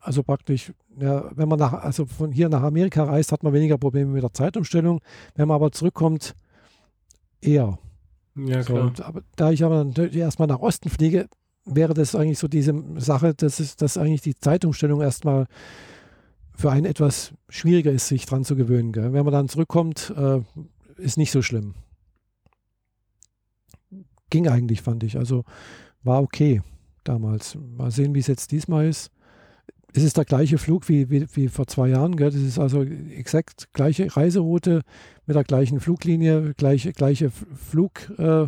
also 0.00 0.22
praktisch, 0.22 0.72
ja, 0.98 1.30
wenn 1.36 1.48
man 1.48 1.58
nach, 1.58 1.72
also 1.74 2.06
von 2.06 2.32
hier 2.32 2.48
nach 2.48 2.62
Amerika 2.62 3.04
reist, 3.04 3.32
hat 3.32 3.42
man 3.42 3.52
weniger 3.52 3.78
Probleme 3.78 4.12
mit 4.12 4.22
der 4.22 4.32
Zeitumstellung. 4.32 5.00
Wenn 5.34 5.48
man 5.48 5.56
aber 5.56 5.72
zurückkommt, 5.72 6.34
eher. 7.40 7.78
Ja, 8.34 8.62
so, 8.62 8.74
klar. 8.74 8.92
aber 9.02 9.22
da 9.36 9.50
ich 9.50 9.62
aber 9.62 9.86
erstmal 10.12 10.48
nach 10.48 10.60
Osten 10.60 10.88
fliege, 10.88 11.28
wäre 11.66 11.92
das 11.92 12.14
eigentlich 12.14 12.38
so 12.38 12.48
diese 12.48 12.74
Sache, 12.96 13.34
dass, 13.34 13.60
es, 13.60 13.76
dass 13.76 13.98
eigentlich 13.98 14.22
die 14.22 14.34
Zeitumstellung 14.34 15.02
erstmal 15.02 15.46
für 16.56 16.70
einen 16.70 16.86
etwas 16.86 17.32
schwieriger 17.48 17.92
ist, 17.92 18.08
sich 18.08 18.24
dran 18.24 18.44
zu 18.44 18.56
gewöhnen. 18.56 18.92
Gell? 18.92 19.12
Wenn 19.12 19.24
man 19.24 19.32
dann 19.32 19.48
zurückkommt, 19.48 20.14
äh, 20.16 20.40
ist 20.96 21.18
nicht 21.18 21.30
so 21.30 21.42
schlimm. 21.42 21.74
Ging 24.30 24.48
eigentlich, 24.48 24.80
fand 24.80 25.02
ich. 25.02 25.18
Also 25.18 25.44
war 26.02 26.22
okay 26.22 26.62
damals. 27.04 27.56
Mal 27.76 27.90
sehen, 27.90 28.14
wie 28.14 28.20
es 28.20 28.26
jetzt 28.26 28.52
diesmal 28.52 28.86
ist 28.86 29.10
es 29.94 30.02
ist 30.02 30.16
der 30.16 30.24
gleiche 30.24 30.58
Flug 30.58 30.88
wie, 30.88 31.10
wie, 31.10 31.26
wie 31.34 31.48
vor 31.48 31.66
zwei 31.66 31.88
Jahren. 31.88 32.16
Gell? 32.16 32.30
Das 32.30 32.40
ist 32.40 32.58
also 32.58 32.82
exakt 32.82 33.68
gleiche 33.72 34.14
Reiseroute 34.16 34.82
mit 35.26 35.36
der 35.36 35.44
gleichen 35.44 35.80
Fluglinie, 35.80 36.54
gleiche, 36.56 36.92
gleiche 36.92 37.30
Flug, 37.30 38.10
äh, 38.18 38.46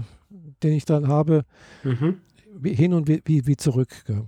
den 0.63 0.73
ich 0.73 0.85
dann 0.85 1.09
habe, 1.09 1.45
Mhm. 1.83 2.21
wie 2.55 2.75
hin 2.75 2.95
und 2.95 3.09
wie, 3.09 3.23
wie, 3.25 3.47
wie 3.47 3.57
zurück. 3.57 4.05
Gell. 4.07 4.25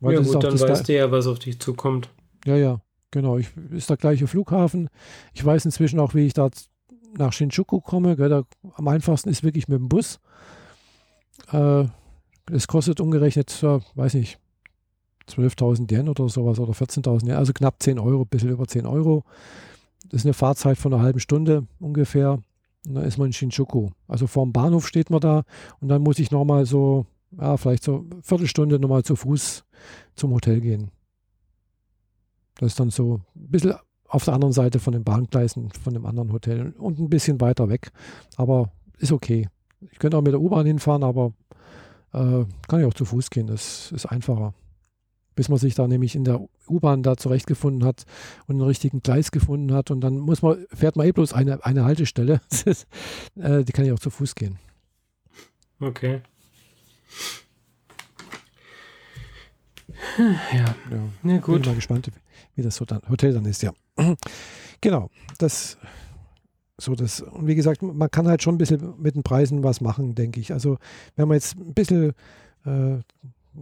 Weil 0.00 0.14
Ja 0.14 0.20
gut, 0.20 0.34
dann 0.34 0.52
das 0.52 0.62
weißt 0.62 0.88
du 0.88 0.94
ja, 0.94 1.10
was 1.10 1.26
auf 1.26 1.38
dich 1.38 1.58
zukommt. 1.58 2.10
Ja, 2.44 2.56
ja, 2.56 2.80
genau. 3.10 3.38
Ich, 3.38 3.48
ist 3.70 3.90
der 3.90 3.96
gleiche 3.96 4.26
Flughafen. 4.28 4.88
Ich 5.34 5.44
weiß 5.44 5.64
inzwischen 5.64 5.98
auch, 5.98 6.14
wie 6.14 6.26
ich 6.26 6.34
da 6.34 6.50
nach 7.16 7.32
Shinjuku 7.32 7.80
komme. 7.80 8.14
Gell, 8.16 8.28
da, 8.28 8.44
am 8.74 8.86
einfachsten 8.88 9.28
ist 9.28 9.42
wirklich 9.42 9.66
mit 9.66 9.78
dem 9.80 9.88
Bus. 9.88 10.20
Äh, 11.50 11.84
es 12.50 12.66
kostet 12.68 13.00
umgerechnet, 13.00 13.62
äh, 13.62 13.80
weiß 13.94 14.14
nicht, 14.14 14.38
12.000 15.28 15.90
Yen 15.92 16.08
oder 16.08 16.28
sowas 16.28 16.58
oder 16.58 16.72
14.000 16.72 17.26
Yen, 17.26 17.36
also 17.36 17.52
knapp 17.52 17.82
10 17.82 17.98
Euro, 17.98 18.22
ein 18.22 18.28
bisschen 18.28 18.50
über 18.50 18.66
10 18.66 18.86
Euro. 18.86 19.24
Das 20.04 20.22
ist 20.22 20.26
eine 20.26 20.34
Fahrzeit 20.34 20.78
von 20.78 20.92
einer 20.92 21.02
halben 21.02 21.20
Stunde 21.20 21.66
ungefähr. 21.80 22.38
Und 22.86 22.94
dann 22.94 23.04
ist 23.04 23.18
man 23.18 23.26
in 23.26 23.32
Shinjuku. 23.32 23.90
Also 24.06 24.26
vorm 24.26 24.52
Bahnhof 24.52 24.86
steht 24.86 25.10
man 25.10 25.20
da 25.20 25.42
und 25.80 25.88
dann 25.88 26.02
muss 26.02 26.18
ich 26.18 26.30
nochmal 26.30 26.64
so, 26.64 27.06
ja, 27.38 27.56
vielleicht 27.56 27.82
so 27.84 28.06
eine 28.10 28.22
Viertelstunde 28.22 28.78
nochmal 28.78 29.02
zu 29.02 29.16
Fuß 29.16 29.64
zum 30.14 30.32
Hotel 30.32 30.60
gehen. 30.60 30.90
Das 32.56 32.72
ist 32.72 32.80
dann 32.80 32.90
so 32.90 33.20
ein 33.36 33.50
bisschen 33.50 33.74
auf 34.08 34.24
der 34.24 34.34
anderen 34.34 34.52
Seite 34.52 34.78
von 34.78 34.92
den 34.92 35.04
Bahngleisen, 35.04 35.70
von 35.70 35.92
dem 35.92 36.06
anderen 36.06 36.32
Hotel 36.32 36.72
und 36.78 36.98
ein 36.98 37.10
bisschen 37.10 37.40
weiter 37.40 37.68
weg. 37.68 37.90
Aber 38.36 38.70
ist 38.98 39.12
okay. 39.12 39.48
Ich 39.92 39.98
könnte 39.98 40.16
auch 40.16 40.22
mit 40.22 40.32
der 40.32 40.40
U-Bahn 40.40 40.66
hinfahren, 40.66 41.04
aber 41.04 41.32
äh, 42.12 42.44
kann 42.66 42.80
ich 42.80 42.86
auch 42.86 42.94
zu 42.94 43.04
Fuß 43.04 43.30
gehen. 43.30 43.46
Das 43.48 43.92
ist 43.92 44.06
einfacher. 44.06 44.54
Bis 45.38 45.48
man 45.48 45.56
sich 45.60 45.76
da 45.76 45.86
nämlich 45.86 46.16
in 46.16 46.24
der 46.24 46.40
U-Bahn 46.68 47.04
da 47.04 47.16
zurechtgefunden 47.16 47.84
hat 47.84 48.06
und 48.48 48.56
einen 48.56 48.64
richtigen 48.64 49.02
Gleis 49.04 49.30
gefunden 49.30 49.72
hat. 49.72 49.92
Und 49.92 50.00
dann 50.00 50.18
muss 50.18 50.42
man, 50.42 50.66
fährt 50.74 50.96
man 50.96 51.06
eh 51.06 51.12
bloß 51.12 51.32
eine, 51.32 51.64
eine 51.64 51.84
Haltestelle. 51.84 52.40
Äh, 53.36 53.62
die 53.62 53.70
kann 53.70 53.84
ich 53.84 53.92
auch 53.92 54.00
zu 54.00 54.10
Fuß 54.10 54.34
gehen. 54.34 54.58
Okay. 55.78 56.22
Ja, 60.18 60.74
Ja. 60.90 61.08
Bin 61.22 61.40
gut. 61.40 61.66
mal 61.66 61.76
gespannt, 61.76 62.10
wie 62.56 62.62
das 62.62 62.80
Hotel 62.80 63.32
dann 63.32 63.44
ist, 63.44 63.62
ja. 63.62 63.72
Genau, 64.80 65.08
das 65.38 65.78
so 66.78 66.96
das, 66.96 67.20
und 67.20 67.46
wie 67.46 67.54
gesagt, 67.54 67.82
man 67.82 68.10
kann 68.10 68.26
halt 68.26 68.42
schon 68.42 68.56
ein 68.56 68.58
bisschen 68.58 69.00
mit 69.00 69.14
den 69.14 69.22
Preisen 69.22 69.62
was 69.62 69.80
machen, 69.80 70.16
denke 70.16 70.40
ich. 70.40 70.52
Also 70.52 70.78
wenn 71.14 71.28
man 71.28 71.36
jetzt 71.36 71.56
ein 71.56 71.74
bisschen 71.74 72.12
äh, 72.66 72.98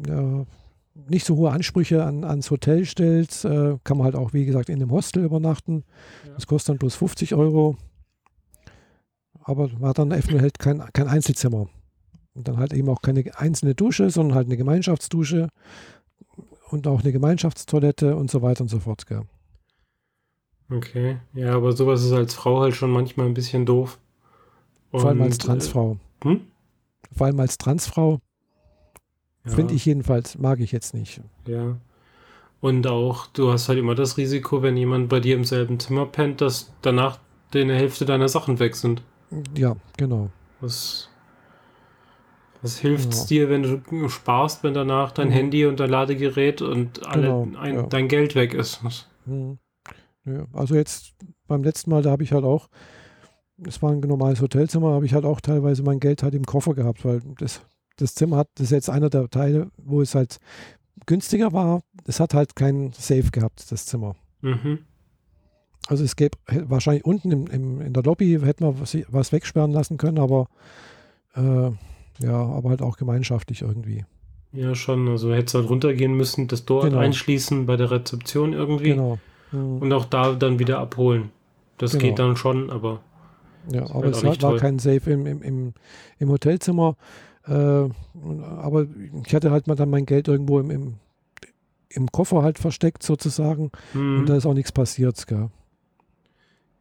ja, 0.07 0.47
nicht 1.09 1.27
so 1.27 1.37
hohe 1.37 1.51
Ansprüche 1.51 2.05
an, 2.05 2.25
ans 2.25 2.51
Hotel 2.51 2.85
stellt, 2.85 3.45
äh, 3.45 3.79
kann 3.85 3.99
man 3.99 4.07
halt 4.07 4.17
auch, 4.17 4.33
wie 4.33 4.45
gesagt, 4.45 4.69
in 4.69 4.77
einem 4.77 4.91
Hostel 4.91 5.25
übernachten. 5.25 5.85
Ja. 6.27 6.35
Das 6.35 6.47
kostet 6.47 6.71
dann 6.71 6.79
bloß 6.79 6.95
50 6.95 7.35
Euro. 7.35 7.77
Aber 9.43 9.69
man 9.79 9.91
hat 9.91 9.99
dann 9.99 10.13
einfach 10.13 10.33
halt 10.41 10.59
kein, 10.59 10.83
kein 10.93 11.09
Einzelzimmer. 11.09 11.69
Und 12.35 12.49
dann 12.49 12.59
halt 12.59 12.73
eben 12.73 12.89
auch 12.89 13.01
keine 13.01 13.25
einzelne 13.39 13.75
Dusche, 13.75 14.11
sondern 14.11 14.37
halt 14.37 14.47
eine 14.47 14.57
Gemeinschaftsdusche 14.57 15.49
und 16.71 16.87
auch 16.87 17.03
eine 17.03 17.13
Gemeinschaftstoilette 17.13 18.17
und 18.17 18.31
so 18.31 18.43
weiter 18.43 18.63
und 18.63 18.69
so 18.69 18.81
fort. 18.81 19.07
Gell. 19.07 19.23
Okay. 20.71 21.19
Ja, 21.33 21.55
aber 21.55 21.73
sowas 21.73 22.03
ist 22.03 22.13
als 22.13 22.35
Frau 22.35 22.61
halt 22.61 22.75
schon 22.75 22.91
manchmal 22.91 23.27
ein 23.27 23.35
bisschen 23.35 23.65
doof. 23.65 23.99
Vor 24.91 25.07
allem 25.07 25.23
als 25.23 25.37
Und, 25.37 25.43
Transfrau. 25.43 25.97
Äh, 26.25 26.29
hm? 26.29 26.41
Vor 27.13 27.27
allem 27.27 27.41
als 27.41 27.57
Transfrau 27.57 28.21
Ja, 29.47 29.53
finde 29.53 29.75
ich 29.75 29.85
jedenfalls, 29.87 30.39
mag 30.39 30.61
ich 30.61 30.73
jetzt 30.73 30.95
nicht. 30.95 31.21
Ja. 31.47 31.77
Und 32.61 32.87
auch, 32.87 33.27
du 33.29 33.53
hast 33.53 33.69
halt 33.69 33.79
immer 33.79 33.95
das 33.95 34.17
Risiko, 34.17 34.63
wenn 34.63 34.77
jemand 34.77 35.09
bei 35.09 35.21
dir 35.21 35.37
im 35.37 35.45
selben 35.45 35.79
Zimmer 35.79 36.07
pennt, 36.07 36.41
dass 36.41 36.73
danach 36.83 37.19
eine 37.55 37.75
Hälfte 37.75 38.05
deiner 38.05 38.29
Sachen 38.29 38.59
weg 38.59 38.75
sind. 38.77 39.03
Ja, 39.57 39.77
genau. 39.97 40.31
Was, 40.61 41.09
was 42.63 42.79
hilft 42.79 43.13
es 43.13 43.21
Ja. 43.21 43.27
dir, 43.27 43.51
wenn 43.51 43.63
du 43.63 44.09
sparst, 44.09 44.63
wenn 44.65 44.75
danach 44.75 45.13
dein 45.13 45.29
Mhm. 45.29 45.33
Handy 45.33 45.67
und 45.67 45.81
dein 45.81 45.91
Ladegerät 45.91 46.61
und 46.61 47.07
alle, 47.07 47.29
Genau, 47.29 47.59
ein, 47.59 47.75
ja. 47.75 47.83
dein 47.85 48.09
Geld 48.09 48.35
weg 48.35 48.53
ist? 48.55 48.81
Hm. 49.27 49.59
Ja, 50.25 50.45
also 50.53 50.75
jetzt 50.75 51.15
beim 51.47 51.63
letzten 51.63 51.91
Mal, 51.91 52.03
da 52.03 52.11
habe 52.11 52.25
ich 52.25 52.33
halt 52.33 52.45
auch, 52.45 52.69
es 53.65 53.81
war 53.81 53.93
ein 53.93 54.01
normales 54.01 54.41
Hotelzimmer, 54.41 54.93
habe 54.93 55.07
ich 55.07 55.15
halt 55.15 55.25
auch 55.25 55.41
teilweise 55.41 55.83
mein 55.83 56.01
Geld 56.01 56.23
halt 56.23 56.35
im 56.35 56.45
Koffer 56.45 56.75
gehabt, 56.75 57.05
weil 57.05 57.23
das, 57.39 57.63
das 57.97 58.15
Zimmer 58.15 58.37
hat, 58.39 58.49
das 58.57 58.67
ist 58.67 58.71
jetzt 58.73 58.91
einer 58.91 59.11
der 59.11 59.29
Teile, 59.29 59.71
wo 59.77 60.01
es 60.01 60.15
halt 60.15 60.39
günstiger 61.07 61.53
war. 61.53 61.83
Es 62.07 62.21
hat 62.21 62.35
halt 62.35 62.57
keinen 62.57 62.93
Safe 62.93 63.31
gehabt, 63.31 63.71
das 63.71 63.87
Zimmer. 63.87 64.17
Mhm. 64.43 64.81
Also 65.89 66.03
es 66.05 66.17
gäbe 66.17 66.37
wahrscheinlich 66.49 67.05
unten 67.05 67.31
im, 67.31 67.47
im, 67.47 67.81
in 67.81 67.93
der 67.93 68.03
Lobby 68.03 68.39
hätte 68.43 68.65
man 68.65 68.81
was, 68.81 68.97
was 69.09 69.33
wegsperren 69.33 69.71
lassen 69.73 69.99
können, 69.99 70.19
aber 70.19 70.49
äh, 71.37 71.71
ja, 72.25 72.35
aber 72.35 72.71
halt 72.71 72.83
auch 72.83 72.97
gemeinschaftlich 72.97 73.63
irgendwie. 73.63 74.05
Ja, 74.53 74.75
schon. 74.75 75.07
Also 75.09 75.33
hättest 75.33 75.55
halt 75.55 75.69
runtergehen 75.69 76.15
müssen, 76.17 76.49
das 76.49 76.65
dort 76.65 76.85
Genau. 76.85 76.99
einschließen 76.99 77.67
bei 77.67 77.77
der 77.77 77.91
Rezeption 77.91 78.53
irgendwie 78.53 78.91
Genau. 78.91 79.19
Hm. 79.51 79.79
und 79.83 79.93
auch 79.93 80.07
da 80.07 80.33
dann 80.33 80.59
wieder 80.59 80.79
abholen. 80.79 81.31
Das 81.79 81.93
Genau. 81.93 82.03
geht 82.05 82.19
dann 82.19 82.37
schon, 82.37 82.71
aber 82.71 83.01
Ja, 83.71 83.83
aber 83.85 84.05
halt 84.05 84.17
es 84.17 84.25
war, 84.25 84.41
war 84.43 84.57
kein 84.57 84.79
Safe 84.79 85.11
im, 85.11 85.27
im, 85.27 85.43
im, 85.43 85.75
im 86.19 86.29
Hotelzimmer. 86.31 86.97
Äh, 87.47 87.53
aber 87.53 88.87
ich 89.25 89.35
hatte 89.35 89.51
halt 89.51 89.67
mal 89.67 89.77
dann 89.77 89.91
mein 89.91 90.07
Geld 90.07 90.29
irgendwo 90.29 90.59
im, 90.59 90.71
im, 90.71 90.95
im 91.89 92.11
Koffer 92.11 92.43
halt 92.43 92.59
versteckt 92.59 93.03
sozusagen 93.03 93.71
hm, 93.93 94.21
und 94.21 94.29
da 94.29 94.37
ist 94.37 94.47
auch 94.47 94.55
nichts 94.55 94.73
passiert. 94.73 95.27
Gell. 95.27 95.49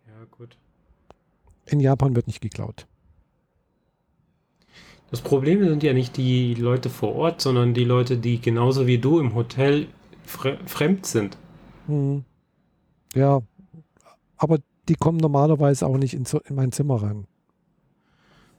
ja, 0.07 0.25
gut. 0.31 0.57
In 1.67 1.79
Japan 1.79 2.15
wird 2.15 2.27
nicht 2.27 2.41
geklaut. 2.41 2.87
Das 5.11 5.21
Problem 5.21 5.63
sind 5.63 5.83
ja 5.83 5.93
nicht 5.93 6.17
die 6.17 6.55
Leute 6.55 6.89
vor 6.89 7.15
Ort, 7.15 7.41
sondern 7.41 7.73
die 7.73 7.83
Leute, 7.83 8.17
die 8.17 8.41
genauso 8.41 8.87
wie 8.87 8.97
du 8.97 9.19
im 9.19 9.35
Hotel 9.35 9.87
fre 10.25 10.57
fremd 10.65 11.05
sind. 11.05 11.37
Hm. 11.87 12.25
Ja, 13.13 13.41
aber 14.37 14.59
die 14.89 14.95
kommen 14.95 15.19
normalerweise 15.19 15.85
auch 15.85 15.97
nicht 15.97 16.15
in, 16.15 16.25
in 16.45 16.55
mein 16.55 16.71
Zimmer 16.71 17.01
rein. 17.01 17.27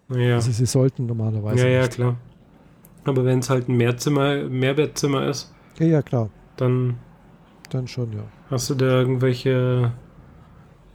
Naja, 0.08 0.36
Also 0.36 0.52
sie 0.52 0.66
sollten 0.66 1.06
normalerweise 1.06 1.64
ja, 1.66 1.74
ja, 1.74 1.80
nicht. 1.82 1.92
klar. 1.94 2.16
Aber 3.04 3.24
wenn 3.24 3.38
es 3.40 3.50
halt 3.50 3.68
ein 3.68 3.76
Mehrzimmer, 3.76 4.44
Mehrbettzimmer 4.48 5.26
ist, 5.28 5.52
Ja, 5.78 5.86
ja, 5.86 6.02
klar. 6.02 6.30
dann 6.56 6.96
Dann 7.70 7.88
schon, 7.88 8.12
ja. 8.12 8.22
hast 8.50 8.70
du 8.70 8.74
da 8.74 8.86
irgendwelche 8.86 9.92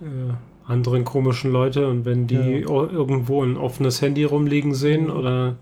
äh, 0.01 0.05
anderen 0.65 1.03
komischen 1.03 1.51
Leute 1.51 1.88
und 1.88 2.05
wenn 2.05 2.27
die 2.27 2.35
Ja. 2.35 2.69
irgendwo 2.69 3.43
ein 3.43 3.57
offenes 3.57 4.01
Handy 4.01 4.23
rumliegen 4.23 4.73
sehen 4.73 5.05
Mhm. 5.05 5.11
oder 5.11 5.55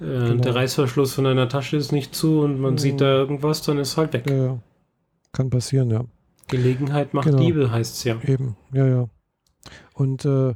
äh, 0.00 0.04
Genau. 0.04 0.42
der 0.42 0.54
Reißverschluss 0.54 1.12
von 1.14 1.24
deiner 1.24 1.48
Tasche 1.48 1.76
ist 1.76 1.92
nicht 1.92 2.14
zu 2.14 2.40
und 2.40 2.60
man 2.60 2.74
Mhm. 2.74 2.78
sieht 2.78 3.00
da 3.00 3.06
irgendwas, 3.16 3.62
dann 3.62 3.78
ist 3.78 3.96
halt 3.96 4.12
weg. 4.14 4.28
Ja, 4.30 4.36
ja. 4.36 4.58
Kann 5.32 5.50
passieren, 5.50 5.90
ja. 5.90 6.04
Gelegenheit 6.48 7.12
macht 7.14 7.26
Genau. 7.26 7.38
Diebe, 7.38 7.70
heißt 7.70 7.96
es 7.96 8.04
ja. 8.04 8.16
Eben, 8.24 8.56
ja, 8.72 8.86
ja. 8.86 9.08
Und 9.94 10.24
äh, 10.24 10.54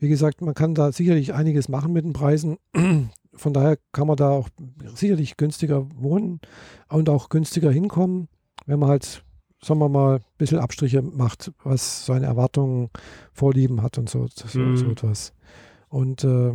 wie 0.00 0.08
gesagt, 0.08 0.40
man 0.40 0.54
kann 0.54 0.74
da 0.74 0.90
sicherlich 0.92 1.34
einiges 1.34 1.68
machen 1.68 1.92
mit 1.92 2.04
den 2.04 2.12
Preisen. 2.14 2.56
Von 3.32 3.52
daher 3.52 3.78
kann 3.92 4.06
man 4.08 4.16
da 4.16 4.30
auch 4.30 4.48
sicherlich 4.94 5.36
günstiger 5.36 5.86
wohnen 5.94 6.40
und 6.88 7.08
auch 7.08 7.28
günstiger 7.28 7.70
hinkommen, 7.70 8.28
wenn 8.66 8.80
man 8.80 8.88
halt, 8.88 9.22
sagen 9.62 9.78
wir 9.78 9.88
mal, 9.88 10.16
ein 10.16 10.24
bisschen 10.36 10.58
Abstriche 10.58 11.00
macht, 11.02 11.52
was 11.62 12.04
seine 12.06 12.26
Erwartungen, 12.26 12.90
Vorlieben 13.32 13.82
hat 13.82 13.98
und 13.98 14.08
so, 14.10 14.26
so, 14.34 14.58
Mhm. 14.58 14.76
so 14.76 14.90
etwas. 14.90 15.32
Und 15.88 16.24
äh, 16.24 16.54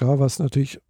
ja, 0.00 0.18
was 0.18 0.38
natürlich, 0.38 0.80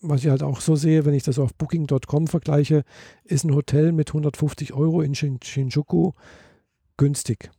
was 0.00 0.24
ich 0.24 0.30
halt 0.30 0.42
auch 0.42 0.60
so 0.60 0.76
sehe, 0.76 1.04
wenn 1.04 1.14
ich 1.14 1.24
das 1.24 1.38
auf 1.38 1.54
Booking.com 1.54 2.26
vergleiche, 2.28 2.84
ist 3.24 3.44
ein 3.44 3.54
Hotel 3.54 3.92
mit 3.92 4.10
150 4.10 4.72
Euro 4.72 5.02
in 5.02 5.14
Shin 5.14 5.40
Shinjuku 5.42 6.12
günstig. 6.96 7.50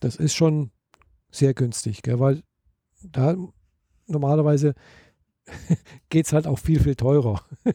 Das 0.00 0.16
ist 0.16 0.34
schon 0.34 0.70
sehr 1.30 1.54
günstig, 1.54 2.02
gell? 2.02 2.20
weil 2.20 2.42
da 3.02 3.36
normalerweise 4.06 4.74
geht 6.08 6.26
es 6.26 6.32
halt 6.32 6.46
auch 6.46 6.58
viel, 6.58 6.80
viel 6.80 6.96
teurer. 6.96 7.42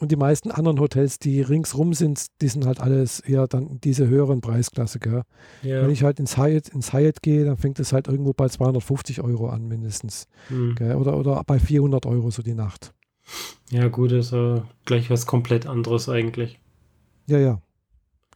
Und 0.00 0.12
die 0.12 0.16
meisten 0.16 0.52
anderen 0.52 0.78
Hotels, 0.78 1.18
die 1.18 1.42
ringsrum 1.42 1.92
sind, 1.92 2.26
die 2.40 2.46
sind 2.46 2.66
halt 2.66 2.78
alles 2.78 3.18
eher 3.18 3.48
dann 3.48 3.80
diese 3.80 4.06
höheren 4.06 4.40
Preisklasse. 4.40 5.00
Gell? 5.00 5.22
Ja. 5.62 5.82
Wenn 5.82 5.90
ich 5.90 6.04
halt 6.04 6.20
ins 6.20 6.36
Hyatt, 6.36 6.68
ins 6.68 6.92
Hyatt 6.92 7.20
gehe, 7.20 7.44
dann 7.44 7.56
fängt 7.56 7.80
es 7.80 7.92
halt 7.92 8.06
irgendwo 8.06 8.32
bei 8.32 8.48
250 8.48 9.22
Euro 9.22 9.48
an 9.48 9.66
mindestens. 9.66 10.28
Hm. 10.48 10.76
Gell? 10.76 10.94
Oder, 10.94 11.16
oder 11.16 11.42
bei 11.44 11.58
400 11.58 12.06
Euro 12.06 12.30
so 12.30 12.42
die 12.42 12.54
Nacht. 12.54 12.94
ja, 13.70 13.88
gut, 13.88 14.12
ist 14.12 14.32
äh, 14.32 14.62
gleich 14.84 15.10
was 15.10 15.26
komplett 15.26 15.66
anderes 15.66 16.08
eigentlich. 16.08 16.60
Ja, 17.26 17.38
ja, 17.38 17.60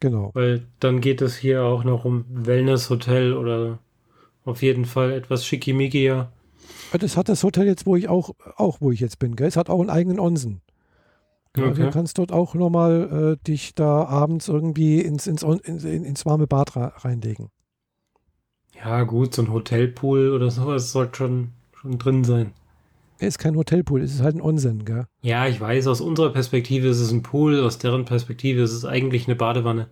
genau. 0.03 0.31
Weil 0.35 0.67
dann 0.81 1.01
geht 1.01 1.23
es 1.23 1.37
hier 1.37 1.65
auch 1.65 1.85
noch 1.85 2.05
um 2.05 2.27
Wellness-Hotel 2.29 3.33
oder 3.35 3.79
auf 4.45 4.63
jeden 4.63 4.85
Fall 4.85 5.13
etwas 5.13 5.47
schickimickriger. 5.47 6.31
Ja, 6.93 6.99
Das 6.99 7.17
hat 7.17 7.29
das 7.31 7.43
Hotel 7.43 7.67
jetzt, 7.67 7.87
wo 7.87 7.97
ich 7.97 8.09
auch, 8.09 8.31
auch 8.57 8.81
wo 8.81 8.93
ich 8.93 9.01
jetzt 9.01 9.19
bin. 9.19 9.37
Gell? 9.37 9.49
Es 9.49 9.57
hat 9.57 9.71
auch 9.71 9.81
einen 9.81 9.91
eigenen 9.91 10.21
Onsen. 10.21 10.61
Ja, 11.57 11.67
Okay. 11.69 11.85
Du 11.85 11.91
kannst 11.91 12.19
dort 12.19 12.33
auch 12.33 12.55
nochmal 12.55 13.37
äh, 13.41 13.45
dich 13.47 13.75
da 13.75 14.05
abends 14.05 14.49
irgendwie 14.49 15.01
ins, 15.01 15.27
ins, 15.27 15.43
ins, 15.43 15.85
in- 15.85 16.05
ins 16.05 16.27
warme 16.27 16.47
Bad 16.47 16.77
reinlegen. 16.77 17.51
Ja, 18.75 19.05
gut, 19.05 19.35
so 19.35 19.43
ein 19.43 19.53
Hotelpool 19.53 20.33
oder 20.33 20.51
sowas 20.51 20.93
sollte 20.93 21.17
schon, 21.17 21.53
schon 21.75 21.99
drin 21.99 22.25
sein. 22.25 22.53
Es 23.23 23.35
ist 23.35 23.39
kein 23.39 23.57
Hotelpool, 23.57 24.03
es 24.03 24.15
ist 24.15 24.21
halt 24.21 24.35
ein 24.35 24.41
Unsinn, 24.41 24.85
gell? 24.85 25.07
Ja, 25.21 25.47
ich 25.47 25.61
weiß, 25.61 25.87
aus 25.87 26.01
unserer 26.01 26.31
Perspektive 26.33 26.89
ist 26.89 26.99
es 26.99 27.13
ein 27.13 27.23
Pool, 27.23 27.61
aus 27.61 27.79
deren 27.79 28.05
Perspektive 28.05 28.63
ist 28.63 28.73
es 28.73 28.85
eigentlich 28.85 29.29
eine 29.29 29.37
Badewanne. 29.37 29.89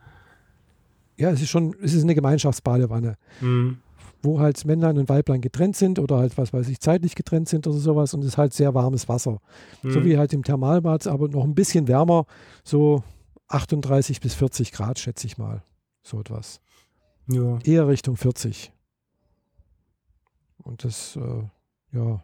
Ja, 1.16 1.30
es 1.30 1.40
ist 1.40 1.50
schon, 1.50 1.76
es 1.80 1.94
ist 1.94 2.02
eine 2.02 2.14
Gemeinschaftsbadewanne, 2.16 3.16
Hm. 3.38 3.78
wo 4.22 4.40
halt 4.40 4.64
Männlein 4.64 4.98
und 4.98 5.08
Weiblein 5.08 5.40
getrennt 5.42 5.76
sind 5.76 5.98
oder 6.00 6.16
halt, 6.16 6.36
was 6.38 6.52
weiß 6.52 6.68
ich, 6.68 6.80
zeitlich 6.80 7.14
getrennt 7.14 7.48
sind 7.48 7.66
oder 7.68 7.78
sowas 7.78 8.14
und 8.14 8.20
es 8.22 8.28
ist 8.28 8.38
halt 8.38 8.52
sehr 8.52 8.74
warmes 8.74 9.08
Wasser. 9.08 9.38
Hm. 9.82 9.90
So 9.92 10.04
wie 10.04 10.18
halt 10.18 10.32
im 10.32 10.42
Thermalbad, 10.42 11.06
aber 11.06 11.28
noch 11.28 11.44
ein 11.44 11.54
bisschen 11.54 11.86
wärmer, 11.86 12.26
so 12.64 13.04
38 13.48 14.20
bis 14.20 14.34
40 14.34 14.72
Grad, 14.72 14.98
schätze 14.98 15.26
ich 15.28 15.38
mal. 15.38 15.62
So 16.02 16.18
etwas. 16.18 16.60
ja. 17.28 17.58
Eher 17.64 17.86
Richtung 17.86 18.16
40. 18.16 18.72
Und 20.64 20.82
das, 20.84 21.16
äh, 21.16 21.96
ja, 21.96 22.22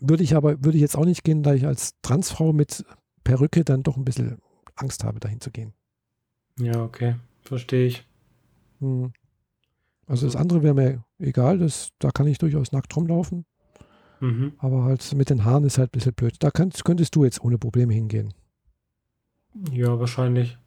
würde 0.00 0.22
ich 0.22 0.34
aber, 0.36 0.64
würde 0.64 0.76
ich 0.76 0.82
jetzt 0.82 0.96
auch 0.96 1.04
nicht 1.04 1.24
gehen, 1.24 1.42
da 1.42 1.54
ich 1.54 1.66
als 1.66 1.94
Transfrau 2.02 2.52
mit 2.52 2.84
Perücke 3.24 3.64
dann 3.64 3.82
doch 3.82 3.96
ein 3.96 4.04
bisschen 4.04 4.38
Angst 4.76 5.04
habe, 5.04 5.20
dahin 5.20 5.40
zu 5.40 5.50
gehen. 5.50 5.72
ja, 6.58 6.82
okay, 6.82 7.16
verstehe 7.42 7.86
ich. 7.86 8.06
Hm. 8.80 9.12
Also 10.06 10.26
das 10.26 10.34
Also- 10.34 10.38
andere 10.42 10.62
wäre 10.62 10.74
mir 10.74 11.04
egal, 11.18 11.58
das, 11.58 11.90
da 11.98 12.10
kann 12.10 12.26
ich 12.26 12.38
durchaus 12.38 12.72
nackt 12.72 12.94
rumlaufen, 12.96 13.44
Mhm. 14.20 14.52
aber 14.58 14.84
halt 14.84 15.12
mit 15.14 15.30
den 15.30 15.44
Haaren 15.44 15.64
ist 15.64 15.78
halt 15.78 15.90
ein 15.90 15.98
bisschen 15.98 16.14
blöd. 16.14 16.36
Da 16.40 16.50
kannst, 16.50 16.84
könntest 16.84 17.14
du 17.14 17.24
jetzt 17.24 17.42
ohne 17.42 17.58
Probleme 17.58 17.92
hingehen. 17.94 18.34
Ja, 19.70 19.98
wahrscheinlich. 19.98 20.58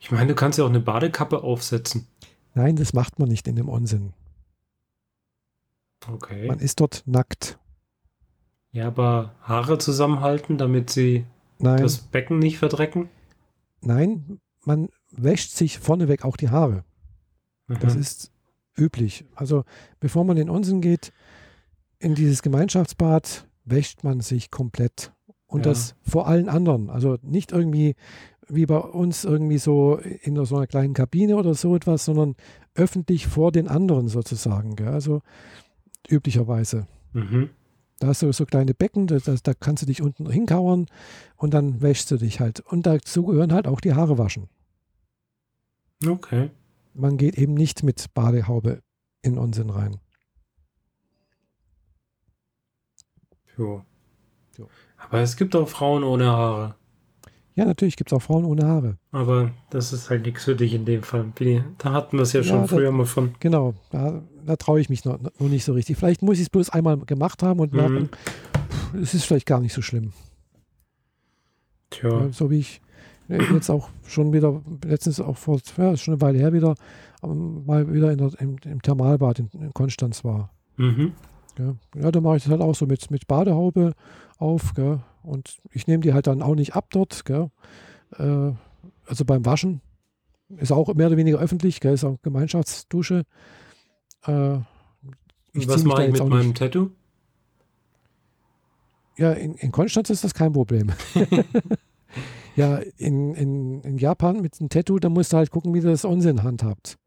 Ich 0.00 0.10
meine, 0.10 0.26
du 0.28 0.34
kannst 0.34 0.58
ja 0.58 0.64
auch 0.64 0.68
eine 0.68 0.80
Badekappe 0.80 1.42
aufsetzen. 1.42 2.06
Nein, 2.54 2.76
das 2.76 2.92
macht 2.92 3.18
man 3.18 3.28
nicht 3.28 3.46
in 3.46 3.56
dem 3.56 3.68
Unsinn. 3.68 4.12
Okay. 6.06 6.46
Man 6.46 6.58
ist 6.60 6.80
dort 6.80 7.02
nackt. 7.06 7.58
Ja, 8.72 8.86
aber 8.86 9.34
Haare 9.42 9.78
zusammenhalten, 9.78 10.58
damit 10.58 10.90
sie 10.90 11.24
Nein, 11.58 11.80
das 11.82 11.98
Becken 11.98 12.38
nicht 12.38 12.58
verdrecken? 12.58 13.08
nein, 13.80 14.40
man 14.64 14.88
wäscht 15.10 15.52
sich 15.52 15.78
vorneweg 15.78 16.24
auch 16.24 16.36
die 16.36 16.50
Haare. 16.50 16.84
Das 17.68 17.94
Mhm. 17.94 18.00
ist 18.00 18.32
üblich. 18.76 19.24
Also 19.34 19.64
bevor 20.00 20.24
man 20.24 20.36
in 20.36 20.50
Unsinn 20.50 20.80
geht, 20.80 21.12
in 21.98 22.14
dieses 22.14 22.42
Gemeinschaftsbad, 22.42 23.46
wäscht 23.64 24.04
man 24.04 24.20
sich 24.20 24.50
komplett. 24.50 25.12
Und 25.46 25.64
Ja. 25.64 25.72
das 25.72 25.94
vor 26.02 26.26
allen 26.28 26.48
anderen. 26.48 26.90
Also 26.90 27.16
nicht 27.22 27.52
irgendwie 27.52 27.96
wie 28.50 28.66
bei 28.66 28.78
uns 28.78 29.24
irgendwie 29.24 29.58
so 29.58 29.96
in 29.98 30.42
so 30.44 30.56
einer 30.56 30.66
kleinen 30.66 30.94
Kabine 30.94 31.36
oder 31.36 31.54
so 31.54 31.74
etwas, 31.76 32.04
sondern 32.06 32.34
öffentlich 32.74 33.26
vor 33.26 33.52
den 33.52 33.68
anderen 33.68 34.08
sozusagen. 34.08 34.76
Gell? 34.76 34.88
Also 34.88 35.20
üblicherweise. 36.08 36.86
Mhm. 37.12 37.50
Da 37.98 38.08
hast 38.08 38.22
du 38.22 38.32
so 38.32 38.46
kleine 38.46 38.74
Becken, 38.74 39.08
da, 39.08 39.18
da, 39.18 39.54
kannst 39.54 39.82
du 39.82 39.86
dich 39.86 40.02
unten 40.02 40.30
hinkauern 40.30 40.86
und 41.36 41.52
dann 41.52 41.82
wäschst 41.82 42.10
du 42.10 42.16
dich 42.16 42.38
halt. 42.38 42.60
Und 42.60 42.86
dazu 42.86 43.24
gehören 43.24 43.52
halt 43.52 43.66
auch 43.66 43.80
die 43.80 43.94
Haare 43.94 44.18
waschen. 44.18 44.48
Okay. 46.06 46.50
Man 46.94 47.16
geht 47.16 47.36
eben 47.36 47.54
nicht 47.54 47.82
mit 47.82 48.14
Badehaube 48.14 48.82
in 49.22 49.36
Unsinn 49.36 49.70
rein. 49.70 49.98
Jo. 53.56 53.84
Jo. 54.56 54.68
Aber 54.96 55.20
es 55.20 55.36
gibt 55.36 55.56
auch 55.56 55.68
Frauen 55.68 56.04
ohne 56.04 56.26
Haare. 56.26 56.76
Ja, 57.56 57.64
natürlich 57.64 57.96
gibt 57.96 58.12
es 58.12 58.16
auch 58.16 58.22
Frauen 58.22 58.44
ohne 58.44 58.66
Haare. 58.66 58.98
Aber 59.10 59.50
das 59.70 59.92
ist 59.92 60.10
halt 60.10 60.24
nichts 60.24 60.44
für 60.44 60.54
dich 60.54 60.74
in 60.74 60.84
dem 60.84 61.02
Fall. 61.02 61.32
Da 61.78 61.92
hatten 61.92 62.16
wir 62.16 62.22
es 62.22 62.32
ja 62.32 62.40
Ja, 62.40 62.46
schon 62.46 62.68
früher 62.68 62.92
mal 62.92 63.04
von. 63.04 63.34
Genau, 63.40 63.74
da, 63.90 64.22
da 64.48 64.56
traue 64.56 64.80
ich 64.80 64.88
mich 64.88 65.04
noch, 65.04 65.18
noch 65.20 65.48
nicht 65.48 65.64
so 65.64 65.74
richtig. 65.74 65.96
Vielleicht 65.98 66.22
muss 66.22 66.36
ich 66.38 66.44
es 66.44 66.50
bloß 66.50 66.70
einmal 66.70 66.96
gemacht 66.98 67.42
haben 67.42 67.60
und 67.60 67.72
Mhm. 67.72 67.78
merken, 67.78 68.08
pff, 68.70 68.94
es 68.94 69.14
ist 69.14 69.24
vielleicht 69.24 69.46
gar 69.46 69.60
nicht 69.60 69.74
so 69.74 69.82
schlimm. 69.82 70.12
Tja. 71.90 72.08
Ja, 72.08 72.32
so 72.32 72.50
wie 72.50 72.58
ich 72.60 72.80
äh, 73.28 73.42
jetzt 73.52 73.70
auch 73.70 73.88
schon 74.06 74.32
wieder, 74.32 74.62
letztens 74.84 75.20
auch 75.20 75.36
vor, 75.36 75.60
ja, 75.76 75.92
ist 75.92 76.00
schon 76.02 76.14
eine 76.14 76.20
Weile 76.20 76.38
her 76.38 76.52
wieder, 76.52 76.74
ähm, 77.22 77.64
mal 77.66 77.92
wieder 77.92 78.10
in 78.12 78.18
der, 78.18 78.30
im, 78.40 78.56
im 78.64 78.82
Thermalbad 78.82 79.38
in, 79.38 79.48
in 79.52 79.74
Konstanz 79.74 80.24
war. 80.24 80.50
Mhm. 80.76 81.12
Gell. 81.56 81.76
Ja, 81.96 82.10
da 82.10 82.20
mache 82.20 82.36
ich 82.36 82.44
das 82.44 82.52
halt 82.52 82.60
auch 82.62 82.74
so 82.74 82.86
mit, 82.86 83.10
mit 83.10 83.26
Badehaube 83.26 83.92
auf. 84.38 84.74
Gell. 84.74 85.00
Und 85.22 85.58
ich 85.72 85.86
nehme 85.86 86.00
die 86.02 86.12
halt 86.14 86.26
dann 86.26 86.42
auch 86.42 86.54
nicht 86.54 86.74
ab 86.74 86.86
dort. 86.90 87.24
Gell. 87.24 87.50
Äh, 88.16 88.52
also 89.06 89.24
beim 89.24 89.44
Waschen 89.44 89.80
ist 90.56 90.72
auch 90.72 90.92
mehr 90.94 91.08
oder 91.08 91.16
weniger 91.16 91.38
öffentlich, 91.38 91.80
gell. 91.80 91.94
ist 91.94 92.04
auch 92.04 92.16
Gemeinschaftsdusche. 92.22 93.24
Äh, 94.28 94.60
was 95.66 95.84
mache 95.84 96.04
ich 96.06 96.12
mit 96.12 96.28
meinem 96.28 96.48
nicht- 96.48 96.58
Tattoo? 96.58 96.90
Ja, 99.16 99.32
in, 99.32 99.54
in 99.54 99.72
Konstanz 99.72 100.10
ist 100.10 100.22
das 100.22 100.32
kein 100.34 100.52
Problem. 100.52 100.92
ja, 102.56 102.76
in, 102.96 103.34
in, 103.34 103.80
in 103.82 103.98
Japan 103.98 104.40
mit 104.40 104.60
einem 104.60 104.68
Tattoo, 104.68 105.00
da 105.00 105.08
musst 105.08 105.32
du 105.32 105.38
halt 105.38 105.50
gucken, 105.50 105.74
wie 105.74 105.80
du 105.80 105.88
das 105.88 106.04
Unsinn 106.04 106.44
handhabt. 106.44 106.98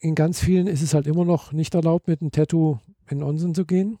In 0.00 0.16
ganz 0.16 0.40
vielen 0.40 0.66
ist 0.66 0.82
es 0.82 0.94
halt 0.94 1.06
immer 1.06 1.24
noch 1.24 1.52
nicht 1.52 1.74
erlaubt, 1.74 2.08
mit 2.08 2.20
einem 2.20 2.32
Tattoo 2.32 2.78
in 3.08 3.22
Unsinn 3.22 3.54
zu 3.54 3.64
gehen. 3.64 3.98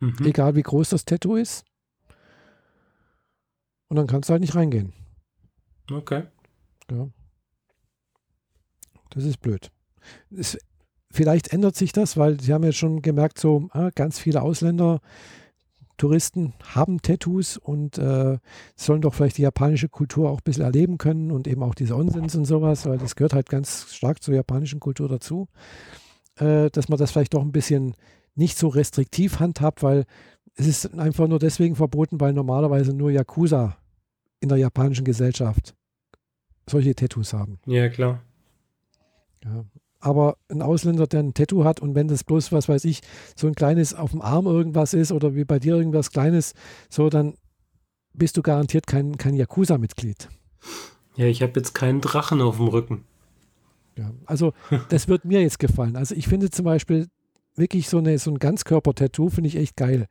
Mhm. 0.00 0.24
egal 0.26 0.54
wie 0.54 0.62
groß 0.62 0.90
das 0.90 1.04
Tattoo 1.04 1.34
ist. 1.34 1.64
Und 3.88 3.96
dann 3.96 4.06
kannst 4.06 4.28
du 4.28 4.32
halt 4.32 4.40
nicht 4.42 4.54
reingehen. 4.54 4.92
Okay. 5.90 6.22
Ja. 6.90 7.08
Das 9.10 9.24
ist 9.24 9.38
blöd. 9.40 9.70
Es, 10.30 10.56
vielleicht 11.10 11.52
ändert 11.52 11.76
sich 11.76 11.92
das, 11.92 12.16
weil 12.16 12.40
sie 12.40 12.52
haben 12.52 12.64
ja 12.64 12.72
schon 12.72 13.02
gemerkt, 13.02 13.38
so 13.38 13.68
ah, 13.72 13.90
ganz 13.94 14.18
viele 14.18 14.42
Ausländer, 14.42 15.00
Touristen 15.98 16.54
haben 16.62 17.02
Tattoos 17.02 17.56
und 17.56 17.98
äh, 17.98 18.38
sollen 18.76 19.00
doch 19.00 19.14
vielleicht 19.14 19.38
die 19.38 19.42
japanische 19.42 19.88
Kultur 19.88 20.30
auch 20.30 20.38
ein 20.38 20.44
bisschen 20.44 20.62
erleben 20.62 20.96
können 20.96 21.32
und 21.32 21.48
eben 21.48 21.62
auch 21.62 21.74
diese 21.74 21.96
Unsinns 21.96 22.36
und 22.36 22.44
sowas, 22.44 22.86
weil 22.86 22.98
das 22.98 23.16
gehört 23.16 23.34
halt 23.34 23.48
ganz 23.48 23.92
stark 23.92 24.22
zur 24.22 24.34
japanischen 24.34 24.78
Kultur 24.80 25.08
dazu, 25.08 25.48
äh, 26.36 26.70
dass 26.70 26.88
man 26.88 26.98
das 26.98 27.10
vielleicht 27.10 27.34
doch 27.34 27.42
ein 27.42 27.52
bisschen 27.52 27.94
nicht 28.36 28.56
so 28.56 28.68
restriktiv 28.68 29.40
handhabt, 29.40 29.82
weil 29.82 30.04
es 30.54 30.66
ist 30.68 30.94
einfach 30.96 31.26
nur 31.26 31.40
deswegen 31.40 31.74
verboten, 31.74 32.20
weil 32.20 32.32
normalerweise 32.32 32.94
nur 32.94 33.10
Yakuza 33.10 33.76
in 34.40 34.48
der 34.48 34.58
japanischen 34.58 35.04
Gesellschaft 35.04 35.74
solche 36.68 36.94
Tattoos 36.94 37.32
haben. 37.32 37.58
Ja, 37.66 37.88
klar. 37.88 38.22
Ja. 39.44 39.64
Aber 40.00 40.36
ein 40.48 40.62
Ausländer, 40.62 41.06
der 41.06 41.20
ein 41.20 41.34
Tattoo 41.34 41.64
hat 41.64 41.80
und 41.80 41.94
wenn 41.94 42.08
das 42.08 42.22
bloß, 42.22 42.52
was 42.52 42.68
weiß 42.68 42.84
ich, 42.84 43.00
so 43.34 43.46
ein 43.48 43.54
kleines 43.54 43.94
auf 43.94 44.12
dem 44.12 44.22
Arm 44.22 44.46
irgendwas 44.46 44.94
ist 44.94 45.10
oder 45.10 45.34
wie 45.34 45.44
bei 45.44 45.58
dir 45.58 45.76
irgendwas 45.76 46.10
Kleines, 46.10 46.54
so, 46.88 47.08
dann 47.10 47.34
bist 48.14 48.36
du 48.36 48.42
garantiert 48.42 48.86
kein, 48.86 49.16
kein 49.16 49.34
Yakuza-Mitglied. 49.34 50.28
Ja, 51.16 51.26
ich 51.26 51.42
habe 51.42 51.52
jetzt 51.56 51.74
keinen 51.74 52.00
Drachen 52.00 52.40
auf 52.40 52.56
dem 52.56 52.68
Rücken. 52.68 53.04
Ja. 53.96 54.12
Also, 54.26 54.52
das 54.88 55.08
wird 55.08 55.24
mir 55.24 55.40
jetzt 55.40 55.58
gefallen. 55.58 55.96
Also, 55.96 56.14
ich 56.14 56.28
finde 56.28 56.50
zum 56.50 56.64
Beispiel 56.64 57.08
wirklich 57.56 57.88
so, 57.88 57.98
eine, 57.98 58.18
so 58.18 58.30
ein 58.30 58.38
Ganzkörper-Tattoo, 58.38 59.30
finde 59.30 59.48
ich 59.48 59.56
echt 59.56 59.76
geil. 59.76 60.06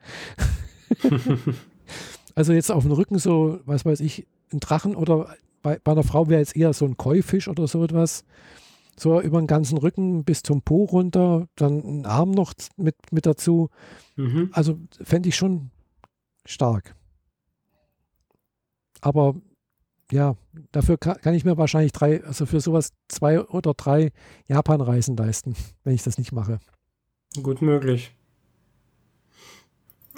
also, 2.36 2.52
jetzt 2.52 2.72
auf 2.72 2.84
dem 2.84 2.92
Rücken 2.92 3.20
so, 3.20 3.60
was 3.66 3.86
weiß 3.86 4.02
ich, 4.02 4.28
ein 4.52 4.60
Drachen 4.60 4.96
oder 4.96 5.34
bei, 5.62 5.80
bei 5.84 5.92
einer 5.92 6.04
Frau 6.04 6.28
wäre 6.28 6.40
jetzt 6.40 6.56
eher 6.56 6.74
so 6.74 6.86
ein 6.86 6.98
Koi-Fisch 6.98 7.48
oder 7.48 7.68
so 7.68 7.84
etwas. 7.84 8.24
So 9.00 9.22
über 9.22 9.40
den 9.40 9.48
ganzen 9.48 9.78
Rücken 9.78 10.24
bis 10.24 10.42
zum 10.42 10.64
Po 10.64 10.86
runter, 10.86 11.48
dann 11.56 12.02
ein 12.02 12.06
Arm 12.06 12.32
noch 12.32 12.54
mit, 12.78 12.96
mit 13.12 13.26
dazu. 13.26 13.70
Mhm. 14.16 14.50
Also 14.54 14.80
fände 15.04 15.30
ich 15.30 15.36
schon 15.36 15.70
stark. 16.46 16.96
Aber 19.02 19.36
ja, 20.12 20.36
dafür 20.72 20.98
kann, 20.98 21.18
kann 21.22 21.34
ich 21.34 21.46
mir 21.46 21.58
wahrscheinlich 21.58 21.92
drei, 21.92 22.24
also 22.24 22.46
für 22.46 22.60
sowas 22.60 22.94
zwei 23.08 23.42
oder 23.42 23.74
drei 23.74 24.12
Japan-Reisen 24.48 25.16
leisten, 25.18 25.56
wenn 25.84 25.94
ich 25.94 26.04
das 26.04 26.18
nicht 26.18 26.32
mache. 26.32 26.60
Gut 27.44 27.62
möglich. 27.62 28.14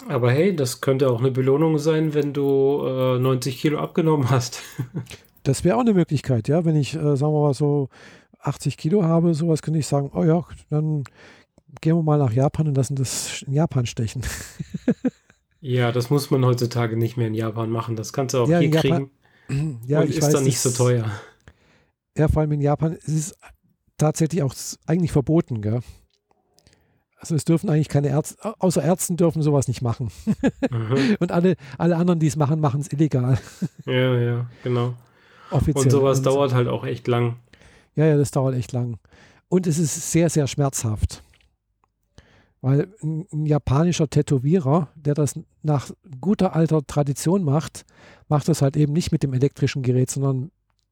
Aber 0.08 0.32
hey, 0.32 0.56
das 0.56 0.80
könnte 0.80 1.10
auch 1.10 1.20
eine 1.20 1.32
Belohnung 1.32 1.78
sein, 1.78 2.14
wenn 2.14 2.32
du 2.32 2.86
äh, 2.86 3.20
90 3.20 3.60
Kilo 3.60 3.80
abgenommen 3.80 4.30
hast. 4.30 4.62
Das 5.44 5.64
wäre 5.64 5.78
auch 5.78 5.82
eine 5.82 5.94
Möglichkeit, 5.94 6.50
ja. 6.50 6.66
Wenn 6.66 6.76
ich, 6.76 6.96
äh, 6.96 7.16
sagen 7.16 7.34
wir 7.34 7.42
mal, 7.42 7.54
so 7.54 7.88
80 8.40 8.78
Kilo 8.78 9.04
habe, 9.04 9.34
sowas 9.34 9.62
könnte 9.62 9.80
ich 9.80 9.88
sagen, 9.88 10.12
oh 10.14 10.24
ja, 10.24 10.46
dann 10.70 11.04
gehen 11.82 11.96
wir 11.96 12.04
mal 12.04 12.18
nach 12.18 12.32
Japan 12.34 12.68
und 12.68 12.76
lassen 12.76 12.96
das 12.96 13.44
in 13.44 13.54
Japan 13.54 13.86
stechen. 13.86 14.22
ja, 15.62 15.92
das 15.92 16.10
muss 16.10 16.32
man 16.32 16.46
heutzutage 16.46 16.98
nicht 16.98 17.18
mehr 17.18 17.28
in 17.28 17.34
Japan 17.34 17.70
machen. 17.70 17.96
Das 17.96 18.14
kannst 18.14 18.34
du 18.34 18.40
auch 18.40 18.50
Ja, 18.50 18.60
hier 18.60 18.72
kriegen. 18.72 19.12
ja, 19.86 20.02
und 20.02 20.10
ich 20.10 20.18
ist 20.18 20.24
weiß, 20.26 20.34
dann 20.34 20.44
nicht 20.44 20.60
so 20.60 20.72
teuer. 20.72 21.06
Ja, 22.18 22.28
vor 22.28 22.42
allem 22.42 22.52
in 22.54 22.62
Japan 22.62 22.94
ist 22.94 23.08
es 23.08 23.36
tatsächlich 23.98 24.42
auch 24.44 24.54
eigentlich 24.88 25.12
verboten, 25.12 25.62
gell? 25.62 25.82
Also 27.18 27.36
es 27.36 27.44
dürfen 27.44 27.70
eigentlich 27.70 27.90
keine 27.90 28.08
Ärzte, 28.08 28.38
außer 28.60 28.82
Ärzten 28.82 29.18
dürfen 29.18 29.42
sowas 29.42 29.68
nicht 29.68 29.82
machen. 29.82 30.10
Mhm. 30.70 31.18
Und 31.20 31.32
alle, 31.34 31.56
alle 31.78 31.98
anderen, 31.98 32.20
die 32.20 32.28
es 32.28 32.38
machen, 32.38 32.62
machen 32.62 32.80
es 32.80 32.92
illegal. 32.94 33.38
Ja, 33.86 34.16
ja, 34.18 34.50
genau. 34.64 34.94
Offiziell. 35.52 35.84
Und 35.84 35.90
sowas 35.92 36.20
Und- 36.20 36.26
dauert 36.28 36.54
halt 36.54 36.70
auch 36.70 36.86
echt 36.86 37.08
lang. 37.10 37.36
Ja, 38.00 38.06
ja, 38.06 38.16
das 38.16 38.32
dauert 38.32 38.56
echt 38.56 38.72
lang. 38.72 38.98
Und 39.50 39.68
es 39.68 39.78
ist 39.78 40.14
sehr, 40.14 40.30
sehr 40.30 40.48
schmerzhaft. 40.48 41.22
Weil 42.62 42.88
ein, 43.04 43.46
japanischer 43.46 44.10
Tätowierer, 44.10 44.88
der 44.96 45.16
das 45.16 45.38
nach 45.64 45.92
guter 46.22 46.56
alter 46.56 46.82
Tradition 46.88 47.44
macht, 47.44 47.86
macht 48.30 48.48
das 48.48 48.62
halt 48.62 48.78
eben 48.78 48.94
nicht 48.94 49.12
mit 49.12 49.22
dem 49.22 49.34
elektrischen 49.34 49.82
Gerät, 49.82 50.10
sondern 50.10 50.50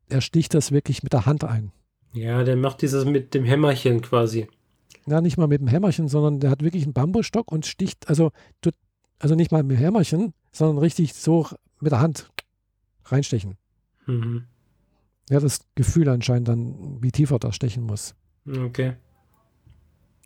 er 0.10 0.20
sticht 0.20 0.54
das 0.54 0.74
wirklich 0.74 1.02
mit 1.02 1.14
der 1.14 1.26
Hand 1.26 1.46
ein. 1.46 1.72
Ja, 2.12 2.44
der 2.44 2.58
macht 2.58 2.82
dieses 2.82 3.06
mit 3.06 3.34
dem 3.34 3.46
Hämmerchen 3.46 4.02
quasi. 4.02 4.50
Ja, 5.06 5.22
nicht 5.22 5.38
mal 5.38 5.48
mit 5.48 5.62
dem 5.62 5.70
Hämmerchen, 5.70 6.10
sondern 6.10 6.42
der 6.42 6.50
hat 6.50 6.62
wirklich 6.62 6.84
einen 6.84 6.92
Bambusstock 6.92 7.54
und 7.54 7.66
sticht, 7.66 8.10
also, 8.10 8.32
also 9.18 9.36
nicht 9.36 9.54
mal 9.54 9.64
mit 9.64 9.78
dem 9.78 9.82
Hämmerchen, 9.82 10.34
sondern 10.52 10.80
richtig 10.80 11.14
so 11.14 11.48
mit 11.80 11.94
der 11.94 12.02
Hand 12.02 12.30
reinstechen. 13.06 13.56
Mhm. 14.08 14.44
Ja, 15.30 15.40
das 15.40 15.60
Gefühl 15.76 16.08
anscheinend 16.10 16.48
dann, 16.48 17.02
wie 17.02 17.12
tiefer 17.12 17.40
das 17.40 17.56
stechen 17.56 17.84
muss. 17.84 18.16
Okay. 18.48 18.94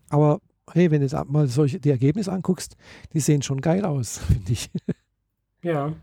Aber 0.09 0.41
hey, 0.71 0.91
wenn 0.91 1.01
du 1.01 1.07
jetzt 1.07 1.29
mal 1.29 1.47
solche 1.47 1.79
die 1.79 1.89
Ergebnisse 1.89 2.31
anguckst, 2.31 2.77
die 3.13 3.19
sehen 3.19 3.41
schon 3.41 3.61
geil 3.61 3.85
aus, 3.85 4.17
finde 4.27 4.51
ich. 4.51 4.69
Ja. 5.63 5.93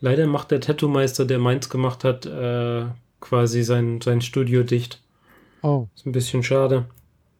Leider 0.00 0.26
macht 0.26 0.50
der 0.50 0.60
Tattoo-Meister, 0.60 1.26
der 1.26 1.38
meins 1.38 1.68
gemacht 1.68 2.04
hat, 2.04 2.24
äh, 2.24 2.86
quasi 3.20 3.62
sein, 3.62 4.00
sein 4.00 4.22
Studio 4.22 4.62
dicht. 4.62 5.02
Oh. 5.62 5.88
Ist 5.94 6.06
ein 6.06 6.12
bisschen 6.12 6.42
schade. 6.42 6.86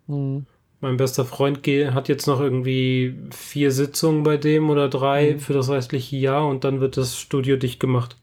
Mhm. 0.06 0.46
Mein 0.82 0.96
bester 0.96 1.24
Freund 1.24 1.66
hat 1.66 2.08
jetzt 2.08 2.26
noch 2.26 2.40
irgendwie 2.40 3.14
vier 3.30 3.70
Sitzungen 3.70 4.22
bei 4.22 4.36
dem 4.38 4.70
oder 4.70 4.88
drei 4.88 5.34
mhm. 5.34 5.40
für 5.40 5.52
das 5.52 5.68
restliche 5.68 6.16
Jahr 6.16 6.46
und 6.46 6.64
dann 6.64 6.80
wird 6.80 6.96
das 6.96 7.18
Studio 7.18 7.56
dicht 7.56 7.80
gemacht. 7.80 8.16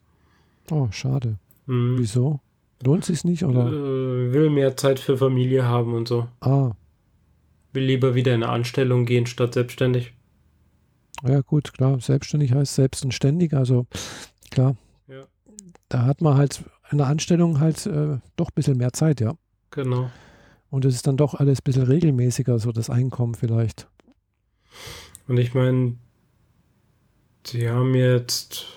Oh, 0.72 0.88
schade. 0.92 1.38
Mhm. 1.68 1.98
Wieso? 2.00 2.40
Lohnt 2.84 3.06
sich 3.06 3.24
nicht 3.24 3.44
oder? 3.44 3.68
Äh, 3.68 4.34
will 4.34 4.50
mehr 4.50 4.76
Zeit 4.76 5.00
für 5.00 5.18
Familie 5.18 5.66
haben 5.66 5.94
und 5.94 6.08
so. 6.08 6.28
Ah. 6.42 6.72
Will 7.74 7.84
lieber 7.84 8.16
wieder 8.16 8.34
in 8.34 8.44
eine 8.44 8.52
Anstellung 8.52 9.06
gehen 9.06 9.26
statt 9.26 9.54
selbstständig. 9.54 10.14
Ja, 11.24 11.42
gut, 11.42 11.74
klar. 11.74 12.00
Selbstständig 12.00 12.54
heißt 12.54 12.76
selbst 12.76 13.04
und 13.04 13.14
ständig. 13.14 13.54
Also 13.54 13.88
klar. 14.52 14.76
Ja. 15.08 15.26
Da 15.90 16.06
hat 16.06 16.22
man 16.22 16.38
halt 16.38 16.64
in 16.92 17.00
der 17.00 17.08
Anstellung 17.08 17.60
halt 17.60 17.86
äh, 17.86 18.20
doch 18.36 18.50
ein 18.50 18.56
bisschen 18.56 18.78
mehr 18.78 18.94
Zeit, 18.94 19.20
ja. 19.20 19.34
Genau. 19.72 20.10
Und 20.70 20.86
es 20.86 20.96
ist 20.96 21.08
dann 21.08 21.18
doch 21.18 21.34
alles 21.34 21.60
ein 21.60 21.64
bisschen 21.64 21.84
regelmäßiger, 21.84 22.60
so 22.60 22.72
das 22.72 22.90
Einkommen 22.90 23.36
vielleicht. 23.36 23.88
Und 25.28 25.38
ich 25.38 25.54
meine, 25.54 25.96
sie 27.46 27.70
haben 27.70 27.96
jetzt 27.96 28.77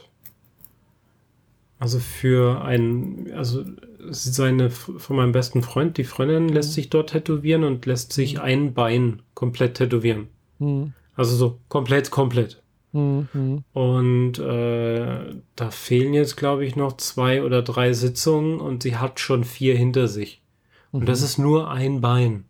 also 1.81 1.99
für 1.99 2.63
einen, 2.63 3.33
also 3.33 3.65
seine 4.11 4.71
von 4.71 5.17
meinem 5.17 5.33
besten 5.33 5.63
Freund, 5.63 5.97
die 5.97 6.05
Freundin 6.05 6.45
mhm. 6.45 6.53
lässt 6.53 6.75
sich 6.75 6.91
dort 6.91 7.11
tätowieren 7.11 7.65
und 7.65 7.87
lässt 7.87 8.13
sich 8.13 8.35
mhm. 8.35 8.41
ein 8.41 8.75
Bein 8.75 9.23
komplett 9.35 9.79
tätowieren. 9.79 10.29
Mhm. 10.59 10.93
Also 11.17 11.35
so 11.37 11.59
komplett, 11.69 12.11
komplett. 12.11 12.63
Mhm. 12.93 13.65
Und 13.73 14.39
äh, 14.39 15.35
da 15.57 15.71
fehlen 15.71 16.13
jetzt, 16.13 16.37
glaube 16.37 16.67
ich, 16.67 16.77
noch 16.77 16.99
zwei 16.99 17.43
oder 17.43 17.63
drei 17.63 17.95
Sitzungen 17.95 18.61
und 18.61 18.83
sie 18.83 18.97
hat 18.97 19.19
schon 19.19 19.45
vier 19.45 19.75
hinter 19.75 20.07
sich. 20.07 20.43
Und 20.93 21.09
das 21.09 21.21
mhm. 21.21 21.25
ist 21.25 21.39
nur 21.39 21.71
ein 21.71 22.03
Bein. 22.03 22.45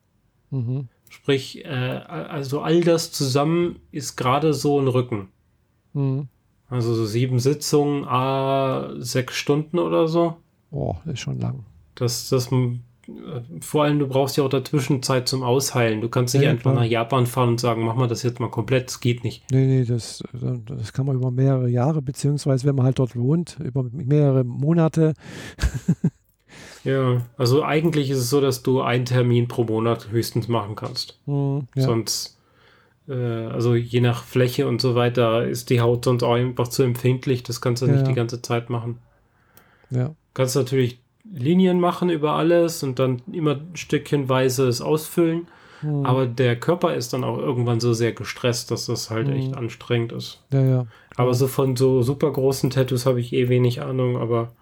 Mhm. 0.50 0.88
Sprich, 1.08 1.64
äh, 1.64 1.68
also 1.68 2.62
all 2.62 2.80
das 2.80 3.12
zusammen 3.12 3.76
ist 3.92 4.16
gerade 4.16 4.54
so 4.54 4.80
ein 4.80 4.88
Rücken. 4.88 5.28
Also 6.70 6.94
so 6.94 7.04
sieben 7.04 7.40
Sitzungen, 7.40 8.04
a 8.06 8.90
sechs 8.98 9.34
Stunden 9.34 9.78
oder 9.78 10.06
so. 10.06 10.36
Boah, 10.70 11.00
ist 11.04 11.18
schon 11.18 11.40
lang. 11.40 11.64
Das, 11.96 12.28
das, 12.28 12.48
äh, 12.50 13.60
vor 13.60 13.84
allem, 13.84 13.98
du 13.98 14.06
brauchst 14.06 14.36
ja 14.36 14.44
auch 14.44 14.48
dazwischen 14.48 15.02
Zeit 15.02 15.28
zum 15.28 15.42
Ausheilen. 15.42 16.00
Du 16.00 16.08
kannst 16.08 16.34
nicht 16.34 16.44
ja, 16.44 16.50
einfach 16.50 16.70
klar. 16.70 16.74
nach 16.76 16.84
Japan 16.84 17.26
fahren 17.26 17.50
und 17.50 17.60
sagen, 17.60 17.84
mach 17.84 17.96
mal 17.96 18.06
das 18.06 18.22
jetzt 18.22 18.38
mal 18.38 18.50
komplett. 18.50 18.86
Das 18.86 19.00
geht 19.00 19.24
nicht. 19.24 19.42
Nee, 19.50 19.66
nee, 19.66 19.84
das, 19.84 20.22
das 20.32 20.92
kann 20.92 21.06
man 21.06 21.16
über 21.16 21.32
mehrere 21.32 21.68
Jahre, 21.68 22.02
beziehungsweise 22.02 22.66
wenn 22.66 22.76
man 22.76 22.86
halt 22.86 23.00
dort 23.00 23.16
wohnt, 23.16 23.58
über 23.62 23.84
mehrere 23.90 24.44
Monate. 24.44 25.14
ja, 26.84 27.22
also 27.36 27.64
eigentlich 27.64 28.10
ist 28.10 28.18
es 28.18 28.30
so, 28.30 28.40
dass 28.40 28.62
du 28.62 28.80
einen 28.80 29.06
Termin 29.06 29.48
pro 29.48 29.64
Monat 29.64 30.10
höchstens 30.10 30.46
machen 30.46 30.76
kannst. 30.76 31.18
Mhm, 31.26 31.66
ja. 31.74 31.82
Sonst 31.82 32.39
also 33.14 33.74
je 33.74 34.00
nach 34.00 34.24
Fläche 34.24 34.66
und 34.68 34.80
so 34.80 34.94
weiter 34.94 35.44
ist 35.44 35.70
die 35.70 35.80
Haut 35.80 36.04
sonst 36.04 36.22
auch 36.22 36.34
einfach 36.34 36.68
zu 36.68 36.82
empfindlich. 36.82 37.42
Das 37.42 37.60
kannst 37.60 37.82
du 37.82 37.86
ja, 37.86 37.92
nicht 37.92 38.06
die 38.06 38.14
ganze 38.14 38.42
Zeit 38.42 38.70
machen. 38.70 38.98
Ja. 39.90 40.14
Kannst 40.34 40.56
natürlich 40.56 41.00
Linien 41.32 41.80
machen 41.80 42.10
über 42.10 42.32
alles 42.32 42.82
und 42.82 42.98
dann 42.98 43.22
immer 43.32 43.60
stückchenweise 43.74 44.66
es 44.68 44.80
ausfüllen. 44.80 45.48
Mhm. 45.82 46.04
Aber 46.04 46.26
der 46.26 46.58
Körper 46.58 46.94
ist 46.94 47.12
dann 47.12 47.24
auch 47.24 47.38
irgendwann 47.38 47.80
so 47.80 47.92
sehr 47.92 48.12
gestresst, 48.12 48.70
dass 48.70 48.86
das 48.86 49.10
halt 49.10 49.28
mhm. 49.28 49.34
echt 49.34 49.56
anstrengend 49.56 50.12
ist. 50.12 50.42
Ja, 50.52 50.62
ja. 50.62 50.86
Aber 51.16 51.34
so 51.34 51.46
von 51.46 51.76
so 51.76 52.02
super 52.02 52.30
großen 52.30 52.70
Tattoos 52.70 53.06
habe 53.06 53.20
ich 53.20 53.32
eh 53.32 53.48
wenig 53.48 53.82
Ahnung, 53.82 54.16
aber 54.16 54.52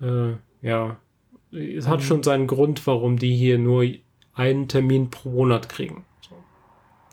äh, 0.00 0.32
ja, 0.62 0.96
es 1.52 1.86
hat 1.86 2.00
mhm. 2.00 2.04
schon 2.04 2.22
seinen 2.22 2.46
Grund, 2.46 2.86
warum 2.86 3.18
die 3.18 3.34
hier 3.34 3.58
nur 3.58 3.84
einen 4.34 4.68
Termin 4.68 5.10
pro 5.10 5.30
Monat 5.30 5.68
kriegen. 5.68 6.04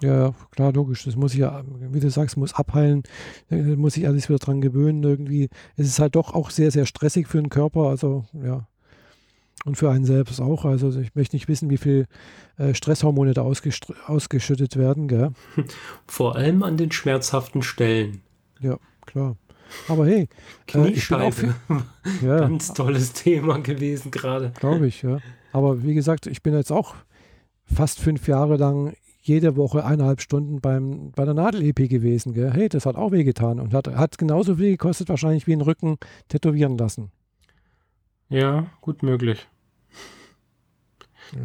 Ja, 0.04 0.34
klar, 0.52 0.74
logisch. 0.74 1.06
Das 1.06 1.16
muss 1.16 1.34
ich 1.34 1.40
ja, 1.40 1.64
wie 1.80 2.02
du 2.02 2.10
sagst, 2.10 2.36
muss 2.36 2.54
abheilen, 2.54 3.04
äh, 3.50 3.56
muss 3.78 3.96
ich 3.96 4.06
alles 4.06 4.28
wieder 4.28 4.40
dran 4.40 4.60
gewöhnen. 4.60 5.02
Irgendwie. 5.02 5.50
Es 5.78 5.88
ist 5.88 6.00
halt 6.00 6.16
doch 6.16 6.34
auch 6.34 6.50
sehr, 6.50 6.72
sehr 6.72 6.86
stressig 6.86 7.28
für 7.28 7.38
den 7.42 7.50
Körper. 7.50 7.88
Also, 7.88 8.26
ja. 8.34 8.68
Und 9.64 9.78
für 9.78 9.90
einen 9.90 10.04
selbst 10.04 10.42
auch. 10.42 10.66
Also, 10.66 11.00
ich 11.00 11.16
möchte 11.16 11.38
nicht 11.38 11.48
wissen, 11.48 11.70
wie 11.70 11.78
viel 11.78 12.08
äh, 12.58 12.74
Stresshormone 12.74 13.34
da 13.34 13.44
ausgeschüttet 13.44 14.76
werden. 14.76 15.08
Gell? 15.08 15.32
Vor 16.06 16.36
allem 16.36 16.64
an 16.64 16.76
den 16.76 16.92
schmerzhaften 16.92 17.62
Stellen. 17.62 18.22
Ja, 18.60 18.78
klar. 19.06 19.38
Aber 19.88 20.06
hey, 20.06 20.28
Kniescheibe. 20.68 21.56
Äh, 21.70 22.26
ja. 22.26 22.40
Ganz 22.40 22.74
tolles 22.74 23.14
Thema 23.14 23.60
gewesen 23.60 24.12
gerade. 24.12 24.52
Glaube 24.60 24.88
ich, 24.88 25.02
ja. 25.02 25.20
Aber 25.54 25.82
wie 25.82 25.94
gesagt, 25.94 26.28
ich 26.28 26.44
bin 26.44 26.54
jetzt 26.54 26.74
auch 26.74 26.94
fast 27.64 28.00
fünf 28.00 28.28
Jahre 28.28 28.58
lang 28.58 28.94
jede 29.24 29.56
Woche 29.56 29.86
eineinhalb 29.86 30.22
Stunden 30.22 30.60
beim, 30.60 31.12
bei 31.12 31.24
der 31.24 31.34
Nadel-EP 31.34 31.90
gewesen. 31.90 32.34
Gell? 32.34 32.52
Hey, 32.52 32.68
das 32.68 32.86
hat 32.86 32.98
auch 32.98 33.12
wehgetan 33.12 33.60
und 33.60 33.74
hat, 33.74 33.88
hat 33.88 34.18
genauso 34.18 34.58
viel 34.58 34.72
gekostet 34.72 35.08
wahrscheinlich 35.08 35.48
wie 35.48 35.54
einen 35.54 35.62
Rücken 35.62 35.98
tätowieren 36.28 36.78
lassen. 36.78 37.10
Ja, 38.30 38.68
gut 38.82 39.02
möglich. 39.02 39.48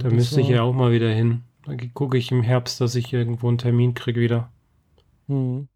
Da 0.01 0.11
müsste 0.11 0.41
ich 0.41 0.49
ja 0.49 0.63
auch 0.63 0.75
mal 0.75 0.91
wieder 0.91 1.11
hin. 1.11 1.43
Da 1.65 1.77
gucke 1.95 2.19
ich 2.19 2.33
im 2.33 2.43
Herbst, 2.43 2.81
dass 2.81 2.95
ich 2.97 3.13
irgendwo 3.13 3.49
einen 3.49 3.59
Termin 3.59 3.95
kriege 3.95 4.21
wieder. 4.21 4.51
Hm. 5.29 5.69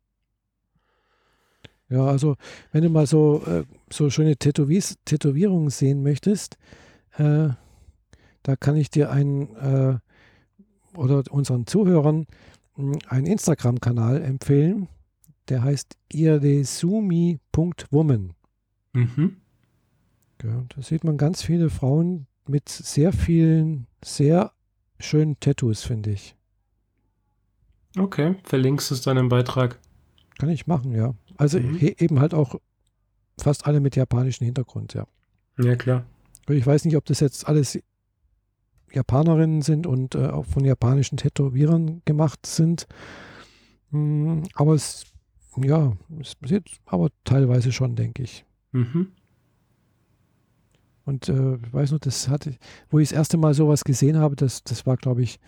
Ja, 1.89 2.07
also 2.07 2.37
wenn 2.73 2.83
du 2.83 2.89
mal 2.89 3.07
so, 3.07 3.43
äh, 3.47 3.65
so 3.91 4.11
schöne 4.11 4.37
Tätowies, 4.37 4.99
Tätowierungen 5.05 5.71
sehen 5.71 6.03
möchtest, 6.03 6.57
äh, 7.17 7.51
da 8.43 8.57
kann 8.57 8.77
ich 8.77 8.91
dir 8.91 9.11
einen 9.11 9.55
äh, 9.57 9.99
oder 10.97 11.23
unseren 11.31 11.67
Zuhörern 11.67 12.27
hm, 12.75 12.99
einen 13.09 13.27
Instagram-Kanal 13.27 14.23
empfehlen. 14.23 14.89
Der 15.49 15.63
heißt 15.63 15.97
irdesumi.woman. 16.13 18.35
Mhm. 18.93 19.37
Ja, 20.43 20.65
da 20.75 20.83
sieht 20.83 21.05
man 21.05 21.17
ganz 21.17 21.43
viele 21.43 21.71
Frauen 21.71 22.27
mit 22.47 22.69
sehr 22.69 23.13
vielen, 23.13 23.87
sehr 24.05 24.53
schönen 24.99 25.39
Tattoos, 25.41 25.83
finde 25.83 26.11
ich. 26.11 26.37
Okay, 27.99 28.37
verlinkst 28.45 28.91
du 28.91 28.95
es 28.95 29.03
dann 29.03 29.17
im 29.17 29.29
Beitrag? 29.29 29.79
Kann 30.39 30.49
ich 30.49 30.67
machen, 30.67 30.95
ja. 30.95 31.15
Also 31.37 31.61
mhm. 31.61 31.79
eben 31.81 32.21
halt 32.21 32.35
auch 32.35 32.57
fast 33.39 33.67
alle 33.67 33.81
mit 33.81 33.97
japanischem 33.97 34.47
Hintergrund, 34.47 34.95
ja. 34.95 35.07
Ja, 35.59 35.77
klar. 35.77 36.05
Ich 36.49 36.67
weiß 36.67 36.85
nicht, 36.85 36.97
ob 36.97 37.05
das 37.05 37.21
jetzt 37.21 37.47
alles 37.47 37.79
Japanerinnen 38.93 39.63
sind 39.63 39.87
und 39.87 40.15
äh, 40.15 40.29
auch 40.29 40.47
von 40.47 40.65
japanischen 40.65 41.17
Tätowierern 41.17 42.03
gemacht 42.05 42.47
sind. 42.47 42.87
Mm, 43.91 44.43
aber 44.55 44.75
es, 44.75 45.05
ja, 45.57 45.93
es 46.21 46.35
passiert 46.35 46.69
aber 46.87 47.09
teilweise 47.25 47.73
schon, 47.73 47.97
denke 47.97 48.23
ich. 48.23 48.45
Mhm. 48.73 49.09
Und 51.05 51.29
äh, 51.29 51.57
ich 51.57 51.73
weiß 51.73 51.93
noch, 51.93 51.99
das 51.99 52.29
hatte, 52.29 52.55
wo 52.91 52.99
ich 52.99 53.09
das 53.09 53.17
erste 53.17 53.37
Mal 53.37 53.55
sowas 53.55 53.85
gesehen 53.85 54.19
habe, 54.19 54.37
das, 54.37 54.63
das 54.63 54.87
war, 54.87 54.97
glaube 54.97 55.23
ich, 55.23 55.41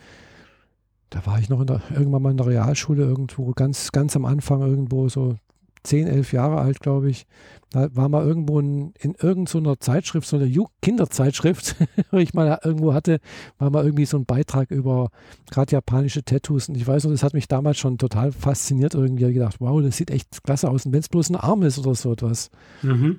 da 1.10 1.24
war 1.26 1.38
ich 1.38 1.48
noch 1.48 1.64
der, 1.64 1.80
irgendwann 1.90 2.22
mal 2.22 2.30
in 2.32 2.36
der 2.36 2.46
Realschule 2.46 3.04
irgendwo, 3.04 3.52
ganz, 3.52 3.92
ganz 3.92 4.16
am 4.16 4.24
Anfang 4.24 4.62
irgendwo, 4.62 5.08
so 5.08 5.36
10, 5.84 6.06
11 6.08 6.32
Jahre 6.32 6.60
alt, 6.60 6.80
glaube 6.80 7.10
ich. 7.10 7.26
Da 7.70 7.88
war 7.94 8.08
mal 8.08 8.24
irgendwo 8.24 8.60
in, 8.60 8.92
in 9.00 9.14
irgendeiner 9.20 9.78
Zeitschrift, 9.80 10.28
so 10.28 10.36
eine 10.36 10.52
Kinderzeitschrift, 10.80 11.76
wo 12.10 12.18
ich 12.18 12.32
mal 12.34 12.58
irgendwo 12.62 12.94
hatte, 12.94 13.20
war 13.58 13.70
mal 13.70 13.84
irgendwie 13.84 14.06
so 14.06 14.16
ein 14.16 14.26
Beitrag 14.26 14.70
über 14.70 15.10
gerade 15.50 15.72
japanische 15.72 16.24
Tattoos. 16.24 16.68
Und 16.68 16.76
ich 16.76 16.86
weiß 16.86 17.04
noch, 17.04 17.10
das 17.10 17.22
hat 17.22 17.34
mich 17.34 17.48
damals 17.48 17.78
schon 17.78 17.98
total 17.98 18.32
fasziniert. 18.32 18.94
Irgendwie 18.94 19.32
gedacht, 19.32 19.56
wow, 19.60 19.82
das 19.82 19.96
sieht 19.96 20.10
echt 20.10 20.42
klasse 20.44 20.70
aus. 20.70 20.86
Und 20.86 20.92
wenn 20.92 21.00
es 21.00 21.08
bloß 21.08 21.30
ein 21.30 21.36
Arm 21.36 21.62
ist 21.62 21.78
oder 21.78 21.94
so 21.94 22.12
etwas. 22.12 22.50
Mhm. 22.82 23.18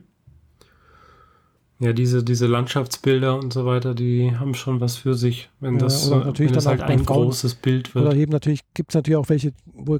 Ja, 1.79 1.91
diese, 1.91 2.23
diese 2.23 2.47
Landschaftsbilder 2.47 3.37
und 3.37 3.51
so 3.51 3.65
weiter, 3.65 3.93
die 3.93 4.31
haben 4.37 4.53
schon 4.53 4.79
was 4.79 4.95
für 4.95 5.13
sich, 5.13 5.49
wenn 5.59 5.77
das, 5.77 6.07
oder 6.09 6.23
natürlich 6.23 6.51
wenn 6.51 6.55
das 6.55 6.63
dann 6.63 6.79
halt 6.79 6.89
ein 6.89 7.03
Frauen- 7.03 7.25
großes 7.25 7.55
Bild 7.55 7.93
Oder 7.97 8.05
wird. 8.05 8.15
eben 8.15 8.31
natürlich, 8.31 8.61
gibt 8.73 8.91
es 8.91 8.95
natürlich 8.95 9.17
auch 9.17 9.27
welche, 9.27 9.51
wo, 9.73 9.97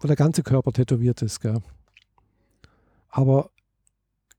wo 0.00 0.08
der 0.08 0.16
ganze 0.16 0.42
Körper 0.42 0.72
tätowiert 0.72 1.22
ist, 1.22 1.38
gell. 1.40 1.60
Aber 3.14 3.50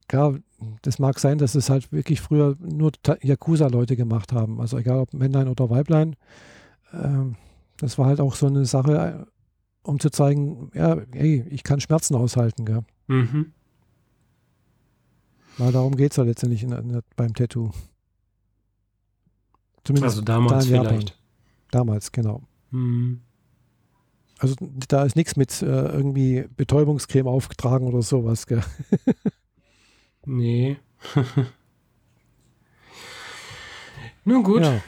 klar, 0.10 0.36
das 0.82 1.00
mag 1.00 1.18
sein, 1.20 1.38
dass 1.38 1.56
es 1.56 1.70
halt 1.70 1.94
wirklich 1.94 2.20
früher 2.20 2.58
nur 2.60 2.92
Yakuza-Leute 3.22 3.96
gemacht 3.96 4.34
haben. 4.34 4.60
Also 4.60 4.78
egal 4.78 5.00
ob 5.00 5.14
Männlein 5.14 5.48
oder 5.48 5.70
Weiblein. 5.70 6.18
Ähm, 6.92 7.38
das 7.78 7.98
war 7.98 8.08
halt 8.08 8.20
auch 8.20 8.36
so 8.36 8.48
eine 8.48 8.66
Sache, 8.66 9.26
äh, 9.26 9.26
um 9.84 10.02
zu 10.02 10.10
zeigen, 10.10 10.72
ja, 10.74 10.98
hey, 11.14 11.46
ich 11.50 11.64
kann 11.64 11.80
Schmerzen 11.80 12.16
aushalten, 12.16 12.66
gell. 12.66 12.84
Mhm. 13.08 13.54
Weil 15.58 15.72
darum 15.72 15.96
geht 15.96 16.12
es 16.12 16.18
ja 16.18 16.24
letztendlich 16.24 16.64
in, 16.64 16.74
in, 16.74 17.02
beim 17.16 17.34
Tattoo. 17.34 17.72
Zumindest 19.86 20.18
Also 20.18 20.22
damals 20.22 20.68
da 20.68 20.82
vielleicht. 20.84 21.18
Damals, 21.72 22.12
genau. 22.12 22.42
Mhm. 22.72 23.22
Also 24.40 24.56
da 24.90 25.04
ist 25.06 25.16
nichts 25.16 25.36
mit 25.38 25.62
äh, 25.62 25.66
irgendwie 25.66 26.46
Betäubungscreme 26.58 27.28
aufgetragen 27.28 27.88
oder 27.88 28.02
sowas. 28.02 28.48
Gell? 28.48 28.62
Nee. 30.28 30.78
Nun 34.26 34.44
gut. 34.44 34.64
Ja. 34.64 34.82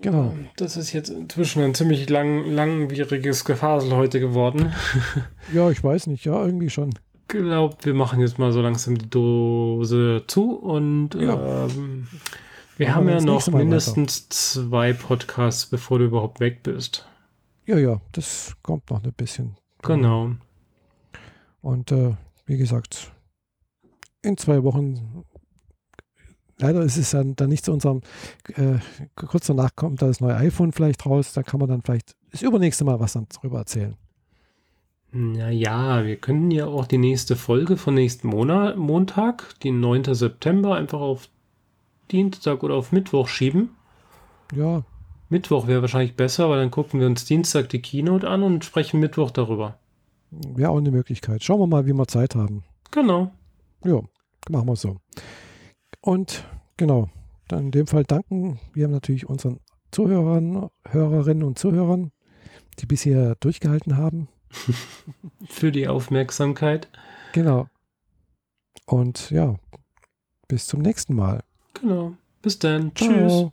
Genau. 0.00 0.34
Das 0.56 0.76
ist 0.76 0.92
jetzt 0.92 1.08
inzwischen 1.08 1.62
ein 1.62 1.74
ziemlich 1.74 2.08
lang, 2.08 2.44
langwieriges 2.48 3.44
Gefasel 3.44 3.92
heute 3.92 4.20
geworden. 4.20 4.72
Ja, 5.52 5.70
ich 5.70 5.82
weiß 5.82 6.08
nicht. 6.08 6.24
Ja, 6.24 6.44
irgendwie 6.44 6.70
schon. 6.70 6.90
Glaubt, 7.28 7.86
wir 7.86 7.94
machen 7.94 8.20
jetzt 8.20 8.38
mal 8.38 8.50
so 8.52 8.60
langsam 8.60 8.98
die 8.98 9.08
Dose 9.08 10.24
zu 10.26 10.56
und 10.56 11.14
Ja. 11.14 11.66
ähm, 11.66 12.08
wir 12.76 12.86
Machen 12.88 12.96
haben 12.96 13.06
wir 13.06 13.14
ja 13.14 13.20
noch 13.20 13.46
mindestens 13.48 14.28
zwei 14.28 14.92
Podcasts, 14.92 15.66
bevor 15.66 15.98
du 16.00 16.04
überhaupt 16.06 16.40
weg 16.40 16.62
bist. 16.64 17.06
Ja, 17.66 17.78
ja, 17.78 18.00
das 18.12 18.56
kommt 18.62 18.90
noch 18.90 19.02
ein 19.02 19.12
bisschen. 19.12 19.56
Genau. 19.82 20.30
Und 21.60 21.90
äh, 21.90 22.14
wie 22.46 22.56
gesagt, 22.56 23.12
in 24.22 24.36
zwei 24.36 24.62
Wochen, 24.62 25.24
leider 26.58 26.82
ist 26.82 26.96
es 26.96 27.10
dann, 27.10 27.34
dann 27.34 27.48
nicht 27.48 27.64
zu 27.64 27.72
unserem, 27.72 28.02
äh, 28.54 28.78
kurz 29.16 29.48
danach 29.48 29.74
kommt 29.74 30.00
das 30.00 30.20
neue 30.20 30.36
iPhone 30.36 30.70
vielleicht 30.70 31.04
raus, 31.06 31.32
da 31.32 31.42
kann 31.42 31.58
man 31.58 31.68
dann 31.68 31.82
vielleicht 31.82 32.14
das 32.30 32.42
übernächste 32.42 32.84
Mal 32.84 33.00
was 33.00 33.14
dann 33.14 33.26
darüber 33.34 33.58
erzählen. 33.58 33.96
Naja, 35.10 36.04
wir 36.04 36.16
können 36.16 36.52
ja 36.52 36.66
auch 36.66 36.86
die 36.86 36.98
nächste 36.98 37.34
Folge 37.34 37.76
von 37.76 37.94
nächsten 37.94 38.28
Monat, 38.28 38.76
Montag, 38.76 39.58
den 39.60 39.80
9. 39.80 40.14
September, 40.14 40.76
einfach 40.76 41.00
auf 41.00 41.28
Dienstag 42.12 42.62
oder 42.62 42.74
auf 42.74 42.92
Mittwoch 42.92 43.26
schieben. 43.26 43.70
Ja, 44.54 44.84
Mittwoch 45.28 45.66
wäre 45.66 45.80
wahrscheinlich 45.80 46.16
besser, 46.16 46.48
weil 46.48 46.60
dann 46.60 46.70
gucken 46.70 47.00
wir 47.00 47.06
uns 47.06 47.24
Dienstag 47.24 47.68
die 47.68 47.82
Keynote 47.82 48.28
an 48.28 48.42
und 48.42 48.64
sprechen 48.64 49.00
Mittwoch 49.00 49.30
darüber. 49.30 49.78
wäre 50.30 50.70
auch 50.70 50.78
eine 50.78 50.90
Möglichkeit. 50.90 51.42
Schauen 51.42 51.60
wir 51.60 51.66
mal, 51.66 51.86
wie 51.86 51.92
wir 51.92 52.06
Zeit 52.06 52.34
haben. 52.34 52.64
Genau. 52.90 53.30
Ja, 53.84 54.00
machen 54.48 54.68
wir 54.68 54.76
so. 54.76 54.98
Und 56.00 56.44
genau, 56.76 57.08
dann 57.48 57.66
in 57.66 57.70
dem 57.72 57.86
Fall 57.86 58.04
danken 58.04 58.60
wir 58.72 58.88
natürlich 58.88 59.28
unseren 59.28 59.60
Zuhörern, 59.90 60.68
Hörerinnen 60.88 61.44
und 61.44 61.58
Zuhörern, 61.58 62.12
die 62.78 62.86
bisher 62.86 63.34
durchgehalten 63.36 63.96
haben. 63.96 64.28
Für 65.48 65.72
die 65.72 65.88
Aufmerksamkeit. 65.88 66.88
Genau. 67.32 67.68
Und 68.86 69.30
ja, 69.30 69.56
bis 70.48 70.66
zum 70.66 70.80
nächsten 70.80 71.14
Mal. 71.14 71.42
Genau. 71.74 72.12
Bis 72.42 72.58
dann. 72.58 72.94
Ciao. 72.94 73.08
Tschüss. 73.10 73.52